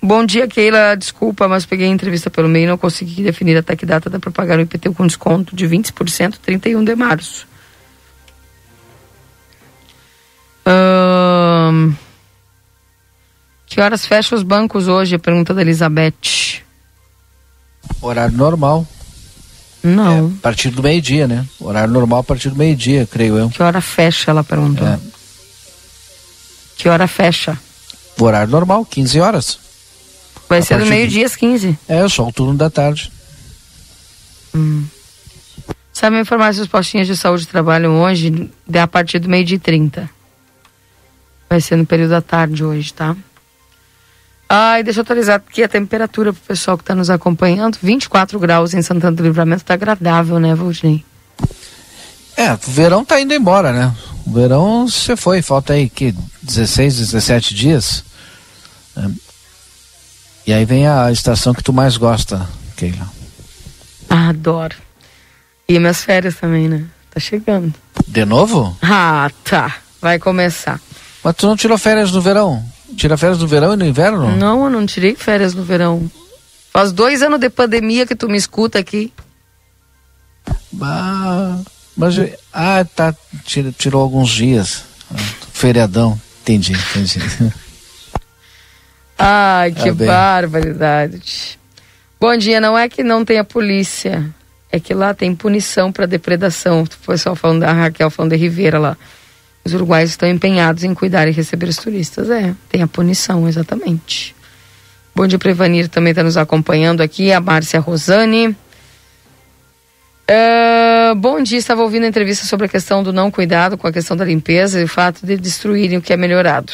Bom 0.03 0.25
dia, 0.25 0.49
Keila. 0.49 0.97
Desculpa, 0.97 1.47
mas 1.47 1.65
peguei 1.65 1.87
a 1.87 1.89
entrevista 1.89 2.29
pelo 2.29 2.49
meio 2.49 2.65
e 2.65 2.67
não 2.67 2.77
consegui 2.77 3.23
definir 3.23 3.55
até 3.55 3.73
que 3.73 3.85
data 3.85 4.09
dá 4.09 4.19
para 4.19 4.31
pagar 4.31 4.59
o 4.59 4.61
IPTU 4.63 4.93
com 4.93 5.07
desconto 5.07 5.55
de 5.55 5.65
20%, 5.65 6.39
31 6.41 6.83
de 6.83 6.95
março. 6.97 7.47
que 13.65 13.79
horas 13.79 14.05
fecha 14.05 14.35
os 14.35 14.43
bancos 14.43 14.89
hoje? 14.89 15.15
A 15.15 15.19
pergunta 15.19 15.53
da 15.53 15.61
Elizabeth. 15.61 16.61
Horário 18.01 18.35
normal. 18.35 18.85
Não. 19.83 20.17
É, 20.17 20.19
a 20.19 20.41
partir 20.41 20.69
do 20.69 20.83
meio-dia, 20.83 21.27
né? 21.27 21.45
Horário 21.59 21.93
normal 21.93 22.19
a 22.19 22.23
partir 22.23 22.49
do 22.49 22.55
meio-dia, 22.55 23.07
creio 23.09 23.37
eu. 23.37 23.49
Que 23.49 23.61
hora 23.61 23.81
fecha? 23.81 24.31
Ela 24.31 24.43
perguntou. 24.43 24.87
É. 24.87 24.99
Que 26.77 26.89
hora 26.89 27.07
fecha? 27.07 27.57
O 28.19 28.23
horário 28.23 28.51
normal, 28.51 28.85
15 28.85 29.19
horas. 29.19 29.59
Vai 30.49 30.59
a 30.59 30.61
ser 30.61 30.79
do 30.79 30.85
meio-dia 30.85 31.25
às 31.25 31.35
15. 31.35 31.77
É, 31.87 32.07
só 32.07 32.27
o 32.27 32.31
turno 32.31 32.57
da 32.57 32.69
tarde. 32.69 33.11
Hum. 34.55 34.85
Sabe 35.91 36.15
me 36.15 36.21
informar 36.21 36.53
se 36.53 36.61
os 36.61 36.67
postinhos 36.67 37.07
de 37.07 37.17
saúde 37.17 37.47
trabalham 37.47 37.99
hoje 38.01 38.51
a 38.79 38.87
partir 38.87 39.19
do 39.19 39.27
meio-dia 39.27 39.57
e 39.57 39.59
30. 39.59 40.09
Vai 41.49 41.61
ser 41.61 41.75
no 41.75 41.85
período 41.85 42.11
da 42.11 42.21
tarde 42.21 42.63
hoje, 42.63 42.93
tá? 42.93 43.15
Ai, 44.49 44.81
deixa 44.81 44.99
eu 44.99 45.01
atualizar 45.01 45.35
aqui 45.35 45.61
a 45.61 45.67
temperatura 45.67 46.31
pro 46.31 46.41
pessoal 46.41 46.77
que 46.77 46.83
está 46.83 46.95
nos 46.95 47.09
acompanhando. 47.09 47.77
24 47.81 48.39
graus 48.39 48.73
em 48.73 48.81
Santana 48.81 49.15
do 49.15 49.23
Livramento, 49.23 49.65
tá 49.65 49.73
agradável, 49.73 50.39
né, 50.39 50.55
Valdinei? 50.55 51.03
É, 52.37 52.53
o 52.53 52.59
verão 52.67 53.03
tá 53.03 53.19
indo 53.19 53.33
embora, 53.33 53.73
né? 53.73 53.93
O 54.25 54.31
verão 54.31 54.87
você 54.87 55.17
foi, 55.17 55.41
falta 55.41 55.73
aí 55.73 55.89
que 55.89 56.15
16, 56.41 56.97
17 56.97 57.53
dias. 57.53 58.05
É. 58.95 59.09
E 60.45 60.53
aí 60.53 60.63
vem 60.63 60.87
a 60.87 61.11
estação 61.11 61.53
que 61.53 61.63
tu 61.63 61.73
mais 61.73 61.97
gosta, 61.97 62.47
Keila. 62.77 63.07
Ah, 64.09 64.29
adoro. 64.29 64.75
E 65.67 65.77
minhas 65.77 66.01
férias 66.03 66.35
também, 66.35 66.69
né? 66.69 66.85
Tá 67.09 67.19
chegando. 67.19 67.73
De 68.07 68.23
novo? 68.23 68.77
Ah, 68.81 69.29
tá. 69.43 69.75
Vai 70.01 70.19
começar. 70.19 70.79
Mas 71.21 71.35
tu 71.35 71.47
não 71.47 71.57
tirou 71.57 71.77
férias 71.77 72.11
no 72.11 72.21
verão? 72.21 72.63
Tira 72.97 73.15
férias 73.15 73.37
no 73.37 73.47
verão 73.47 73.73
e 73.73 73.77
no 73.77 73.85
inverno? 73.85 74.35
Não, 74.35 74.63
eu 74.63 74.69
não 74.71 74.83
tirei 74.85 75.15
férias 75.15 75.53
no 75.53 75.63
verão. 75.63 76.09
Faz 76.73 76.91
dois 76.91 77.21
anos 77.21 77.39
de 77.39 77.47
pandemia 77.47 78.07
que 78.07 78.15
tu 78.15 78.27
me 78.27 78.37
escuta 78.37 78.79
aqui. 78.79 79.13
Bah, 80.71 81.59
mas, 81.95 82.15
ah, 82.51 82.83
tá. 82.83 83.15
Tirou, 83.45 83.71
tirou 83.71 84.01
alguns 84.01 84.29
dias. 84.29 84.83
Feriadão. 85.53 86.19
Entendi, 86.41 86.73
entendi. 86.73 87.19
Ai, 89.17 89.71
que 89.71 89.91
tá 89.91 90.05
barbaridade. 90.05 91.59
Bom 92.19 92.35
dia, 92.35 92.59
não 92.59 92.75
é 92.75 92.89
que 92.89 93.03
não 93.03 93.23
tenha 93.23 93.43
polícia, 93.43 94.27
é 94.71 94.79
que 94.79 94.93
lá 94.93 95.13
tem 95.13 95.35
punição 95.35 95.91
para 95.91 96.07
depredação. 96.07 96.81
O 96.81 97.05
pessoal 97.05 97.35
falando 97.35 97.61
da 97.61 97.71
Raquel 97.71 98.09
falando 98.09 98.31
de 98.31 98.37
Ribeira 98.37 98.79
lá. 98.79 98.97
Os 99.67 99.73
uruguaios 99.73 100.11
estão 100.11 100.29
empenhados 100.29 100.85
em 100.85 100.93
cuidar 100.93 101.27
e 101.27 101.31
receber 101.31 101.67
os 101.67 101.75
turistas. 101.75 102.29
É, 102.29 102.55
tem 102.69 102.81
a 102.81 102.87
punição, 102.87 103.49
exatamente. 103.49 104.33
Bom 105.13 105.27
dia, 105.27 105.37
Prevanir 105.37 105.89
também 105.89 106.11
está 106.11 106.23
nos 106.23 106.37
acompanhando 106.37 107.01
aqui, 107.01 107.33
a 107.33 107.41
Márcia 107.41 107.81
Rosane. 107.81 108.55
Uh, 110.29 111.13
bom 111.17 111.43
dia, 111.43 111.57
estava 111.57 111.81
ouvindo 111.81 112.05
a 112.05 112.07
entrevista 112.07 112.45
sobre 112.45 112.67
a 112.67 112.69
questão 112.69 113.03
do 113.03 113.11
não 113.11 113.29
cuidado 113.29 113.77
com 113.77 113.85
a 113.85 113.91
questão 113.91 114.15
da 114.15 114.23
limpeza 114.23 114.79
e 114.79 114.85
o 114.85 114.87
fato 114.87 115.25
de 115.25 115.35
destruírem 115.35 115.97
o 115.97 116.01
que 116.01 116.13
é 116.13 116.17
melhorado. 116.17 116.71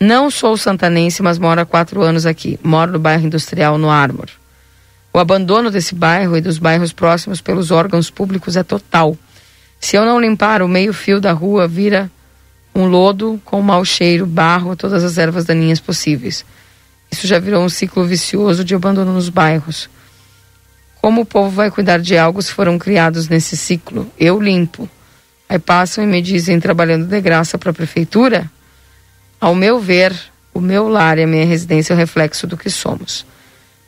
Não 0.00 0.30
sou 0.30 0.56
santanense, 0.56 1.22
mas 1.22 1.38
moro 1.38 1.60
há 1.60 1.66
quatro 1.66 2.00
anos 2.00 2.24
aqui. 2.24 2.58
Moro 2.62 2.92
no 2.92 2.98
bairro 2.98 3.26
industrial, 3.26 3.76
no 3.76 3.90
Ármor. 3.90 4.30
O 5.12 5.18
abandono 5.18 5.70
desse 5.70 5.94
bairro 5.94 6.38
e 6.38 6.40
dos 6.40 6.56
bairros 6.56 6.90
próximos 6.90 7.42
pelos 7.42 7.70
órgãos 7.70 8.08
públicos 8.08 8.56
é 8.56 8.62
total. 8.62 9.14
Se 9.82 9.96
eu 9.96 10.06
não 10.06 10.20
limpar, 10.20 10.62
o 10.62 10.68
meio-fio 10.68 11.20
da 11.20 11.32
rua 11.32 11.66
vira 11.66 12.08
um 12.72 12.86
lodo 12.86 13.42
com 13.44 13.60
mau 13.60 13.84
cheiro, 13.84 14.24
barro, 14.24 14.76
todas 14.76 15.02
as 15.02 15.18
ervas 15.18 15.44
daninhas 15.44 15.80
possíveis. 15.80 16.46
Isso 17.10 17.26
já 17.26 17.40
virou 17.40 17.62
um 17.64 17.68
ciclo 17.68 18.04
vicioso 18.04 18.64
de 18.64 18.76
abandono 18.76 19.12
nos 19.12 19.28
bairros. 19.28 19.90
Como 21.00 21.22
o 21.22 21.26
povo 21.26 21.50
vai 21.50 21.68
cuidar 21.68 21.98
de 21.98 22.16
algo 22.16 22.40
se 22.40 22.52
foram 22.52 22.78
criados 22.78 23.28
nesse 23.28 23.56
ciclo? 23.56 24.10
Eu 24.18 24.40
limpo. 24.40 24.88
Aí 25.48 25.58
passam 25.58 26.04
e 26.04 26.06
me 26.06 26.22
dizem, 26.22 26.60
trabalhando 26.60 27.06
de 27.06 27.20
graça 27.20 27.58
para 27.58 27.70
a 27.70 27.74
prefeitura, 27.74 28.48
ao 29.40 29.52
meu 29.52 29.80
ver, 29.80 30.14
o 30.54 30.60
meu 30.60 30.88
lar 30.88 31.18
e 31.18 31.24
a 31.24 31.26
minha 31.26 31.44
residência 31.44 31.92
é 31.92 31.96
o 31.96 31.98
reflexo 31.98 32.46
do 32.46 32.56
que 32.56 32.70
somos. 32.70 33.26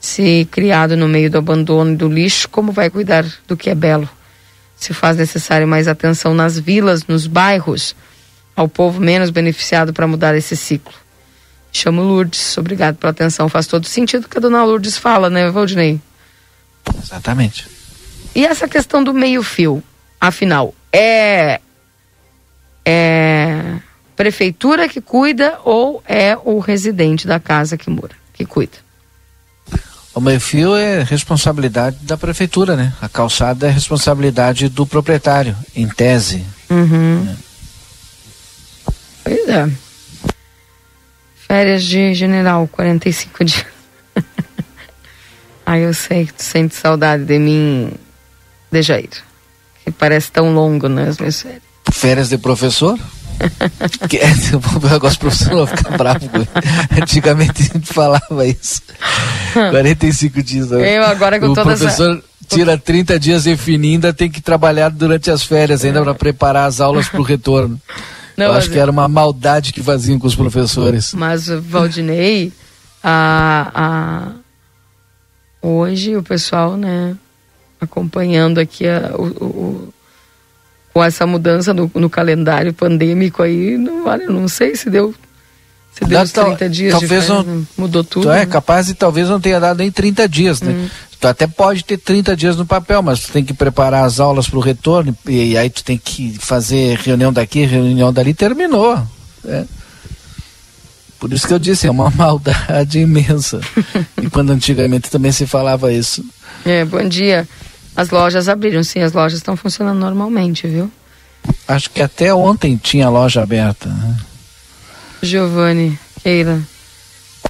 Se 0.00 0.46
criado 0.50 0.96
no 0.96 1.08
meio 1.08 1.30
do 1.30 1.38
abandono 1.38 1.92
e 1.92 1.96
do 1.96 2.08
lixo, 2.08 2.48
como 2.48 2.72
vai 2.72 2.90
cuidar 2.90 3.24
do 3.46 3.56
que 3.56 3.70
é 3.70 3.74
belo? 3.76 4.08
Se 4.76 4.92
faz 4.92 5.16
necessário 5.16 5.66
mais 5.66 5.88
atenção 5.88 6.34
nas 6.34 6.58
vilas, 6.58 7.06
nos 7.06 7.26
bairros, 7.26 7.94
ao 8.54 8.68
povo 8.68 9.00
menos 9.00 9.30
beneficiado 9.30 9.92
para 9.92 10.06
mudar 10.06 10.34
esse 10.36 10.56
ciclo. 10.56 10.92
Chamo 11.72 12.02
Lourdes, 12.02 12.56
obrigado 12.58 12.96
pela 12.96 13.10
atenção. 13.10 13.48
Faz 13.48 13.66
todo 13.66 13.86
sentido 13.86 14.28
que 14.28 14.38
a 14.38 14.40
dona 14.40 14.64
Lourdes 14.64 14.96
fala, 14.96 15.28
né, 15.30 15.50
Valdinei? 15.50 16.00
Exatamente. 17.02 17.66
E 18.34 18.44
essa 18.44 18.68
questão 18.68 19.02
do 19.02 19.14
meio-fio, 19.14 19.82
afinal, 20.20 20.74
é. 20.92 21.60
É 22.84 23.78
prefeitura 24.14 24.88
que 24.88 25.00
cuida 25.00 25.58
ou 25.64 26.02
é 26.06 26.36
o 26.44 26.58
residente 26.58 27.26
da 27.26 27.40
casa 27.40 27.76
que 27.76 27.90
mora, 27.90 28.14
que 28.32 28.44
cuida? 28.44 28.83
O 30.14 30.20
meio-fio 30.20 30.76
é 30.76 31.02
responsabilidade 31.02 31.96
da 32.02 32.16
prefeitura, 32.16 32.76
né? 32.76 32.92
A 33.00 33.08
calçada 33.08 33.66
é 33.66 33.70
responsabilidade 33.70 34.68
do 34.68 34.86
proprietário, 34.86 35.56
em 35.74 35.88
tese. 35.88 36.44
Uhum. 36.70 37.28
É. 37.28 37.36
Pois 39.24 39.48
é. 39.48 39.70
Férias 41.48 41.82
de 41.82 42.14
general, 42.14 42.68
45 42.68 43.44
dias. 43.44 43.66
Aí 45.66 45.82
eu 45.82 45.92
sei 45.92 46.26
que 46.26 46.34
tu 46.34 46.42
sente 46.42 46.76
saudade 46.76 47.24
de 47.24 47.38
mim, 47.38 47.92
de 48.70 48.82
Jair. 48.82 49.10
Que 49.84 49.90
parece 49.90 50.30
tão 50.30 50.54
longo, 50.54 50.88
né, 50.88 51.08
as 51.08 51.18
minhas 51.18 51.42
férias. 51.42 51.62
Férias 51.92 52.28
de 52.28 52.38
professor? 52.38 52.98
que, 54.08 54.18
é, 54.18 54.26
o 54.26 54.88
negócio 54.88 55.18
professor 55.18 55.66
ficar 55.66 55.96
bravo. 55.96 56.28
Antigamente 57.00 57.62
a 57.62 57.78
gente 57.78 57.92
falava 57.92 58.46
isso. 58.46 58.82
45 59.52 60.42
dias. 60.42 60.70
Né? 60.70 60.98
Eu 60.98 61.04
agora 61.04 61.38
com 61.38 61.46
o 61.46 61.54
todas 61.54 61.78
professor 61.78 62.22
tira 62.48 62.76
30 62.76 63.18
dias 63.18 63.44
definindo, 63.44 64.06
ainda 64.06 64.12
tem 64.12 64.30
que 64.30 64.40
trabalhar 64.40 64.90
durante 64.90 65.30
as 65.30 65.42
férias 65.42 65.84
ainda 65.84 66.02
para 66.02 66.14
preparar 66.14 66.68
as 66.68 66.80
aulas 66.80 67.08
para 67.08 67.20
o 67.20 67.24
retorno. 67.24 67.80
Não, 68.36 68.46
Eu 68.46 68.52
acho 68.54 68.68
que 68.68 68.78
era 68.78 68.90
uma 68.90 69.06
maldade 69.06 69.72
que 69.72 69.80
faziam 69.80 70.18
com 70.18 70.26
os 70.26 70.34
professores. 70.34 71.14
Mas, 71.14 71.46
Valdinei, 71.46 72.52
a, 73.00 73.70
a, 75.62 75.66
hoje 75.66 76.16
o 76.16 76.22
pessoal, 76.22 76.76
né, 76.76 77.16
acompanhando 77.80 78.58
aqui 78.58 78.88
a, 78.88 79.12
o, 79.16 79.24
o, 79.24 79.93
com 80.94 81.02
essa 81.02 81.26
mudança 81.26 81.74
no, 81.74 81.90
no, 81.92 82.08
calendário 82.08 82.72
pandêmico 82.72 83.42
aí, 83.42 83.76
não, 83.76 84.06
olha, 84.06 84.26
não 84.28 84.46
sei 84.46 84.76
se 84.76 84.88
deu 84.88 85.12
se 85.92 86.04
deu 86.04 86.22
os 86.22 86.30
30 86.30 86.68
dias 86.68 86.92
talvez 86.92 87.28
não, 87.28 87.42
né? 87.42 87.64
mudou 87.76 88.04
tudo. 88.04 88.30
É 88.30 88.40
né? 88.40 88.46
capaz 88.46 88.86
de 88.86 88.94
talvez 88.94 89.28
não 89.28 89.40
tenha 89.40 89.58
dado 89.58 89.78
nem 89.78 89.90
30 89.90 90.28
dias, 90.28 90.60
né? 90.60 90.72
Hum. 90.72 90.88
Tu 91.20 91.28
até 91.28 91.46
pode 91.46 91.84
ter 91.84 91.98
30 91.98 92.36
dias 92.36 92.56
no 92.56 92.64
papel, 92.64 93.02
mas 93.02 93.20
tu 93.20 93.32
tem 93.32 93.44
que 93.44 93.52
preparar 93.52 94.04
as 94.04 94.20
aulas 94.20 94.48
para 94.48 94.58
o 94.58 94.62
retorno 94.62 95.16
e, 95.26 95.52
e, 95.52 95.58
aí 95.58 95.68
tu 95.68 95.82
tem 95.82 95.98
que 95.98 96.36
fazer 96.38 96.98
reunião 96.98 97.32
daqui, 97.32 97.64
reunião 97.64 98.12
dali, 98.12 98.32
terminou. 98.32 99.00
Né? 99.42 99.66
Por 101.18 101.32
isso 101.32 101.46
que 101.46 101.54
eu 101.54 101.58
disse, 101.58 101.86
é 101.86 101.90
uma 101.90 102.10
maldade 102.14 103.00
imensa. 103.00 103.60
e 104.22 104.28
quando 104.30 104.50
antigamente 104.50 105.10
também 105.10 105.32
se 105.32 105.46
falava 105.46 105.92
isso. 105.92 106.24
É, 106.64 106.84
bom 106.84 107.02
dia. 107.08 107.48
As 107.96 108.10
lojas 108.10 108.48
abriram, 108.48 108.82
sim, 108.82 109.00
as 109.00 109.12
lojas 109.12 109.38
estão 109.38 109.56
funcionando 109.56 109.98
normalmente, 109.98 110.66
viu? 110.66 110.90
Acho 111.68 111.90
que 111.90 112.02
até 112.02 112.34
ontem 112.34 112.76
tinha 112.76 113.08
loja 113.08 113.42
aberta. 113.42 113.88
Né? 113.88 114.16
Giovanni, 115.22 115.98
Keila, 116.22 116.60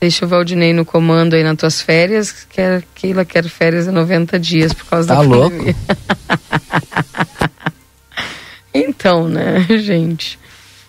deixa 0.01 0.25
o 0.25 0.29
Valdinei 0.29 0.73
no 0.73 0.85
comando 0.85 1.35
aí 1.35 1.43
nas 1.43 1.57
tuas 1.57 1.81
férias. 1.81 2.47
Quer, 2.51 2.85
Keila 2.95 3.25
quer 3.25 3.49
férias 3.49 3.87
de 3.87 3.91
90 3.91 4.39
dias 4.39 4.73
por 4.73 4.85
causa 4.85 5.09
tá 5.09 5.15
da 5.15 5.21
louco? 5.21 5.57
então, 8.75 9.29
né, 9.29 9.67
gente? 9.79 10.39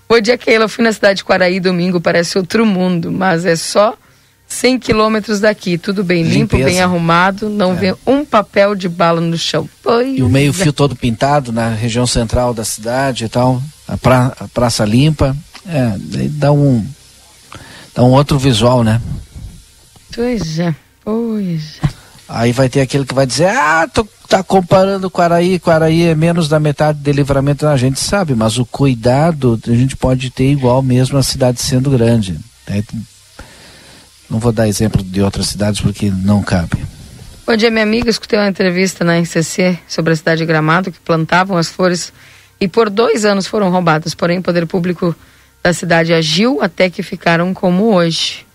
Bom 0.07 0.19
dia, 0.19 0.37
Keila. 0.37 0.65
Eu 0.65 0.69
fui 0.69 0.83
na 0.83 0.91
cidade 0.91 1.17
de 1.17 1.23
Quaraí 1.23 1.59
domingo, 1.59 2.01
parece 2.01 2.37
outro 2.37 2.65
mundo, 2.65 3.11
mas 3.11 3.45
é 3.45 3.55
só 3.55 3.97
100 4.47 4.79
quilômetros 4.79 5.39
daqui. 5.39 5.77
Tudo 5.77 6.03
bem 6.03 6.23
limpo, 6.23 6.57
bem 6.57 6.81
arrumado, 6.81 7.49
não 7.49 7.73
é. 7.73 7.75
vê 7.75 7.95
um 8.05 8.23
papel 8.23 8.75
de 8.75 8.87
bala 8.87 9.21
no 9.21 9.37
chão. 9.37 9.69
Pois 9.81 10.17
e 10.17 10.23
o 10.23 10.29
meio-fio 10.29 10.69
é. 10.69 10.73
todo 10.73 10.95
pintado 10.95 11.51
na 11.51 11.69
região 11.69 12.05
central 12.05 12.53
da 12.53 12.63
cidade 12.63 13.25
e 13.25 13.29
tal. 13.29 13.61
A, 13.87 13.97
pra, 13.97 14.33
a 14.39 14.47
praça 14.47 14.85
limpa. 14.85 15.35
É, 15.67 15.95
dá 16.29 16.51
um 16.51 16.85
dá 17.95 18.03
um 18.03 18.11
outro 18.11 18.37
visual, 18.37 18.83
né? 18.83 19.01
Pois 20.13 20.59
é, 20.59 20.75
pois 21.03 21.79
é. 21.83 22.05
Aí 22.27 22.51
vai 22.51 22.67
ter 22.69 22.81
aquele 22.81 23.05
que 23.05 23.13
vai 23.13 23.25
dizer, 23.25 23.49
ah, 23.49 23.87
tu 23.91 24.07
tá 24.27 24.43
comparando 24.43 25.09
com 25.11 25.21
Araí, 25.21 25.59
com 25.59 25.69
Araí 25.69 26.03
é 26.03 26.15
menos 26.15 26.49
da 26.49 26.59
metade 26.59 26.99
de 26.99 27.11
livramento, 27.11 27.67
a 27.67 27.77
gente 27.77 27.99
sabe, 27.99 28.33
mas 28.33 28.57
o 28.57 28.65
cuidado 28.65 29.59
a 29.67 29.75
gente 29.75 29.95
pode 29.95 30.31
ter 30.31 30.51
igual 30.51 30.81
mesmo 30.81 31.17
a 31.17 31.23
cidade 31.23 31.61
sendo 31.61 31.91
grande. 31.91 32.39
Né? 32.67 32.83
Não 34.29 34.39
vou 34.39 34.51
dar 34.51 34.67
exemplo 34.67 35.03
de 35.03 35.21
outras 35.21 35.47
cidades 35.47 35.81
porque 35.81 36.09
não 36.09 36.41
cabe. 36.41 36.85
Bom 37.45 37.55
dia, 37.55 37.69
minha 37.69 37.83
amiga. 37.83 38.09
Escutei 38.09 38.39
uma 38.39 38.47
entrevista 38.47 39.03
na 39.03 39.19
RCC 39.19 39.77
sobre 39.87 40.13
a 40.13 40.15
cidade 40.15 40.39
de 40.39 40.45
Gramado 40.45 40.91
que 40.91 40.99
plantavam 40.99 41.57
as 41.57 41.69
flores 41.69 42.11
e 42.59 42.67
por 42.67 42.89
dois 42.89 43.23
anos 43.23 43.45
foram 43.45 43.69
roubadas. 43.69 44.15
Porém, 44.15 44.39
o 44.39 44.41
poder 44.41 44.65
público 44.65 45.15
da 45.61 45.71
cidade 45.71 46.13
agiu 46.13 46.61
até 46.61 46.89
que 46.89 47.03
ficaram 47.03 47.53
como 47.53 47.93
hoje. 47.93 48.45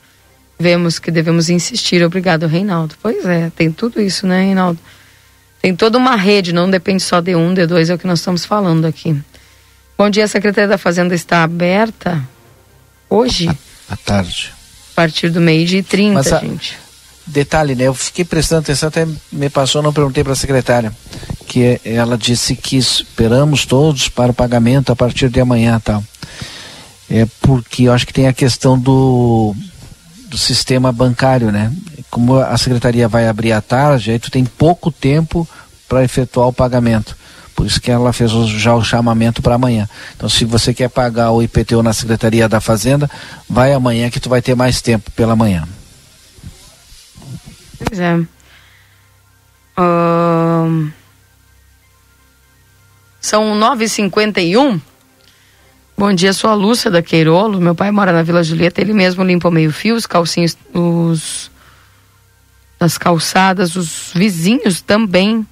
Vemos 0.58 0.98
que 0.98 1.10
devemos 1.10 1.48
insistir. 1.48 2.04
Obrigado, 2.04 2.46
Reinaldo. 2.46 2.94
Pois 3.00 3.24
é, 3.24 3.50
tem 3.54 3.70
tudo 3.70 4.00
isso, 4.00 4.26
né, 4.26 4.42
Reinaldo? 4.42 4.78
Tem 5.62 5.74
toda 5.76 5.96
uma 5.96 6.16
rede, 6.16 6.52
não 6.52 6.70
depende 6.70 7.02
só 7.02 7.20
de 7.20 7.36
um, 7.36 7.52
de 7.54 7.66
dois, 7.66 7.90
é 7.90 7.94
o 7.94 7.98
que 7.98 8.06
nós 8.06 8.18
estamos 8.18 8.44
falando 8.44 8.86
aqui. 8.86 9.16
Bom 9.96 10.08
dia, 10.08 10.24
a 10.24 10.28
Secretaria 10.28 10.68
da 10.68 10.78
Fazenda 10.78 11.14
está 11.14 11.42
aberta 11.44 12.26
hoje? 13.08 13.48
À 13.88 13.96
tarde. 13.96 14.52
A 14.92 14.94
partir 14.94 15.30
do 15.30 15.40
meio-dia 15.40 15.80
e 15.80 15.82
30, 15.82 16.14
Mas 16.14 16.32
a... 16.32 16.38
gente. 16.40 16.78
Detalhe, 17.26 17.74
né? 17.74 17.84
Eu 17.84 17.94
fiquei 17.94 18.24
prestando 18.24 18.62
atenção, 18.62 18.88
até 18.88 19.06
me 19.30 19.48
passou, 19.48 19.82
não 19.82 19.92
perguntei 19.92 20.24
para 20.24 20.32
a 20.32 20.36
secretária, 20.36 20.92
que 21.46 21.80
ela 21.84 22.18
disse 22.18 22.56
que 22.56 22.76
esperamos 22.76 23.64
todos 23.64 24.08
para 24.08 24.32
o 24.32 24.34
pagamento 24.34 24.90
a 24.90 24.96
partir 24.96 25.28
de 25.28 25.40
amanhã 25.40 25.78
tal 25.78 26.02
é 27.10 27.26
porque 27.40 27.84
eu 27.84 27.92
acho 27.92 28.06
que 28.06 28.12
tem 28.12 28.28
a 28.28 28.32
questão 28.32 28.78
do, 28.78 29.54
do 30.28 30.38
sistema 30.38 30.92
bancário, 30.92 31.50
né? 31.50 31.72
Como 32.08 32.38
a 32.38 32.56
secretaria 32.56 33.08
vai 33.08 33.26
abrir 33.26 33.52
à 33.52 33.60
tarde, 33.60 34.12
aí 34.12 34.18
tu 34.18 34.30
tem 34.30 34.44
pouco 34.44 34.92
tempo 34.92 35.46
para 35.88 36.04
efetuar 36.04 36.46
o 36.46 36.52
pagamento. 36.52 37.16
Por 37.60 37.66
isso 37.66 37.78
que 37.78 37.90
ela 37.90 38.10
fez 38.10 38.30
já 38.30 38.74
o 38.74 38.82
chamamento 38.82 39.42
para 39.42 39.56
amanhã. 39.56 39.86
Então, 40.16 40.30
se 40.30 40.46
você 40.46 40.72
quer 40.72 40.88
pagar 40.88 41.30
o 41.30 41.42
IPTU 41.42 41.82
na 41.82 41.92
Secretaria 41.92 42.48
da 42.48 42.58
Fazenda, 42.58 43.06
vai 43.46 43.74
amanhã 43.74 44.08
que 44.08 44.18
tu 44.18 44.30
vai 44.30 44.40
ter 44.40 44.54
mais 44.54 44.80
tempo 44.80 45.10
pela 45.10 45.36
manhã. 45.36 45.68
Pois 47.84 48.00
é. 48.00 48.14
Um... 49.78 50.90
São 53.20 53.60
9h51. 53.60 54.80
Bom 55.98 56.14
dia, 56.14 56.32
sou 56.32 56.48
a 56.48 56.54
Lúcia 56.54 56.90
da 56.90 57.02
Queirolo. 57.02 57.60
Meu 57.60 57.74
pai 57.74 57.90
mora 57.90 58.10
na 58.10 58.22
Vila 58.22 58.42
Julieta, 58.42 58.80
ele 58.80 58.94
mesmo 58.94 59.22
limpa 59.22 59.50
meio-fio, 59.50 59.96
os 59.96 60.06
calcinhos, 60.06 60.56
os 60.72 61.50
das 62.78 62.96
calçadas, 62.96 63.76
os 63.76 64.12
vizinhos 64.14 64.80
também 64.80 65.46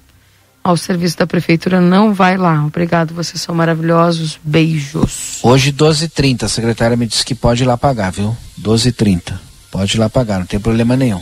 ao 0.63 0.77
serviço 0.77 1.17
da 1.17 1.27
prefeitura 1.27 1.81
não 1.81 2.13
vai 2.13 2.37
lá. 2.37 2.65
Obrigado, 2.65 3.13
vocês 3.13 3.41
são 3.41 3.55
maravilhosos. 3.55 4.39
Beijos. 4.43 5.39
Hoje 5.41 5.71
12:30, 5.71 6.43
a 6.43 6.49
secretária 6.49 6.97
me 6.97 7.07
disse 7.07 7.25
que 7.25 7.35
pode 7.35 7.63
ir 7.63 7.65
lá 7.65 7.77
pagar, 7.77 8.11
viu? 8.11 8.35
12:30. 8.57 9.39
Pode 9.71 9.97
ir 9.97 9.99
lá 9.99 10.09
pagar, 10.09 10.39
não 10.39 10.45
tem 10.45 10.59
problema 10.59 10.95
nenhum. 10.95 11.21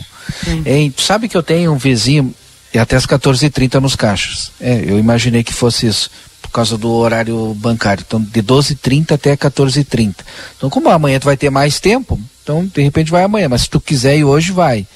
Ei, 0.64 0.90
tu 0.90 1.02
sabe 1.02 1.28
que 1.28 1.36
eu 1.36 1.42
tenho 1.42 1.72
um 1.72 1.78
vizinho 1.78 2.34
e 2.72 2.78
até 2.78 2.96
as 2.96 3.06
14h30 3.06 3.80
nos 3.80 3.96
caixas. 3.96 4.52
É, 4.60 4.84
eu 4.86 4.98
imaginei 4.98 5.42
que 5.42 5.52
fosse 5.52 5.86
isso 5.86 6.10
por 6.42 6.50
causa 6.50 6.76
do 6.78 6.90
horário 6.90 7.54
bancário. 7.54 8.04
Então, 8.06 8.20
de 8.20 8.42
12h30 8.42 9.12
até 9.12 9.36
14h30. 9.36 10.16
Então, 10.56 10.70
como 10.70 10.88
amanhã 10.88 11.18
tu 11.18 11.24
vai 11.24 11.36
ter 11.36 11.50
mais 11.50 11.78
tempo, 11.78 12.18
então 12.42 12.66
de 12.66 12.82
repente 12.82 13.10
vai 13.10 13.22
amanhã. 13.22 13.48
Mas 13.48 13.62
se 13.62 13.70
tu 13.70 13.80
quiser 13.80 14.16
ir 14.16 14.24
hoje, 14.24 14.52
vai. 14.52 14.86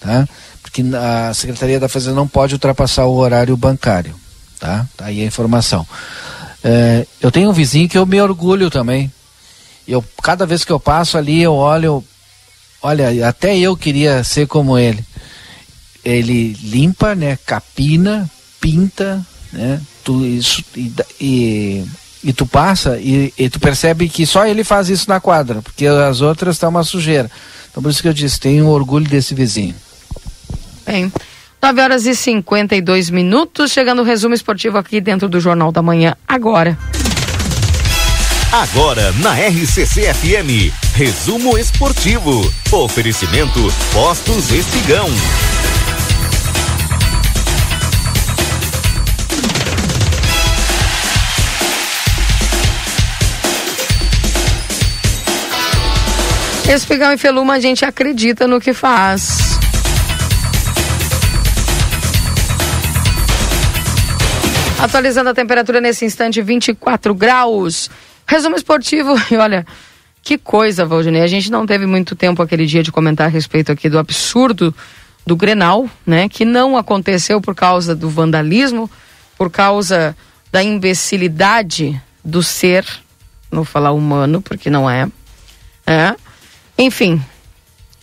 Tá? 0.00 0.28
Porque 0.76 0.94
a 0.94 1.32
Secretaria 1.32 1.80
da 1.80 1.88
Fazenda 1.88 2.14
não 2.14 2.28
pode 2.28 2.54
ultrapassar 2.54 3.06
o 3.06 3.16
horário 3.16 3.56
bancário. 3.56 4.14
Tá? 4.60 4.86
Tá 4.94 5.06
aí 5.06 5.22
a 5.22 5.24
informação. 5.24 5.86
É, 6.62 7.06
eu 7.20 7.30
tenho 7.30 7.48
um 7.48 7.52
vizinho 7.52 7.88
que 7.88 7.96
eu 7.96 8.04
me 8.04 8.20
orgulho 8.20 8.70
também. 8.70 9.10
Eu, 9.88 10.04
cada 10.22 10.44
vez 10.44 10.64
que 10.64 10.72
eu 10.72 10.80
passo 10.80 11.16
ali, 11.16 11.40
eu 11.40 11.54
olho. 11.54 12.04
Olha, 12.82 13.26
até 13.26 13.56
eu 13.56 13.74
queria 13.74 14.22
ser 14.22 14.46
como 14.46 14.76
ele. 14.76 15.02
Ele 16.04 16.52
limpa, 16.62 17.14
né? 17.14 17.38
Capina, 17.46 18.30
pinta, 18.60 19.24
né? 19.52 19.80
tu, 20.04 20.24
isso, 20.26 20.62
e, 20.76 20.92
e, 21.20 21.84
e, 22.22 22.32
tu 22.32 22.46
passa 22.46 22.98
e, 22.98 23.32
e, 23.36 23.48
tu 23.48 23.58
percebe 23.58 24.08
que 24.08 24.26
só 24.26 24.46
ele 24.46 24.62
faz 24.62 24.88
isso 24.88 25.08
na 25.08 25.20
quadra, 25.20 25.62
porque 25.62 25.86
as 25.86 26.20
outras 26.20 26.56
estão 26.56 26.70
tá 26.70 26.78
uma 26.78 26.84
sujeira. 26.84 27.30
Então 27.70 27.82
por 27.82 27.90
isso 27.90 28.02
que 28.02 28.08
eu 28.08 28.12
disse, 28.12 28.38
tenho 28.38 28.68
orgulho 28.68 29.08
desse 29.08 29.34
vizinho. 29.34 29.74
Bem, 30.86 31.12
9 31.60 31.80
horas 31.80 32.06
e 32.06 32.14
52 32.14 33.10
minutos, 33.10 33.72
chegando 33.72 34.02
o 34.02 34.04
resumo 34.04 34.34
esportivo 34.34 34.78
aqui 34.78 35.00
dentro 35.00 35.28
do 35.28 35.40
Jornal 35.40 35.72
da 35.72 35.82
Manhã, 35.82 36.14
agora. 36.26 36.78
Agora 38.52 39.12
na 39.20 39.34
RCC 39.34 40.14
FM, 40.14 40.72
resumo 40.94 41.58
esportivo. 41.58 42.40
Oferecimento 42.70 43.60
Postos 43.92 44.52
Espigão. 44.52 45.08
Espigão 56.68 57.12
e 57.12 57.18
Feluma, 57.18 57.54
a 57.54 57.60
gente 57.60 57.84
acredita 57.84 58.46
no 58.46 58.60
que 58.60 58.72
faz. 58.72 59.55
Atualizando 64.78 65.30
a 65.30 65.34
temperatura 65.34 65.80
nesse 65.80 66.04
instante, 66.04 66.42
24 66.42 67.14
graus. 67.14 67.90
Resumo 68.26 68.56
esportivo, 68.56 69.14
e 69.30 69.36
olha, 69.36 69.66
Que 70.22 70.36
coisa, 70.36 70.84
Valdinei. 70.84 71.22
A 71.22 71.26
gente 71.26 71.50
não 71.50 71.66
teve 71.66 71.86
muito 71.86 72.14
tempo 72.14 72.42
aquele 72.42 72.66
dia 72.66 72.82
de 72.82 72.92
comentar 72.92 73.26
a 73.26 73.30
respeito 73.30 73.72
aqui 73.72 73.88
do 73.88 73.98
absurdo 73.98 74.74
do 75.26 75.34
Grenal, 75.34 75.88
né? 76.06 76.28
Que 76.28 76.44
não 76.44 76.76
aconteceu 76.76 77.40
por 77.40 77.54
causa 77.54 77.94
do 77.94 78.08
vandalismo, 78.10 78.90
por 79.38 79.50
causa 79.50 80.16
da 80.52 80.62
imbecilidade 80.62 82.00
do 82.24 82.42
ser, 82.42 82.84
não 83.50 83.64
falar 83.64 83.92
humano, 83.92 84.42
porque 84.42 84.68
não 84.68 84.88
é. 84.88 85.08
é. 85.86 86.14
Enfim, 86.78 87.22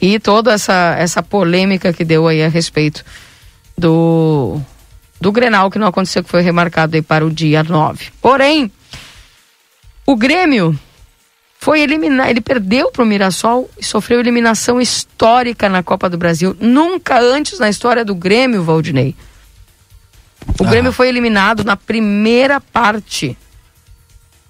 e 0.01 0.19
toda 0.19 0.53
essa, 0.53 0.95
essa 0.97 1.21
polêmica 1.21 1.93
que 1.93 2.03
deu 2.03 2.27
aí 2.27 2.43
a 2.43 2.49
respeito 2.49 3.05
do, 3.77 4.61
do 5.19 5.31
Grenal, 5.31 5.72
que 5.72 5.80
não 5.80 5.88
aconteceu, 5.88 6.23
que 6.23 6.30
foi 6.30 6.41
remarcado 6.41 6.95
aí 6.95 7.02
para 7.02 7.26
o 7.26 7.31
dia 7.31 7.64
9. 7.64 8.11
Porém, 8.22 8.72
o 10.06 10.15
Grêmio 10.15 10.77
foi 11.60 11.80
eliminar, 11.80 12.30
ele 12.30 12.41
perdeu 12.41 12.91
para 12.91 13.03
o 13.03 13.06
Mirassol 13.06 13.69
e 13.80 13.85
sofreu 13.85 14.19
eliminação 14.19 14.81
histórica 14.81 15.69
na 15.69 15.81
Copa 15.81 16.10
do 16.10 16.18
Brasil. 16.18 16.56
Nunca 16.60 17.19
antes 17.22 17.57
na 17.57 17.69
história 17.69 18.03
do 18.03 18.14
Grêmio, 18.14 18.64
Valdinei. 18.64 19.15
O 20.60 20.65
ah. 20.65 20.69
Grêmio 20.69 20.91
foi 20.91 21.07
eliminado 21.07 21.64
na 21.64 21.77
primeira 21.77 22.60
parte 22.60 23.38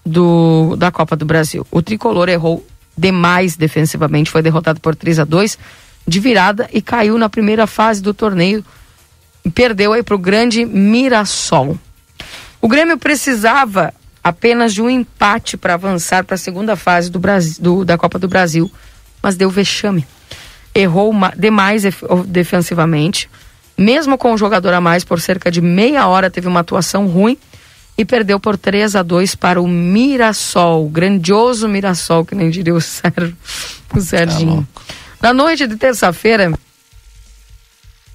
do, 0.03 0.75
da 0.75 0.91
Copa 0.91 1.15
do 1.15 1.23
Brasil. 1.23 1.65
O 1.69 1.83
tricolor 1.83 2.29
errou 2.29 2.65
demais 2.97 3.55
defensivamente, 3.55 4.31
foi 4.31 4.41
derrotado 4.41 4.79
por 4.79 4.95
3 4.95 5.19
a 5.19 5.23
2 5.23 5.57
de 6.07 6.19
virada 6.19 6.69
e 6.73 6.81
caiu 6.81 7.17
na 7.17 7.29
primeira 7.29 7.65
fase 7.65 8.01
do 8.01 8.13
torneio. 8.13 8.65
Perdeu 9.51 9.93
aí 9.93 10.03
para 10.03 10.15
o 10.15 10.19
grande 10.19 10.65
Mirassol. 10.65 11.77
O 12.61 12.67
Grêmio 12.67 12.97
precisava 12.97 13.93
apenas 14.23 14.73
de 14.73 14.81
um 14.81 14.89
empate 14.89 15.57
para 15.57 15.73
avançar 15.73 16.23
para 16.23 16.35
a 16.35 16.37
segunda 16.37 16.75
fase 16.75 17.11
do 17.11 17.19
Brasil, 17.19 17.61
do, 17.61 17.85
da 17.85 17.97
Copa 17.97 18.17
do 18.17 18.27
Brasil, 18.27 18.71
mas 19.21 19.35
deu 19.35 19.49
vexame. 19.49 20.07
Errou 20.73 21.13
demais 21.35 21.83
defensivamente, 22.25 23.29
mesmo 23.77 24.17
com 24.17 24.33
o 24.33 24.37
jogador 24.37 24.73
a 24.73 24.81
mais 24.81 25.03
por 25.03 25.19
cerca 25.19 25.51
de 25.51 25.61
meia 25.61 26.07
hora, 26.07 26.29
teve 26.29 26.47
uma 26.47 26.61
atuação 26.61 27.07
ruim 27.07 27.37
e 27.97 28.05
perdeu 28.05 28.39
por 28.39 28.57
3 28.57 28.95
a 28.95 29.03
2 29.03 29.35
para 29.35 29.61
o 29.61 29.67
Mirassol, 29.67 30.87
grandioso 30.89 31.67
Mirassol, 31.67 32.25
que 32.25 32.33
nem 32.33 32.49
diria 32.49 32.73
o, 32.73 32.81
Sérgio, 32.81 33.35
o 33.93 34.01
Serginho. 34.01 34.67
Tá 35.19 35.29
Na 35.29 35.33
noite 35.33 35.67
de 35.67 35.75
terça-feira, 35.75 36.51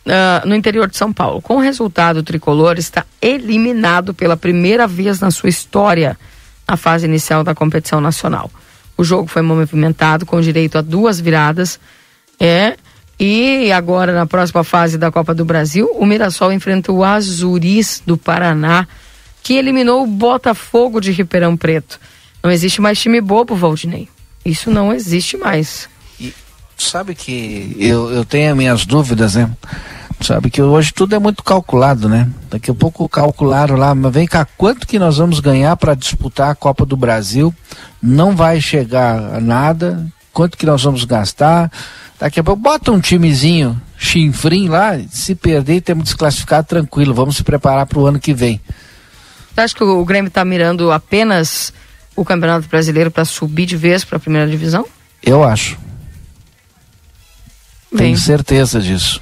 uh, 0.08 0.46
no 0.46 0.54
interior 0.54 0.88
de 0.88 0.96
São 0.96 1.12
Paulo. 1.12 1.40
Com 1.40 1.56
o 1.56 1.60
resultado, 1.60 2.18
o 2.18 2.22
tricolor 2.22 2.78
está 2.78 3.04
eliminado 3.20 4.14
pela 4.14 4.36
primeira 4.36 4.86
vez 4.86 5.20
na 5.20 5.30
sua 5.30 5.48
história 5.48 6.18
na 6.66 6.76
fase 6.76 7.06
inicial 7.06 7.44
da 7.44 7.54
competição 7.54 8.00
nacional. 8.00 8.50
O 8.96 9.04
jogo 9.04 9.28
foi 9.28 9.42
movimentado 9.42 10.26
com 10.26 10.40
direito 10.40 10.76
a 10.76 10.82
duas 10.82 11.20
viradas. 11.20 11.78
É, 12.38 12.76
e 13.18 13.72
agora, 13.72 14.12
na 14.12 14.26
próxima 14.26 14.62
fase 14.62 14.98
da 14.98 15.10
Copa 15.10 15.34
do 15.34 15.44
Brasil, 15.44 15.90
o 15.94 16.04
Mirassol 16.04 16.52
enfrenta 16.52 16.92
o 16.92 17.02
Azuris 17.04 18.02
do 18.06 18.16
Paraná, 18.16 18.86
que 19.42 19.54
eliminou 19.54 20.02
o 20.02 20.06
Botafogo 20.06 21.00
de 21.00 21.10
Ribeirão 21.10 21.56
Preto. 21.56 21.98
Não 22.42 22.50
existe 22.50 22.80
mais 22.80 23.00
time 23.00 23.20
bobo, 23.20 23.54
Valdinei. 23.54 24.08
Isso 24.44 24.70
não 24.70 24.92
existe 24.92 25.36
mais. 25.36 25.88
E 26.20 26.32
sabe 26.76 27.14
que 27.14 27.76
eu, 27.78 28.10
eu 28.10 28.24
tenho 28.24 28.50
as 28.50 28.56
minhas 28.56 28.86
dúvidas, 28.86 29.34
né? 29.34 29.50
Sabe 30.20 30.50
que 30.50 30.60
hoje 30.60 30.92
tudo 30.92 31.14
é 31.14 31.18
muito 31.18 31.42
calculado, 31.44 32.08
né? 32.08 32.28
Daqui 32.50 32.70
a 32.70 32.74
pouco 32.74 33.08
calcularam 33.08 33.76
lá, 33.76 33.94
mas 33.94 34.12
vem 34.12 34.26
cá, 34.26 34.46
quanto 34.56 34.86
que 34.86 34.98
nós 34.98 35.18
vamos 35.18 35.38
ganhar 35.38 35.76
para 35.76 35.94
disputar 35.94 36.50
a 36.50 36.54
Copa 36.54 36.84
do 36.84 36.96
Brasil? 36.96 37.54
Não 38.02 38.34
vai 38.34 38.60
chegar 38.60 39.36
a 39.36 39.40
nada. 39.40 40.06
Quanto 40.32 40.58
que 40.58 40.66
nós 40.66 40.82
vamos 40.82 41.04
gastar? 41.04 41.70
Daqui 42.18 42.40
a 42.40 42.44
pouco 42.44 42.60
bota 42.60 42.90
um 42.90 43.00
timezinho 43.00 43.80
chinfrim 43.96 44.68
lá, 44.68 44.98
se 45.10 45.34
perder 45.34 45.80
temos 45.80 46.04
desclassificado 46.04 46.66
tranquilo, 46.66 47.12
vamos 47.12 47.36
se 47.36 47.42
preparar 47.42 47.86
para 47.86 47.98
o 47.98 48.06
ano 48.06 48.20
que 48.20 48.32
vem. 48.32 48.60
Você 49.52 49.60
acha 49.60 49.74
que 49.74 49.82
o 49.82 50.04
Grêmio 50.04 50.28
está 50.28 50.44
mirando 50.44 50.92
apenas 50.92 51.72
o 52.14 52.24
Campeonato 52.24 52.68
Brasileiro 52.68 53.10
para 53.10 53.24
subir 53.24 53.66
de 53.66 53.76
vez 53.76 54.04
para 54.04 54.16
a 54.16 54.20
primeira 54.20 54.48
divisão? 54.48 54.86
Eu 55.22 55.42
acho. 55.42 55.76
Bem. 57.90 58.06
Tenho 58.06 58.18
certeza 58.18 58.80
disso. 58.80 59.20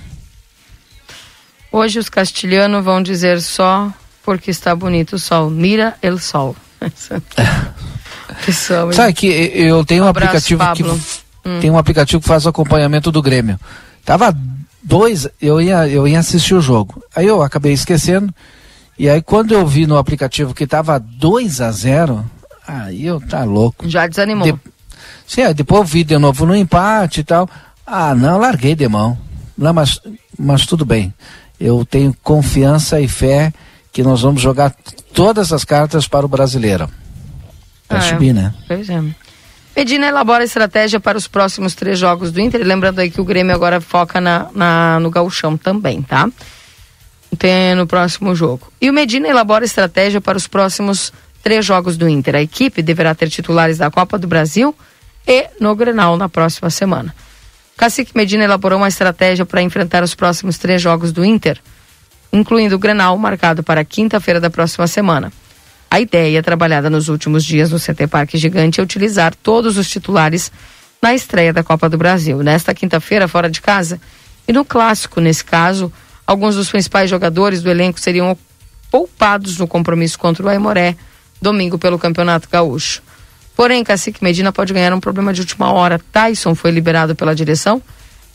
Hoje 1.77 1.99
os 1.99 2.09
castilhanos 2.09 2.83
vão 2.83 3.03
dizer 3.03 3.39
só 3.43 3.93
porque 4.25 4.51
está 4.51 4.75
bonito 4.75 5.17
o 5.17 5.19
sol. 5.19 5.51
Mira 5.51 5.95
el 6.01 6.19
sol. 6.19 6.57
Pessoal, 8.47 8.91
Sabe 8.95 9.13
que 9.13 9.27
eu 9.27 9.85
tenho 9.85 10.05
um, 10.05 10.07
um 10.07 10.09
aplicativo 10.09 10.63
que 10.73 10.83
hum. 10.83 11.61
tem 11.61 11.71
um 11.71 11.77
aplicativo 11.77 12.23
que 12.23 12.27
faz 12.27 12.47
o 12.47 12.49
acompanhamento 12.49 13.13
do 13.13 13.21
Grêmio. 13.21 13.61
Tava 14.07 14.35
dois, 14.83 15.29
eu 15.39 15.61
ia 15.61 15.87
eu 15.87 16.09
ia 16.09 16.19
assistir 16.19 16.55
o 16.55 16.63
jogo. 16.63 17.05
Aí 17.15 17.27
eu 17.27 17.43
acabei 17.43 17.75
esquecendo. 17.75 18.35
E 18.99 19.07
aí 19.07 19.21
quando 19.21 19.53
eu 19.53 19.67
vi 19.67 19.87
no 19.87 19.99
aplicativo 19.99 20.55
que 20.55 20.67
tava 20.67 20.99
2 20.99 21.61
a 21.61 21.71
0, 21.71 22.25
aí 22.67 23.05
eu 23.05 23.21
tá 23.21 23.45
louco. 23.45 23.87
Já 23.87 24.07
desanimou. 24.07 24.51
De... 24.51 24.59
Sim, 25.27 25.43
aí 25.43 25.53
depois 25.53 25.83
eu 25.83 25.87
vi 25.87 26.05
de 26.05 26.17
novo 26.17 26.47
no 26.47 26.57
empate 26.57 27.21
e 27.21 27.25
tal. 27.25 27.47
Ah, 27.87 28.15
não, 28.15 28.39
larguei 28.39 28.75
de 28.75 28.89
mão. 28.89 29.19
Não, 29.59 29.75
mas 29.75 30.01
mas 30.39 30.65
tudo 30.65 30.87
bem 30.87 31.13
eu 31.61 31.85
tenho 31.85 32.15
confiança 32.23 33.01
e 33.01 33.09
fé 33.09 33.53
que 33.93 34.03
nós 34.03 34.23
vamos 34.23 34.43
jogar 34.43 34.75
todas 35.15 35.53
as 35.53 35.65
cartas 35.65 36.07
para 36.07 36.27
o 36.27 36.29
brasileiro. 36.29 36.89
Para 37.89 37.99
ah, 37.99 38.03
subir, 38.03 38.35
né? 38.35 38.53
Pois 38.69 38.91
é. 38.91 39.03
Medina 39.77 40.07
elabora 40.07 40.45
estratégia 40.45 40.99
para 40.99 41.19
os 41.19 41.29
próximos 41.29 41.75
três 41.75 41.99
jogos 41.99 42.33
do 42.33 42.41
Inter. 42.41 42.63
Lembrando 42.63 42.99
aí 42.99 43.11
que 43.11 43.21
o 43.21 43.25
Grêmio 43.25 43.55
agora 43.55 43.81
foca 43.81 44.21
na, 44.21 44.49
na, 44.55 45.01
no 45.01 45.11
gauchão 45.11 45.57
também, 45.57 46.03
tá? 46.03 46.29
Tem 47.39 47.75
no 47.75 47.87
próximo 47.87 48.35
jogo. 48.35 48.73
E 48.81 48.89
o 48.89 48.93
Medina 48.93 49.29
elabora 49.29 49.65
estratégia 49.65 50.21
para 50.21 50.39
os 50.39 50.47
próximos 50.47 51.13
três 51.43 51.65
jogos 51.65 51.97
do 51.97 52.09
Inter. 52.09 52.37
A 52.37 52.43
equipe 52.43 52.83
deverá 52.83 53.15
ter 53.15 53.29
titulares 53.29 53.79
da 53.79 53.91
Copa 53.91 54.19
do 54.19 54.27
Brasil 54.27 54.75
e 55.27 55.47
no 55.61 55.75
Grenal 55.75 56.17
na 56.17 56.29
próxima 56.29 56.71
semana. 56.71 57.15
Cacique 57.77 58.17
Medina 58.17 58.45
elaborou 58.45 58.79
uma 58.79 58.89
estratégia 58.89 59.45
para 59.45 59.61
enfrentar 59.61 60.03
os 60.03 60.15
próximos 60.15 60.57
três 60.57 60.81
jogos 60.81 61.13
do 61.13 61.23
Inter, 61.23 61.61
incluindo 62.33 62.77
o 62.77 62.79
Grenal, 62.79 63.17
marcado 63.19 63.63
para 63.63 63.85
quinta-feira 63.85 64.41
da 64.41 64.49
próxima 64.49 64.87
semana. 64.87 65.31
A 65.91 66.01
ideia, 66.01 66.43
trabalhada 66.43 66.89
nos 66.89 67.09
últimos 67.09 67.45
dias 67.45 67.71
no 67.71 67.79
CT 67.79 68.07
Parque 68.07 68.39
Gigante, 68.39 68.81
é 68.81 68.83
utilizar 68.83 69.35
todos 69.35 69.77
os 69.77 69.91
titulares 69.91 70.51
na 71.03 71.15
estreia 71.15 71.53
da 71.53 71.63
Copa 71.63 71.87
do 71.89 71.99
Brasil, 71.99 72.39
nesta 72.39 72.75
quinta-feira, 72.75 73.29
fora 73.29 73.51
de 73.51 73.61
casa. 73.61 74.01
E 74.49 74.53
no 74.55 74.65
clássico, 74.65 75.21
nesse 75.21 75.45
caso, 75.45 75.93
alguns 76.27 76.57
dos 76.57 76.71
principais 76.71 77.11
jogadores 77.11 77.63
do 77.63 77.71
elenco 77.71 78.01
seriam 78.01 78.37
poupados 78.91 79.59
no 79.59 79.69
compromisso 79.69 80.19
contra 80.19 80.47
o 80.47 80.49
Aimoré, 80.49 80.97
domingo 81.43 81.79
pelo 81.79 81.99
Campeonato 81.99 82.49
Gaúcho. 82.51 83.03
Porém, 83.57 83.83
Cacique 83.83 84.23
Medina 84.23 84.53
pode 84.53 84.75
ganhar 84.75 84.93
um 84.93 85.01
problema 85.01 85.33
de 85.33 85.41
última 85.41 85.73
hora. 85.73 85.99
Tyson 86.13 86.55
foi 86.55 86.71
liberado 86.71 87.17
pela 87.17 87.35
direção 87.35 87.83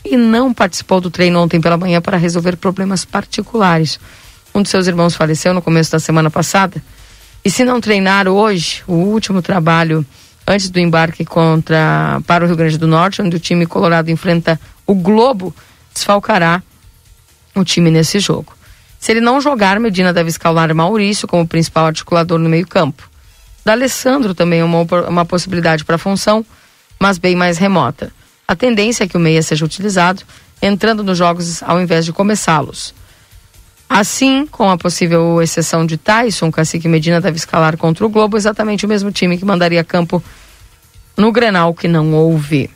e 0.04 0.16
não 0.16 0.52
participou 0.52 1.00
do 1.00 1.10
treino 1.10 1.40
ontem 1.40 1.60
pela 1.60 1.76
manhã 1.76 2.00
para 2.02 2.16
resolver 2.16 2.56
problemas 2.56 3.04
particulares. 3.04 4.00
Um 4.52 4.62
de 4.62 4.68
seus 4.68 4.88
irmãos 4.88 5.14
faleceu 5.14 5.54
no 5.54 5.62
começo 5.62 5.92
da 5.92 6.00
semana 6.00 6.28
passada. 6.28 6.82
E 7.44 7.50
se 7.50 7.64
não 7.64 7.80
treinar 7.80 8.26
hoje, 8.26 8.82
o 8.88 8.94
último 8.94 9.40
trabalho 9.40 10.04
antes 10.44 10.68
do 10.70 10.80
embarque 10.80 11.24
contra 11.24 12.20
para 12.26 12.44
o 12.44 12.46
Rio 12.48 12.56
Grande 12.56 12.76
do 12.76 12.88
Norte, 12.88 13.22
onde 13.22 13.36
o 13.36 13.40
time 13.40 13.64
colorado 13.64 14.10
enfrenta 14.10 14.60
o 14.84 14.94
Globo, 14.94 15.54
desfalcará 15.94 16.60
o 17.54 17.64
time 17.64 17.92
nesse 17.92 18.18
jogo. 18.18 18.52
Se 18.98 19.12
ele 19.12 19.20
não 19.20 19.40
jogar, 19.40 19.78
Medina 19.78 20.12
deve 20.12 20.30
escalar 20.30 20.74
Maurício 20.74 21.28
como 21.28 21.46
principal 21.46 21.86
articulador 21.86 22.40
no 22.40 22.48
meio-campo. 22.48 23.11
D'Alessandro 23.64 24.34
também 24.34 24.60
é 24.60 24.64
uma, 24.64 24.82
uma 25.08 25.24
possibilidade 25.24 25.84
para 25.84 25.96
a 25.96 25.98
função, 25.98 26.44
mas 26.98 27.18
bem 27.18 27.36
mais 27.36 27.58
remota. 27.58 28.12
A 28.46 28.56
tendência 28.56 29.04
é 29.04 29.06
que 29.08 29.16
o 29.16 29.20
meia 29.20 29.42
seja 29.42 29.64
utilizado 29.64 30.22
entrando 30.60 31.02
nos 31.02 31.18
jogos 31.18 31.62
ao 31.62 31.80
invés 31.80 32.04
de 32.04 32.12
começá-los. 32.12 32.94
Assim, 33.88 34.46
com 34.46 34.70
a 34.70 34.78
possível 34.78 35.42
exceção 35.42 35.84
de 35.84 35.96
Tyson, 35.96 36.50
Cacique 36.50 36.88
Medina 36.88 37.20
deve 37.20 37.36
escalar 37.36 37.76
contra 37.76 38.06
o 38.06 38.08
Globo 38.08 38.36
exatamente 38.36 38.86
o 38.86 38.88
mesmo 38.88 39.12
time 39.12 39.36
que 39.36 39.44
mandaria 39.44 39.84
campo 39.84 40.22
no 41.16 41.30
Grenal 41.30 41.74
que 41.74 41.86
não 41.86 42.14
houve. 42.14 42.70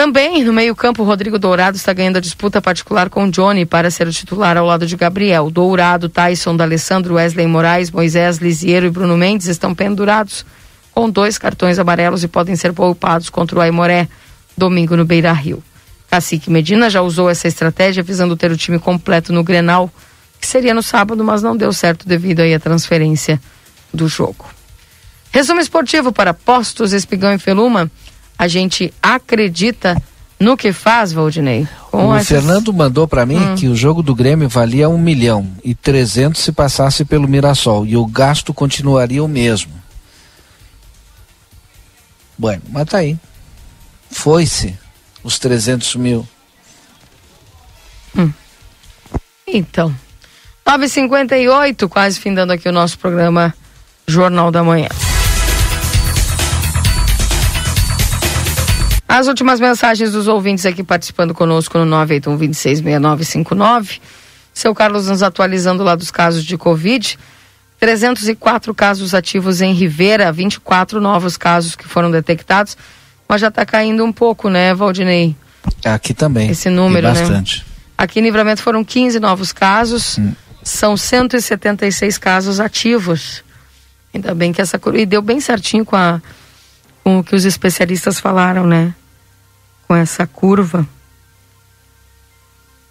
Também 0.00 0.42
no 0.42 0.50
meio-campo, 0.50 1.04
Rodrigo 1.04 1.38
Dourado 1.38 1.76
está 1.76 1.92
ganhando 1.92 2.16
a 2.16 2.20
disputa 2.22 2.62
particular 2.62 3.10
com 3.10 3.28
Johnny 3.28 3.66
para 3.66 3.90
ser 3.90 4.08
o 4.08 4.10
titular 4.10 4.56
ao 4.56 4.64
lado 4.64 4.86
de 4.86 4.96
Gabriel. 4.96 5.50
Dourado, 5.50 6.08
Tyson, 6.08 6.56
D'Alessandro, 6.56 7.16
Wesley 7.16 7.46
Moraes, 7.46 7.90
Moisés 7.90 8.38
Lisiero 8.38 8.86
e 8.86 8.90
Bruno 8.90 9.14
Mendes 9.14 9.46
estão 9.46 9.74
pendurados 9.74 10.46
com 10.90 11.10
dois 11.10 11.36
cartões 11.36 11.78
amarelos 11.78 12.24
e 12.24 12.28
podem 12.28 12.56
ser 12.56 12.72
poupados 12.72 13.28
contra 13.28 13.58
o 13.58 13.60
Aimoré 13.60 14.08
domingo 14.56 14.96
no 14.96 15.04
Beira 15.04 15.34
Rio. 15.34 15.62
Cacique 16.10 16.48
Medina 16.48 16.88
já 16.88 17.02
usou 17.02 17.28
essa 17.28 17.46
estratégia 17.46 18.02
visando 18.02 18.34
ter 18.38 18.50
o 18.50 18.56
time 18.56 18.78
completo 18.78 19.34
no 19.34 19.44
Grenal, 19.44 19.92
que 20.40 20.46
seria 20.46 20.72
no 20.72 20.82
sábado, 20.82 21.22
mas 21.22 21.42
não 21.42 21.54
deu 21.54 21.74
certo 21.74 22.08
devido 22.08 22.40
aí 22.40 22.54
à 22.54 22.58
transferência 22.58 23.38
do 23.92 24.08
jogo. 24.08 24.46
Resumo 25.30 25.60
esportivo 25.60 26.10
para 26.10 26.32
Postos, 26.32 26.94
Espigão 26.94 27.34
e 27.34 27.38
Feluma. 27.38 27.90
A 28.40 28.48
gente 28.48 28.90
acredita 29.02 30.02
no 30.38 30.56
que 30.56 30.72
faz, 30.72 31.12
Valdinei. 31.12 31.68
O 31.92 32.14
essas... 32.14 32.28
Fernando 32.28 32.72
mandou 32.72 33.06
para 33.06 33.26
mim 33.26 33.36
hum. 33.36 33.54
que 33.54 33.68
o 33.68 33.76
jogo 33.76 34.02
do 34.02 34.14
Grêmio 34.14 34.48
valia 34.48 34.88
um 34.88 34.96
milhão 34.96 35.46
e 35.62 35.74
trezentos 35.74 36.40
se 36.40 36.50
passasse 36.50 37.04
pelo 37.04 37.28
Mirassol 37.28 37.84
e 37.84 37.98
o 37.98 38.06
gasto 38.06 38.54
continuaria 38.54 39.22
o 39.22 39.28
mesmo. 39.28 39.70
Bueno, 42.38 42.62
mas 42.70 42.88
tá 42.88 42.96
aí. 42.96 43.14
Foi-se 44.10 44.74
os 45.22 45.38
300 45.38 45.96
mil. 45.96 46.26
Hum. 48.16 48.32
Então, 49.46 49.94
9h58, 50.66 51.86
quase 51.90 52.18
findando 52.18 52.54
aqui 52.54 52.66
o 52.66 52.72
nosso 52.72 52.98
programa 52.98 53.54
Jornal 54.08 54.50
da 54.50 54.64
Manhã. 54.64 54.88
As 59.10 59.26
últimas 59.26 59.58
mensagens 59.58 60.12
dos 60.12 60.28
ouvintes 60.28 60.64
aqui 60.64 60.84
participando 60.84 61.34
conosco 61.34 61.76
no 61.76 61.84
981 61.84 63.84
Seu 64.54 64.72
Carlos 64.72 65.08
nos 65.08 65.20
atualizando 65.20 65.82
lá 65.82 65.96
dos 65.96 66.12
casos 66.12 66.44
de 66.44 66.56
Covid. 66.56 67.18
304 67.80 68.72
casos 68.72 69.12
ativos 69.12 69.60
em 69.60 69.72
Rivera, 69.72 70.30
24 70.30 71.00
novos 71.00 71.36
casos 71.36 71.74
que 71.74 71.88
foram 71.88 72.08
detectados. 72.08 72.76
Mas 73.28 73.40
já 73.40 73.48
está 73.48 73.66
caindo 73.66 74.04
um 74.04 74.12
pouco, 74.12 74.48
né, 74.48 74.72
Valdinei? 74.72 75.34
Aqui 75.84 76.14
também. 76.14 76.48
Esse 76.48 76.70
número, 76.70 77.08
e 77.08 77.10
bastante. 77.10 77.58
né? 77.58 77.64
Aqui 77.98 78.20
em 78.20 78.22
Livramento 78.22 78.62
foram 78.62 78.84
15 78.84 79.18
novos 79.18 79.52
casos. 79.52 80.18
Hum. 80.18 80.32
São 80.62 80.96
176 80.96 82.16
casos 82.16 82.60
ativos. 82.60 83.42
Ainda 84.14 84.36
bem 84.36 84.52
que 84.52 84.62
essa. 84.62 84.80
E 84.94 85.04
deu 85.04 85.20
bem 85.20 85.40
certinho 85.40 85.84
com, 85.84 85.96
a, 85.96 86.22
com 87.02 87.18
o 87.18 87.24
que 87.24 87.34
os 87.34 87.44
especialistas 87.44 88.20
falaram, 88.20 88.64
né? 88.64 88.94
Com 89.90 89.96
essa 89.96 90.24
curva 90.24 90.86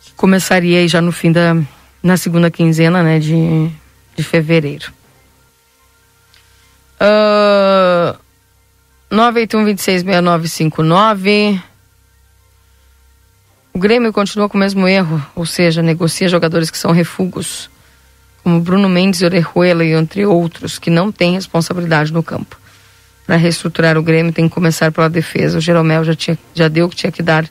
que 0.02 0.12
começaria 0.18 0.86
já 0.86 1.02
no 1.02 1.14
fim 1.14 1.32
da 1.32 1.56
na 2.04 2.18
segunda 2.18 2.52
quinzena 2.52 3.02
né, 3.02 3.20
de, 3.20 3.72
de 4.18 4.22
fevereiro. 4.22 4.92
Uh, 7.00 8.20
981-266959. 9.10 11.62
O 13.74 13.80
Grêmio 13.80 14.12
continua 14.12 14.50
com 14.50 14.58
o 14.58 14.60
mesmo 14.60 14.86
erro, 14.86 15.26
ou 15.34 15.46
seja, 15.46 15.82
negocia 15.82 16.28
jogadores 16.28 16.70
que 16.70 16.78
são 16.78 16.92
refugos, 16.92 17.70
como 18.44 18.60
Bruno 18.60 18.90
Mendes 18.90 19.22
Orejuela 19.22 19.86
e 19.86 19.94
entre 19.94 20.26
outros, 20.26 20.78
que 20.78 20.90
não 20.90 21.14
têm 21.14 21.36
responsabilidade 21.36 22.12
no 22.12 22.22
campo 22.22 22.60
para 23.30 23.38
reestruturar 23.38 23.96
o 23.96 24.02
Grêmio 24.02 24.34
tem 24.34 24.50
que 24.50 24.56
começar 24.56 24.92
pela 24.92 25.08
defesa. 25.08 25.60
O 25.60 25.62
Jeromel 25.62 26.04
já, 26.04 26.16
tinha, 26.16 26.36
já 26.56 26.68
deu 26.68 26.88
o 26.88 26.90
que 26.90 26.96
tinha 26.96 27.12
que 27.12 27.22
dar. 27.22 27.46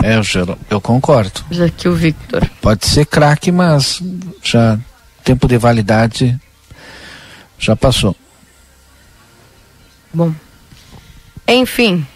É, 0.00 0.16
o 0.16 0.22
Jeromel, 0.22 0.56
eu 0.70 0.80
concordo. 0.80 1.44
Já 1.50 1.68
que 1.68 1.88
o 1.88 1.92
Victor. 1.92 2.48
Pode 2.62 2.86
ser 2.86 3.04
craque, 3.04 3.50
mas 3.50 4.00
já 4.44 4.78
tempo 5.24 5.48
de 5.48 5.58
validade 5.58 6.38
já 7.58 7.74
passou. 7.74 8.14
Bom. 10.14 10.32
Enfim. 11.48 12.06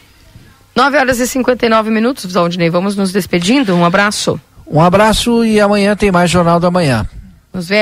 9 0.76 0.96
horas 0.96 1.18
e 1.18 1.26
59 1.26 1.90
minutos, 1.90 2.32
Valdinei. 2.32 2.70
Vamos 2.70 2.94
nos 2.94 3.10
despedindo. 3.10 3.74
Um 3.74 3.84
abraço. 3.84 4.40
Um 4.64 4.80
abraço 4.80 5.44
e 5.44 5.60
amanhã 5.60 5.96
tem 5.96 6.12
mais 6.12 6.30
Jornal 6.30 6.60
da 6.60 6.70
Manhã. 6.70 7.04
Nos 7.52 7.66
vemos. 7.66 7.80